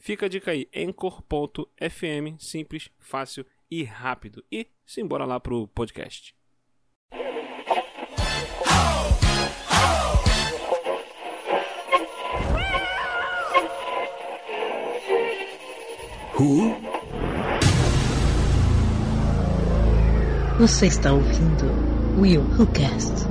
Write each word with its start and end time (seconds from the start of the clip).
Fica 0.00 0.24
a 0.24 0.28
dica 0.30 0.50
aí, 0.50 0.66
Anchor.fm, 0.74 2.38
simples, 2.38 2.88
fácil 2.98 3.44
e 3.70 3.84
rápido. 3.84 4.42
E 4.50 4.66
simbora 4.86 5.26
lá 5.26 5.38
pro 5.38 5.68
podcast. 5.68 6.34
Who? 16.38 16.74
Você 20.58 20.86
está 20.86 21.12
ouvindo 21.12 21.66
Will 22.18 22.40
Who 22.40 22.66
Cast. 22.72 23.29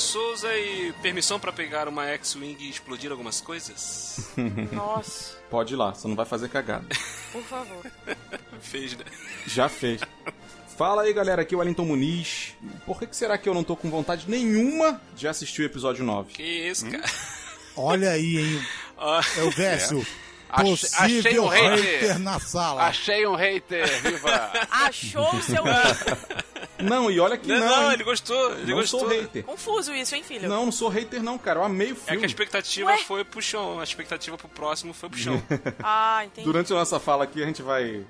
Souza 0.00 0.52
e 0.56 0.92
permissão 1.02 1.38
para 1.38 1.52
pegar 1.52 1.86
uma 1.88 2.06
X-Wing 2.06 2.56
e 2.60 2.70
explodir 2.70 3.10
algumas 3.10 3.40
coisas? 3.40 4.30
Nossa, 4.72 5.36
Pode 5.50 5.74
ir 5.74 5.76
lá, 5.76 5.92
você 5.94 6.08
não 6.08 6.16
vai 6.16 6.26
fazer 6.26 6.48
cagada. 6.48 6.86
por 7.32 7.42
favor. 7.42 7.84
Fez, 8.60 8.96
né? 8.96 9.04
Já 9.46 9.68
fez. 9.68 10.00
Fala 10.76 11.02
aí, 11.02 11.12
galera, 11.12 11.42
aqui 11.42 11.54
é 11.54 11.56
o 11.56 11.60
Wellington 11.60 11.84
Muniz. 11.84 12.54
Por 12.86 12.98
que, 12.98 13.06
que 13.06 13.16
será 13.16 13.36
que 13.36 13.48
eu 13.48 13.54
não 13.54 13.62
tô 13.64 13.76
com 13.76 13.90
vontade 13.90 14.24
nenhuma 14.28 15.00
de 15.14 15.26
assistir 15.28 15.62
o 15.62 15.64
episódio 15.64 16.04
9? 16.04 16.32
Que 16.32 16.42
isso, 16.42 16.88
cara? 16.90 17.04
Olha 17.76 18.10
aí, 18.10 18.38
hein? 18.38 18.66
É 19.38 19.42
o 19.44 19.50
verso. 19.50 20.06
Achei- 20.50 20.88
achei 20.98 21.22
Possível 21.22 21.44
um 21.44 21.48
hater. 21.48 21.82
hater 22.00 22.18
na 22.18 22.38
sala. 22.40 22.82
Achei 22.82 23.26
um 23.26 23.34
hater, 23.34 24.02
viva! 24.02 24.52
Achou 24.70 25.36
o 25.36 25.42
seu 25.42 25.62
Não, 26.82 27.10
e 27.10 27.18
olha 27.20 27.36
que 27.36 27.48
Não, 27.48 27.58
não. 27.58 27.92
ele 27.92 28.04
gostou, 28.04 28.52
ele 28.52 28.70
não 28.72 28.78
gostou. 28.80 29.00
sou 29.00 29.08
hater. 29.08 29.44
Confuso 29.44 29.94
isso, 29.94 30.14
hein, 30.14 30.22
filho? 30.22 30.48
Não, 30.48 30.64
não 30.66 30.72
sou 30.72 30.88
hater 30.88 31.22
não, 31.22 31.36
cara. 31.38 31.60
Eu 31.60 31.64
amei 31.64 31.88
o 31.92 31.92
É 31.92 31.96
que 31.96 32.04
filme. 32.06 32.22
a 32.22 32.26
expectativa 32.26 32.90
Ué? 32.90 32.98
foi 32.98 33.24
pro 33.24 33.40
chão, 33.42 33.80
a 33.80 33.84
expectativa 33.84 34.36
pro 34.36 34.48
próximo 34.48 34.92
foi 34.94 35.08
pro 35.08 35.18
chão. 35.18 35.42
Ah, 35.82 36.24
entendi. 36.24 36.44
Durante 36.46 36.72
a 36.72 36.76
nossa 36.76 36.98
fala 37.00 37.24
aqui, 37.24 37.42
a 37.42 37.46
gente 37.46 37.62
vai... 37.62 38.04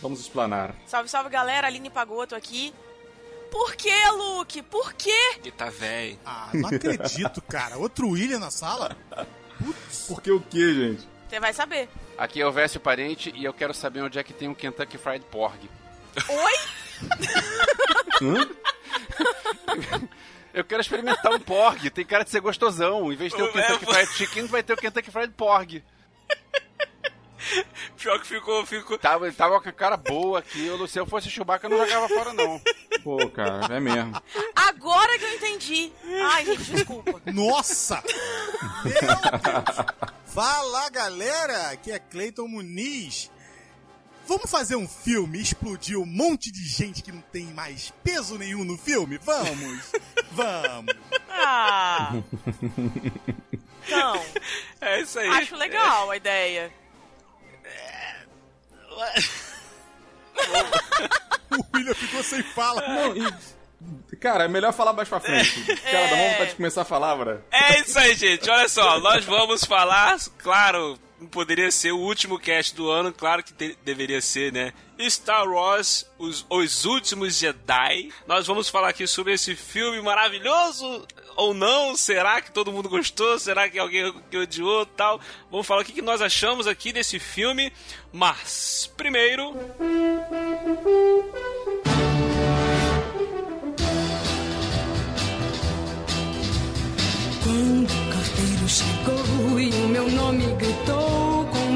Vamos 0.00 0.20
explanar. 0.20 0.74
Salve, 0.86 1.08
salve, 1.08 1.30
galera. 1.30 1.66
Aline 1.68 1.88
Pagoto 1.88 2.34
aqui. 2.34 2.74
Por 3.50 3.76
que, 3.76 3.92
Luke? 4.10 4.62
Por 4.62 4.92
quê? 4.94 5.36
Ele 5.38 5.52
tá 5.52 5.66
velho. 5.70 6.18
Ah, 6.26 6.48
não 6.54 6.68
acredito, 6.70 7.40
cara. 7.42 7.76
Outro 7.78 8.08
William 8.08 8.38
na 8.40 8.50
sala? 8.50 8.96
Porque 10.08 10.30
o 10.32 10.40
que, 10.40 10.74
gente? 10.74 11.08
Você 11.28 11.38
vai 11.38 11.52
saber. 11.52 11.88
Aqui 12.18 12.40
é 12.40 12.46
o 12.46 12.50
Vécio 12.50 12.80
Parente 12.80 13.32
e 13.36 13.44
eu 13.44 13.52
quero 13.54 13.72
saber 13.72 14.02
onde 14.02 14.18
é 14.18 14.22
que 14.24 14.32
tem 14.32 14.48
um 14.48 14.54
Kentucky 14.54 14.98
Fried 14.98 15.24
Pork. 15.30 15.58
Oi? 16.28 16.52
Eu 20.54 20.64
quero 20.64 20.82
experimentar 20.82 21.32
um 21.32 21.40
porg, 21.40 21.88
tem 21.90 22.04
cara 22.04 22.24
de 22.24 22.30
ser 22.30 22.40
gostosão. 22.40 23.10
Em 23.12 23.16
vez 23.16 23.32
de 23.32 23.38
ter 23.38 23.42
o 23.42 23.46
É, 23.48 23.52
Kentucky 23.52 23.86
Fried 23.86 24.12
Chicken, 24.12 24.46
vai 24.46 24.62
ter 24.62 24.74
o 24.74 24.76
Kentucky 24.76 25.10
Fried 25.10 25.32
Pork. 25.32 25.82
Pior 27.96 28.20
que 28.20 28.26
ficou, 28.26 28.64
ficou. 28.66 28.98
Tava, 28.98 29.26
ele 29.26 29.34
tava 29.34 29.60
com 29.60 29.68
a 29.68 29.72
cara 29.72 29.96
boa 29.96 30.38
aqui. 30.38 30.64
Eu, 30.66 30.86
se 30.86 30.98
eu 30.98 31.06
fosse 31.06 31.30
Chewbacca, 31.30 31.66
eu 31.66 31.70
não 31.70 31.78
jogava 31.78 32.08
fora, 32.08 32.32
não. 32.32 32.60
Pô, 33.02 33.28
cara, 33.30 33.74
é 33.76 33.80
mesmo. 33.80 34.12
Agora 34.54 35.18
que 35.18 35.24
eu 35.24 35.34
entendi. 35.34 35.92
Ai, 36.24 36.44
gente, 36.46 36.70
desculpa. 36.72 37.20
Nossa! 37.32 38.02
Meu 38.84 38.92
Deus! 38.94 39.86
Fala, 40.32 40.88
galera! 40.90 41.70
Aqui 41.70 41.90
é 41.92 41.98
Cleiton 41.98 42.46
Muniz. 42.46 43.30
Vamos 44.26 44.50
fazer 44.50 44.76
um 44.76 44.88
filme 44.88 45.38
e 45.38 45.42
explodir 45.42 45.98
um 45.98 46.06
monte 46.06 46.50
de 46.52 46.64
gente 46.66 47.02
que 47.02 47.10
não 47.12 47.20
tem 47.32 47.46
mais 47.46 47.92
peso 48.04 48.38
nenhum 48.38 48.64
no 48.64 48.78
filme? 48.78 49.18
Vamos! 49.18 49.92
Vamos! 50.32 50.94
Ah. 51.28 52.12
Então, 53.84 54.24
É 54.80 55.00
isso 55.00 55.18
aí. 55.18 55.28
acho 55.28 55.56
legal 55.56 56.10
a 56.10 56.16
ideia. 56.16 56.72
O 61.52 61.76
William 61.76 61.94
ficou 61.94 62.22
sem 62.22 62.42
fala. 62.42 62.80
Não, 62.88 63.14
e... 63.16 64.16
Cara, 64.16 64.44
é 64.44 64.48
melhor 64.48 64.72
falar 64.72 64.92
mais 64.94 65.08
pra 65.08 65.18
frente. 65.20 65.62
Cara, 65.82 66.08
dá 66.08 66.14
uma 66.14 66.28
vontade 66.30 66.50
de 66.50 66.56
começar 66.56 66.82
a 66.82 66.84
falar, 66.84 67.16
bra. 67.16 67.40
É 67.50 67.80
isso 67.80 67.98
aí, 67.98 68.14
gente. 68.14 68.48
Olha 68.48 68.68
só, 68.68 69.00
nós 69.00 69.24
vamos 69.24 69.64
falar, 69.64 70.16
claro, 70.38 70.90
não 70.92 70.98
poderia 71.30 71.70
ser 71.70 71.92
o 71.92 71.98
último 71.98 72.38
cast 72.38 72.74
do 72.74 72.90
ano, 72.90 73.12
claro 73.12 73.42
que 73.42 73.52
te- 73.52 73.76
deveria 73.84 74.20
ser, 74.20 74.52
né? 74.52 74.72
Star 75.10 75.48
Wars, 75.48 76.06
os, 76.18 76.46
os 76.48 76.84
Últimos 76.84 77.36
Jedi. 77.36 78.10
Nós 78.26 78.46
vamos 78.46 78.68
falar 78.68 78.90
aqui 78.90 79.06
sobre 79.06 79.32
esse 79.32 79.56
filme 79.56 80.00
maravilhoso 80.00 81.04
ou 81.34 81.52
não? 81.52 81.96
Será 81.96 82.40
que 82.40 82.52
todo 82.52 82.70
mundo 82.70 82.88
gostou? 82.88 83.36
Será 83.38 83.68
que 83.68 83.78
alguém 83.80 84.14
que 84.30 84.36
odiou 84.36 84.86
tal? 84.86 85.20
Vamos 85.50 85.66
falar 85.66 85.82
o 85.82 85.84
que 85.84 85.92
que 85.92 86.02
nós 86.02 86.20
achamos 86.22 86.66
aqui 86.68 86.92
desse 86.92 87.18
filme. 87.18 87.72
Mas, 88.12 88.92
primeiro, 88.96 89.52
Quando 97.42 97.90
o 97.90 98.12
carteiro 98.12 98.68
chegou 98.68 99.58
e 99.60 99.70
o 99.70 99.88
meu 99.88 100.08
nome 100.10 100.46
gritou 100.54 100.91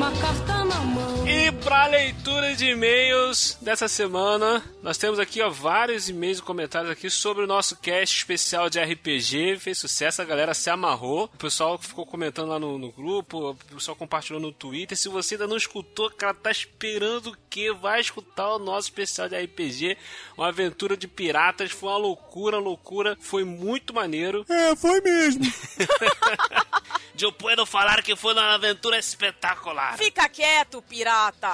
uma 0.06 0.20
carta 0.20 0.64
na 0.64 0.80
mão. 0.80 1.26
E 1.26 1.50
para 1.50 1.86
leitura 1.86 2.54
de 2.54 2.66
e-mails 2.66 3.58
dessa 3.60 3.88
semana, 3.88 4.62
nós 4.80 4.96
temos 4.96 5.18
aqui 5.18 5.42
ó, 5.42 5.50
vários 5.50 6.08
e-mails 6.08 6.38
e 6.38 6.42
comentários 6.42 6.92
aqui 6.92 7.10
sobre 7.10 7.42
o 7.42 7.46
nosso 7.46 7.76
cast 7.76 8.16
especial 8.16 8.70
de 8.70 8.78
RPG. 8.78 9.58
Fez 9.58 9.78
sucesso, 9.78 10.22
a 10.22 10.24
galera 10.24 10.54
se 10.54 10.70
amarrou. 10.70 11.24
O 11.24 11.38
pessoal 11.38 11.76
ficou 11.76 12.06
comentando 12.06 12.50
lá 12.50 12.58
no, 12.58 12.78
no 12.78 12.92
grupo, 12.92 13.50
o 13.50 13.54
pessoal 13.74 13.96
compartilhou 13.96 14.40
no 14.40 14.52
Twitter. 14.52 14.96
Se 14.96 15.08
você 15.08 15.34
ainda 15.34 15.48
não 15.48 15.56
escutou, 15.56 16.08
cara, 16.10 16.34
tá 16.34 16.52
esperando 16.52 17.30
o 17.30 17.36
que? 17.50 17.72
Vai 17.72 18.00
escutar 18.00 18.54
o 18.54 18.60
nosso 18.60 18.88
especial 18.88 19.28
de 19.28 19.36
RPG. 19.36 19.96
Uma 20.38 20.48
aventura 20.48 20.96
de 20.96 21.08
piratas. 21.08 21.72
Foi 21.72 21.88
uma 21.88 21.98
loucura, 21.98 22.58
loucura. 22.58 23.16
Foi 23.20 23.42
muito 23.42 23.92
maneiro. 23.92 24.46
É, 24.48 24.76
foi 24.76 25.00
mesmo. 25.00 25.42
Eu 27.24 27.32
puedo 27.32 27.64
falar 27.64 28.02
que 28.02 28.14
foi 28.16 28.32
uma 28.34 28.54
aventura 28.54 28.98
espetacular. 28.98 29.96
Fica 29.96 30.28
quieto, 30.28 30.82
pirata. 30.82 31.50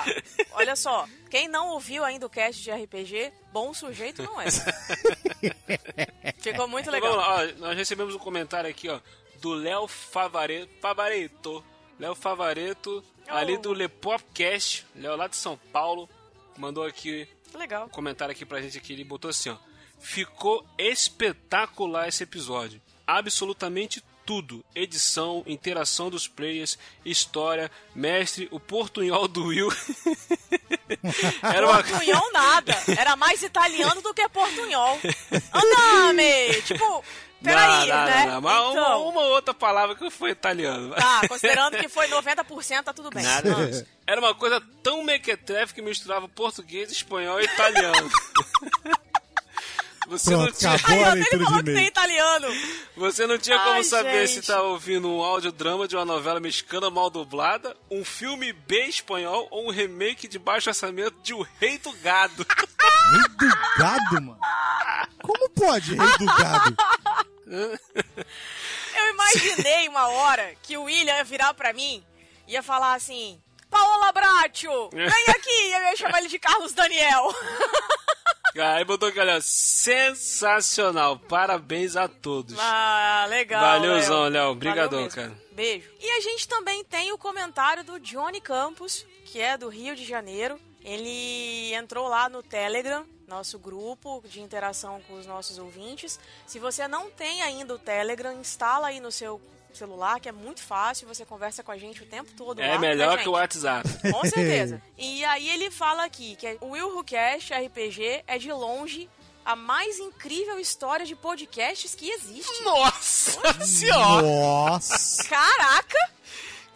Olha 0.53 0.75
só, 0.77 1.07
quem 1.31 1.47
não 1.49 1.69
ouviu 1.69 2.05
ainda 2.05 2.27
o 2.27 2.31
cast 2.31 2.63
de 2.63 2.71
RPG, 2.71 3.33
bom 3.53 3.73
sujeito 3.73 4.23
não 4.23 4.41
é. 4.41 4.47
Ficou 6.39 6.67
muito 6.69 6.89
Então, 6.89 7.01
vamos 7.01 7.17
legal. 7.17 7.17
lá, 7.17 7.43
ó, 7.45 7.59
nós 7.59 7.77
recebemos 7.77 8.15
um 8.15 8.19
comentário 8.19 8.69
aqui, 8.69 8.89
ó, 8.89 9.01
do 9.41 9.53
Léo 9.55 9.87
Favareto, 9.87 10.71
Favareto, 10.81 11.65
Léo 11.99 12.15
Favareto, 12.15 13.05
Oh. 13.29 13.35
ali 13.35 13.57
do 13.57 13.73
Lepopcast, 13.73 14.85
Léo 14.97 15.15
lá 15.17 15.29
de 15.29 15.37
São 15.37 15.57
Paulo, 15.73 16.11
mandou 16.57 16.85
aqui 16.85 17.27
Legal. 17.55 17.87
um 17.87 17.89
comentário 17.89 18.33
aqui 18.33 18.45
pra 18.45 18.61
gente 18.61 18.77
aqui, 18.77 18.93
ele 18.93 19.05
botou 19.05 19.31
assim, 19.31 19.49
ó, 19.49 19.57
ficou 20.01 20.67
espetacular 20.77 22.09
esse 22.09 22.25
episódio, 22.25 22.83
absolutamente 23.07 24.03
tudo, 24.25 24.65
edição, 24.75 25.43
interação 25.47 26.11
dos 26.11 26.29
players, 26.29 26.79
história, 27.05 27.71
mestre, 27.95 28.49
o 28.51 28.61
portunhol 28.61 29.27
do 29.29 29.47
Will, 29.47 29.69
era 31.43 31.67
uma 31.67 31.83
Portunhol 31.83 32.33
nada. 32.33 32.77
Era 32.97 33.17
mais 33.17 33.43
italiano 33.43 34.01
do 34.03 34.15
que 34.15 34.29
portunhol. 34.29 34.99
Andame! 35.53 36.63
Tipo, 36.63 37.05
peraí, 37.43 37.89
não, 37.89 37.97
não, 37.97 38.05
né? 38.05 38.27
não, 38.27 38.41
mas 38.41 38.61
uma, 38.61 38.71
então, 38.71 39.09
uma 39.09 39.21
outra 39.23 39.53
palavra 39.53 39.97
que 39.97 40.11
foi 40.11 40.31
italiano. 40.31 40.95
tá, 40.95 41.23
considerando 41.29 41.77
que 41.77 41.89
foi 41.89 42.07
90%, 42.09 42.83
tá 42.85 42.93
tudo 42.93 43.11
bem. 43.11 43.25
Nada. 43.25 43.87
Era 44.07 44.21
uma 44.21 44.35
coisa 44.35 44.63
tão 44.83 45.03
mequetrefe 45.03 45.75
que 45.75 45.83
misturava 45.83 46.29
português, 46.29 46.91
espanhol 46.91 47.41
e 47.41 47.45
italiano. 47.45 48.11
Você 50.09 50.31
Pronto, 50.31 50.47
não 50.47 50.53
tinha. 50.53 50.73
acabou 50.75 50.97
Aí 50.99 51.05
a 51.05 51.13
leitura 51.15 51.39
de 51.39 51.45
falou 51.45 51.59
que 51.59 51.65
tem 51.65 51.73
e-mail. 51.75 51.89
italiano. 51.89 52.47
Você 52.97 53.27
não 53.27 53.39
tinha 53.39 53.59
como 53.59 53.71
Ai, 53.71 53.85
saber 53.85 54.27
gente. 54.27 54.41
se 54.43 54.47
tá 54.53 54.61
ouvindo 54.63 55.09
um 55.09 55.23
audiodrama 55.23 55.87
de 55.89 55.97
uma 55.97 56.05
novela 56.05 56.41
mexicana 56.41 56.91
mal 56.91 57.09
dublada, 57.09 57.77
um 57.91 58.05
filme 58.05 58.53
B 58.53 58.87
espanhol 58.87 59.47
ou 59.51 59.69
um 59.69 59.71
remake 59.71 60.27
de 60.29 60.39
baixo 60.39 60.69
orçamento 60.71 61.17
de 61.23 61.33
O 61.35 61.47
Rei 61.61 61.79
do 61.79 61.93
Gado. 61.95 62.45
Rei 63.13 63.23
do 63.39 63.57
gado, 63.79 64.15
mano. 64.23 64.39
Como 65.23 65.51
pode, 65.51 65.95
rei 65.95 66.19
do 66.19 66.27
gado? 66.27 66.77
Eu 68.97 69.11
imaginei 69.15 69.89
uma 69.89 70.09
hora 70.09 70.55
que 70.63 70.77
o 70.77 70.85
William 70.85 71.15
ia 71.17 71.25
virar 71.25 71.53
pra 71.55 71.73
mim 71.73 72.03
e 72.47 72.53
ia 72.53 72.63
falar 72.63 72.95
assim: 72.95 73.41
Paola 73.73 74.13
Bracho, 74.13 74.91
vem 74.91 75.07
aqui! 75.07 75.73
Eu 75.73 75.81
ia 75.81 75.97
chamar 75.97 76.19
ele 76.19 76.29
de 76.29 76.39
Carlos 76.39 76.75
Daniel. 76.75 77.35
Aí 78.77 78.85
botou 78.85 79.09
aqui, 79.09 79.19
olha, 79.19 79.41
sensacional. 79.41 81.19
Parabéns 81.19 81.97
a 81.97 82.07
todos. 82.07 82.55
Ah, 82.61 83.25
legal. 83.31 83.63
Valeuzão, 83.63 84.29
Léo. 84.29 84.55
Mesmo. 84.55 85.17
cara. 85.17 85.33
Beijo. 85.53 85.91
E 85.99 86.11
a 86.11 86.21
gente 86.21 86.47
também 86.47 86.85
tem 86.85 87.13
o 87.13 87.19
comentário 87.19 87.83
do 87.83 87.99
Johnny 87.99 88.43
Campos, 88.43 89.07
que 89.25 89.41
é 89.41 89.57
do 89.57 89.71
Rio 89.71 89.97
de 89.97 90.05
Janeiro. 90.05 90.61
Ele 90.85 91.73
entrou 91.75 92.09
lá 92.09 92.29
no 92.29 92.43
Telegram, 92.43 93.07
nosso 93.27 93.59
grupo 93.59 94.23
de 94.27 94.43
interação 94.43 95.01
com 95.09 95.15
os 95.15 95.27
nossos 95.27 95.57
ouvintes. 95.57 96.21
Se 96.47 96.59
você 96.59 96.87
não 96.87 97.11
tem 97.11 97.41
ainda 97.41 97.75
o 97.75 97.79
Telegram, 97.79 98.39
instala 98.39 98.89
aí 98.89 99.01
no 99.01 99.11
seu 99.11 99.41
celular, 99.79 100.21
que 100.21 100.29
é 100.29 100.33
muito 100.33 100.63
fácil. 100.63 101.07
Você 101.09 101.25
conversa 101.25 101.63
com 101.63 101.71
a 101.73 101.79
gente 101.79 102.03
o 102.03 102.07
tempo 102.07 102.31
todo 102.37 102.61
É 102.61 102.73
lá, 102.75 102.79
melhor 102.79 103.17
né, 103.17 103.23
que 103.23 103.29
o? 103.29 103.33
WhatsApp. 103.33 103.89
Com 104.13 104.25
certeza. 104.29 104.81
e 104.99 105.25
aí 105.25 105.49
ele 105.49 105.71
fala 105.71 106.05
aqui 106.05 106.37
que 106.37 106.59
o 106.61 106.71
Will 106.71 106.89
Who 106.97 107.05
Cast 107.05 107.53
RPG 107.53 108.25
é 108.27 108.39
de 108.39 108.53
longe 108.53 109.09
a 109.45 109.57
mais 109.57 109.99
incrível 109.99 110.59
história 110.61 111.05
de 111.05 111.17
podcasts 111.17 111.95
que 111.95 112.09
existe. 112.11 112.63
Nossa 112.63 113.65
senhora! 113.65 114.23
Nossa. 114.27 115.25
Caraca! 115.25 116.13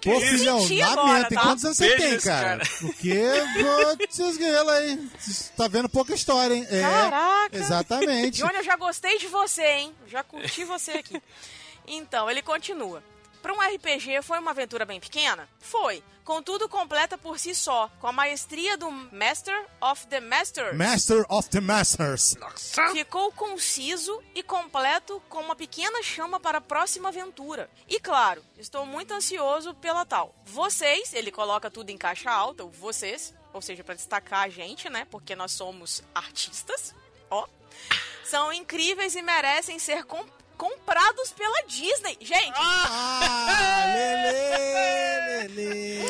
Pô, 0.02 0.12
Eu 0.12 0.20
filhão, 0.20 0.58
lamento. 0.94 1.32
E 1.32 1.34
tá? 1.36 1.42
quantos 1.42 1.64
anos 1.64 1.76
você 1.78 1.96
tem, 1.96 2.20
cara? 2.20 2.58
cara. 2.58 2.70
Porque 2.80 3.20
vocês 4.08 4.36
ganham 4.36 4.68
aí. 4.68 5.08
Você 5.18 5.50
Tá 5.56 5.66
vendo 5.66 5.88
pouca 5.88 6.14
história, 6.14 6.54
hein? 6.54 6.64
É, 6.70 6.80
Caraca! 6.80 7.56
Exatamente. 7.56 8.38
Johnny, 8.38 8.54
eu 8.56 8.62
já 8.64 8.76
gostei 8.76 9.18
de 9.18 9.26
você, 9.26 9.64
hein? 9.64 9.94
Já 10.06 10.22
curti 10.22 10.62
você 10.64 10.92
aqui. 10.92 11.20
Então, 11.86 12.30
ele 12.30 12.42
continua. 12.42 13.02
Para 13.42 13.52
um 13.52 13.60
RPG 13.60 14.22
foi 14.22 14.38
uma 14.38 14.50
aventura 14.50 14.84
bem 14.84 14.98
pequena? 14.98 15.48
Foi. 15.60 16.02
Contudo, 16.24 16.68
completa 16.68 17.16
por 17.16 17.38
si 17.38 17.54
só, 17.54 17.88
com 18.00 18.08
a 18.08 18.12
maestria 18.12 18.76
do 18.76 18.90
Master 18.90 19.64
of 19.80 20.08
the 20.08 20.18
Masters. 20.18 20.76
Master 20.76 21.24
of 21.28 21.48
the 21.50 21.60
Masters. 21.60 22.34
Ficou 22.92 23.30
conciso 23.30 24.20
e 24.34 24.42
completo 24.42 25.22
com 25.28 25.38
uma 25.38 25.54
pequena 25.54 26.02
chama 26.02 26.40
para 26.40 26.58
a 26.58 26.60
próxima 26.60 27.10
aventura. 27.10 27.70
E 27.86 28.00
claro, 28.00 28.42
estou 28.58 28.84
muito 28.84 29.14
ansioso 29.14 29.72
pela 29.74 30.04
tal. 30.04 30.34
Vocês, 30.44 31.14
ele 31.14 31.30
coloca 31.30 31.70
tudo 31.70 31.90
em 31.90 31.96
caixa 31.96 32.28
alta, 32.32 32.64
o 32.64 32.70
vocês, 32.70 33.32
ou 33.52 33.62
seja, 33.62 33.84
para 33.84 33.94
destacar 33.94 34.42
a 34.42 34.48
gente, 34.48 34.90
né? 34.90 35.06
Porque 35.08 35.36
nós 35.36 35.52
somos 35.52 36.02
artistas, 36.12 36.92
ó. 37.30 37.46
São 38.24 38.52
incríveis 38.52 39.14
e 39.14 39.22
merecem 39.22 39.78
ser 39.78 40.02
com- 40.02 40.26
comprados 40.56 41.32
pela 41.32 41.62
Disney. 41.66 42.16
Gente, 42.20 42.52
Ah, 42.56 43.84
lele, 43.94 45.54
lele, 45.54 46.06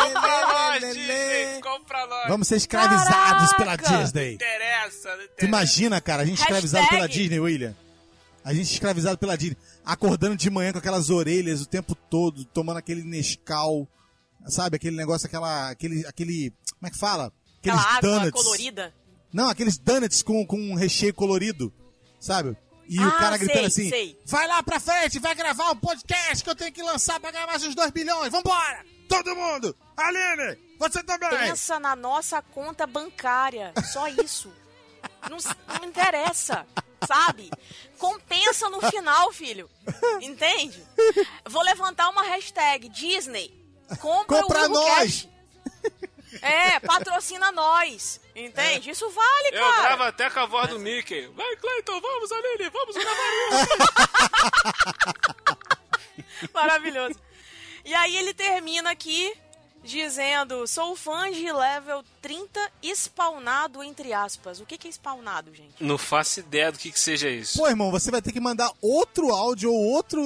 Compra 0.00 0.46
nós. 0.46 1.60
Compra! 1.62 2.28
Vamos 2.28 2.48
ser 2.48 2.56
escravizados 2.56 3.52
pela 3.54 3.76
Caraca! 3.76 4.04
Disney. 4.04 4.34
Interessa, 4.34 5.10
não 5.10 5.16
Tu 5.18 5.22
interessa. 5.24 5.46
imagina, 5.46 6.00
cara, 6.00 6.22
a 6.22 6.26
gente 6.26 6.38
escravizado 6.38 6.82
Hashtag. 6.84 6.96
pela 7.02 7.08
Disney, 7.08 7.40
William? 7.40 7.74
A 8.44 8.54
gente 8.54 8.72
escravizado 8.72 9.18
pela 9.18 9.36
Disney. 9.36 9.56
Acordando 9.84 10.36
de 10.36 10.48
manhã 10.50 10.72
com 10.72 10.78
aquelas 10.78 11.10
orelhas 11.10 11.60
o 11.60 11.66
tempo 11.66 11.94
todo, 11.94 12.44
tomando 12.46 12.78
aquele 12.78 13.02
Nescau, 13.02 13.86
sabe? 14.46 14.76
Aquele 14.76 14.96
negócio, 14.96 15.26
aquela, 15.26 15.70
aquele, 15.70 16.06
aquele, 16.06 16.52
como 16.78 16.86
é 16.86 16.90
que 16.90 16.98
fala? 16.98 17.32
Aqueles 17.60 17.78
aquela 17.80 17.96
água 17.98 18.10
donuts. 18.20 18.42
colorida. 18.42 18.94
Não, 19.32 19.48
aqueles 19.50 19.76
donuts 19.78 20.22
com, 20.22 20.46
com 20.46 20.56
um 20.58 20.74
recheio 20.74 21.12
colorido, 21.12 21.72
sabe? 22.18 22.56
E 22.88 22.98
o 22.98 23.06
Ah, 23.08 23.12
cara 23.18 23.36
gritando 23.36 23.70
sei, 23.70 23.86
assim, 23.86 23.88
sei. 23.90 24.20
vai 24.24 24.46
lá 24.46 24.62
pra 24.62 24.80
frente, 24.80 25.18
vai 25.18 25.34
gravar 25.34 25.70
um 25.72 25.76
podcast 25.76 26.42
que 26.42 26.48
eu 26.50 26.56
tenho 26.56 26.72
que 26.72 26.82
lançar 26.82 27.20
pra 27.20 27.30
ganhar 27.30 27.46
mais 27.46 27.62
uns 27.62 27.74
2 27.74 27.90
bilhões, 27.90 28.32
vambora! 28.32 28.84
Todo 29.08 29.34
mundo! 29.36 29.76
Aline, 29.96 30.58
você 30.78 31.02
também! 31.02 31.28
Pensa 31.30 31.78
na 31.78 31.94
nossa 31.96 32.40
conta 32.42 32.86
bancária. 32.86 33.72
Só 33.92 34.08
isso. 34.08 34.50
Não, 35.30 35.36
não 35.80 35.88
interessa, 35.88 36.66
sabe? 37.06 37.50
Compensa 37.98 38.68
no 38.70 38.80
final, 38.80 39.32
filho. 39.32 39.68
Entende? 40.20 40.82
Vou 41.48 41.62
levantar 41.62 42.08
uma 42.08 42.22
hashtag 42.22 42.88
Disney. 42.88 43.52
Compra, 44.00 44.42
Compra 44.42 44.64
o 44.66 44.68
nós. 44.68 45.28
É, 46.42 46.78
patrocina 46.80 47.50
nós. 47.52 48.20
Entende? 48.34 48.90
Isso 48.90 49.08
vale, 49.10 49.48
Eu 49.48 49.60
cara. 49.60 49.82
gravo 49.82 50.02
até 50.04 50.30
com 50.30 50.40
a 50.40 50.46
voz 50.46 50.70
do 50.70 50.78
Mickey. 50.78 51.26
Vai, 51.28 51.56
Cleiton, 51.56 52.00
vamos, 52.00 52.30
Aline, 52.32 52.70
vamos 52.70 52.96
gravar 52.96 53.28
isso. 53.50 53.68
Maravilhoso. 56.54 57.18
E 57.84 57.94
aí 57.94 58.16
ele 58.16 58.34
termina 58.34 58.90
aqui 58.90 59.32
dizendo: 59.82 60.66
Sou 60.66 60.94
fã 60.94 61.30
de 61.30 61.50
level 61.50 62.04
30 62.20 62.60
spawnado, 62.94 63.82
entre 63.82 64.12
aspas. 64.12 64.60
O 64.60 64.66
que, 64.66 64.78
que 64.78 64.88
é 64.88 64.92
spawnado, 64.92 65.54
gente? 65.54 65.82
Não 65.82 65.98
faço 65.98 66.40
ideia 66.40 66.70
do 66.70 66.78
que, 66.78 66.92
que 66.92 67.00
seja 67.00 67.28
isso. 67.28 67.58
Pô, 67.58 67.66
irmão, 67.68 67.90
você 67.90 68.10
vai 68.10 68.22
ter 68.22 68.32
que 68.32 68.40
mandar 68.40 68.70
outro 68.80 69.30
áudio 69.30 69.72
ou 69.72 69.84
outro, 69.92 70.22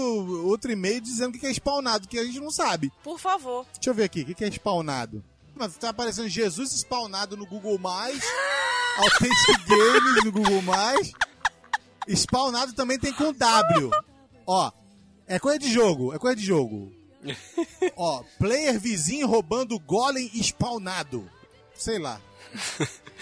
outro 0.47 0.71
e-mail 0.73 1.01
dizendo 1.01 1.37
o 1.37 1.39
que 1.39 1.47
é 1.47 1.51
spawnado, 1.53 2.09
que 2.09 2.19
a 2.19 2.25
gente 2.25 2.41
não 2.41 2.51
sabe. 2.51 2.93
Por 3.03 3.19
favor. 3.19 3.65
Deixa 3.75 3.91
eu 3.91 3.95
ver 3.95 4.05
aqui, 4.05 4.23
o 4.23 4.35
que 4.35 4.45
é 4.45 4.51
spawnado? 4.51 5.25
Mas 5.55 5.77
tá 5.77 5.91
aparecendo 5.91 6.29
Jesus 6.29 6.73
spawnado 6.73 7.37
no 7.37 7.47
Google+, 7.47 7.79
Authentic 7.85 9.65
Games 9.69 10.25
no 10.25 10.33
Google+, 10.33 10.63
spawnado 12.09 12.73
também 12.73 12.99
tem 12.99 13.13
com 13.13 13.33
W. 13.33 13.91
Ó, 14.47 14.73
é 15.27 15.39
coisa 15.39 15.59
de 15.59 15.73
jogo, 15.73 16.15
é 16.15 16.19
coisa 16.19 16.37
de 16.37 16.45
jogo. 16.45 16.93
Ó, 17.97 18.23
player 18.39 18.79
vizinho 18.79 19.27
roubando 19.27 19.79
golem 19.79 20.29
spawnado. 20.43 21.31
Sei 21.75 21.99
lá. 21.99 22.21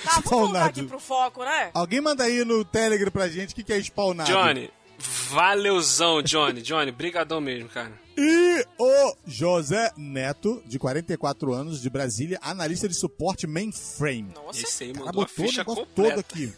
Tá, 0.02 0.14
vamos 0.24 0.30
voltar 0.30 0.64
aqui 0.66 0.82
pro 0.84 0.98
foco, 0.98 1.44
né? 1.44 1.70
Alguém 1.74 2.00
manda 2.00 2.24
aí 2.24 2.44
no 2.44 2.64
Telegram 2.64 3.10
pra 3.10 3.28
gente 3.28 3.52
o 3.52 3.54
que 3.54 3.62
que 3.62 3.72
é 3.72 3.78
spawnado. 3.78 4.30
Johnny, 4.30 4.70
valeuzão, 5.00 6.22
Johnny. 6.22 6.62
Johnny, 6.62 6.92
brigadão 6.92 7.40
mesmo, 7.40 7.68
cara. 7.68 7.92
E 8.16 8.66
o 8.78 9.16
José 9.26 9.90
Neto, 9.96 10.62
de 10.66 10.78
44 10.78 11.52
anos, 11.52 11.80
de 11.80 11.88
Brasília, 11.88 12.38
analista 12.42 12.88
de 12.88 12.94
suporte 12.94 13.46
mainframe. 13.46 14.32
Nossa. 14.34 14.60
Esse 14.60 14.84
aí 14.84 14.92
mandou 14.92 15.22
a 15.22 15.28
ficha 15.28 15.58
negócio 15.58 15.86
completa. 15.86 16.10
todo 16.10 16.20
aqui. 16.20 16.52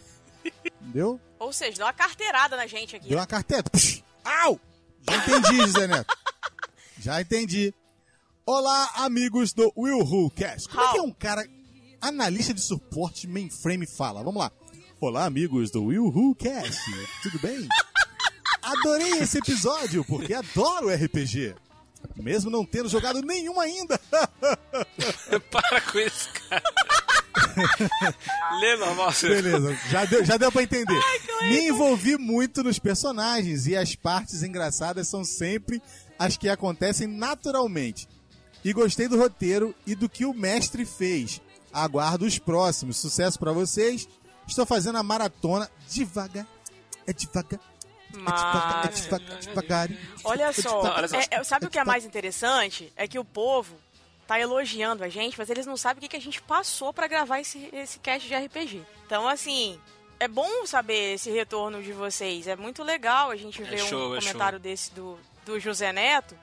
Entendeu? 0.81 1.21
Ou 1.39 1.53
seja, 1.53 1.77
deu 1.77 1.87
uma 1.87 1.93
carteirada 1.93 2.57
na 2.57 2.67
gente 2.67 2.97
aqui. 2.97 3.09
Deu 3.09 3.19
uma 3.19 3.27
carteta. 3.27 3.71
Psh, 3.71 4.03
Au! 4.25 4.61
Já 5.09 5.17
entendi, 5.17 5.57
José 5.59 5.87
Neto. 5.87 6.17
Já 6.99 7.21
entendi. 7.21 7.75
Olá, 8.45 8.91
amigos 8.97 9.53
do 9.53 9.73
Will 9.77 9.99
Who 9.99 10.31
Cast. 10.31 10.69
Como 10.69 10.83
é 10.83 10.93
que 10.93 10.99
é 10.99 11.03
um 11.03 11.13
cara 11.13 11.47
analista 12.01 12.53
de 12.53 12.61
suporte 12.61 13.27
mainframe 13.29 13.87
fala? 13.87 14.23
Vamos 14.23 14.41
lá. 14.41 14.51
Olá, 15.01 15.25
amigos 15.25 15.71
do 15.71 15.85
Will 15.85 16.07
Who 16.07 16.35
Cast. 16.35 16.81
Tudo 17.23 17.41
bem? 17.41 17.69
Adorei 18.63 19.19
esse 19.19 19.39
episódio 19.39 20.05
porque 20.05 20.33
adoro 20.33 20.89
RPG. 20.89 21.55
Mesmo 22.17 22.51
não 22.51 22.65
tendo 22.65 22.89
jogado 22.89 23.21
nenhum 23.23 23.61
ainda. 23.61 23.99
Para 25.51 25.81
com 25.81 25.99
isso, 25.99 26.29
cara. 26.49 26.63
Lê 28.61 28.77
normal. 28.77 29.13
Beleza, 29.21 29.75
já 29.91 30.05
deu, 30.05 30.25
já 30.25 30.37
deu 30.37 30.53
pra 30.53 30.63
entender. 30.63 31.01
Me 31.43 31.69
envolvi 31.69 32.17
muito 32.17 32.63
nos 32.63 32.79
personagens 32.79 33.67
e 33.67 33.77
as 33.77 33.95
partes 33.95 34.43
engraçadas 34.43 35.09
são 35.09 35.25
sempre 35.25 35.83
as 36.19 36.37
que 36.37 36.49
acontecem 36.49 37.07
naturalmente. 37.07 38.09
E 38.65 38.73
gostei 38.73 39.09
do 39.09 39.19
roteiro 39.19 39.75
e 39.87 39.95
do 39.95 40.09
que 40.09 40.25
o 40.25 40.35
mestre 40.35 40.85
fez. 40.85 41.41
Aguardo 41.73 42.25
os 42.25 42.39
próximos. 42.39 42.97
Sucesso 42.99 43.39
pra 43.39 43.53
vocês. 43.53 44.09
Estou 44.47 44.67
fazendo 44.67 44.99
a 44.99 45.03
maratona 45.03 45.69
devagar. 45.89 46.47
É 47.07 47.13
devagar. 47.13 47.61
É 48.15 48.19
é 48.19 48.21
Mas, 48.21 49.09
olha 50.25 50.45
É 50.45 50.53
só, 50.53 50.83
é- 51.13 51.41
é- 51.41 51.45
sabe 51.45 51.67
o 51.67 51.71
que 51.71 51.79
é 51.79 51.85
mais 51.85 52.05
interessante? 52.05 52.93
É 52.97 53.09
que 53.09 53.19
o 53.19 53.25
povo 53.25 53.77
tá 54.27 54.39
elogiando 54.39 55.03
a 55.03 55.09
gente, 55.09 55.37
mas 55.39 55.51
eles 55.51 55.67
não 55.67 55.77
sabem 55.77 55.99
o 55.99 56.01
que, 56.03 56.09
que 56.09 56.17
a 56.17 56.21
gente 56.21 56.41
passou 56.43 56.93
pra 56.93 57.07
gravar 57.07 57.41
esse, 57.41 57.69
esse 57.73 57.99
cast 57.99 58.27
de 58.27 58.35
RPG. 58.35 58.83
Então, 59.05 59.29
assim, 59.29 59.79
é 60.21 60.29
bom 60.29 60.67
saber 60.67 61.15
esse 61.15 61.31
retorno 61.31 61.83
de 61.83 61.93
vocês. 61.93 62.47
É 62.47 62.57
muito 62.57 62.83
legal 62.83 63.31
a 63.31 63.37
gente 63.37 63.63
ver 63.63 63.79
show, 63.79 64.11
um 64.11 64.17
é 64.17 64.21
comentário 64.21 64.59
desse 64.59 64.93
do, 64.93 65.19
do 65.45 65.59
José 65.59 65.93
Neto, 65.93 66.39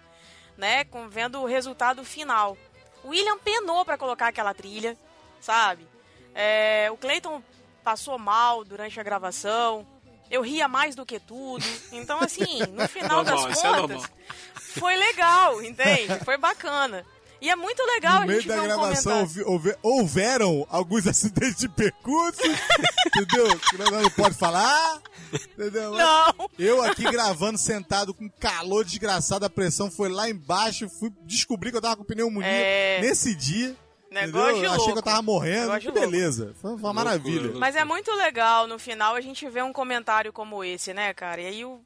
né? 0.57 0.83
Com, 0.83 1.07
vendo 1.07 1.39
o 1.39 1.45
resultado 1.45 2.03
final. 2.03 2.57
O 3.03 3.09
William 3.09 3.37
penou 3.37 3.85
pra 3.85 3.97
colocar 3.97 4.27
aquela 4.27 4.53
trilha, 4.53 4.97
sabe? 5.39 5.87
É, 6.35 6.89
o 6.91 6.97
Clayton 6.97 7.41
passou 7.83 8.19
mal 8.19 8.63
durante 8.63 8.99
a 8.99 9.03
gravação. 9.03 9.87
Eu 10.29 10.41
ria 10.41 10.67
mais 10.67 10.95
do 10.95 11.05
que 11.05 11.19
tudo. 11.19 11.65
Então, 11.91 12.19
assim, 12.21 12.59
no 12.73 12.87
final 12.89 13.23
Normal, 13.23 13.47
das 13.47 13.57
é 13.57 13.61
contas, 13.61 13.79
normal. 13.97 14.05
foi 14.55 14.95
legal, 14.95 15.61
entende? 15.63 16.19
Foi 16.23 16.37
bacana. 16.37 17.05
E 17.41 17.49
é 17.49 17.55
muito 17.55 17.81
legal 17.83 18.17
No 18.17 18.23
a 18.23 18.25
meio 18.25 18.41
gente 18.41 18.49
da 18.49 18.55
ver 18.55 18.59
um 18.61 18.63
gravação 18.65 19.13
comentário. 19.21 19.49
houve- 19.49 19.75
houveram 19.81 20.67
alguns 20.69 21.07
acidentes 21.07 21.55
de 21.55 21.69
percurso, 21.69 22.41
entendeu? 23.07 23.57
Que 23.59 23.77
nós 23.77 23.89
não 23.91 24.09
pode 24.11 24.35
falar, 24.35 25.01
entendeu? 25.33 25.91
Não! 25.95 26.49
Eu 26.59 26.83
aqui 26.83 27.03
gravando, 27.03 27.57
sentado 27.57 28.13
com 28.13 28.29
calor 28.29 28.83
desgraçado, 28.83 29.45
a 29.45 29.49
pressão 29.49 29.89
foi 29.89 30.09
lá 30.09 30.29
embaixo, 30.29 30.89
fui 30.89 31.11
descobrir 31.23 31.71
que 31.71 31.77
eu 31.77 31.81
tava 31.81 31.95
com 31.95 32.03
pneumonia 32.03 32.45
É. 32.49 32.99
nesse 33.01 33.33
dia. 33.33 33.73
Negócio 34.11 34.49
entendeu? 34.51 34.59
de 34.59 34.65
Eu 34.65 34.71
Achei 34.71 34.83
que 34.85 34.89
eu 34.89 34.93
louco. 34.95 35.01
tava 35.09 35.21
morrendo, 35.21 35.79
que 35.79 35.85
louco. 35.87 35.99
beleza. 36.01 36.55
Foi 36.61 36.71
uma 36.75 36.93
maravilha. 36.93 37.51
Mas 37.55 37.75
é 37.75 37.83
muito 37.85 38.11
legal 38.15 38.65
no 38.67 38.79
final 38.79 39.15
a 39.15 39.21
gente 39.21 39.47
ver 39.49 39.63
um 39.63 39.71
comentário 39.73 40.33
como 40.33 40.63
esse, 40.63 40.93
né, 40.93 41.13
cara? 41.13 41.41
E 41.41 41.45
aí 41.45 41.65
o, 41.65 41.79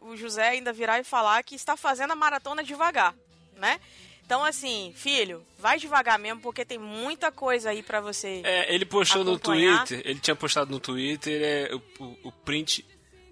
o 0.00 0.16
José 0.16 0.48
ainda 0.48 0.72
virar 0.72 1.00
e 1.00 1.04
falar 1.04 1.42
que 1.42 1.54
está 1.54 1.76
fazendo 1.76 2.12
a 2.12 2.16
maratona 2.16 2.62
devagar, 2.62 3.14
né? 3.56 3.80
Então, 4.26 4.44
assim, 4.44 4.92
filho, 4.94 5.42
vai 5.58 5.76
devagar 5.78 6.16
mesmo, 6.16 6.40
porque 6.40 6.64
tem 6.64 6.78
muita 6.78 7.32
coisa 7.32 7.70
aí 7.70 7.82
pra 7.82 8.00
você. 8.00 8.42
É, 8.44 8.72
ele 8.72 8.84
postou 8.84 9.24
no. 9.24 9.36
Twitter, 9.38 10.02
ele 10.04 10.20
tinha 10.20 10.36
postado 10.36 10.70
no 10.70 10.78
Twitter 10.78 11.40
é, 11.42 11.74
o, 11.74 11.82
o- 12.04 12.16
o 12.28 12.32
print 12.32 12.84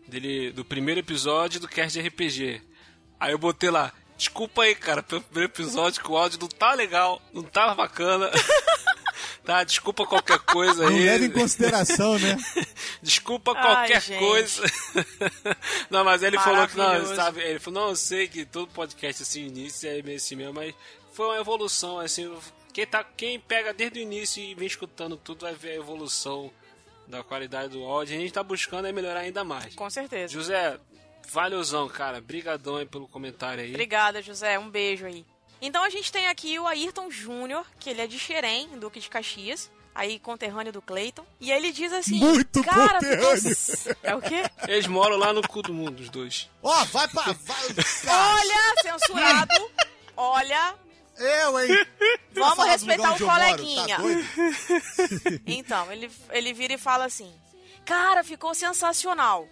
dele 0.08 0.50
do 0.50 0.64
primeiro 0.64 0.98
episódio 0.98 1.60
do 1.60 1.68
cast 1.68 2.00
de 2.00 2.08
RPG. 2.08 2.60
Aí 3.20 3.30
eu 3.32 3.38
botei 3.38 3.70
lá, 3.70 3.92
desculpa 4.18 4.62
aí, 4.62 4.74
cara, 4.74 5.02
pelo 5.02 5.22
primeiro 5.22 5.50
episódio 5.52 6.02
que 6.02 6.10
o 6.10 6.16
áudio 6.16 6.40
não 6.40 6.48
tá 6.48 6.74
legal, 6.74 7.22
não 7.32 7.44
tava 7.44 7.76
bacana. 7.76 8.28
tá, 9.44 9.62
desculpa 9.62 10.04
qualquer 10.04 10.40
coisa 10.40 10.82
Não 10.82 10.88
aí. 10.88 11.04
leva 11.04 11.24
em 11.24 11.30
consideração, 11.30 12.18
né? 12.18 12.36
Desculpa 13.00 13.52
Ai, 13.56 13.62
qualquer 13.62 14.02
gente. 14.02 14.18
coisa. 14.18 14.62
não, 15.88 16.04
mas 16.04 16.22
ele 16.22 16.36
falou 16.38 16.66
que 16.66 16.76
não, 16.76 17.14
sabe? 17.14 17.40
Ele 17.40 17.60
falou, 17.60 17.80
não, 17.80 17.88
eu 17.90 17.96
sei 17.96 18.26
que 18.26 18.44
todo 18.44 18.66
podcast 18.68 19.22
assim, 19.22 19.46
início 19.46 19.88
é 19.88 20.02
meio 20.02 20.16
assim 20.16 20.34
mesmo, 20.34 20.54
mas 20.54 20.74
foi 21.12 21.26
uma 21.26 21.38
evolução, 21.38 22.00
assim. 22.00 22.30
Quem, 22.72 22.86
tá, 22.86 23.04
quem 23.04 23.38
pega 23.38 23.72
desde 23.72 24.00
o 24.00 24.02
início 24.02 24.42
e 24.42 24.54
vem 24.54 24.66
escutando 24.66 25.16
tudo 25.16 25.42
vai 25.42 25.54
ver 25.54 25.70
a 25.70 25.76
evolução 25.76 26.50
da 27.06 27.22
qualidade 27.22 27.70
do 27.70 27.84
áudio. 27.84 28.16
A 28.16 28.20
gente 28.20 28.32
tá 28.32 28.42
buscando 28.42 28.86
é 28.86 28.92
melhorar 28.92 29.20
ainda 29.20 29.42
mais. 29.42 29.74
Com 29.74 29.88
certeza. 29.88 30.32
José, 30.32 30.78
valeuzão, 31.30 31.88
cara. 31.88 32.20
Brigadão 32.20 32.76
aí 32.76 32.86
pelo 32.86 33.06
comentário 33.08 33.62
aí. 33.62 33.70
Obrigada, 33.70 34.20
José. 34.22 34.58
Um 34.58 34.68
beijo 34.70 35.06
aí. 35.06 35.24
Então 35.60 35.82
a 35.82 35.90
gente 35.90 36.10
tem 36.12 36.28
aqui 36.28 36.58
o 36.58 36.66
Ayrton 36.66 37.10
Júnior, 37.10 37.64
que 37.80 37.90
ele 37.90 38.00
é 38.00 38.06
de 38.06 38.18
Xerém, 38.18 38.68
Duque 38.78 39.00
de 39.00 39.08
Caxias. 39.08 39.70
Aí, 39.94 40.20
conterrâneo 40.20 40.72
do 40.72 40.80
Cleiton. 40.80 41.26
E 41.40 41.50
aí 41.50 41.58
ele 41.58 41.72
diz 41.72 41.92
assim... 41.92 42.18
Muito 42.20 42.62
cara, 42.62 43.00
conterrâneo." 43.00 43.56
ficou- 43.56 43.96
É 44.04 44.14
o 44.14 44.20
quê? 44.22 44.44
Eles 44.68 44.86
moram 44.86 45.16
lá 45.16 45.32
no 45.32 45.42
cu 45.46 45.60
do 45.60 45.74
mundo, 45.74 45.98
os 45.98 46.08
dois. 46.08 46.48
Ó, 46.62 46.84
vai 46.84 47.08
pra. 47.08 47.22
Vai, 47.32 47.64
Olha, 48.06 48.74
censurado. 48.82 49.70
Olha, 50.16 50.74
eu, 51.16 51.58
hein? 51.60 51.86
Vamos 52.32 52.64
respeitar 52.66 53.12
o 53.14 53.16
eu 53.18 53.26
moro, 53.26 53.40
coleguinha. 53.40 53.96
tá? 53.96 54.02
Então, 55.46 55.90
ele, 55.90 56.08
ele 56.30 56.52
vira 56.52 56.74
e 56.74 56.78
fala 56.78 57.04
assim: 57.06 57.32
Cara, 57.84 58.22
ficou 58.22 58.54
sensacional. 58.54 59.48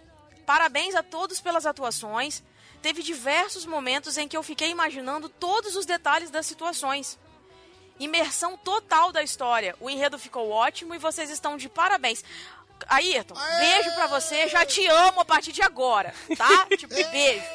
Parabéns 0.47 0.95
a 0.95 1.03
todos 1.03 1.41
pelas 1.41 1.65
atuações. 1.65 2.41
Teve 2.81 3.03
diversos 3.03 3.65
momentos 3.65 4.17
em 4.17 4.29
que 4.29 4.37
eu 4.37 4.41
fiquei 4.41 4.69
imaginando 4.69 5.27
todos 5.27 5.75
os 5.75 5.85
detalhes 5.85 6.31
das 6.31 6.45
situações. 6.45 7.19
Imersão 7.99 8.55
total 8.55 9.11
da 9.11 9.21
história. 9.21 9.75
O 9.81 9.89
enredo 9.89 10.17
ficou 10.17 10.49
ótimo 10.49 10.95
e 10.95 10.97
vocês 10.97 11.29
estão 11.29 11.57
de 11.57 11.67
parabéns. 11.67 12.23
Ayrton, 12.87 13.35
beijo 13.59 13.93
pra 13.95 14.07
você. 14.07 14.47
Já 14.47 14.65
te 14.65 14.87
amo 14.87 15.19
a 15.19 15.25
partir 15.25 15.51
de 15.51 15.61
agora, 15.61 16.13
tá? 16.37 16.65
Tipo, 16.77 16.95
beijo. 16.95 17.43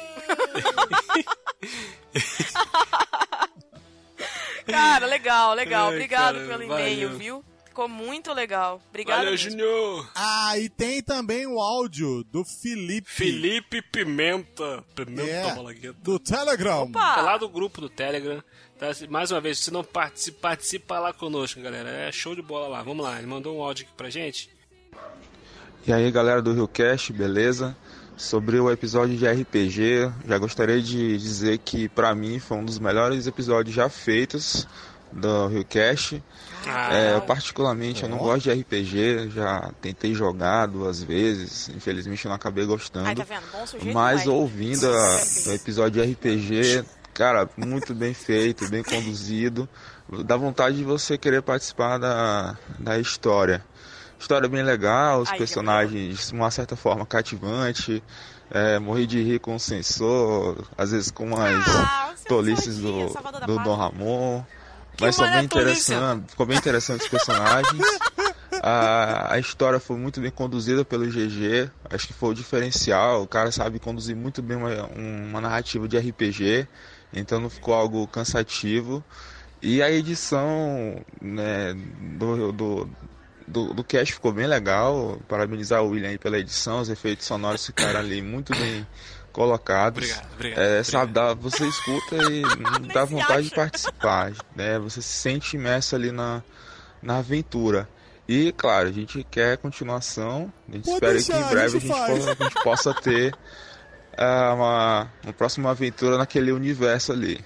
Cara, 4.67 5.07
legal, 5.07 5.55
legal. 5.55 5.87
Ai, 5.87 5.93
Obrigado 5.95 6.35
cara, 6.35 6.47
pelo 6.47 6.63
e-mail, 6.63 7.07
valeu. 7.09 7.19
viu? 7.19 7.43
Ficou 7.73 7.89
muito 7.89 8.31
legal. 8.33 8.79
Obrigada. 8.89 9.17
Valeu, 9.21 9.31
mesmo. 9.31 9.49
Junior. 9.49 10.07
Ah, 10.13 10.59
e 10.59 10.69
tem 10.69 11.01
também 11.01 11.47
o 11.47 11.59
áudio 11.59 12.23
do 12.25 12.45
Felipe. 12.45 13.09
Felipe 13.09 13.81
Pimenta. 13.81 14.83
Pimenta 14.93 15.23
É, 15.27 15.55
Malagueta. 15.55 15.95
do 16.03 16.19
Telegram. 16.19 16.83
Opa! 16.83 17.15
É 17.17 17.21
lá 17.23 17.35
do 17.35 17.49
grupo 17.49 17.81
do 17.81 17.89
Telegram. 17.89 18.43
Tá? 18.77 18.89
Mais 19.09 19.31
uma 19.31 19.41
vez, 19.41 19.57
se 19.57 19.71
não 19.71 19.83
participa, 19.83 20.37
participa 20.41 20.99
lá 20.99 21.11
conosco, 21.13 21.59
galera. 21.61 21.89
É 21.89 22.11
show 22.11 22.35
de 22.35 22.43
bola 22.43 22.67
lá. 22.67 22.83
Vamos 22.83 23.03
lá, 23.03 23.17
ele 23.17 23.25
mandou 23.25 23.57
um 23.57 23.63
áudio 23.63 23.85
aqui 23.87 23.93
pra 23.97 24.07
gente. 24.11 24.51
E 25.87 25.91
aí 25.91 26.11
galera 26.11 26.43
do 26.43 26.53
RioCast, 26.53 27.11
beleza? 27.11 27.75
Sobre 28.15 28.59
o 28.59 28.69
episódio 28.71 29.17
de 29.17 29.27
RPG, 29.27 30.11
já 30.27 30.37
gostaria 30.37 30.79
de 30.79 31.17
dizer 31.17 31.57
que 31.57 31.89
pra 31.89 32.13
mim 32.13 32.37
foi 32.37 32.57
um 32.57 32.65
dos 32.65 32.77
melhores 32.77 33.25
episódios 33.25 33.75
já 33.75 33.89
feitos 33.89 34.67
do 35.11 35.47
RioCast. 35.47 36.21
Ah, 36.67 36.93
É, 36.95 37.15
eu 37.15 37.21
particularmente 37.21 38.03
eu 38.03 38.09
não 38.09 38.17
gosto 38.17 38.43
de 38.43 38.51
RPG, 38.51 39.29
já 39.31 39.71
tentei 39.81 40.13
jogar 40.13 40.65
duas 40.67 41.01
vezes, 41.03 41.69
infelizmente 41.69 42.25
eu 42.25 42.29
não 42.29 42.35
acabei 42.35 42.65
gostando. 42.65 43.07
Ai, 43.07 43.15
tá 43.15 43.23
vendo? 43.23 43.43
Bom 43.51 43.65
sujeito. 43.65 43.93
Mas 43.93 44.25
vai. 44.25 44.33
ouvindo 44.33 44.87
a- 44.87 45.19
o 45.47 45.51
episódio 45.53 46.03
de 46.03 46.11
RPG, 46.11 46.83
cara, 47.13 47.49
muito 47.57 47.93
bem 47.93 48.13
feito, 48.13 48.67
bem 48.69 48.83
conduzido. 48.83 49.67
Dá 50.25 50.35
vontade 50.37 50.77
de 50.77 50.83
você 50.83 51.17
querer 51.17 51.41
participar 51.41 51.97
da, 51.97 52.57
da 52.79 52.99
história. 52.99 53.63
História 54.19 54.47
bem 54.47 54.63
legal, 54.63 55.21
os 55.21 55.29
Ai, 55.29 55.37
personagens 55.37 56.27
de 56.29 56.33
uma 56.33 56.49
certa 56.51 56.75
forma 56.75 57.05
cativante. 57.05 58.01
É, 58.51 58.77
morri 58.77 59.07
de 59.07 59.21
rir 59.23 59.39
com 59.39 59.55
o 59.55 59.59
sensor, 59.59 60.63
às 60.77 60.91
vezes 60.91 61.09
com 61.09 61.25
umas 61.27 61.67
Ah, 61.67 62.11
Sensor 62.15 62.27
tolices 62.27 62.77
do, 62.77 63.07
do. 63.47 63.57
Dom 63.63 63.75
Ramon. 63.75 64.43
Mas 64.99 65.15
foi 65.15 65.29
bem 65.29 65.45
interessante, 65.45 66.29
ficou 66.29 66.45
bem 66.45 66.57
interessante 66.57 67.01
os 67.01 67.09
personagens. 67.09 67.81
A, 68.65 69.33
a 69.33 69.39
história 69.39 69.77
foi 69.77 69.97
muito 69.97 70.21
bem 70.21 70.31
conduzida 70.31 70.85
pelo 70.85 71.05
GG, 71.05 71.69
acho 71.89 72.07
que 72.07 72.13
foi 72.13 72.29
o 72.29 72.33
diferencial. 72.33 73.21
O 73.21 73.27
cara 73.27 73.51
sabe 73.51 73.77
conduzir 73.77 74.15
muito 74.15 74.41
bem 74.41 74.55
uma, 74.55 74.85
uma 74.85 75.41
narrativa 75.41 75.85
de 75.85 75.97
RPG, 75.97 76.65
então 77.11 77.41
não 77.41 77.49
ficou 77.49 77.73
algo 77.73 78.07
cansativo. 78.07 79.03
E 79.61 79.81
a 79.81 79.91
edição 79.91 81.03
né, 81.21 81.75
do, 82.17 82.53
do, 82.53 82.89
do, 83.45 83.73
do 83.73 83.83
cast 83.83 84.13
ficou 84.13 84.31
bem 84.31 84.47
legal. 84.47 85.19
Parabenizar 85.27 85.83
o 85.83 85.89
William 85.89 86.09
aí 86.09 86.17
pela 86.17 86.39
edição, 86.39 86.79
os 86.79 86.87
efeitos 86.87 87.25
sonoros 87.25 87.65
ficaram 87.65 87.99
ali 87.99 88.21
muito 88.21 88.55
bem 88.55 88.87
colocados. 89.33 90.03
Obrigado, 90.03 90.33
obrigado, 90.33 90.59
É, 90.59 90.65
obrigado. 90.67 90.83
sabe, 90.85 91.11
dá, 91.11 91.33
você 91.33 91.67
escuta 91.67 92.15
e 92.31 92.43
dá 92.93 93.03
vontade 93.03 93.49
de 93.49 93.55
participar, 93.55 94.31
né? 94.55 94.79
Você 94.79 95.01
se 95.01 95.09
sente 95.17 95.57
imerso 95.57 95.95
ali 95.95 96.11
na, 96.11 96.41
na 97.01 97.17
aventura. 97.17 97.89
E, 98.29 98.53
claro, 98.53 98.87
a 98.87 98.91
gente 98.91 99.21
quer 99.29 99.57
continuação. 99.57 100.53
A 100.69 100.71
gente 100.75 100.85
Pode 100.85 100.95
espera 100.95 101.13
deixar, 101.13 101.33
que 101.33 101.39
em 101.39 101.43
a 101.43 101.47
breve 101.49 101.65
a 101.65 101.79
gente 101.79 101.87
gente, 101.87 101.97
faz. 101.97 102.09
possa, 102.25 102.31
a 102.31 102.43
gente 102.45 102.63
possa 102.63 102.93
ter 102.93 103.35
ah, 104.17 104.53
uma, 104.55 105.11
uma 105.25 105.33
próxima 105.33 105.69
aventura 105.71 106.17
naquele 106.17 106.51
universo 106.53 107.11
ali. 107.11 107.43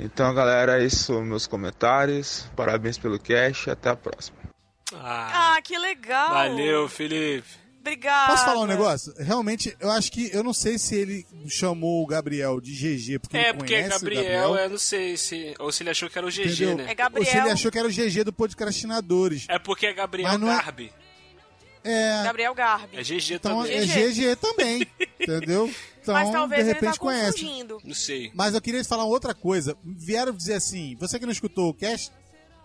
Então, 0.00 0.32
galera, 0.34 0.82
esses 0.82 1.00
são 1.00 1.22
meus 1.22 1.46
comentários. 1.46 2.46
Parabéns 2.56 2.96
pelo 2.96 3.18
cast. 3.18 3.68
Até 3.70 3.90
a 3.90 3.96
próxima. 3.96 4.38
Ah, 4.94 5.54
Ah, 5.56 5.62
que 5.62 5.76
legal. 5.78 6.30
valeu, 6.30 6.88
Felipe. 6.88 7.63
Obrigada. 7.84 8.32
Posso 8.32 8.44
falar 8.46 8.62
um 8.62 8.66
negócio? 8.66 9.12
Realmente, 9.18 9.76
eu 9.78 9.90
acho 9.90 10.10
que. 10.10 10.30
Eu 10.32 10.42
não 10.42 10.54
sei 10.54 10.78
se 10.78 10.94
ele 10.94 11.26
chamou 11.48 12.02
o 12.02 12.06
Gabriel 12.06 12.58
de 12.60 12.72
GG 12.72 13.18
porque 13.18 13.36
É, 13.36 13.48
ele 13.50 13.58
porque 13.58 13.74
conhece 13.74 13.90
Gabriel, 13.90 14.20
o 14.20 14.24
Gabriel. 14.24 14.54
eu 14.64 14.70
não 14.70 14.78
sei 14.78 15.16
se. 15.18 15.54
Ou 15.58 15.70
se 15.70 15.82
ele 15.82 15.90
achou 15.90 16.08
que 16.08 16.16
era 16.16 16.26
o 16.26 16.30
GG, 16.30 16.40
Entendeu? 16.46 16.76
né? 16.78 16.86
É 16.90 16.94
Gabriel. 16.94 17.26
Ou 17.26 17.30
se 17.30 17.36
ele 17.38 17.50
achou 17.50 17.70
que 17.70 17.78
era 17.78 17.86
o 17.86 17.90
GG 17.90 18.24
do 18.24 18.32
Podcastinadores. 18.32 19.44
É 19.50 19.58
porque 19.58 19.86
é 19.86 19.92
Gabriel 19.92 20.30
Mas 20.30 20.40
não 20.40 20.50
é- 20.50 20.56
Garbi. 20.56 20.92
É. 21.86 22.22
Gabriel 22.24 22.54
Garbi. 22.54 22.96
É 22.96 23.02
GG 23.02 23.34
Então 23.34 23.58
também. 23.62 23.76
é 23.76 23.84
GG 23.86 24.36
também. 24.36 24.86
entendeu? 25.20 25.70
Então, 26.00 26.14
Mas 26.14 26.30
talvez 26.30 26.64
de 26.64 26.70
ele 26.70 26.74
repente 26.74 26.94
tá 26.94 26.98
conhece. 26.98 27.40
confundindo. 27.42 27.78
Não 27.84 27.94
sei. 27.94 28.30
Mas 28.34 28.54
eu 28.54 28.60
queria 28.62 28.82
te 28.82 28.88
falar 28.88 29.04
outra 29.04 29.34
coisa. 29.34 29.76
Vieram 29.84 30.32
dizer 30.32 30.54
assim: 30.54 30.96
você 30.98 31.18
que 31.18 31.26
não 31.26 31.32
escutou 31.32 31.68
o 31.68 31.74
cast, 31.74 32.10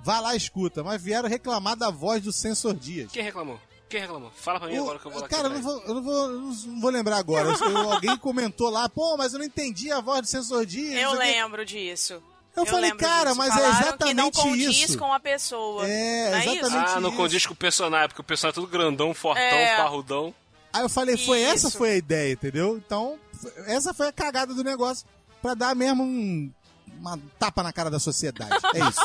vá 0.01 0.21
lá 0.21 0.33
e 0.33 0.37
escuta. 0.37 0.81
Mas 0.83 1.01
vieram 1.01 1.27
reclamar 1.27 1.75
da 1.75 1.89
voz 1.89 2.23
do 2.23 2.31
Censor 2.31 2.73
Dias. 2.73 3.11
Quem 3.11 3.21
reclamou? 3.23 3.59
Quem 3.89 4.01
reclamou? 4.01 4.31
Fala 4.35 4.59
pra 4.59 4.69
mim 4.69 4.77
O- 4.77 4.83
agora 4.83 4.99
que 4.99 5.05
eu 5.07 5.11
vou 5.11 5.21
lá 5.21 5.27
cara, 5.27 5.47
eu 5.47 5.49
não, 5.49 5.61
vou, 5.61 5.81
eu, 5.81 5.93
não 5.95 6.03
vou, 6.03 6.23
eu 6.29 6.39
não 6.39 6.81
vou 6.81 6.89
lembrar 6.91 7.17
agora. 7.17 7.49
Eu- 7.49 7.77
alguém 7.91 8.15
comentou 8.17 8.69
lá, 8.69 8.87
pô, 8.87 9.17
mas 9.17 9.33
eu 9.33 9.39
não 9.39 9.45
entendi 9.45 9.91
a 9.91 9.99
voz 9.99 10.21
do 10.21 10.27
Censor 10.27 10.65
Dias. 10.65 11.01
Eu 11.01 11.11
não 11.11 11.17
lembro 11.19 11.65
disso. 11.65 12.21
Eu 12.55 12.65
falei, 12.65 12.89
lembro 12.91 13.05
cara, 13.05 13.25
disso. 13.29 13.37
mas 13.37 13.49
é 13.49 13.51
Falaram 13.55 13.73
que 13.97 14.13
não 14.13 14.27
exatamente 14.27 14.41
condiz 14.41 14.89
isso. 14.89 14.97
com 14.97 15.13
a 15.13 15.19
pessoa. 15.19 15.87
É, 15.87 16.29
não 16.31 16.37
é 16.37 16.41
exatamente. 16.41 16.65
isso? 16.67 16.77
Ah, 16.97 16.99
não 16.99 17.09
isso. 17.09 17.17
condiz 17.17 17.45
com 17.45 17.53
o 17.53 17.57
personagem, 17.57 18.07
porque 18.09 18.21
o 18.21 18.23
personagem 18.23 18.59
é 18.59 18.61
tudo 18.61 18.71
grandão, 18.71 19.13
fortão, 19.13 19.41
É. 19.43 19.77
parrudão. 19.77 20.33
Aí 20.73 20.81
eu 20.83 20.89
falei, 20.89 21.17
foi 21.17 21.41
essa 21.41 21.67
Isso. 21.69 21.77
foi 21.77 21.91
a 21.91 21.95
ideia, 21.95 22.33
entendeu? 22.33 22.77
Então, 22.77 23.17
essa 23.65 23.91
foi 23.93 24.07
a 24.07 24.11
cagada 24.11 24.53
do 24.53 24.63
negócio. 24.63 25.03
Pra 25.41 25.53
dar 25.55 25.73
mesmo 25.73 26.03
um, 26.03 26.51
uma 26.99 27.17
tapa 27.39 27.63
na 27.63 27.71
cara 27.73 27.89
da 27.89 27.97
sociedade. 27.99 28.51
É 28.75 28.79
isso. 28.87 29.01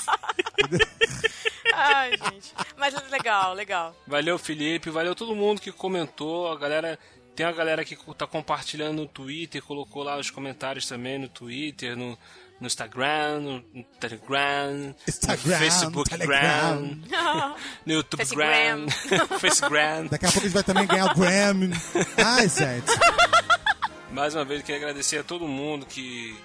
Ai, 1.76 2.10
gente. 2.10 2.52
Mas 2.76 2.94
legal, 3.10 3.54
legal. 3.54 3.96
Valeu, 4.06 4.38
Felipe. 4.38 4.90
Valeu 4.90 5.14
todo 5.14 5.34
mundo 5.34 5.60
que 5.60 5.72
comentou. 5.72 6.50
A 6.50 6.56
galera 6.58 6.98
Tem 7.34 7.44
a 7.44 7.52
galera 7.52 7.84
que 7.84 7.96
tá 8.14 8.26
compartilhando 8.26 9.02
no 9.02 9.06
Twitter, 9.08 9.62
colocou 9.62 10.02
lá 10.04 10.16
os 10.18 10.30
comentários 10.30 10.86
também 10.86 11.18
no 11.18 11.28
Twitter, 11.28 11.96
no, 11.96 12.16
no 12.60 12.66
Instagram, 12.66 13.40
no 13.40 13.84
Telegram, 13.98 14.94
Instagram, 15.08 15.52
no 15.52 15.58
Facebook 15.58 16.10
Telegram. 16.10 16.98
no 17.84 17.92
YouTube 17.92 18.20
Facegram. 18.20 18.86
Gram, 18.86 19.38
Facegram. 19.38 20.06
Daqui 20.10 20.26
a 20.26 20.28
pouco 20.30 20.46
a 20.46 20.48
gente 20.48 20.54
vai 20.54 20.62
também 20.62 20.86
ganhar 20.86 21.06
o 21.10 21.14
Grammy. 21.14 21.70
Ai, 22.16 22.48
gente. 22.48 22.92
Mais 24.12 24.34
uma 24.34 24.44
vez, 24.44 24.60
eu 24.60 24.66
queria 24.66 24.80
agradecer 24.80 25.18
a 25.18 25.24
todo 25.24 25.48
mundo 25.48 25.84
que 25.86 26.36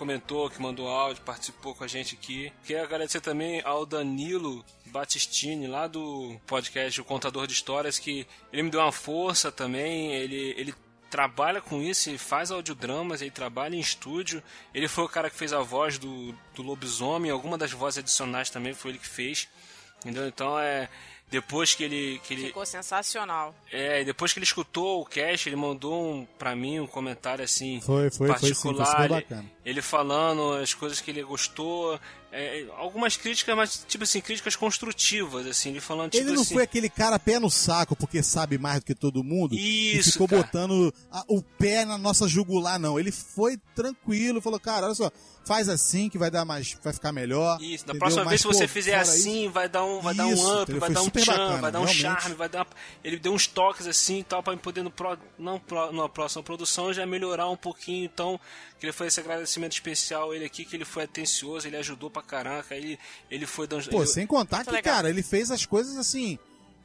comentou, 0.00 0.48
que 0.48 0.62
mandou 0.62 0.88
áudio, 0.88 1.22
participou 1.22 1.74
com 1.74 1.84
a 1.84 1.86
gente 1.86 2.14
aqui. 2.14 2.50
Queria 2.64 2.82
agradecer 2.82 3.20
também 3.20 3.60
ao 3.66 3.84
Danilo 3.84 4.64
Battistini, 4.86 5.66
lá 5.66 5.86
do 5.86 6.40
podcast 6.46 6.98
O 6.98 7.04
Contador 7.04 7.46
de 7.46 7.52
Histórias, 7.52 7.98
que 7.98 8.26
ele 8.50 8.62
me 8.62 8.70
deu 8.70 8.80
uma 8.80 8.92
força 8.92 9.52
também. 9.52 10.14
Ele, 10.14 10.54
ele 10.56 10.74
trabalha 11.10 11.60
com 11.60 11.82
isso, 11.82 12.08
ele 12.08 12.16
faz 12.16 12.50
audiodramas, 12.50 13.20
ele 13.20 13.30
trabalha 13.30 13.76
em 13.76 13.80
estúdio. 13.80 14.42
Ele 14.72 14.88
foi 14.88 15.04
o 15.04 15.08
cara 15.08 15.28
que 15.28 15.36
fez 15.36 15.52
a 15.52 15.60
voz 15.60 15.98
do, 15.98 16.34
do 16.54 16.62
lobisomem, 16.62 17.30
alguma 17.30 17.58
das 17.58 17.72
vozes 17.72 17.98
adicionais 17.98 18.48
também 18.48 18.72
foi 18.72 18.92
ele 18.92 18.98
que 18.98 19.08
fez. 19.08 19.50
Entendeu? 19.98 20.26
Então 20.26 20.58
é. 20.58 20.88
Depois 21.30 21.74
que 21.74 21.84
ele, 21.84 22.20
que 22.24 22.34
ele 22.34 22.46
Ficou 22.46 22.66
sensacional. 22.66 23.54
é, 23.72 24.00
e 24.02 24.04
depois 24.04 24.32
que 24.32 24.38
ele 24.40 24.44
escutou 24.44 25.00
o 25.00 25.04
cast, 25.06 25.48
ele 25.48 25.54
mandou 25.56 26.12
um, 26.14 26.26
pra 26.38 26.56
mim 26.56 26.80
um 26.80 26.86
comentário 26.88 27.44
assim, 27.44 27.80
Foi, 27.80 28.10
foi, 28.10 28.28
foi 28.36 28.48
sim, 28.48 28.54
foi 28.54 28.74
particular. 28.74 29.04
ele- 29.04 29.14
bacana. 29.14 29.44
ele 29.64 29.80
falando 29.82 30.54
as 30.54 30.74
coisas 30.74 31.00
que 31.00 31.10
ele 31.10 31.22
gostou, 31.22 32.00
é, 32.32 32.66
algumas 32.76 33.16
críticas, 33.16 33.56
mas 33.56 33.84
tipo 33.88 34.02
assim, 34.04 34.20
críticas 34.20 34.56
construtivas, 34.56 35.46
assim, 35.46 35.70
ele 35.70 35.80
falando 35.80 36.10
tipo 36.10 36.24
Ele 36.24 36.32
não 36.34 36.42
assim. 36.42 36.54
foi 36.54 36.64
aquele 36.64 36.88
cara 36.88 37.16
pé 37.18 37.38
no 37.38 37.50
saco 37.50 37.94
porque 37.94 38.22
sabe 38.24 38.58
mais 38.58 38.80
do 38.80 38.86
que 38.86 38.94
todo 38.94 39.22
mundo 39.22 39.54
e 39.54 39.96
Isso, 39.96 40.12
ficou 40.12 40.26
cara. 40.28 40.42
botando 40.42 40.92
a- 41.12 41.24
o 41.28 41.40
pé 41.42 41.84
na 41.84 41.96
nossa 41.96 42.26
jugular, 42.26 42.78
não. 42.78 42.98
Ele 42.98 43.12
foi 43.12 43.56
tranquilo, 43.74 44.40
falou, 44.42 44.58
cara, 44.60 44.86
olha 44.86 44.94
só, 44.94 45.10
faz 45.44 45.68
assim 45.68 46.08
que 46.08 46.16
vai 46.18 46.30
dar 46.30 46.44
mais, 46.44 46.76
vai 46.82 46.92
ficar 46.92 47.12
melhor. 47.12 47.60
Isso, 47.60 47.86
da 47.86 47.94
próxima 47.94 48.22
Mas, 48.24 48.30
vez 48.30 48.40
se 48.42 48.46
você 48.46 48.66
pô, 48.66 48.72
fizer 48.72 48.94
assim, 48.96 49.48
vai 49.48 49.68
dar 49.68 49.84
um, 49.84 50.00
vai 50.00 50.14
dar 50.14 50.28
Isso, 50.30 50.42
um 50.46 50.62
up, 50.62 50.72
vai 50.74 50.90
dar 50.90 51.02
um 51.02 51.08
tchan, 51.10 51.24
bacana, 51.26 51.60
vai 51.60 51.72
dar 51.72 51.80
um 51.80 51.84
realmente. 51.84 52.02
charme, 52.02 52.34
vai 52.36 52.48
dar. 52.48 52.66
Ele 53.02 53.18
deu 53.18 53.32
uns 53.32 53.46
toques 53.46 53.86
assim 53.86 54.18
e 54.20 54.24
tal, 54.24 54.42
pra 54.42 54.52
me 54.52 54.58
poder 54.60 54.82
no 54.82 54.90
pro, 54.90 55.18
não 55.38 55.58
pro, 55.58 55.90
numa 55.92 56.08
próxima 56.08 56.42
produção 56.42 56.92
já 56.92 57.04
melhorar 57.06 57.48
um 57.50 57.56
pouquinho. 57.56 58.04
Então, 58.04 58.38
queria 58.78 58.92
fazer 58.92 59.08
esse 59.08 59.20
agradecimento 59.20 59.72
especial 59.72 60.30
a 60.30 60.36
ele 60.36 60.44
aqui, 60.44 60.64
que 60.64 60.76
ele 60.76 60.84
foi 60.84 61.04
atencioso, 61.04 61.66
ele 61.66 61.76
ajudou 61.78 62.10
pra 62.10 62.22
caraca, 62.22 62.74
ele, 62.76 62.98
ele 63.30 63.46
foi 63.46 63.66
dando. 63.66 63.88
Pô, 63.90 63.98
ele- 64.02 64.06
sem 64.06 64.26
contar 64.26 64.64
que, 64.64 64.70
legal. 64.70 64.94
cara, 64.94 65.10
ele 65.10 65.22
fez 65.22 65.50
as 65.50 65.66
coisas 65.66 65.96
assim, 65.96 66.38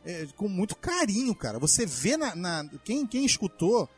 é, 0.06 0.26
com 0.36 0.48
muito 0.48 0.76
carinho, 0.76 1.36
cara. 1.36 1.60
Você 1.60 1.86
vê 1.86 2.18
na. 2.18 2.36
na- 2.36 2.66
quem, 2.84 3.06
quem 3.06 3.26
escutou 3.26 3.90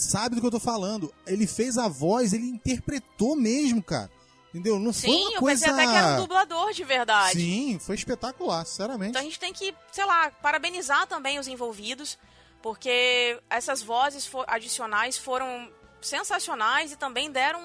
sabe 0.00 0.34
do 0.34 0.40
que 0.40 0.46
eu 0.46 0.50
tô 0.50 0.60
falando. 0.60 1.12
Ele 1.26 1.46
fez 1.46 1.76
a 1.78 1.88
voz, 1.88 2.32
ele 2.32 2.46
interpretou 2.48 3.36
mesmo, 3.36 3.82
cara. 3.82 4.10
Entendeu? 4.52 4.80
Não 4.80 4.92
foi 4.92 5.10
Sim, 5.10 5.22
uma 5.26 5.32
eu 5.34 5.40
coisa. 5.40 5.66
pensei 5.66 5.72
até 5.84 5.92
que 5.92 5.96
era 5.96 6.14
um 6.16 6.22
dublador 6.22 6.72
de 6.72 6.82
verdade. 6.82 7.38
Sim, 7.38 7.78
foi 7.80 7.94
espetacular, 7.94 8.66
sinceramente. 8.66 9.10
Então 9.10 9.20
a 9.20 9.24
gente 9.24 9.38
tem 9.38 9.52
que, 9.52 9.72
sei 9.92 10.04
lá, 10.04 10.30
parabenizar 10.42 11.06
também 11.06 11.38
os 11.38 11.46
envolvidos, 11.46 12.18
porque 12.60 13.38
essas 13.48 13.80
vozes 13.80 14.28
adicionais 14.48 15.16
foram 15.16 15.68
sensacionais 16.02 16.90
e 16.92 16.96
também 16.96 17.30
deram 17.30 17.60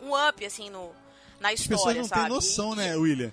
um, 0.00 0.06
um 0.08 0.28
up, 0.28 0.44
assim, 0.44 0.70
no, 0.70 0.90
na 1.38 1.50
As 1.50 1.60
história, 1.60 1.76
pessoas 1.76 1.96
não 1.98 2.04
sabe? 2.04 2.20
têm 2.22 2.30
noção, 2.30 2.72
E- 2.72 2.76
né, 2.76 2.96
William? 2.96 3.32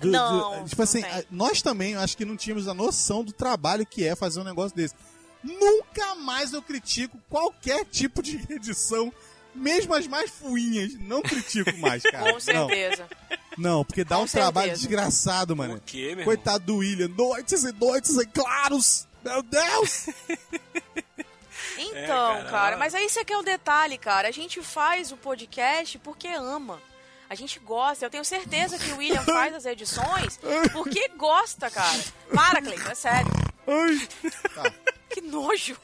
Do- 0.00 0.10
Não, 0.10 0.62
do- 0.62 0.68
tipo 0.68 0.82
assim, 0.82 1.00
não 1.00 1.08
tem. 1.08 1.18
a- 1.20 1.24
nós 1.30 1.62
também, 1.62 1.96
acho 1.96 2.16
que 2.18 2.24
não 2.26 2.36
tínhamos 2.36 2.68
a 2.68 2.74
noção 2.74 3.24
do 3.24 3.32
trabalho 3.32 3.86
que 3.86 4.04
é 4.06 4.14
fazer 4.14 4.40
um 4.40 4.44
negócio 4.44 4.76
desse. 4.76 4.94
Nunca 5.42 6.14
mais 6.16 6.52
eu 6.52 6.62
critico 6.62 7.18
qualquer 7.28 7.84
tipo 7.84 8.22
de 8.22 8.36
edição, 8.52 9.12
mesmo 9.54 9.94
as 9.94 10.06
mais 10.06 10.30
fuinhas. 10.30 10.94
Não 11.00 11.22
critico 11.22 11.76
mais, 11.78 12.02
cara. 12.10 12.24
Com 12.24 12.32
Não, 12.32 12.40
certeza. 12.40 13.08
não, 13.56 13.84
porque 13.84 14.04
dá 14.04 14.16
Com 14.16 14.22
um 14.24 14.26
trabalho 14.26 14.68
certeza. 14.70 14.88
desgraçado, 14.88 15.56
mano. 15.56 15.74
O 15.76 15.80
quê, 15.80 15.98
meu 16.00 16.10
irmão? 16.10 16.24
Coitado 16.24 16.64
do 16.64 16.76
William. 16.78 17.08
Noites 17.08 17.64
e 17.64 17.72
noites 17.72 18.16
em 18.18 18.26
claros. 18.26 19.06
Meu 19.24 19.42
Deus! 19.42 20.06
Então, 21.78 22.36
cara, 22.36 22.44
cara, 22.50 22.76
mas 22.78 22.94
aí 22.94 23.04
esse 23.04 23.18
aqui 23.18 23.32
é 23.34 23.36
o 23.36 23.42
detalhe, 23.42 23.98
cara. 23.98 24.28
A 24.28 24.30
gente 24.30 24.62
faz 24.62 25.12
o 25.12 25.16
podcast 25.16 25.98
porque 25.98 26.26
ama. 26.28 26.80
A 27.28 27.34
gente 27.34 27.58
gosta. 27.58 28.06
Eu 28.06 28.10
tenho 28.10 28.24
certeza 28.24 28.78
que 28.78 28.90
o 28.92 28.96
William 28.96 29.22
faz 29.24 29.52
as 29.54 29.66
edições 29.66 30.38
porque 30.72 31.08
gosta, 31.18 31.70
cara. 31.70 31.98
Para, 32.34 32.62
Cleiton, 32.62 32.90
é 32.90 32.94
sério. 32.94 33.30
Ai. 33.66 34.08
Que 35.08 35.20
nojo. 35.20 35.76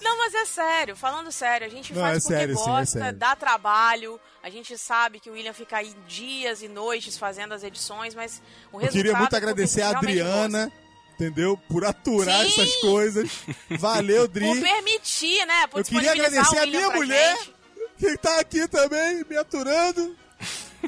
Não, 0.00 0.16
mas 0.18 0.34
é 0.34 0.44
sério, 0.44 0.96
falando 0.96 1.30
sério, 1.32 1.66
a 1.66 1.70
gente 1.70 1.92
Não, 1.92 2.00
faz 2.00 2.18
é 2.18 2.20
porque 2.20 2.34
sério, 2.34 2.56
sim, 2.56 2.62
é 2.62 2.66
gosta, 2.66 3.12
dá 3.12 3.34
trabalho, 3.34 4.20
a 4.42 4.48
gente 4.48 4.78
sabe 4.78 5.18
que 5.18 5.28
o 5.28 5.32
William 5.32 5.52
fica 5.52 5.78
aí 5.78 5.92
dias 6.06 6.62
e 6.62 6.68
noites 6.68 7.18
fazendo 7.18 7.52
as 7.52 7.64
edições, 7.64 8.14
mas 8.14 8.40
o 8.72 8.76
Eu 8.76 8.80
resultado 8.80 8.92
queria 8.92 9.18
muito 9.18 9.34
é 9.34 9.36
agradecer 9.36 9.82
a 9.82 9.90
Adriana, 9.90 10.72
entendeu? 11.14 11.58
Por 11.68 11.84
aturar 11.84 12.44
Sim. 12.44 12.62
essas 12.62 12.76
coisas. 12.76 13.30
Valeu, 13.70 14.28
Dri. 14.28 14.46
gosta. 14.46 14.60
Por 14.60 14.68
permitir, 14.68 15.44
né? 15.46 15.66
Por 15.66 15.80
Eu 15.80 15.84
queria 15.84 16.12
agradecer 16.12 16.58
a 16.58 16.66
minha 16.66 16.90
mulher, 16.90 17.36
gente. 17.36 17.54
que 17.98 18.16
tá 18.18 18.38
aqui 18.38 18.68
também, 18.68 19.24
me 19.28 19.36
aturando. 19.36 20.16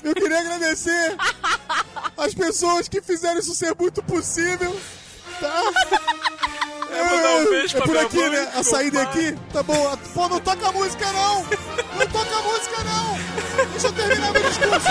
Eu 0.04 0.14
queria 0.14 0.38
agradecer 0.38 1.16
as 2.16 2.32
pessoas 2.32 2.88
que 2.88 3.02
fizeram 3.02 3.40
isso 3.40 3.54
ser 3.56 3.74
muito 3.76 4.00
possível. 4.04 4.80
Tá? 5.40 5.62
É, 6.92 7.04
mandar 7.04 7.36
um 7.36 7.44
beijo 7.44 7.78
é 7.78 7.80
por 7.82 7.96
aqui, 7.96 8.16
mãe, 8.16 8.30
né? 8.30 8.50
A 8.52 8.62
saída 8.64 9.04
pai. 9.04 9.12
aqui. 9.28 9.38
Tá 9.52 9.62
bom. 9.62 9.96
Pô, 10.12 10.28
não 10.28 10.40
toca 10.40 10.68
a 10.68 10.72
música, 10.72 11.12
não! 11.12 11.46
Não 11.96 12.06
toca 12.08 12.36
a 12.36 12.42
música, 12.42 12.84
não! 12.84 13.66
Deixa 13.70 13.86
eu 13.86 13.92
terminar 13.92 14.32
meu 14.32 14.42
discurso. 14.42 14.88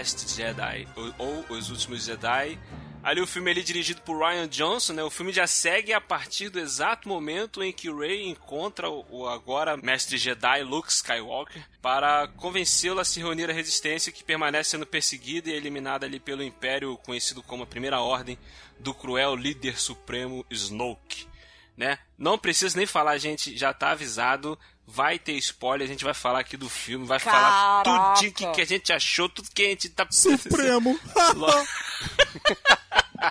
Last 0.00 0.34
Jedi, 0.34 0.88
ou, 0.96 1.14
ou 1.18 1.58
Os 1.58 1.68
Últimos 1.68 2.06
Jedi. 2.06 2.58
Ali 3.02 3.20
o 3.20 3.26
filme 3.26 3.50
ali 3.50 3.62
dirigido 3.62 4.00
por 4.00 4.18
Ryan 4.18 4.48
Johnson, 4.48 4.94
né? 4.94 5.02
O 5.02 5.10
filme 5.10 5.30
já 5.30 5.46
segue 5.46 5.92
a 5.92 6.00
partir 6.00 6.48
do 6.48 6.58
exato 6.58 7.06
momento 7.06 7.62
em 7.62 7.70
que 7.70 7.92
Rey 7.92 8.26
encontra 8.26 8.88
o, 8.88 9.04
o 9.10 9.28
agora 9.28 9.76
mestre 9.76 10.16
Jedi 10.16 10.62
Luke 10.62 10.90
Skywalker 10.90 11.62
para 11.82 12.28
convencê-lo 12.28 12.98
a 12.98 13.04
se 13.04 13.20
reunir 13.20 13.50
à 13.50 13.52
resistência 13.52 14.10
que 14.10 14.24
permanece 14.24 14.70
sendo 14.70 14.86
perseguida 14.86 15.50
e 15.50 15.52
eliminada 15.52 16.06
ali 16.06 16.18
pelo 16.18 16.42
Império 16.42 16.96
conhecido 17.04 17.42
como 17.42 17.64
a 17.64 17.66
Primeira 17.66 18.00
Ordem 18.00 18.38
do 18.78 18.94
cruel 18.94 19.36
líder 19.36 19.78
supremo 19.78 20.46
Snoke 20.50 21.28
né? 21.80 21.98
Não 22.18 22.36
precisa 22.36 22.76
nem 22.76 22.86
falar, 22.86 23.16
gente, 23.16 23.56
já 23.56 23.72
tá 23.72 23.92
avisado. 23.92 24.58
Vai 24.92 25.18
ter 25.20 25.34
spoiler, 25.34 25.86
a 25.86 25.90
gente 25.90 26.02
vai 26.04 26.12
falar 26.14 26.40
aqui 26.40 26.56
do 26.56 26.68
filme, 26.68 27.06
vai 27.06 27.20
falar 27.20 27.84
Caraca. 27.84 28.20
tudo 28.20 28.32
que, 28.32 28.46
que 28.52 28.60
a 28.60 28.66
gente 28.66 28.92
achou, 28.92 29.28
tudo 29.28 29.48
que 29.54 29.64
a 29.64 29.68
gente 29.68 29.88
tá 29.88 30.04
Supremo. 30.10 30.98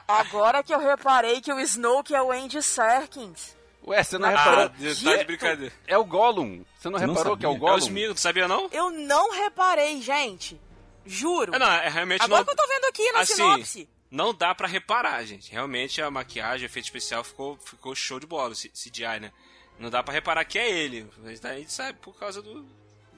Agora 0.07 0.63
que 0.63 0.73
eu 0.73 0.79
reparei 0.79 1.41
que 1.41 1.51
o 1.51 1.59
Snoke 1.59 2.15
é 2.15 2.21
o 2.21 2.31
Andy 2.31 2.61
Serkins. 2.61 3.55
Ué, 3.85 4.03
você 4.03 4.17
não 4.17 4.29
Ah, 4.29 4.31
reparou? 4.31 4.69
tá 4.69 4.75
de 5.17 5.23
brincadeira. 5.25 5.73
É 5.87 5.97
o 5.97 6.05
Gollum. 6.05 6.63
Você 6.79 6.89
não 6.89 6.99
Você 6.99 7.07
não 7.07 7.13
reparou 7.13 7.37
que 7.37 7.45
é 7.45 7.49
o 7.49 7.51
sabia? 7.51 7.51
É 7.51 7.57
o 7.57 7.59
Gollum? 7.71 7.77
Smeagol, 7.87 8.15
tu 8.15 8.21
sabia 8.21 8.47
não? 8.47 8.69
Eu 8.71 8.89
não 8.91 9.31
reparei, 9.31 10.01
gente. 10.01 10.59
Juro. 11.05 11.53
É, 11.55 11.59
não, 11.59 11.67
é 11.71 11.89
realmente 11.89 12.21
Agora 12.21 12.39
não... 12.39 12.45
que 12.45 12.51
eu 12.51 12.55
tô 12.55 12.67
vendo 12.67 12.85
aqui 12.85 13.11
na 13.11 13.19
assim, 13.19 13.35
sinopse. 13.35 13.89
Não 14.11 14.33
dá 14.33 14.53
pra 14.55 14.67
reparar, 14.67 15.23
gente. 15.25 15.51
Realmente 15.51 16.01
a 16.01 16.09
maquiagem, 16.11 16.65
o 16.65 16.69
efeito 16.69 16.85
especial 16.85 17.23
ficou, 17.23 17.57
ficou 17.57 17.93
show 17.95 18.19
de 18.19 18.27
bola, 18.27 18.53
CGI, 18.53 19.19
né? 19.19 19.31
Não 19.79 19.89
dá 19.89 20.03
pra 20.03 20.13
reparar 20.13 20.43
que 20.45 20.59
é 20.59 20.69
ele. 20.69 21.07
Mas 21.23 21.39
daí 21.39 21.57
a 21.57 21.59
gente 21.59 21.71
sabe 21.71 21.97
por 22.01 22.13
causa 22.17 22.41
do, 22.41 22.61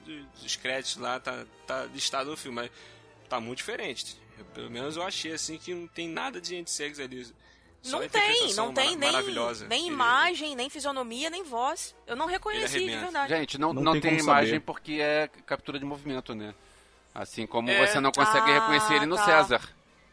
do- 0.04 0.24
dos 0.40 0.56
créditos 0.56 0.96
lá, 0.96 1.18
tá, 1.18 1.44
tá 1.66 1.84
listado 1.86 2.30
no 2.30 2.36
filme. 2.36 2.56
Mas 2.62 2.70
tá 3.28 3.40
muito 3.40 3.58
diferente. 3.58 4.16
Eu, 4.38 4.44
pelo 4.46 4.70
menos 4.70 4.96
eu 4.96 5.02
achei 5.02 5.32
assim 5.32 5.58
que 5.58 5.74
não 5.74 5.86
tem 5.88 6.08
nada 6.08 6.40
de 6.40 6.62
Serkis 6.70 7.00
ali. 7.00 7.26
Só 7.82 7.98
Não 7.98 8.08
tem, 8.08 8.54
não 8.54 8.72
tem 8.72 8.94
nem, 8.96 9.10
nem 9.68 9.88
imagem, 9.88 10.54
nem 10.54 10.70
fisionomia, 10.70 11.28
nem 11.28 11.42
voz. 11.42 11.96
Eu 12.06 12.14
não 12.14 12.26
reconheci 12.26 12.78
de 12.78 12.96
verdade. 12.96 13.34
Gente, 13.34 13.58
não, 13.58 13.72
Não 13.72 13.82
não, 13.82 13.92
tem 13.94 14.02
tem, 14.02 14.18
imagem 14.20 14.50
saber. 14.54 14.60
porque 14.60 14.92
é 15.00 15.28
captura 15.44 15.80
de 15.80 15.84
movimento, 15.84 16.32
né? 16.32 16.54
Assim 17.12 17.44
como 17.44 17.68
É. 17.68 17.84
você 17.84 17.98
não 17.98 18.12
consegue 18.12 18.48
Ah, 18.52 18.60
reconhecer 18.60 18.94
ele 18.94 19.06
no 19.06 19.16
tá. 19.16 19.24
César. 19.24 19.68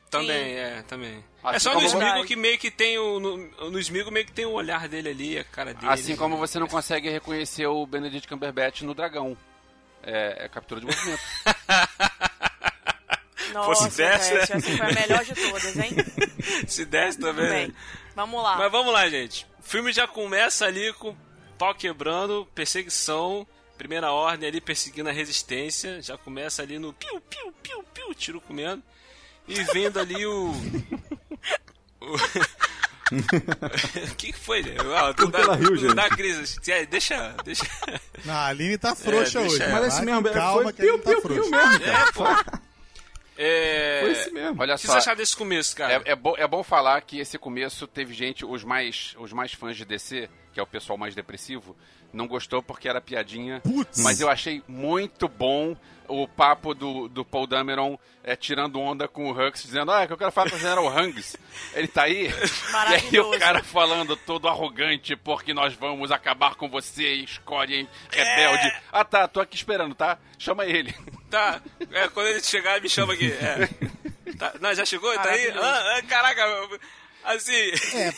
Também, 0.09 0.55
é, 0.55 0.81
também. 0.87 1.23
Assim 1.43 1.55
é 1.55 1.59
só 1.59 1.73
no 1.73 1.85
Smigo 1.85 2.25
que 2.25 2.35
meio 2.35 2.57
que 2.57 2.71
tem 2.71 2.97
o. 2.97 3.19
No, 3.19 3.37
no 3.69 3.79
Smigo 3.79 4.09
meio 4.11 4.25
que 4.25 4.31
tem 4.31 4.45
o 4.45 4.51
olhar 4.51 4.87
dele 4.87 5.09
ali, 5.09 5.37
a 5.37 5.43
cara 5.43 5.73
dele. 5.73 5.91
Assim 5.91 6.15
como 6.15 6.37
você 6.37 6.57
não 6.59 6.67
consegue 6.67 7.09
reconhecer 7.09 7.67
o 7.67 7.85
Benedict 7.85 8.27
Cumberbatch 8.27 8.81
no 8.81 8.93
dragão. 8.95 9.37
É, 10.01 10.45
é 10.45 10.49
captura 10.49 10.81
de 10.81 10.87
movimento. 10.87 11.21
Nossa, 13.53 13.83
Fosse 13.83 13.97
dessa, 13.97 14.33
né? 14.33 14.41
essa 14.41 14.59
foi 14.59 14.79
a 14.79 14.93
melhor 14.93 15.23
de 15.25 15.33
todas, 15.33 15.75
hein? 15.77 15.91
Se 16.67 16.85
desse 16.85 17.19
também. 17.19 17.49
bem. 17.49 17.67
né? 17.69 17.73
Vamos 18.15 18.43
lá. 18.43 18.57
Mas 18.57 18.71
vamos 18.71 18.93
lá, 18.93 19.09
gente. 19.09 19.47
O 19.59 19.63
filme 19.63 19.91
já 19.91 20.07
começa 20.07 20.65
ali 20.65 20.93
com 20.93 21.15
pau 21.57 21.73
quebrando, 21.73 22.47
perseguição, 22.53 23.47
primeira 23.77 24.11
ordem 24.11 24.47
ali 24.47 24.61
perseguindo 24.61 25.09
a 25.09 25.11
resistência. 25.11 26.01
Já 26.01 26.17
começa 26.17 26.61
ali 26.61 26.77
no 26.77 26.93
piu, 26.93 27.19
piu, 27.21 27.51
piu, 27.63 27.83
piu, 27.93 28.13
tiro 28.13 28.41
comendo. 28.41 28.83
E 29.49 29.63
vendo 29.73 29.99
ali 29.99 30.25
o. 30.25 30.51
o... 32.01 32.15
O 33.11 34.15
que 34.15 34.31
que 34.31 34.39
foi, 34.39 34.61
gente? 34.61 34.77
Ah, 34.79 35.55
riu, 35.55 35.75
gente? 35.75 35.95
Dá 35.95 36.07
crise. 36.09 36.59
É, 36.69 36.85
Deixa, 36.85 37.35
deixa. 37.43 37.65
Não, 38.23 38.35
a 38.35 38.45
Aline 38.45 38.77
tá 38.77 38.93
frouxa 38.95 39.39
É, 39.39 39.41
hoje. 39.41 39.57
Mas 39.67 39.87
esse 39.87 40.05
mesmo, 40.05 40.27
é, 40.27 40.31
calma 40.31 40.61
foi 40.63 40.73
que 40.73 40.81
a 40.81 40.85
Aline 40.85 40.99
piu, 41.03 41.15
tá 41.15 41.21
piu, 41.27 41.35
mesmo, 41.49 41.51
cara. 41.51 41.85
É, 41.85 42.11
pô. 42.11 42.23
É... 43.35 43.99
Foi 44.01 44.11
esse 44.11 44.31
mesmo. 44.31 44.61
Olha 44.61 44.75
O 44.75 44.77
que 44.77 44.85
só. 44.85 44.91
vocês 44.93 45.03
acharam 45.03 45.17
desse 45.17 45.35
começo, 45.35 45.75
cara? 45.75 45.93
É, 46.05 46.11
é, 46.11 46.15
bo- 46.15 46.35
é 46.37 46.47
bom 46.47 46.61
falar 46.61 47.01
que 47.01 47.19
esse 47.19 47.39
começo 47.39 47.87
teve 47.87 48.13
gente, 48.13 48.45
os 48.45 48.63
mais, 48.63 49.15
os 49.17 49.33
mais 49.33 49.53
fãs 49.53 49.75
de 49.75 49.85
DC, 49.85 50.29
que 50.53 50.59
é 50.59 50.63
o 50.63 50.67
pessoal 50.67 50.97
mais 50.97 51.15
depressivo, 51.15 51.75
não 52.11 52.27
gostou 52.27 52.61
porque 52.61 52.89
era 52.89 53.01
piadinha. 53.01 53.61
Putz. 53.61 54.01
Mas 54.03 54.19
eu 54.19 54.29
achei 54.29 54.63
muito 54.67 55.27
bom 55.27 55.75
o 56.07 56.27
papo 56.27 56.73
do, 56.73 57.07
do 57.07 57.23
Paul 57.23 57.45
Dameron 57.45 57.97
é, 58.23 58.35
tirando 58.35 58.79
onda 58.79 59.07
com 59.07 59.29
o 59.29 59.31
Hux, 59.31 59.61
dizendo, 59.61 59.91
ah, 59.91 60.05
que 60.05 60.13
eu 60.13 60.17
quero 60.17 60.31
falar 60.31 60.49
com 60.49 60.55
o 60.55 60.59
General 60.59 60.85
Hux. 60.85 61.37
Ele 61.73 61.87
tá 61.87 62.03
aí. 62.03 62.29
E 62.89 62.95
aí 62.95 63.19
o 63.19 63.37
cara 63.37 63.63
falando 63.63 64.15
todo 64.15 64.47
arrogante, 64.47 65.15
porque 65.15 65.53
nós 65.53 65.73
vamos 65.73 66.11
acabar 66.11 66.55
com 66.55 66.67
você, 66.69 67.13
escolhe 67.13 67.87
rebelde. 68.09 68.71
Ah 68.91 69.03
tá, 69.03 69.27
tô 69.27 69.39
aqui 69.39 69.55
esperando, 69.55 69.93
tá? 69.93 70.17
Chama 70.37 70.65
ele. 70.65 70.93
Tá. 71.29 71.61
É, 71.91 72.07
quando 72.07 72.27
ele 72.27 72.41
chegar, 72.41 72.81
me 72.81 72.89
chama 72.89 73.13
aqui. 73.13 73.31
É. 73.31 73.69
Tá, 74.37 74.53
não, 74.61 74.73
já 74.73 74.85
chegou? 74.85 75.13
Tá 75.15 75.31
aí? 75.31 75.49
Ah, 75.49 75.97
ah, 75.97 76.01
caraca, 76.03 76.45
assim. 77.25 77.71
É, 77.93 78.13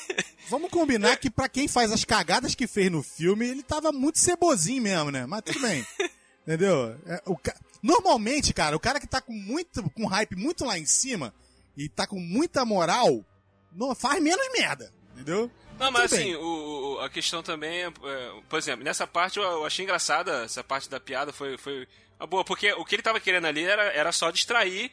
vamos 0.51 0.69
combinar 0.69 1.17
que 1.17 1.29
pra 1.29 1.49
quem 1.49 1.67
faz 1.67 1.91
as 1.91 2.05
cagadas 2.05 2.53
que 2.53 2.67
fez 2.67 2.91
no 2.91 3.01
filme, 3.01 3.47
ele 3.47 3.63
tava 3.63 3.91
muito 3.91 4.19
cebozinho 4.19 4.83
mesmo, 4.83 5.09
né? 5.09 5.25
Mas 5.25 5.41
tudo 5.41 5.59
bem. 5.61 5.85
Entendeu? 6.45 6.95
É, 7.07 7.21
o 7.25 7.35
ca- 7.37 7.55
Normalmente, 7.81 8.53
cara, 8.53 8.75
o 8.75 8.79
cara 8.79 8.99
que 8.99 9.07
tá 9.07 9.19
com 9.21 9.33
muito 9.33 9.81
com 9.91 10.05
hype 10.05 10.35
muito 10.35 10.65
lá 10.65 10.77
em 10.77 10.85
cima 10.85 11.33
e 11.75 11.89
tá 11.89 12.05
com 12.05 12.19
muita 12.19 12.63
moral, 12.65 13.23
não 13.71 13.95
faz 13.95 14.21
menos 14.21 14.45
merda, 14.53 14.91
entendeu? 15.13 15.49
Não, 15.79 15.89
mas 15.91 16.11
Tudo 16.11 16.19
assim, 16.21 16.35
o, 16.35 16.95
o- 16.95 16.99
a 16.99 17.09
questão 17.09 17.41
também 17.41 17.83
é, 17.83 17.87
é, 17.87 18.31
Por 18.49 18.59
exemplo, 18.59 18.83
nessa 18.83 19.07
parte 19.07 19.37
eu, 19.39 19.43
eu 19.43 19.65
achei 19.65 19.83
engraçada, 19.83 20.43
essa 20.43 20.63
parte 20.63 20.89
da 20.89 20.99
piada 20.99 21.31
foi, 21.33 21.57
foi 21.57 21.87
a 22.19 22.25
boa, 22.27 22.43
porque 22.43 22.71
o 22.73 22.85
que 22.85 22.93
ele 22.95 23.01
tava 23.01 23.19
querendo 23.19 23.45
ali 23.47 23.63
era, 23.63 23.83
era 23.93 24.11
só 24.11 24.29
distrair 24.29 24.91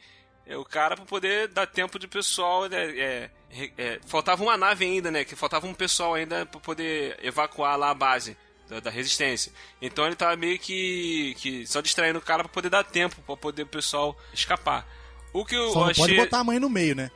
é, 0.49 0.57
o 0.57 0.65
cara 0.65 0.95
pra 0.95 1.05
poder 1.05 1.47
dar 1.47 1.67
tempo 1.67 1.99
de 1.99 2.07
pessoal. 2.07 2.67
né, 2.67 2.77
é, 2.99 3.29
é, 3.77 3.99
faltava 4.07 4.41
uma 4.41 4.57
nave 4.57 4.83
ainda, 4.83 5.11
né? 5.11 5.23
Que 5.23 5.35
faltava 5.35 5.67
um 5.67 5.73
pessoal 5.75 6.15
ainda 6.15 6.45
pra 6.47 6.59
poder 6.59 7.17
evacuar 7.21 7.77
lá 7.77 7.91
a 7.91 7.93
base. 7.93 8.35
Da, 8.67 8.79
da 8.79 8.89
resistência. 8.91 9.51
Então 9.81 10.05
ele 10.05 10.15
tava 10.15 10.35
meio 10.35 10.59
que, 10.59 11.33
que 11.39 11.65
só 11.65 11.81
distraindo 11.81 12.19
o 12.19 12.21
cara 12.21 12.43
pra 12.43 12.53
poder 12.53 12.69
dar 12.69 12.83
tempo, 12.83 13.19
pra 13.25 13.35
poder 13.35 13.63
o 13.63 13.67
pessoal 13.67 14.15
escapar. 14.31 14.87
O 15.33 15.43
que 15.43 15.55
eu 15.55 15.71
Só 15.71 15.89
achei. 15.89 16.03
pode 16.03 16.15
botar 16.15 16.39
a 16.39 16.43
mãe 16.43 16.59
no 16.59 16.69
meio, 16.69 16.95
né? 16.95 17.09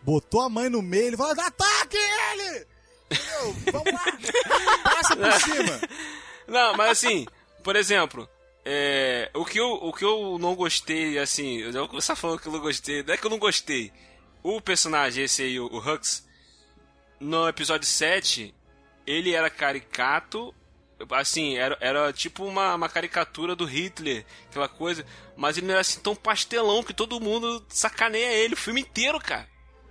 Botou 0.00 0.40
a 0.40 0.48
mãe 0.48 0.70
no 0.70 0.80
meio, 0.80 1.08
ele 1.08 1.16
falou: 1.18 1.32
ataque 1.32 1.98
ele! 1.98 2.66
Entendeu? 3.10 3.56
Vamos 3.72 3.92
lá! 3.92 4.04
Passa 4.82 5.16
por 5.16 5.32
cima! 5.40 5.80
Não, 6.48 6.74
mas 6.74 6.92
assim, 6.92 7.26
por 7.62 7.76
exemplo, 7.76 8.26
é, 8.64 9.30
o, 9.34 9.44
que 9.44 9.58
eu, 9.58 9.72
o 9.72 9.92
que 9.92 10.04
eu 10.04 10.38
não 10.38 10.54
gostei, 10.54 11.18
assim, 11.18 11.58
eu 11.58 11.72
vou 11.72 11.88
começar 11.88 12.14
falando 12.14 12.40
que 12.40 12.48
eu 12.48 12.52
não 12.52 12.60
gostei, 12.60 13.02
não 13.02 13.14
é 13.14 13.16
que 13.16 13.26
eu 13.26 13.30
não 13.30 13.38
gostei. 13.38 13.92
O 14.42 14.60
personagem, 14.60 15.24
esse 15.24 15.42
aí, 15.42 15.58
o, 15.58 15.66
o 15.66 15.78
Hux, 15.78 16.26
no 17.18 17.48
episódio 17.48 17.86
7, 17.86 18.54
ele 19.06 19.34
era 19.34 19.50
caricato, 19.50 20.54
assim, 21.10 21.56
era, 21.56 21.76
era 21.80 22.12
tipo 22.12 22.44
uma, 22.44 22.74
uma 22.74 22.88
caricatura 22.88 23.56
do 23.56 23.64
Hitler, 23.64 24.24
aquela 24.48 24.68
coisa, 24.68 25.04
mas 25.36 25.56
ele 25.56 25.66
não 25.66 25.72
era 25.72 25.80
assim 25.80 26.00
tão 26.00 26.14
pastelão 26.14 26.82
que 26.82 26.94
todo 26.94 27.20
mundo 27.20 27.64
sacaneia 27.68 28.32
ele 28.34 28.54
o 28.54 28.58
filme 28.58 28.82
inteiro, 28.82 29.18
cara. 29.18 29.48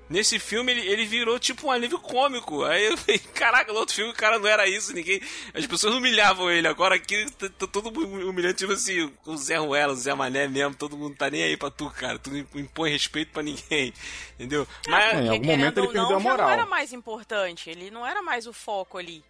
Nesse 0.09 0.39
filme 0.39 0.71
ele, 0.71 0.87
ele 0.87 1.05
virou 1.05 1.37
tipo 1.37 1.67
um 1.67 1.71
alívio 1.71 1.99
cômico. 1.99 2.63
Aí 2.63 2.85
eu 2.85 2.97
falei, 2.97 3.19
caraca, 3.35 3.71
no 3.71 3.77
outro 3.79 3.93
filme 3.93 4.11
o 4.11 4.15
cara 4.15 4.39
não 4.39 4.47
era 4.47 4.67
isso, 4.67 4.91
ninguém. 4.91 5.21
As 5.53 5.67
pessoas 5.67 5.93
humilhavam 5.93 6.49
ele. 6.49 6.67
Agora 6.67 6.95
aqui 6.95 7.29
tá, 7.31 7.47
todo 7.67 7.91
mundo 7.91 8.27
humilhando, 8.27 8.55
tipo 8.55 8.73
assim, 8.73 9.13
o 9.23 9.37
Zé 9.37 9.57
Ruela, 9.57 9.93
o 9.93 9.95
Zé 9.95 10.13
Mané 10.15 10.47
mesmo, 10.47 10.73
todo 10.73 10.97
mundo 10.97 11.15
tá 11.15 11.29
nem 11.29 11.43
aí 11.43 11.55
pra 11.55 11.69
tu, 11.69 11.89
cara. 11.91 12.17
Tu 12.17 12.31
não 12.31 12.39
impõe 12.61 12.89
respeito 12.89 13.31
pra 13.31 13.43
ninguém. 13.43 13.93
Entendeu? 14.33 14.67
Mas. 14.87 15.13
É, 15.13 15.21
em 15.21 15.29
algum 15.29 15.45
momento 15.45 15.77
ele 15.77 15.87
perdeu 15.87 16.03
não, 16.03 16.09
a 16.09 16.13
já 16.13 16.19
moral. 16.19 16.47
não 16.47 16.53
era 16.53 16.65
mais 16.65 16.91
importante, 16.91 17.69
ele 17.69 17.91
não 17.91 18.05
era 18.05 18.23
mais 18.23 18.47
o 18.47 18.53
foco 18.53 18.97
ali. 18.97 19.23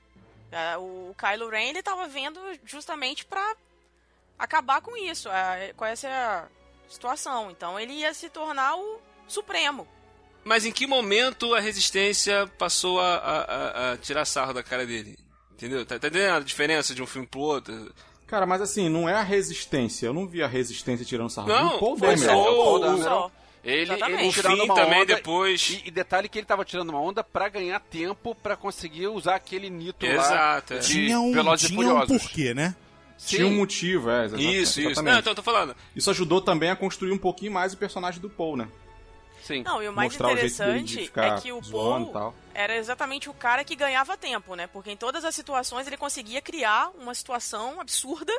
Ah, 0.52 0.78
O 0.80 1.14
Kylo 1.18 1.50
Ren, 1.50 1.70
ele 1.70 1.84
tava 1.84 2.08
vendo 2.08 2.40
justamente 2.66 3.26
pra 3.26 3.56
acabar 4.38 4.80
com 4.82 4.96
isso, 4.96 5.28
com 5.76 5.86
essa 5.86 6.50
situação. 6.88 7.52
Então 7.52 7.78
ele 7.78 7.92
ia 7.94 8.14
se 8.14 8.30
tornar 8.30 8.78
o 8.78 9.02
Supremo. 9.28 9.86
Mas 10.50 10.66
em 10.66 10.72
que 10.72 10.88
momento 10.88 11.54
a 11.54 11.60
resistência 11.60 12.50
passou 12.58 13.00
a, 13.00 13.14
a- 13.18 13.42
a- 13.44 13.92
a 13.94 13.98
tirar 13.98 14.26
sarro 14.26 14.52
da 14.52 14.64
cara 14.64 14.84
dele? 14.84 15.16
Entendeu? 15.54 15.86
Tá, 15.86 16.00
tá 16.00 16.08
entendendo 16.08 16.38
a 16.38 16.40
diferença 16.40 16.96
de 16.96 17.04
um 17.04 17.06
filme 17.06 17.28
pro 17.28 17.40
outro? 17.42 17.94
Cara, 18.26 18.48
mas 18.48 18.60
assim, 18.60 18.90
não 18.90 19.08
é 19.08 19.14
a 19.14 19.22
resistência. 19.22 20.08
Eu 20.08 20.14
não 20.14 20.26
vi 20.28 20.42
a 20.42 20.48
resistência 20.48 21.06
tirando 21.06 21.30
sarro. 21.30 21.48
Não, 21.50 21.78
Paul 21.78 21.96
foi 21.96 22.16
Dameron. 22.16 22.34
só 22.34 22.48
É, 22.48 22.50
o 22.50 22.56
Paul 22.64 22.94
o- 22.96 23.04
só. 23.04 23.32
Ele, 23.64 23.82
Exatamente. 23.94 24.24
ele 24.24 24.32
tirando 24.34 24.56
fim 24.58 24.64
uma 24.64 24.74
também 24.76 25.02
onda, 25.04 25.16
depois. 25.16 25.70
E, 25.70 25.88
e 25.88 25.92
detalhe 25.92 26.28
que 26.30 26.40
ele 26.40 26.48
tava 26.48 26.66
tirando 26.66 26.90
uma 26.90 27.00
onda 27.02 27.24
pra 27.24 27.48
ganhar 27.48 27.80
tempo 27.80 28.34
pra 28.34 28.56
conseguir 28.56 29.08
usar 29.08 29.36
aquele 29.36 29.70
nito 29.70 30.04
Exato, 30.04 30.74
é. 30.74 30.78
lá 30.78 30.82
de 30.82 30.88
Tinha 30.88 31.20
um, 31.20 31.32
Velozes 31.32 31.70
e 31.70 31.76
tinha 31.76 31.94
um 31.94 32.08
porquê, 32.08 32.54
né? 32.56 32.74
Tinha 33.24 33.46
um 33.46 33.50
Sim. 33.50 33.56
motivo, 33.58 34.10
é. 34.10 34.26
exa- 34.26 34.38
Isso, 34.38 34.50
isso. 34.50 34.80
exatamente. 34.80 35.12
Não, 35.14 35.20
então 35.20 35.32
eu 35.32 35.36
tô 35.36 35.44
falando. 35.44 35.76
Isso 35.96 36.10
ajudou 36.10 36.42
também 36.42 36.70
a 36.72 36.76
construir 36.76 37.12
um 37.12 37.18
pouquinho 37.20 37.52
mais 37.52 37.74
o 37.74 37.78
personagem 37.78 38.22
do 38.22 38.30
Paul, 38.30 38.56
né? 38.56 38.68
Sim. 39.50 39.64
Não, 39.64 39.82
e 39.82 39.88
o 39.88 39.94
mais 39.94 40.12
Mostrar 40.12 40.28
o 40.28 40.32
interessante 40.34 41.06
ficar 41.06 41.38
é 41.38 41.42
que 41.42 41.52
o 41.52 41.60
Paul 41.60 42.36
era 42.54 42.76
exatamente 42.76 43.32
o 43.32 43.34
cara 43.34 43.64
que 43.64 43.76
ganhava 43.76 44.16
tempo, 44.16 44.54
né? 44.54 44.68
Porque 44.68 44.92
em 44.92 44.96
todas 44.96 45.26
as 45.26 45.34
situações 45.34 45.88
ele 45.88 45.98
conseguia 45.98 46.40
criar 46.40 46.92
uma 46.96 47.16
situação 47.16 47.82
absurda 47.82 48.32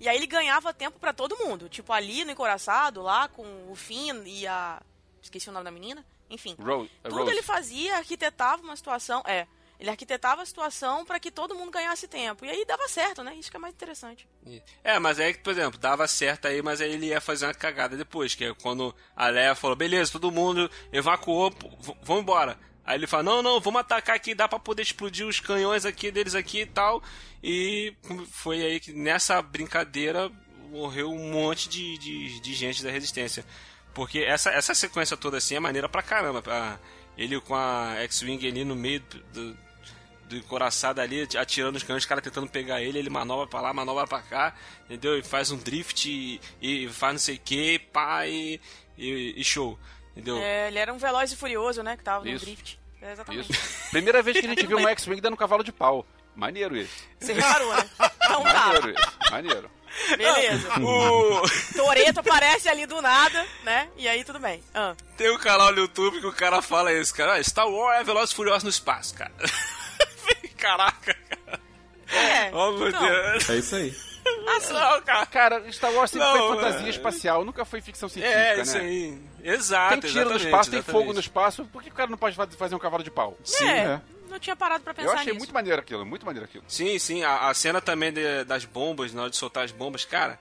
e 0.00 0.08
aí 0.08 0.16
ele 0.16 0.26
ganhava 0.26 0.74
tempo 0.74 0.98
pra 0.98 1.12
todo 1.12 1.36
mundo. 1.36 1.68
Tipo 1.68 1.92
ali 1.92 2.24
no 2.24 2.32
Encoraçado, 2.32 3.02
lá 3.02 3.28
com 3.28 3.44
o 3.70 3.76
Finn 3.76 4.24
e 4.26 4.48
a. 4.48 4.82
Esqueci 5.22 5.48
o 5.48 5.52
nome 5.52 5.64
da 5.64 5.70
menina. 5.70 6.04
Enfim. 6.28 6.56
Rose, 6.60 6.90
Tudo 7.04 7.18
Rose. 7.18 7.30
ele 7.30 7.42
fazia, 7.42 7.96
arquitetava 7.96 8.60
uma 8.60 8.74
situação. 8.74 9.22
É. 9.24 9.46
Ele 9.78 9.90
arquitetava 9.90 10.42
a 10.42 10.46
situação 10.46 11.04
pra 11.04 11.20
que 11.20 11.30
todo 11.30 11.54
mundo 11.54 11.70
ganhasse 11.70 12.08
tempo. 12.08 12.44
E 12.44 12.50
aí 12.50 12.64
dava 12.64 12.88
certo, 12.88 13.22
né? 13.22 13.34
Isso 13.36 13.50
que 13.50 13.56
é 13.56 13.60
mais 13.60 13.72
interessante. 13.74 14.26
É, 14.82 14.98
mas 14.98 15.20
aí, 15.20 15.34
por 15.34 15.50
exemplo, 15.52 15.78
dava 15.78 16.08
certo 16.08 16.48
aí, 16.48 16.60
mas 16.62 16.80
aí 16.80 16.92
ele 16.92 17.06
ia 17.06 17.20
fazer 17.20 17.46
uma 17.46 17.54
cagada 17.54 17.96
depois, 17.96 18.34
que 18.34 18.44
é 18.44 18.54
quando 18.54 18.92
a 19.14 19.28
Leia 19.28 19.54
falou, 19.54 19.76
beleza, 19.76 20.10
todo 20.12 20.32
mundo 20.32 20.68
evacuou, 20.92 21.54
vamos 22.02 22.22
embora. 22.22 22.58
Aí 22.84 22.96
ele 22.96 23.06
fala, 23.06 23.22
não, 23.22 23.42
não, 23.42 23.60
vamos 23.60 23.80
atacar 23.82 24.16
aqui, 24.16 24.34
dá 24.34 24.48
pra 24.48 24.58
poder 24.58 24.82
explodir 24.82 25.26
os 25.26 25.38
canhões 25.40 25.84
aqui 25.84 26.10
deles 26.10 26.34
aqui 26.34 26.62
e 26.62 26.66
tal. 26.66 27.02
E 27.42 27.94
foi 28.32 28.62
aí 28.64 28.80
que 28.80 28.92
nessa 28.92 29.40
brincadeira 29.42 30.28
morreu 30.70 31.10
um 31.10 31.30
monte 31.30 31.68
de, 31.68 31.98
de, 31.98 32.40
de 32.40 32.54
gente 32.54 32.82
da 32.82 32.90
resistência. 32.90 33.44
Porque 33.94 34.20
essa, 34.20 34.50
essa 34.50 34.74
sequência 34.74 35.16
toda 35.16 35.36
assim 35.36 35.54
é 35.54 35.60
maneira 35.60 35.88
pra 35.88 36.02
caramba. 36.02 36.42
A- 36.46 36.78
ele 37.16 37.40
com 37.40 37.54
a 37.54 37.94
X-Wing 38.04 38.46
ali 38.46 38.64
no 38.64 38.76
meio 38.76 39.00
do, 39.32 39.56
do 40.28 40.36
encoraçado 40.36 41.00
ali, 41.00 41.26
atirando 41.36 41.76
os 41.76 41.82
canhões, 41.82 42.02
os 42.02 42.08
caras 42.08 42.22
tentando 42.22 42.48
pegar 42.48 42.80
ele, 42.82 42.98
ele 42.98 43.10
manobra 43.10 43.46
pra 43.46 43.60
lá, 43.60 43.72
manobra 43.72 44.06
pra 44.06 44.20
cá, 44.20 44.54
entendeu? 44.84 45.18
E 45.18 45.22
faz 45.22 45.50
um 45.50 45.56
drift 45.56 46.08
e, 46.08 46.40
e 46.60 46.88
faz 46.88 47.12
não 47.14 47.18
sei 47.18 47.36
o 47.36 47.40
que, 47.40 47.78
pá, 47.78 48.26
e, 48.26 48.60
e, 48.96 49.34
e 49.40 49.44
show, 49.44 49.78
entendeu? 50.12 50.38
É, 50.38 50.68
ele 50.68 50.78
era 50.78 50.92
um 50.92 50.98
veloz 50.98 51.32
e 51.32 51.36
furioso, 51.36 51.82
né? 51.82 51.96
Que 51.96 52.04
tava 52.04 52.24
no 52.24 52.30
Isso. 52.30 52.44
drift. 52.44 52.78
É, 53.00 53.12
exatamente. 53.12 53.52
Isso. 53.52 53.90
Primeira 53.90 54.22
vez 54.22 54.38
que 54.38 54.46
a 54.46 54.50
gente 54.50 54.66
viu 54.66 54.78
um 54.78 54.86
X-Wing 54.88 55.20
dando 55.20 55.36
cavalo 55.36 55.64
de 55.64 55.72
pau. 55.72 56.06
Maneiro 56.34 56.76
isso. 56.76 57.02
Você 57.18 57.32
reparou, 57.32 57.74
né? 57.74 57.90
Então 58.24 58.42
tá. 58.44 58.66
Maneiro 58.66 58.90
isso. 58.90 59.30
Maneiro. 59.30 59.70
Beleza. 60.16 60.80
O... 60.80 61.42
Toreto 61.74 62.20
aparece 62.20 62.68
ali 62.68 62.86
do 62.86 63.02
nada, 63.02 63.44
né? 63.64 63.88
E 63.96 64.06
aí 64.06 64.22
tudo 64.22 64.38
bem. 64.38 64.62
Ah. 64.72 64.94
Tem 65.16 65.30
um 65.30 65.38
canal 65.38 65.72
no 65.72 65.80
YouTube 65.80 66.20
que 66.20 66.26
o 66.26 66.32
cara 66.32 66.62
fala 66.62 66.92
isso, 66.92 67.12
cara. 67.14 67.34
Ah, 67.34 67.42
Star 67.42 67.68
Wars 67.68 68.00
é 68.00 68.04
Velozes 68.04 68.30
e 68.30 68.36
Furiosos 68.36 68.62
no 68.62 68.70
espaço, 68.70 69.14
cara. 69.14 69.32
Caraca, 70.58 71.14
cara. 71.14 71.60
É. 72.10 72.50
Oh, 72.54 72.72
meu 72.72 72.88
então, 72.88 73.00
Deus. 73.00 73.48
É 73.50 73.56
isso 73.56 73.76
aí. 73.76 73.94
Ah, 74.26 74.72
não, 74.72 75.02
cara. 75.02 75.26
Cara, 75.26 75.72
Star 75.72 75.92
Wars 75.92 76.10
sempre 76.10 76.26
Não, 76.26 76.36
foi 76.48 76.56
fantasia 76.56 76.86
é- 76.86 76.90
espacial, 76.90 77.44
nunca 77.44 77.64
foi 77.64 77.80
ficção 77.80 78.08
científica, 78.08 78.38
É, 78.40 78.56
né? 78.56 78.62
isso 78.62 78.76
aí. 78.76 79.18
Exato, 79.42 80.00
Tem 80.00 80.10
tiro 80.10 80.12
no 80.12 80.20
exatamente, 80.36 80.44
espaço, 80.46 80.70
tem 80.70 80.78
exatamente. 80.80 81.02
fogo 81.04 81.12
no 81.14 81.20
espaço, 81.20 81.64
por 81.66 81.82
que 81.82 81.88
o 81.90 81.92
cara 81.94 82.10
não 82.10 82.18
pode 82.18 82.36
fa- 82.36 82.46
fazer 82.46 82.74
um 82.74 82.78
cavalo 82.78 83.02
de 83.02 83.10
pau? 83.10 83.36
Sim, 83.44 83.66
é, 83.68 83.78
é. 83.78 84.00
não 84.28 84.38
tinha 84.38 84.54
parado 84.56 84.84
pra 84.84 84.92
pensar 84.94 85.08
Eu 85.08 85.12
achei 85.14 85.26
nisso. 85.26 85.38
muito 85.38 85.54
maneiro 85.54 85.80
aquilo, 85.80 86.04
muito 86.04 86.26
maneiro 86.26 86.44
aquilo. 86.46 86.64
Sim, 86.68 86.98
sim. 86.98 87.22
A, 87.24 87.48
a 87.48 87.54
cena 87.54 87.80
também 87.80 88.12
de- 88.12 88.44
das 88.44 88.64
bombas, 88.64 89.12
na 89.12 89.22
hora 89.22 89.30
de 89.30 89.36
soltar 89.36 89.64
as 89.64 89.70
bombas, 89.72 90.04
cara, 90.04 90.38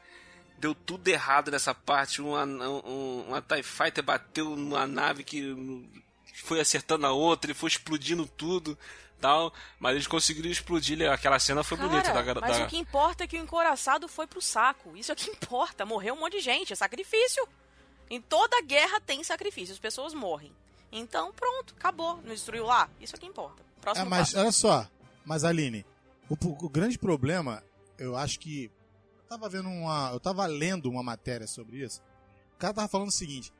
deu 0.58 0.74
tudo 0.76 1.08
errado 1.08 1.52
nessa 1.52 1.74
parte. 1.74 2.22
Uma, 2.22 2.44
um, 2.44 3.26
uma 3.28 3.42
TIE 3.42 3.64
Fighter 3.64 4.04
bateu 4.04 4.50
numa 4.56 4.86
nave 4.88 5.24
que 5.24 5.56
foi 6.44 6.60
acertando 6.60 7.06
a 7.06 7.12
outra 7.12 7.52
e 7.52 7.54
foi 7.54 7.70
explodindo 7.70 8.26
tudo. 8.26 8.78
Tal, 9.20 9.52
mas 9.80 9.94
eles 9.96 10.06
conseguiram 10.08 10.50
explodir. 10.50 11.02
Aquela 11.12 11.40
cena 11.40 11.64
foi 11.64 11.76
Cara, 11.78 11.90
bonita 11.90 12.14
da 12.14 12.42
mas 12.42 12.58
da- 12.60 12.66
o 12.66 12.68
que 12.68 12.78
importa 12.78 13.24
é 13.24 13.28
que 13.28 13.36
o 13.38 13.42
encoraçado 13.42 14.08
foi 14.08 14.28
pro 14.28 14.40
saco. 14.42 14.96
Isso 14.96 15.12
é 15.12 15.16
que 15.16 15.30
importa. 15.32 15.86
Morreu 15.86 16.14
um 16.14 16.20
monte 16.20 16.34
de 16.34 16.40
gente. 16.42 16.72
É 16.72 16.76
sacrifício. 16.76 17.48
Em 18.10 18.22
toda 18.22 18.62
guerra 18.62 19.00
tem 19.02 19.24
sacrifício. 19.24 19.74
As 19.74 19.80
pessoas 19.80 20.14
morrem. 20.14 20.54
Então, 20.92 21.34
pronto. 21.34 21.74
Acabou. 21.78 22.18
Não 22.18 22.34
destruiu 22.34 22.66
lá? 22.66 22.88
Isso 23.02 23.16
é 23.16 23.20
que 23.20 23.26
importa. 23.26 23.62
É, 23.62 23.82
Próximo 23.82 24.10
mas 24.10 24.20
passo. 24.32 24.40
olha 24.40 24.52
só, 24.52 24.88
mas 25.26 25.44
Aline, 25.44 25.84
o, 26.30 26.36
o 26.66 26.70
grande 26.70 26.98
problema, 27.00 27.64
eu 27.98 28.16
acho 28.16 28.40
que. 28.40 28.72
Eu 29.18 29.24
tava 29.30 29.50
vendo 29.50 29.68
uma. 29.68 30.12
Eu 30.14 30.20
tava 30.20 30.46
lendo 30.46 30.90
uma 30.90 31.02
matéria 31.02 31.48
sobre 31.48 31.84
isso. 31.84 32.02
O 32.56 32.60
cara 32.60 32.74
tava 32.74 32.88
falando 32.88 33.10
o 33.10 33.12
seguinte: 33.12 33.52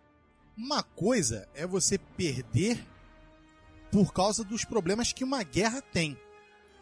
uma 0.56 0.84
coisa 0.84 1.50
é 1.56 1.66
você 1.66 1.98
perder 1.98 2.86
por 3.92 4.14
causa 4.14 4.44
dos 4.44 4.66
problemas 4.66 5.14
que 5.14 5.24
uma 5.24 5.44
guerra 5.44 5.82
tem. 5.82 6.18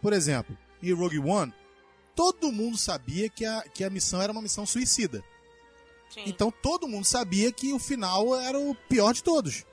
Por 0.02 0.14
exemplo, 0.14 0.58
em 0.82 0.94
Rogue 0.94 1.20
One, 1.20 1.54
todo 2.16 2.52
mundo 2.52 2.78
sabia 2.78 3.30
que 3.30 3.46
a, 3.46 3.62
que 3.74 3.84
a 3.84 3.90
missão 3.90 4.22
era 4.22 4.32
uma 4.32 4.42
missão 4.42 4.66
suicida. 4.66 5.24
Sim. 6.10 6.24
Então 6.26 6.52
todo 6.52 6.88
mundo 6.88 7.06
sabia 7.06 7.52
que 7.52 7.74
o 7.74 7.80
final 7.80 8.40
era 8.40 8.58
o 8.60 8.76
pior 8.90 9.14
de 9.14 9.24
todos. 9.24 9.66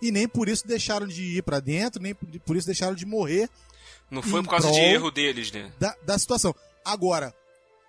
E 0.00 0.10
nem 0.10 0.26
por 0.26 0.48
isso 0.48 0.66
deixaram 0.66 1.06
de 1.06 1.22
ir 1.38 1.42
pra 1.42 1.60
dentro, 1.60 2.00
nem 2.00 2.14
por 2.14 2.56
isso 2.56 2.66
deixaram 2.66 2.94
de 2.94 3.04
morrer 3.04 3.50
Não 4.10 4.22
foi 4.22 4.42
por 4.42 4.48
causa 4.48 4.70
de 4.70 4.78
erro 4.80 5.10
deles, 5.10 5.52
né? 5.52 5.70
da, 5.78 5.94
da 6.04 6.18
situação. 6.18 6.54
Agora, 6.82 7.34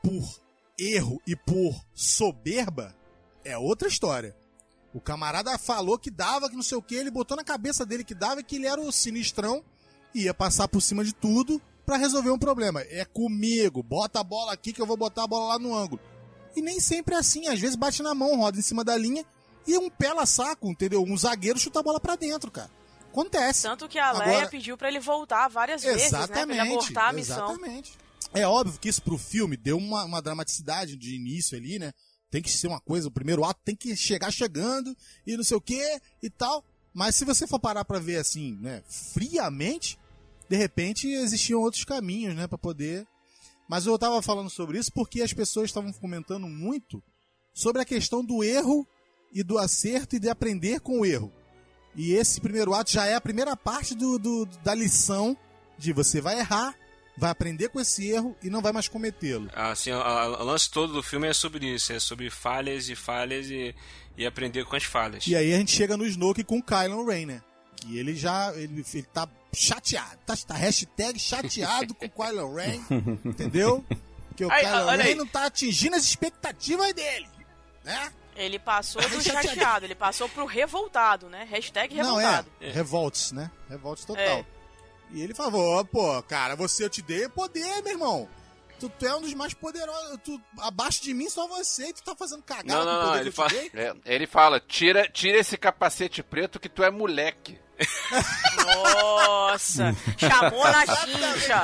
por 0.04 0.42
erro 0.78 1.22
e 1.26 1.36
por 1.36 1.74
soberba, 1.94 2.94
é 3.46 3.58
outra 3.58 3.88
história. 3.88 4.36
O 4.94 5.00
camarada 5.00 5.58
falou 5.58 5.98
que 5.98 6.12
dava, 6.12 6.50
que 6.50 6.56
não 6.56 6.64
sei 6.64 6.78
o 6.78 6.82
que, 6.82 6.96
ele 6.96 7.10
botou 7.12 7.38
na 7.38 7.44
cabeça 7.44 7.86
dele 7.86 8.04
que 8.04 8.14
dava, 8.14 8.44
que 8.44 8.58
ele 8.58 8.68
era 8.68 8.82
o 8.82 8.92
sinistrão, 8.92 9.64
e 10.14 10.24
ia 10.24 10.34
passar 10.34 10.68
por 10.68 10.82
cima 10.82 11.04
de 11.04 11.14
tudo 11.14 11.62
pra 11.86 11.96
resolver 11.98 12.30
um 12.32 12.38
problema. 12.40 12.82
É 12.82 13.06
comigo, 13.06 13.82
bota 13.82 14.20
a 14.20 14.24
bola 14.24 14.52
aqui 14.52 14.74
que 14.74 14.82
eu 14.82 14.86
vou 14.86 14.98
botar 14.98 15.24
a 15.24 15.28
bola 15.28 15.54
lá 15.54 15.60
no 15.60 15.74
ângulo. 15.76 16.02
E 16.56 16.62
nem 16.62 16.80
sempre 16.82 17.16
é 17.16 17.18
assim, 17.18 17.48
às 17.48 17.60
vezes 17.60 17.78
bate 17.78 18.04
na 18.04 18.14
mão, 18.14 18.36
roda 18.36 18.60
em 18.60 18.62
cima 18.62 18.84
da 18.84 18.98
linha, 18.98 19.26
e 19.66 19.78
um 19.78 19.90
pela 19.90 20.26
saco, 20.26 20.70
entendeu? 20.70 21.02
Um 21.04 21.18
zagueiro 21.18 21.58
chuta 21.58 21.80
a 21.80 21.84
bola 21.84 22.00
pra 22.00 22.18
dentro, 22.18 22.52
cara. 22.52 22.70
Acontece. 23.10 23.64
Tanto 23.64 23.88
que 23.88 24.00
a 24.00 24.12
Leia 24.12 24.32
Agora- 24.32 24.50
pediu 24.50 24.78
pra 24.78 24.88
ele 24.88 25.00
voltar 25.00 25.48
várias 25.50 25.84
vezes, 25.84 26.12
né? 26.12 26.28
Pra 26.28 26.42
ele 26.44 26.60
abortar 26.60 27.10
a 27.10 27.14
missão. 27.14 27.50
Exatamente. 27.52 27.98
É 28.34 28.48
óbvio 28.48 28.80
que 28.80 28.88
isso 28.88 29.02
pro 29.02 29.18
filme 29.18 29.58
deu 29.58 29.78
uma, 29.78 30.06
uma 30.06 30.22
dramaticidade 30.22 30.96
de 30.96 31.16
início 31.16 31.58
ali, 31.58 31.78
né? 31.78 31.94
Tem 32.32 32.42
que 32.42 32.50
ser 32.50 32.68
uma 32.68 32.80
coisa, 32.80 33.08
o 33.08 33.12
primeiro 33.12 33.44
ato 33.44 33.60
tem 33.64 33.76
que 33.76 33.96
chegar 33.96 34.32
chegando 34.32 34.96
e 35.28 35.36
não 35.38 35.44
sei 35.44 35.58
o 35.58 35.62
que 35.62 36.02
e 36.24 36.30
tal. 36.30 36.64
Mas 36.94 37.16
se 37.16 37.26
você 37.26 37.46
for 37.46 37.60
parar 37.60 37.86
pra 37.86 38.00
ver 38.00 38.18
assim, 38.18 38.58
né, 38.62 38.82
friamente, 38.88 40.00
de 40.50 40.56
repente 40.56 41.08
existiam 41.08 41.62
outros 41.62 41.84
caminhos, 41.84 42.36
né, 42.36 42.48
Pra 42.48 42.58
poder. 42.58 43.06
Mas 43.70 43.86
eu 43.86 43.98
tava 44.00 44.22
falando 44.22 44.50
sobre 44.50 44.78
isso 44.80 44.92
porque 44.92 45.22
as 45.22 45.32
pessoas 45.34 45.70
estavam 45.70 45.94
comentando 45.94 46.48
muito 46.48 47.02
sobre 47.54 47.82
a 47.82 47.86
questão 47.86 48.24
do 48.24 48.44
erro 48.44 48.86
e 49.34 49.44
do 49.44 49.58
acerto 49.58 50.16
e 50.16 50.20
de 50.20 50.28
aprender 50.30 50.80
com 50.82 51.00
o 51.02 51.06
erro. 51.06 51.32
E 51.96 52.14
esse 52.14 52.40
primeiro 52.42 52.74
ato 52.74 52.92
já 52.92 53.06
é 53.06 53.14
a 53.16 53.22
primeira 53.22 53.56
parte 53.56 53.94
do, 53.96 54.18
do- 54.18 54.46
da 54.64 54.74
lição 54.74 55.38
de 55.78 55.94
você 55.94 56.20
vai 56.22 56.40
errar, 56.40 56.76
vai 57.18 57.30
aprender 57.30 57.70
com 57.70 57.80
esse 57.80 58.10
erro 58.10 58.36
e 58.42 58.50
não 58.50 58.62
vai 58.62 58.72
mais 58.72 58.88
cometê-lo. 58.88 59.50
Assim, 59.54 59.92
o 59.92 60.44
lance 60.44 60.70
todo 60.70 60.94
do 60.94 61.04
filme 61.04 61.28
é 61.28 61.34
sobre 61.34 61.66
isso, 61.68 61.94
é 61.94 62.00
sobre 62.00 62.30
falhas 62.30 62.90
e 62.90 62.96
falhas 62.96 63.48
e, 63.50 63.76
e 64.18 64.26
aprender 64.26 64.66
com 64.66 64.76
as 64.76 64.84
falhas. 64.84 65.26
E 65.28 65.36
aí 65.36 65.54
a 65.54 65.58
gente 65.58 65.72
chega 65.72 65.96
no 65.98 66.06
Snoke 66.06 66.44
com 66.44 66.58
o 66.60 66.64
Kylo 66.64 67.06
Ren, 67.06 67.26
né? 67.28 67.42
Que 67.76 67.98
ele 67.98 68.16
já 68.16 68.54
ele, 68.56 68.86
ele 68.94 69.04
tá 69.14 69.28
chateado, 69.54 70.18
tá, 70.26 70.36
tá 70.38 70.54
hashtag 70.54 71.20
chateado 71.20 71.94
com 71.94 72.06
o 72.06 72.10
Kylo 72.10 72.56
Ren, 72.56 72.80
entendeu? 73.26 73.84
Porque 74.30 74.46
o 74.46 74.52
Aí, 74.52 74.64
Kylo 74.64 74.90
Ren 74.90 75.04
aí. 75.04 75.16
não 75.16 75.28
tá 75.28 75.46
atingindo 75.46 75.96
as 75.96 76.04
expectativas 76.04 76.94
dele, 76.94 77.28
né? 77.84 78.12
Ele 78.34 78.58
passou 78.58 79.02
do 79.02 79.22
Chateado. 79.22 79.86
ele 79.86 79.94
passou 79.94 80.30
pro 80.30 80.46
revoltado, 80.46 81.28
né? 81.28 81.46
Hashtag 81.52 81.94
Não, 81.96 82.18
é, 82.20 82.24
revoltado. 82.24 82.50
revolts, 82.62 83.32
né? 83.34 83.52
Revolts 83.70 84.06
total. 84.06 84.24
É. 84.24 84.46
E 85.14 85.22
ele 85.22 85.34
falou, 85.34 85.84
pô, 85.86 86.22
cara, 86.24 86.56
você 86.56 86.86
eu 86.86 86.90
te 86.90 87.02
dei 87.02 87.28
poder, 87.30 87.82
meu 87.84 87.92
irmão. 87.94 88.30
Tu, 88.80 88.90
tu 88.90 89.06
é 89.06 89.16
um 89.16 89.22
dos 89.22 89.34
mais 89.36 89.54
poderosos. 89.54 90.18
Tu, 90.24 90.42
abaixo 90.60 91.04
de 91.04 91.14
mim 91.14 91.30
só 91.30 91.48
você 91.48 91.90
e 91.90 91.94
tu 91.94 92.02
tá 92.04 92.16
fazendo 92.16 92.42
cagada 92.44 92.74
Não, 92.74 92.84
com 92.84 92.90
o 92.90 92.94
não, 92.94 93.02
poder 93.02 93.06
não, 93.06 93.14
que 93.14 93.20
ele 93.20 93.30
eu 93.30 93.32
te 93.32 93.36
fala- 93.36 93.50
dei? 93.50 93.72
É, 93.76 94.16
ele 94.16 94.28
fala, 94.28 94.60
tira, 94.60 95.08
tira 95.10 95.38
esse 95.38 95.56
capacete 95.58 96.24
preto 96.24 96.60
que 96.60 96.68
tu 96.70 96.84
é 96.84 96.90
moleque. 96.90 97.60
Nossa! 98.76 99.96
chamou 100.18 100.64
na 100.66 100.86
chincha! 100.86 101.62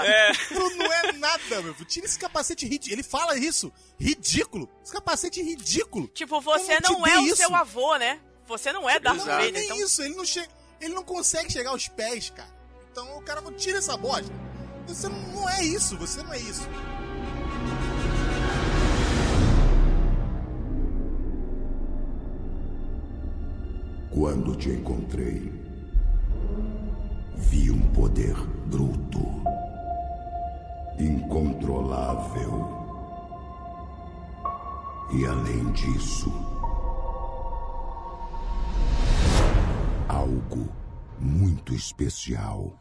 Tu 0.47 0.75
não 0.75 0.91
é 0.93 1.11
nada, 1.13 1.61
meu. 1.61 1.73
filho. 1.73 1.85
Tira 1.87 2.05
esse 2.05 2.19
capacete 2.19 2.65
ridículo. 2.65 2.93
Ele 2.93 3.03
fala 3.03 3.37
isso. 3.37 3.71
Ridículo. 3.99 4.69
Esse 4.83 4.93
capacete 4.93 5.41
ridículo. 5.41 6.07
Tipo, 6.09 6.39
você 6.41 6.77
te 6.81 6.83
não 6.91 7.05
é 7.05 7.17
o 7.19 7.21
isso? 7.27 7.37
seu 7.37 7.55
avô, 7.55 7.95
né? 7.97 8.19
Você 8.47 8.71
não 8.71 8.89
é 8.89 8.99
Darth 8.99 9.17
não 9.17 9.23
Exato. 9.25 9.41
é 9.41 9.45
Vader, 9.47 9.63
então... 9.63 9.77
isso. 9.77 10.01
Ele 10.01 10.15
não, 10.15 10.25
chega, 10.25 10.49
ele 10.79 10.93
não 10.93 11.03
consegue 11.03 11.51
chegar 11.51 11.71
aos 11.71 11.87
pés, 11.87 12.29
cara. 12.29 12.56
Então 12.97 13.15
o 13.15 13.21
cara 13.21 13.41
não 13.41 13.53
tira 13.53 13.77
essa 13.77 13.95
bosta. 13.95 14.33
Você 14.87 15.07
não, 15.07 15.47
é 15.47 15.63
isso. 15.63 15.95
Você 15.97 16.23
não 16.23 16.33
é 16.33 16.39
isso. 16.39 16.67
Quando 24.09 24.55
te 24.55 24.69
encontrei, 24.69 25.53
vi 27.35 27.69
um 27.69 27.81
poder 27.93 28.35
bruto, 28.65 29.21
incontrolável. 30.97 32.67
E 35.13 35.23
além 35.23 35.71
disso, 35.73 36.31
algo 40.09 40.67
muito 41.19 41.73
especial. 41.73 42.79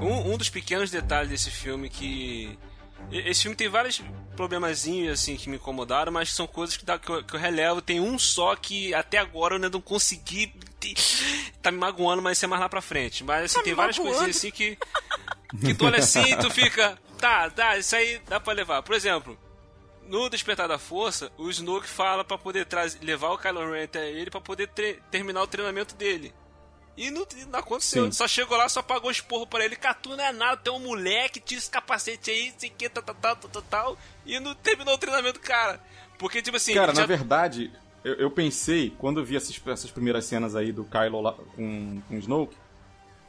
Um, 0.00 0.32
um 0.32 0.36
dos 0.38 0.48
pequenos 0.48 0.90
detalhes 0.90 1.30
desse 1.30 1.50
filme 1.50 1.88
que. 1.88 2.58
Esse 3.10 3.42
filme 3.42 3.56
tem 3.56 3.68
vários 3.68 4.00
problemazinhos 4.36 5.20
assim 5.20 5.36
que 5.36 5.48
me 5.50 5.56
incomodaram, 5.56 6.10
mas 6.10 6.32
são 6.32 6.46
coisas 6.46 6.76
que, 6.76 6.84
dá- 6.84 6.98
que, 6.98 7.10
eu, 7.10 7.22
que 7.22 7.34
eu 7.34 7.40
relevo. 7.40 7.82
Tem 7.82 8.00
um 8.00 8.18
só 8.18 8.54
que 8.56 8.94
até 8.94 9.18
agora 9.18 9.54
eu 9.54 9.56
ainda 9.56 9.70
não 9.70 9.80
consegui. 9.80 10.52
Tá 11.62 11.70
me 11.70 11.78
magoando, 11.78 12.20
mas 12.20 12.38
isso 12.38 12.44
é 12.44 12.48
mais 12.48 12.60
lá 12.60 12.68
pra 12.68 12.80
frente. 12.82 13.22
Mas 13.22 13.44
assim, 13.44 13.58
Tá 13.58 13.62
tem 13.62 13.72
várias 13.72 13.96
magoando. 13.96 14.18
coisinhas 14.18 14.36
assim 14.36 14.50
que. 14.50 14.76
Que 15.60 15.74
tu 15.74 15.84
olha 15.86 15.98
assim 16.00 16.32
e 16.32 16.36
tu 16.38 16.50
fica. 16.50 16.98
Tá, 17.18 17.48
tá, 17.50 17.76
isso 17.78 17.94
aí 17.94 18.20
dá 18.28 18.40
pra 18.40 18.52
levar. 18.52 18.82
Por 18.82 18.96
exemplo, 18.96 19.38
no 20.12 20.28
Despertar 20.28 20.68
da 20.68 20.78
Força, 20.78 21.32
o 21.38 21.48
Snoke 21.48 21.88
fala 21.88 22.22
pra 22.22 22.36
poder 22.36 22.66
trazer, 22.66 22.98
levar 23.02 23.30
o 23.30 23.38
Kylo 23.38 23.70
Ren 23.72 23.84
até 23.84 24.10
ele 24.10 24.30
pra 24.30 24.42
poder 24.42 24.68
terminar 25.10 25.42
o 25.42 25.46
treinamento 25.46 25.94
dele. 25.94 26.34
E 26.94 27.10
não, 27.10 27.26
não 27.50 27.58
aconteceu. 27.58 28.04
Sim. 28.04 28.12
Só 28.12 28.28
chegou 28.28 28.58
lá, 28.58 28.68
só 28.68 28.82
pagou 28.82 29.10
esporro 29.10 29.46
pra 29.46 29.64
ele. 29.64 29.74
Catu 29.74 30.10
não 30.14 30.22
é 30.22 30.30
nada, 30.30 30.58
tem 30.58 30.70
um 30.70 30.78
moleque, 30.78 31.40
tira 31.40 31.58
esse 31.58 31.70
capacete 31.70 32.30
aí, 32.30 32.52
sei 32.58 32.68
que, 32.68 32.90
tal, 32.90 33.02
tal, 33.02 33.14
tal, 33.14 33.36
tal, 33.36 33.62
tal. 33.62 33.98
E 34.26 34.38
não 34.38 34.54
terminou 34.54 34.92
o 34.94 34.98
treinamento 34.98 35.40
cara. 35.40 35.80
Porque, 36.18 36.42
tipo 36.42 36.58
assim. 36.58 36.74
Cara, 36.74 36.88
ele 36.92 36.96
na 36.96 37.00
já- 37.00 37.06
verdade, 37.06 37.72
eu, 38.04 38.14
eu 38.16 38.30
pensei, 38.30 38.94
quando 38.98 39.18
eu 39.20 39.24
vi 39.24 39.36
essas, 39.36 39.58
essas 39.66 39.90
primeiras 39.90 40.26
cenas 40.26 40.54
aí 40.54 40.70
do 40.70 40.84
Kylo 40.84 41.22
lá 41.22 41.32
com, 41.32 42.02
com 42.06 42.14
o 42.14 42.18
Snoke, 42.18 42.54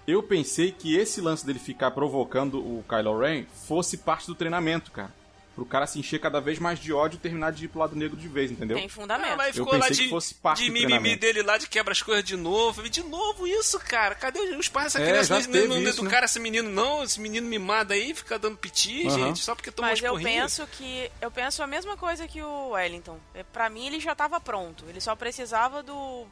eu 0.06 0.22
pensei 0.22 0.74
que 0.74 0.98
esse 0.98 1.22
lance 1.22 1.46
dele 1.46 1.60
ficar 1.60 1.92
provocando 1.92 2.60
o 2.60 2.84
Kylo 2.90 3.18
Ren 3.18 3.46
fosse 3.66 3.96
parte 4.00 4.28
do 4.28 4.36
treinamento, 4.36 4.92
cara. 4.92 5.23
Pro 5.56 5.66
cara 5.66 5.86
se 5.86 6.00
encher 6.00 6.20
cada 6.20 6.42
vez 6.42 6.58
mais 6.58 6.80
de 6.80 6.92
ódio 6.92 7.18
e 7.18 7.20
terminar 7.20 7.52
de 7.52 7.66
ir 7.66 7.68
pro 7.68 7.80
lado 7.80 7.96
negro 7.96 8.18
de 8.18 8.28
vez, 8.28 8.50
entendeu? 8.50 8.76
Tem 8.76 8.90
fundamento. 8.90 9.34
Ah, 9.34 9.36
mas 9.36 9.56
Eu 9.56 9.64
ficou 9.64 9.78
lá 9.80 9.86
pensei 9.88 9.98
de, 9.98 10.04
que 10.06 10.10
fosse 10.10 10.34
parte 10.34 10.64
de 10.64 10.72
mimimi 10.72 11.16
dele 11.16 11.44
lá 11.44 11.60
de 11.60 11.68
quebra 11.68 11.92
as 11.92 12.02
coisas 12.02 12.24
de 12.24 12.36
novo. 12.36 12.84
E 12.84 12.90
de 12.90 13.04
novo 13.04 13.46
isso, 13.46 13.80
cara. 13.80 14.16
Cadê 14.16 14.40
os 14.40 14.68
pais 14.68 14.94
dessa 14.94 15.02
É, 15.06 15.08
criança? 15.12 15.40
já 15.42 15.48
Não, 15.48 15.60
não, 15.60 15.68
não 15.68 15.76
isso, 15.84 15.84
né? 15.84 16.08
educaram 16.08 16.26
esse 16.26 16.40
menino, 16.40 16.70
não. 16.72 17.04
Esse 17.04 17.22
menino 17.22 17.48
mimado 17.48 17.94
aí 17.94 18.16
fica 18.16 18.40
dando 18.40 18.58
piti, 18.58 19.06
Aham. 19.06 19.28
gente, 19.28 19.40
só 19.44 19.54
porque 19.54 19.70
tomou 19.70 19.92
Mas 19.92 20.02
eu 20.02 20.16
penso 20.16 20.66
que. 20.72 21.12
Eu 21.22 21.30
penso 21.30 21.62
a 21.62 21.68
mesma 21.68 21.96
coisa 21.96 22.28
que 22.28 22.42
o 22.42 22.70
Wellington. 22.70 23.20
É, 23.36 23.44
Pra 23.44 23.70
mim 23.70 23.86
ele 23.86 24.00
já 24.00 24.16
tava 24.16 24.40
pronto. 24.42 24.86
Ele 24.90 25.00
só 25.00 25.16
precisava 25.16 25.84
do. 25.84 26.26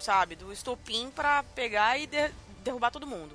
Sabe, 0.00 0.34
do 0.34 0.52
estopim 0.52 1.10
pra 1.14 1.44
pegar 1.54 1.96
e 2.00 2.08
de- 2.08 2.30
derrubar 2.64 2.90
todo 2.90 3.06
mundo. 3.06 3.30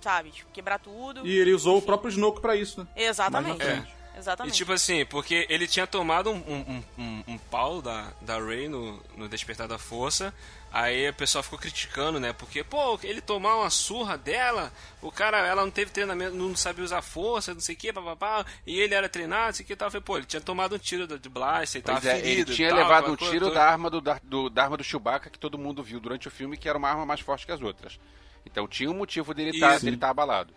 sabe, 0.00 0.30
tipo, 0.30 0.48
quebrar 0.52 0.78
tudo. 0.78 1.26
E 1.26 1.36
ele 1.36 1.52
usou 1.52 1.78
o 1.78 1.82
próprio 1.82 2.08
Snoke 2.10 2.40
pra 2.40 2.54
isso, 2.54 2.78
né? 2.80 2.86
Exatamente. 2.94 3.58
Mais 3.64 3.88
na 4.18 4.22
frente. 4.22 4.28
E 4.28 4.30
Exatamente. 4.30 4.56
tipo 4.56 4.72
assim, 4.72 5.04
porque 5.06 5.46
ele 5.48 5.66
tinha 5.66 5.86
tomado 5.86 6.30
um, 6.30 6.36
um, 6.36 6.84
um, 6.98 7.24
um 7.28 7.38
pau 7.38 7.80
da, 7.80 8.12
da 8.20 8.38
Rey 8.38 8.68
no, 8.68 9.02
no 9.16 9.28
Despertar 9.28 9.68
da 9.68 9.78
Força, 9.78 10.34
aí 10.72 11.06
a 11.06 11.12
pessoa 11.12 11.42
ficou 11.42 11.58
criticando, 11.58 12.18
né? 12.20 12.32
Porque, 12.32 12.62
pô, 12.62 12.98
ele 13.02 13.20
tomar 13.20 13.56
uma 13.56 13.70
surra 13.70 14.18
dela, 14.18 14.72
o 15.00 15.10
cara, 15.10 15.38
ela 15.46 15.62
não 15.62 15.70
teve 15.70 15.90
treinamento, 15.90 16.34
não 16.36 16.54
sabe 16.56 16.82
usar 16.82 17.00
força, 17.00 17.54
não 17.54 17.60
sei 17.60 17.74
o 17.74 17.78
que, 17.78 17.92
papapá, 17.92 18.44
e 18.66 18.78
ele 18.78 18.94
era 18.94 19.08
treinado, 19.08 19.46
não 19.46 19.52
sei 19.54 19.64
o 19.64 19.66
que, 19.66 19.76
tal. 19.76 19.90
Falei, 19.90 20.02
pô, 20.04 20.16
ele 20.18 20.26
tinha 20.26 20.40
tomado 20.40 20.74
um 20.74 20.78
tiro 20.78 21.06
de 21.18 21.28
blaster 21.28 21.80
e 21.80 21.82
tava 21.82 22.00
Pois 22.00 22.12
é, 22.12 22.26
ele 22.28 22.44
tinha 22.44 22.68
tal, 22.70 22.78
levado 22.78 23.12
um 23.12 23.16
tiro 23.16 23.46
toda. 23.46 23.54
da 23.54 23.64
arma 23.70 23.88
do, 23.88 24.00
da, 24.00 24.20
do- 24.22 24.50
da 24.50 24.64
arma 24.64 24.76
do 24.76 24.84
Chewbacca 24.84 25.30
que 25.30 25.38
todo 25.38 25.56
mundo 25.56 25.82
viu 25.82 26.00
durante 26.00 26.28
o 26.28 26.30
filme, 26.30 26.56
que 26.56 26.68
era 26.68 26.76
uma 26.76 26.88
arma 26.90 27.06
mais 27.06 27.20
forte 27.20 27.46
que 27.46 27.52
as 27.52 27.62
outras. 27.62 27.98
Então 28.44 28.66
tinha 28.68 28.90
um 28.90 28.94
motivo 28.94 29.32
dele 29.32 29.50
estar 29.50 29.76
Isso. 29.76 29.84
dele 29.84 29.96
tá 29.96 30.10
abalado. 30.10 30.52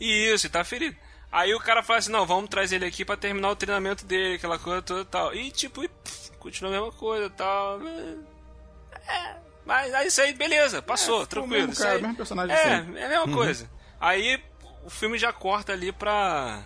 Isso, 0.00 0.46
e 0.46 0.50
tá 0.50 0.62
ferido. 0.64 0.96
Aí 1.38 1.54
o 1.54 1.60
cara 1.60 1.82
fala 1.82 1.98
assim, 1.98 2.10
não, 2.10 2.24
vamos 2.26 2.48
trazer 2.48 2.76
ele 2.76 2.86
aqui 2.86 3.04
pra 3.04 3.16
terminar 3.16 3.50
o 3.50 3.56
treinamento 3.56 4.06
dele, 4.06 4.36
aquela 4.36 4.58
coisa 4.58 4.80
toda 4.80 5.02
e 5.02 5.04
tal. 5.04 5.34
E 5.34 5.50
tipo, 5.50 5.84
e, 5.84 5.88
pff, 5.88 6.30
continua 6.38 6.70
a 6.70 6.74
mesma 6.74 6.92
coisa 6.92 7.26
e 7.26 7.30
tal. 7.30 7.78
É, 9.06 9.36
mas 9.64 9.92
aí 9.94 10.06
isso 10.06 10.20
aí, 10.20 10.32
beleza, 10.32 10.80
passou, 10.80 11.22
o 11.22 11.26
tranquilo. 11.26 11.68
mesmo 11.68 11.76
cara, 11.82 11.96
aí- 11.96 12.00
mesmo 12.02 12.16
personagem 12.16 12.56
É, 12.56 12.68
é 12.68 12.74
a 12.78 12.82
mesma 12.82 13.24
Uhum. 13.26 13.34
coisa. 13.34 13.70
Aí 14.00 14.42
o 14.84 14.90
filme 14.90 15.18
já 15.18 15.32
corta 15.32 15.72
ali 15.72 15.92
pra 15.92 16.62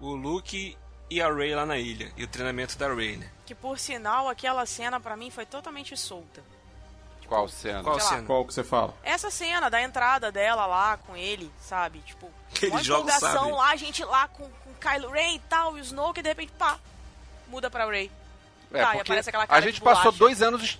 o 0.00 0.14
Luke 0.14 0.76
e 1.10 1.20
a 1.20 1.32
Rey 1.32 1.54
lá 1.54 1.66
na 1.66 1.76
ilha. 1.76 2.10
E 2.16 2.24
o 2.24 2.28
treinamento 2.28 2.78
da 2.78 2.92
Rey, 2.92 3.16
né? 3.16 3.30
Que 3.44 3.54
por 3.54 3.78
sinal, 3.78 4.28
aquela 4.28 4.64
cena 4.66 4.98
pra 4.98 5.16
mim 5.16 5.30
foi 5.30 5.44
totalmente 5.46 5.96
solta. 5.96 6.42
Qual 7.26 7.48
cena? 7.48 7.82
Qual 7.82 7.98
cena? 8.00 8.22
Qual 8.22 8.44
que 8.46 8.54
você 8.54 8.62
fala? 8.64 8.94
Essa 9.02 9.30
cena 9.30 9.68
da 9.68 9.82
entrada 9.82 10.30
dela 10.32 10.64
lá 10.66 10.96
com 10.96 11.16
ele, 11.16 11.50
sabe? 11.60 11.98
Tipo, 12.00 12.30
Que 12.54 12.66
ele 12.66 12.72
uma 12.72 12.82
joga 12.82 13.00
o 13.00 13.08
empolgação 13.08 13.32
sabre. 13.44 13.52
lá, 13.52 13.70
a 13.70 13.76
gente 13.76 14.04
lá 14.04 14.28
com, 14.28 14.48
com 14.48 14.74
Kylo 14.80 15.10
Ren 15.10 15.34
e 15.34 15.38
tal, 15.40 15.76
e 15.76 15.80
o 15.80 15.84
Snoke, 15.84 16.20
e 16.20 16.22
de 16.22 16.28
repente, 16.28 16.52
pá, 16.58 16.78
muda 17.48 17.70
pra 17.70 17.86
Rey. 17.86 18.10
É, 18.72 18.80
tá, 18.82 18.88
e 18.94 18.96
porque 18.98 19.12
aparece 19.12 19.28
aquela 19.28 19.46
cara 19.46 19.58
a 19.58 19.62
gente 19.62 19.80
passou 19.80 20.12
dois 20.12 20.42
anos. 20.42 20.78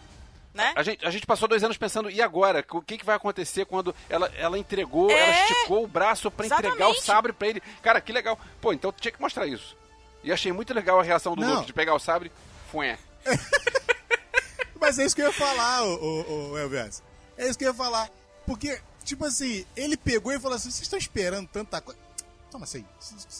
Né? 0.54 0.72
A 0.74 0.82
gente, 0.82 1.04
a 1.04 1.10
gente 1.10 1.26
passou 1.26 1.46
dois 1.46 1.62
anos 1.62 1.76
pensando, 1.76 2.10
e 2.10 2.22
agora? 2.22 2.64
O 2.70 2.80
que, 2.80 2.96
que 2.96 3.04
vai 3.04 3.14
acontecer 3.14 3.66
quando 3.66 3.94
ela, 4.08 4.32
ela 4.38 4.58
entregou, 4.58 5.10
É. 5.10 5.14
ela 5.14 5.40
esticou 5.42 5.84
o 5.84 5.86
braço 5.86 6.30
pra 6.30 6.46
entregar 6.46 6.88
o 6.88 6.94
sabre 6.94 7.32
pra 7.34 7.48
ele? 7.48 7.62
Cara, 7.82 8.00
que 8.00 8.10
legal. 8.10 8.38
Pô, 8.60 8.72
então 8.72 8.90
tinha 8.90 9.12
que 9.12 9.20
mostrar 9.20 9.46
isso. 9.46 9.76
E 10.24 10.32
achei 10.32 10.52
muito 10.52 10.72
legal 10.72 10.98
a 10.98 11.02
reação 11.02 11.36
do 11.36 11.42
Não. 11.42 11.56
Luke 11.56 11.66
de 11.66 11.72
pegar 11.74 11.94
o 11.94 11.98
sabre. 11.98 12.32
Fué. 12.72 12.98
Mas 14.80 14.98
é 14.98 15.04
isso 15.04 15.14
que 15.14 15.22
eu 15.22 15.26
ia 15.26 15.32
falar, 15.32 15.82
o, 15.84 15.94
o, 15.94 16.50
o 16.52 16.58
Elvis. 16.58 17.02
É 17.36 17.46
isso 17.48 17.58
que 17.58 17.64
eu 17.64 17.68
ia 17.68 17.74
falar. 17.74 18.08
Porque, 18.46 18.80
tipo 19.06 19.24
assim, 19.24 19.64
ele 19.74 19.96
pegou 19.96 20.32
e 20.32 20.38
falou 20.38 20.56
assim: 20.56 20.70
vocês 20.70 20.82
estão 20.82 20.98
esperando 20.98 21.48
tanta 21.48 21.80
coisa. 21.80 21.98
Toma 22.50 22.64
assim, 22.64 22.84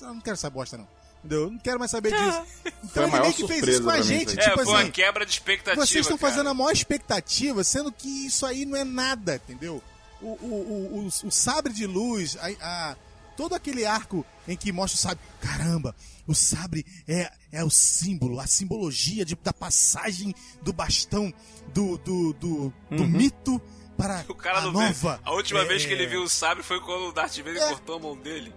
eu 0.01 0.09
não 0.15 0.21
quero 0.21 0.35
essa 0.35 0.49
bosta, 0.49 0.79
não. 0.79 0.89
Entendeu? 1.19 1.43
Eu 1.45 1.51
não 1.51 1.59
quero 1.59 1.79
mais 1.79 1.91
saber 1.91 2.13
disso. 2.13 2.43
Foi 2.63 2.73
Então 2.85 3.03
a 3.03 3.07
ele 3.07 3.11
maior 3.13 3.23
meio 3.23 3.35
que 3.35 3.47
fez 3.49 3.67
isso 3.69 3.83
com 3.83 3.91
a 3.91 4.01
gente. 4.01 4.29
isso 4.31 4.41
É, 4.41 4.43
Tipo 4.45 4.55
foi 4.57 4.67
uma 4.67 4.81
assim, 4.81 4.91
quebra 4.93 5.27
de 5.27 5.33
expectativa. 5.33 5.85
vocês 5.87 6.05
estão 6.05 6.17
cara. 6.19 6.33
fazendo 6.33 6.49
a 6.49 6.55
maior 6.55 6.71
expectativa, 6.71 7.65
sendo 7.65 7.91
que 7.93 8.27
isso 8.27 8.47
aí 8.47 8.65
não 8.65 8.77
é 8.79 8.85
nada, 8.85 9.37
entendeu? 9.37 9.83
O, 10.23 10.27
o, 10.27 10.31
o, 10.41 10.99
o, 10.99 11.27
o 11.29 11.31
sabre 11.31 11.73
de 11.73 11.85
luz, 11.87 12.37
a, 12.41 12.47
a- 12.91 12.97
todo 13.37 13.55
aquele 13.55 13.85
arco 13.85 14.25
em 14.47 14.57
que 14.57 14.71
mostra 14.73 14.97
o 14.97 15.01
sabre. 15.01 15.19
Caramba, 15.41 15.95
o 16.27 16.35
sabre 16.35 16.87
é, 17.09 17.31
é 17.53 17.65
o 17.65 17.71
símbolo, 17.71 18.39
a 18.41 18.47
simbologia 18.47 19.25
de- 19.25 19.35
da 19.37 19.53
passagem 19.53 20.35
do 20.63 20.73
bastão 20.73 21.33
do, 21.75 21.99
do, 21.99 22.33
do, 22.35 22.73
do 22.91 23.03
Uhum. 23.03 23.09
mito 23.09 23.61
para 23.97 24.25
O 24.29 24.35
cara 24.35 24.59
a 24.59 24.63
não 24.63 24.73
nova. 24.73 25.15
vê. 25.17 25.21
A 25.25 25.33
última 25.33 25.61
é, 25.61 25.65
vez 25.65 25.85
que 25.85 25.93
ele 25.93 26.07
viu 26.07 26.23
o 26.23 26.29
sabre 26.29 26.63
foi 26.63 26.81
quando 26.81 27.09
o 27.09 27.13
Darth 27.13 27.37
Vader 27.39 27.57
É. 27.63 27.69
cortou 27.69 27.97
a 27.97 28.01
mão 28.01 28.17
dele. 28.17 28.53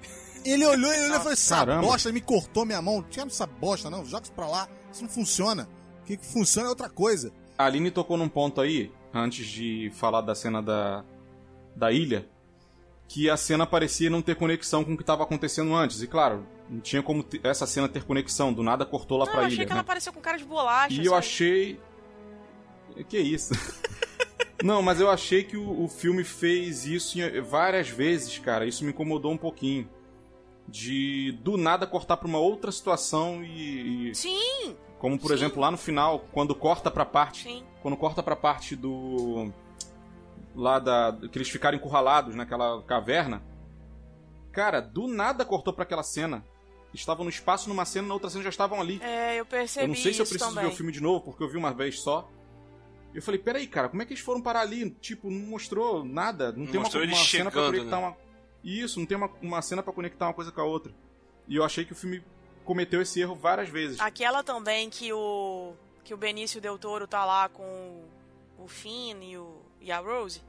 Ele 0.46 0.66
olhou 0.66 0.94
e 0.94 0.98
olhou 1.06 1.16
e 1.16 1.18
falou: 1.18 1.32
essa 1.34 1.66
bosta 1.66 2.12
me 2.12 2.22
cortou 2.22 2.66
minha 2.66 2.82
mão. 2.82 2.96
Não 3.02 3.04
tinha 3.04 3.26
essa 3.26 3.46
bosta, 3.46 3.90
não. 3.90 4.06
Joga 4.06 4.24
isso 4.24 4.32
pra 4.34 4.48
lá. 4.48 4.68
Isso 4.92 5.02
não 5.04 5.10
funciona. 5.10 5.68
O 6.02 6.06
que, 6.06 6.16
que 6.18 6.26
funciona 6.26 6.68
é 6.68 6.70
outra 6.70 6.90
coisa. 6.90 7.32
A 7.58 7.66
Aline 7.66 7.92
tocou 7.92 8.16
num 8.18 8.30
ponto 8.30 8.62
aí, 8.62 8.90
antes 9.14 9.46
de 9.46 9.92
falar 9.96 10.22
da 10.22 10.34
cena 10.34 10.62
da, 10.62 11.04
da 11.76 11.92
ilha, 11.92 12.26
que 13.08 13.30
a 13.30 13.36
cena 13.36 13.68
parecia 13.68 14.10
não 14.10 14.22
ter 14.22 14.36
conexão 14.36 14.84
com 14.84 14.94
o 14.94 14.96
que 14.98 15.04
estava 15.04 15.24
acontecendo 15.24 15.76
antes. 15.76 16.02
E 16.02 16.08
claro, 16.08 16.48
não 16.70 16.80
tinha 16.80 17.04
como 17.04 17.26
essa 17.44 17.68
cena 17.68 17.90
ter 17.90 18.04
conexão, 18.06 18.54
do 18.54 18.64
nada 18.64 18.86
cortou 18.86 19.18
lá 19.18 19.26
Não, 19.26 19.32
pra 19.34 19.42
eu 19.42 19.46
achei 19.48 19.58
ilha. 19.58 19.66
que 19.66 19.70
né? 19.72 19.76
ela 19.76 19.82
apareceu 19.82 20.14
com 20.14 20.22
cara 20.22 20.38
de 20.38 20.46
bolacha. 20.46 20.94
E 20.94 21.00
eu 21.06 21.12
sabe? 21.12 21.18
achei. 21.18 21.80
Que 23.10 23.20
isso? 23.20 23.54
Não, 24.64 24.82
mas 24.82 25.00
eu 25.00 25.10
achei 25.10 25.44
que 25.44 25.56
o, 25.56 25.84
o 25.84 25.88
filme 25.88 26.24
fez 26.24 26.86
isso 26.86 27.18
várias 27.48 27.90
vezes, 27.90 28.38
cara. 28.40 28.66
Isso 28.66 28.84
me 28.84 28.90
incomodou 28.92 29.32
um 29.32 29.38
pouquinho. 29.38 29.90
De 30.68 31.32
do 31.42 31.58
nada 31.58 31.88
cortar 31.88 32.18
pra 32.18 32.28
uma 32.28 32.38
outra 32.40 32.72
situação 32.72 33.44
e. 33.44 34.10
e- 34.12 34.16
Sim, 34.16 34.76
como 35.00 35.18
por 35.18 35.30
Sim. 35.30 35.34
exemplo 35.34 35.62
lá 35.62 35.72
no 35.72 35.78
final, 35.78 36.26
quando 36.32 36.54
corta 36.54 36.92
pra 36.92 37.06
parte. 37.06 37.44
sim. 37.44 37.64
Quando 37.82 37.96
corta 37.98 38.22
pra 38.22 38.36
parte 38.36 38.76
do. 38.76 39.52
Lá 40.56 40.78
da. 40.78 41.18
Que 41.32 41.38
eles 41.38 41.50
ficaram 41.50 41.78
encurralados 41.78 42.36
naquela 42.36 42.84
caverna. 42.84 43.42
Cara, 44.52 44.82
do 44.82 45.08
nada 45.08 45.46
cortou 45.46 45.74
pra 45.74 45.84
aquela 45.84 46.04
cena. 46.04 46.44
Estavam 46.94 47.24
no 47.24 47.30
espaço 47.30 47.70
numa 47.70 47.86
cena, 47.86 48.08
na 48.08 48.14
outra 48.16 48.30
cena 48.30 48.44
já 48.44 48.50
estavam 48.50 48.82
ali. 48.82 49.00
É, 49.02 49.40
eu 49.40 49.46
percebi 49.46 49.86
Eu 49.86 49.88
não 49.90 49.96
sei 49.96 50.12
se 50.14 50.20
eu 50.22 50.26
preciso 50.26 50.50
também. 50.50 50.66
ver 50.68 50.74
o 50.74 50.76
filme 50.76 50.92
de 50.92 51.02
novo, 51.02 51.22
porque 51.24 51.42
eu 51.44 51.48
vi 51.50 51.56
uma 51.58 51.72
vez 51.72 52.00
só. 52.02 52.30
Eu 53.14 53.22
falei, 53.22 53.40
peraí, 53.40 53.66
cara, 53.68 53.90
como 53.90 54.02
é 54.02 54.06
que 54.06 54.14
eles 54.14 54.24
foram 54.24 54.42
parar 54.42 54.62
ali? 54.62 54.92
Tipo, 55.02 55.30
não 55.32 55.48
mostrou 55.48 56.04
nada. 56.06 56.52
Não, 56.52 56.60
Não 56.60 56.66
tem 56.68 56.76
uma, 56.76 56.84
mostrou 56.84 57.04
uma 57.04 57.16
cena 57.16 57.50
pra 57.52 57.62
conectar 57.66 57.98
né? 58.00 58.08
uma. 58.08 58.18
Isso, 58.64 59.00
não 59.00 59.06
tem 59.06 59.18
uma, 59.18 59.32
uma 59.42 59.62
cena 59.62 59.82
pra 59.82 59.94
conectar 59.94 60.28
uma 60.28 60.34
coisa 60.34 60.52
com 60.52 60.62
a 60.62 60.64
outra. 60.66 60.94
E 61.48 61.56
eu 61.56 61.64
achei 61.64 61.84
que 61.86 61.94
o 61.94 61.96
filme 61.96 62.24
cometeu 62.66 63.02
esse 63.02 63.20
erro 63.20 63.36
várias 63.36 63.70
vezes. 63.70 64.00
Aquela 64.00 64.44
também 64.44 64.90
que 64.90 65.12
o 65.12 65.74
que 66.04 66.14
o 66.14 66.18
Benício 66.18 66.60
Del 66.62 66.78
Toro 66.78 67.08
tá 67.08 67.24
lá 67.26 67.50
com 67.50 68.04
o 68.58 68.68
Finn 68.68 69.22
e, 69.24 69.38
o, 69.38 69.62
e 69.80 69.92
a 69.92 70.00
Rose, 70.00 70.42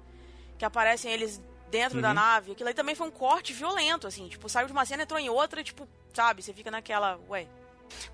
que 0.58 0.64
aparecem 0.64 1.12
eles 1.12 1.40
dentro 1.70 2.00
da 2.00 2.08
Uhum. 2.08 2.14
nave. 2.14 2.52
Aquilo 2.52 2.68
aí 2.68 2.74
também 2.74 2.94
foi 2.94 3.06
um 3.06 3.10
corte 3.10 3.52
violento, 3.52 4.06
assim. 4.06 4.26
Tipo, 4.28 4.48
saiu 4.48 4.66
de 4.66 4.72
uma 4.72 4.84
cena, 4.84 5.02
entrou 5.04 5.18
em 5.20 5.28
outra, 5.28 5.62
tipo, 5.62 5.86
sabe? 6.14 6.42
Você 6.42 6.52
fica 6.52 6.70
naquela, 6.70 7.18
ué. 7.28 7.46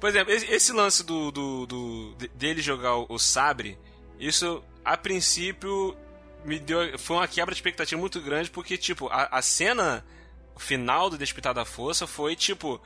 Por 0.00 0.08
exemplo, 0.08 0.32
esse, 0.32 0.46
esse 0.52 0.72
lance 0.72 1.04
do, 1.04 1.30
do, 1.30 1.66
do- 1.66 2.14
de- 2.16 2.28
dele 2.28 2.60
jogar 2.62 2.96
o, 2.96 3.06
o 3.08 3.18
sabre, 3.18 3.78
isso 4.18 4.62
a 4.84 4.96
princípio 4.96 5.96
me 6.44 6.58
deu. 6.58 6.98
Foi 6.98 7.16
uma 7.16 7.28
quebra 7.28 7.54
de 7.54 7.58
expectativa 7.58 8.00
muito 8.00 8.20
grande, 8.20 8.50
porque, 8.50 8.76
tipo, 8.78 9.08
a, 9.08 9.24
a 9.30 9.42
cena 9.42 10.04
final 10.58 11.10
do 11.10 11.18
Despertar 11.18 11.52
da 11.52 11.64
Força 11.64 12.06
foi 12.06 12.34
tipo. 12.36 12.80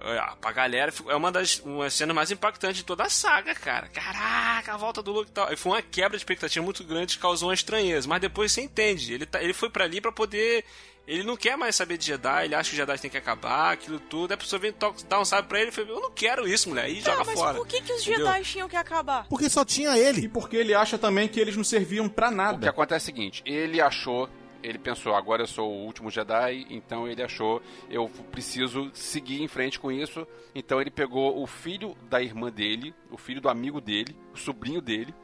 é, 0.00 0.36
Pra 0.40 0.52
galera, 0.52 0.92
é 1.08 1.14
uma 1.16 1.30
das 1.30 1.58
uma 1.60 1.90
cenas 1.90 2.14
mais 2.14 2.30
impactantes 2.30 2.78
de 2.78 2.84
toda 2.84 3.04
a 3.04 3.10
saga, 3.10 3.54
cara. 3.54 3.88
Caraca, 3.88 4.74
a 4.74 4.76
volta 4.76 5.02
do 5.02 5.12
Luke 5.12 5.30
e 5.30 5.34
tal. 5.34 5.52
E 5.52 5.56
foi 5.56 5.72
uma 5.72 5.82
quebra 5.82 6.16
de 6.16 6.22
expectativa 6.22 6.64
muito 6.64 6.84
grande 6.84 7.16
que 7.16 7.22
causou 7.22 7.48
uma 7.48 7.54
estranheza. 7.54 8.08
Mas 8.08 8.20
depois 8.20 8.52
você 8.52 8.62
entende. 8.62 9.12
Ele, 9.12 9.26
tá, 9.26 9.42
ele 9.42 9.52
foi 9.52 9.68
pra 9.70 9.84
ali 9.84 10.00
pra 10.00 10.12
poder. 10.12 10.64
Ele 11.08 11.22
não 11.24 11.36
quer 11.36 11.56
mais 11.56 11.74
saber 11.74 11.96
de 11.96 12.04
Jedi, 12.06 12.44
ele 12.44 12.54
acha 12.54 12.68
que 12.68 12.76
o 12.76 12.76
Jedi 12.76 12.98
tem 13.00 13.10
que 13.10 13.16
acabar, 13.16 13.72
aquilo 13.72 13.98
tudo. 13.98 14.30
Aí 14.30 14.34
a 14.34 14.38
pessoa 14.38 14.60
vem 14.60 14.74
dar 15.08 15.18
um 15.20 15.24
sabre 15.24 15.48
pra 15.48 15.58
ele 15.60 15.70
e 15.70 15.72
fala: 15.72 15.88
Eu 15.88 16.00
não 16.00 16.10
quero 16.10 16.46
isso, 16.46 16.68
mulher. 16.68 16.90
E 16.90 17.00
Tá, 17.02 17.12
joga 17.12 17.24
mas 17.24 17.34
fora. 17.40 17.54
por 17.56 17.66
que, 17.66 17.80
que 17.80 17.92
os 17.94 18.02
Entendeu? 18.06 18.26
Jedi 18.26 18.42
tinham 18.44 18.68
que 18.68 18.76
acabar? 18.76 19.26
Porque 19.26 19.48
só 19.48 19.64
tinha 19.64 19.96
E 19.96 20.00
ele. 20.00 20.28
porque 20.28 20.56
ele 20.56 20.74
acha 20.74 20.98
também 20.98 21.26
que 21.26 21.40
eles 21.40 21.56
não 21.56 21.64
serviam 21.64 22.08
pra 22.10 22.26
O 22.28 22.30
que 22.30 22.36
nada. 22.36 22.68
acontece 22.70 23.10
é 23.10 23.12
o 23.12 23.16
seguinte, 23.16 23.42
ele 23.46 23.80
achou, 23.80 24.28
ele 24.62 24.78
pensou, 24.78 25.14
agora 25.14 25.42
eu 25.42 25.46
sou 25.46 25.70
o 25.72 25.84
último 25.86 26.10
Jedi, 26.10 26.66
então 26.68 27.08
ele 27.08 27.22
achou, 27.22 27.62
eu 27.88 28.08
preciso 28.30 28.90
seguir 28.92 29.40
em 29.42 29.48
frente 29.48 29.78
com 29.80 29.90
isso. 29.90 30.26
Então 30.54 30.78
ele 30.80 30.90
pegou 30.90 31.40
o 31.42 31.46
filho 31.46 31.96
da 32.10 32.20
irmã 32.20 32.50
dele, 32.50 32.94
o 33.10 33.16
filho 33.16 33.40
do 33.40 33.48
amigo 33.48 33.80
dele, 33.80 34.14
o 34.34 34.36
sobrinho 34.36 34.82
dele, 34.82 35.14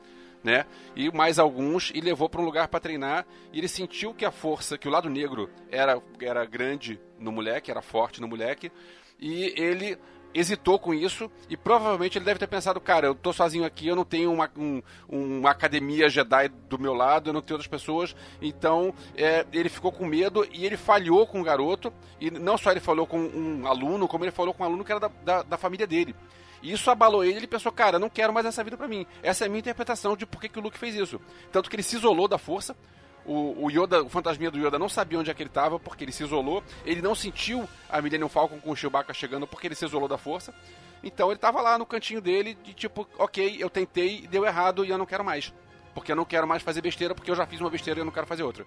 né? 0.45 0.67
E 0.95 1.11
mais 1.11 1.39
alguns 1.39 1.91
e 1.95 2.01
levou 2.01 2.29
para 2.29 2.41
um 2.41 2.45
lugar 2.45 2.69
para 2.69 2.79
treinar. 2.79 3.27
E 3.53 3.59
ele 3.59 3.67
sentiu 3.69 4.13
que 4.15 4.25
a 4.25 4.31
força, 4.31 4.77
que 4.79 4.87
o 4.87 4.91
lado 4.91 5.09
negro 5.11 5.51
era 5.71 6.01
era 6.21 6.45
grande 6.45 7.01
no 7.19 7.33
moleque, 7.33 7.71
era 7.71 7.81
forte 7.83 8.21
no 8.21 8.29
moleque, 8.29 8.71
e 9.19 9.53
ele 9.61 9.97
hesitou 10.37 10.81
com 10.81 10.93
isso 10.93 11.31
e 11.49 11.57
provavelmente 11.57 12.19
ele 12.19 12.25
deve 12.25 12.41
ter 12.41 12.49
pensado, 12.49 12.81
cara, 12.81 13.07
eu 13.07 13.15
tô 13.15 13.33
sozinho 13.33 13.65
aqui, 13.65 13.87
eu 13.87 13.95
não 13.95 14.05
tenho 14.05 14.33
uma, 14.33 14.51
um- 14.57 14.83
uma 15.09 15.51
academia 15.51 16.09
Jedi 16.09 16.49
do 16.69 16.77
meu 16.77 16.93
lado, 16.93 17.31
eu 17.31 17.33
não 17.33 17.41
tenho 17.41 17.55
outras 17.55 17.69
pessoas, 17.71 18.17
então 18.43 18.93
é, 19.17 19.47
ele 19.53 19.69
ficou 19.69 19.93
com 19.93 20.05
medo 20.05 20.45
e 20.53 20.67
ele 20.67 20.77
falhou 20.77 21.25
com 21.25 21.41
o 21.41 21.45
garoto, 21.45 21.93
e 22.21 22.33
não 22.33 22.59
só 22.59 22.73
ele 22.73 22.81
falou 22.81 23.07
com 23.07 23.17
um 23.21 23.65
aluno, 23.69 24.09
como 24.09 24.25
ele 24.25 24.33
falou 24.33 24.53
com 24.53 24.65
um 24.65 24.67
aluno 24.67 24.85
que 24.85 24.91
era 24.91 25.01
da, 25.01 25.09
da, 25.25 25.43
da 25.45 25.57
família 25.57 25.87
dele. 25.87 26.17
E 26.65 26.73
isso 26.73 26.91
abalou 26.91 27.23
ele, 27.23 27.37
ele 27.37 27.47
pensou, 27.47 27.71
cara, 27.71 27.99
não 27.99 28.09
quero 28.09 28.33
mais 28.33 28.47
essa 28.47 28.65
vida 28.65 28.75
pra 28.75 28.89
mim. 28.89 29.07
Essa 29.23 29.45
é 29.45 29.47
a 29.47 29.51
minha 29.51 29.61
interpretação 29.61 30.17
de 30.17 30.25
por 30.25 30.41
que, 30.41 30.49
que 30.49 30.59
o 30.59 30.63
Luke 30.63 30.79
fez 30.79 30.95
isso. 30.95 31.21
Tanto 31.53 31.69
que 31.69 31.77
ele 31.77 31.83
se 31.83 31.95
isolou 31.95 32.27
da 32.27 32.39
força, 32.39 32.75
o, 33.27 33.67
o 33.67 33.71
Yoda, 33.71 34.03
o 34.03 34.09
fantasminha 34.09 34.51
do 34.51 34.59
Yoda 34.59 34.79
não 34.79 34.89
sabia 34.89 35.19
onde 35.19 35.31
é 35.31 35.35
que 35.35 35.43
ele 35.43 35.51
estava 35.51 35.79
porque 35.79 36.05
ele 36.05 36.11
se 36.11 36.25
isolou. 36.25 36.65
Ele 36.87 37.03
não 37.03 37.15
sentiu 37.15 37.69
a 37.87 38.01
Millennium 38.01 38.31
Falcon 38.31 38.59
com 38.61 38.71
o 38.71 38.77
Chewbacca 38.77 39.13
chegando 39.13 39.47
porque 39.47 39.67
ele 39.67 39.75
se 39.75 39.85
isolou 39.85 40.09
da 40.09 40.17
força. 40.17 40.55
Então 41.03 41.31
ele 41.31 41.39
tava 41.39 41.61
lá 41.61 41.77
no 41.77 41.85
cantinho 41.85 42.23
dele 42.23 42.55
de 42.55 42.73
tipo, 42.73 43.07
ok, 43.19 43.59
eu 43.61 43.69
tentei, 43.69 44.27
deu 44.27 44.47
errado 44.47 44.87
e 44.87 44.89
eu 44.89 44.97
não 44.97 45.05
quero 45.05 45.23
mais. 45.23 45.53
Porque 45.95 46.13
eu 46.13 46.17
não 46.17 46.25
quero 46.25 46.49
mais 46.49 46.63
fazer 46.63 46.81
besteira 46.81 47.15
porque 47.15 47.31
eu 47.31 47.37
já 47.37 47.45
fiz 47.47 47.61
uma 47.61 47.69
besteira 47.69 48.01
e 48.01 48.03
eu 48.03 48.07
não 48.07 48.13
quero 48.13 48.27
fazer 48.27 48.43
outra. 48.43 48.65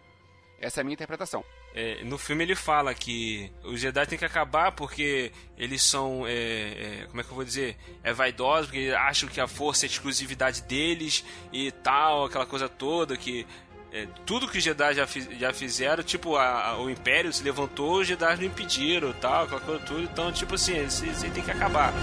Essa 0.60 0.80
é 0.80 0.82
a 0.82 0.84
minha 0.84 0.94
interpretação. 0.94 1.44
É, 1.76 2.04
no 2.04 2.18
filme 2.18 2.44
ele 2.44 2.56
fala 2.56 2.94
que 2.94 3.52
os 3.64 3.80
Jedi 3.80 4.06
têm 4.08 4.18
que 4.18 4.26
acabar 4.26 4.72
porque 4.72 5.32
eles 5.58 5.84
são, 5.84 6.26
é, 6.26 6.32
é, 6.32 7.06
como 7.08 7.22
é 7.22 7.24
que 7.24 7.30
eu 7.30 7.36
vou 7.36 7.46
dizer, 7.46 7.78
é 8.04 8.12
vaidosos, 8.12 8.66
porque 8.68 8.90
acham 8.98 9.30
que 9.30 9.40
a 9.40 9.48
força 9.48 9.86
é 9.86 9.88
exclusividade 9.88 10.64
deles 10.64 11.24
e 11.54 11.72
tal, 11.72 12.26
aquela 12.26 12.46
coisa 12.48 12.68
toda 12.68 13.16
que 13.16 13.46
é, 13.94 14.08
tudo 14.26 14.48
que 14.50 14.58
os 14.58 14.64
Jedi 14.64 14.96
já, 14.96 15.06
fiz- 15.08 15.30
já 15.40 15.54
fizeram, 15.54 16.04
tipo, 16.04 16.36
a- 16.36 16.70
a- 16.72 16.78
o 16.80 16.90
Império 16.90 17.32
se 17.32 17.44
levantou, 17.44 18.00
os 18.02 18.08
Jedi 18.08 18.36
não 18.38 18.44
impediram, 18.44 19.14
tal, 19.14 19.46
aquela 19.46 19.62
coisa 19.62 19.86
tudo, 19.86 20.02
então, 20.02 20.32
tipo 20.32 20.56
assim, 20.56 20.74
eles 20.76 21.00
têm 21.34 21.44
que 21.44 21.52
acabar. 21.52 21.94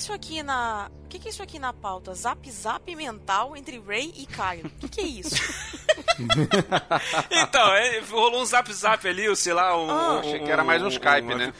Isso 0.00 0.12
aqui 0.12 0.42
na. 0.42 0.90
O 1.04 1.08
que, 1.08 1.18
que 1.18 1.28
é 1.28 1.30
isso 1.30 1.42
aqui 1.42 1.58
na 1.58 1.72
pauta? 1.72 2.14
Zap 2.14 2.50
zap 2.50 2.94
mental 2.96 3.56
entre 3.56 3.78
Ray 3.80 4.12
e 4.16 4.26
Kylo. 4.26 4.70
O 4.76 4.80
que, 4.80 4.88
que 4.88 5.00
é 5.00 5.04
isso? 5.04 5.34
Então, 7.30 7.74
é, 7.74 8.00
rolou 8.00 8.42
um 8.42 8.44
zap 8.44 8.70
zap 8.72 9.06
ali, 9.08 9.28
ou 9.28 9.34
sei 9.36 9.52
lá, 9.52 9.76
um. 9.76 9.90
Ah, 9.90 10.20
Achei 10.20 10.38
que 10.40 10.50
era 10.50 10.62
mais 10.64 10.82
um 10.82 10.88
Skype, 10.88 11.22
uma- 11.22 11.34
né? 11.36 11.52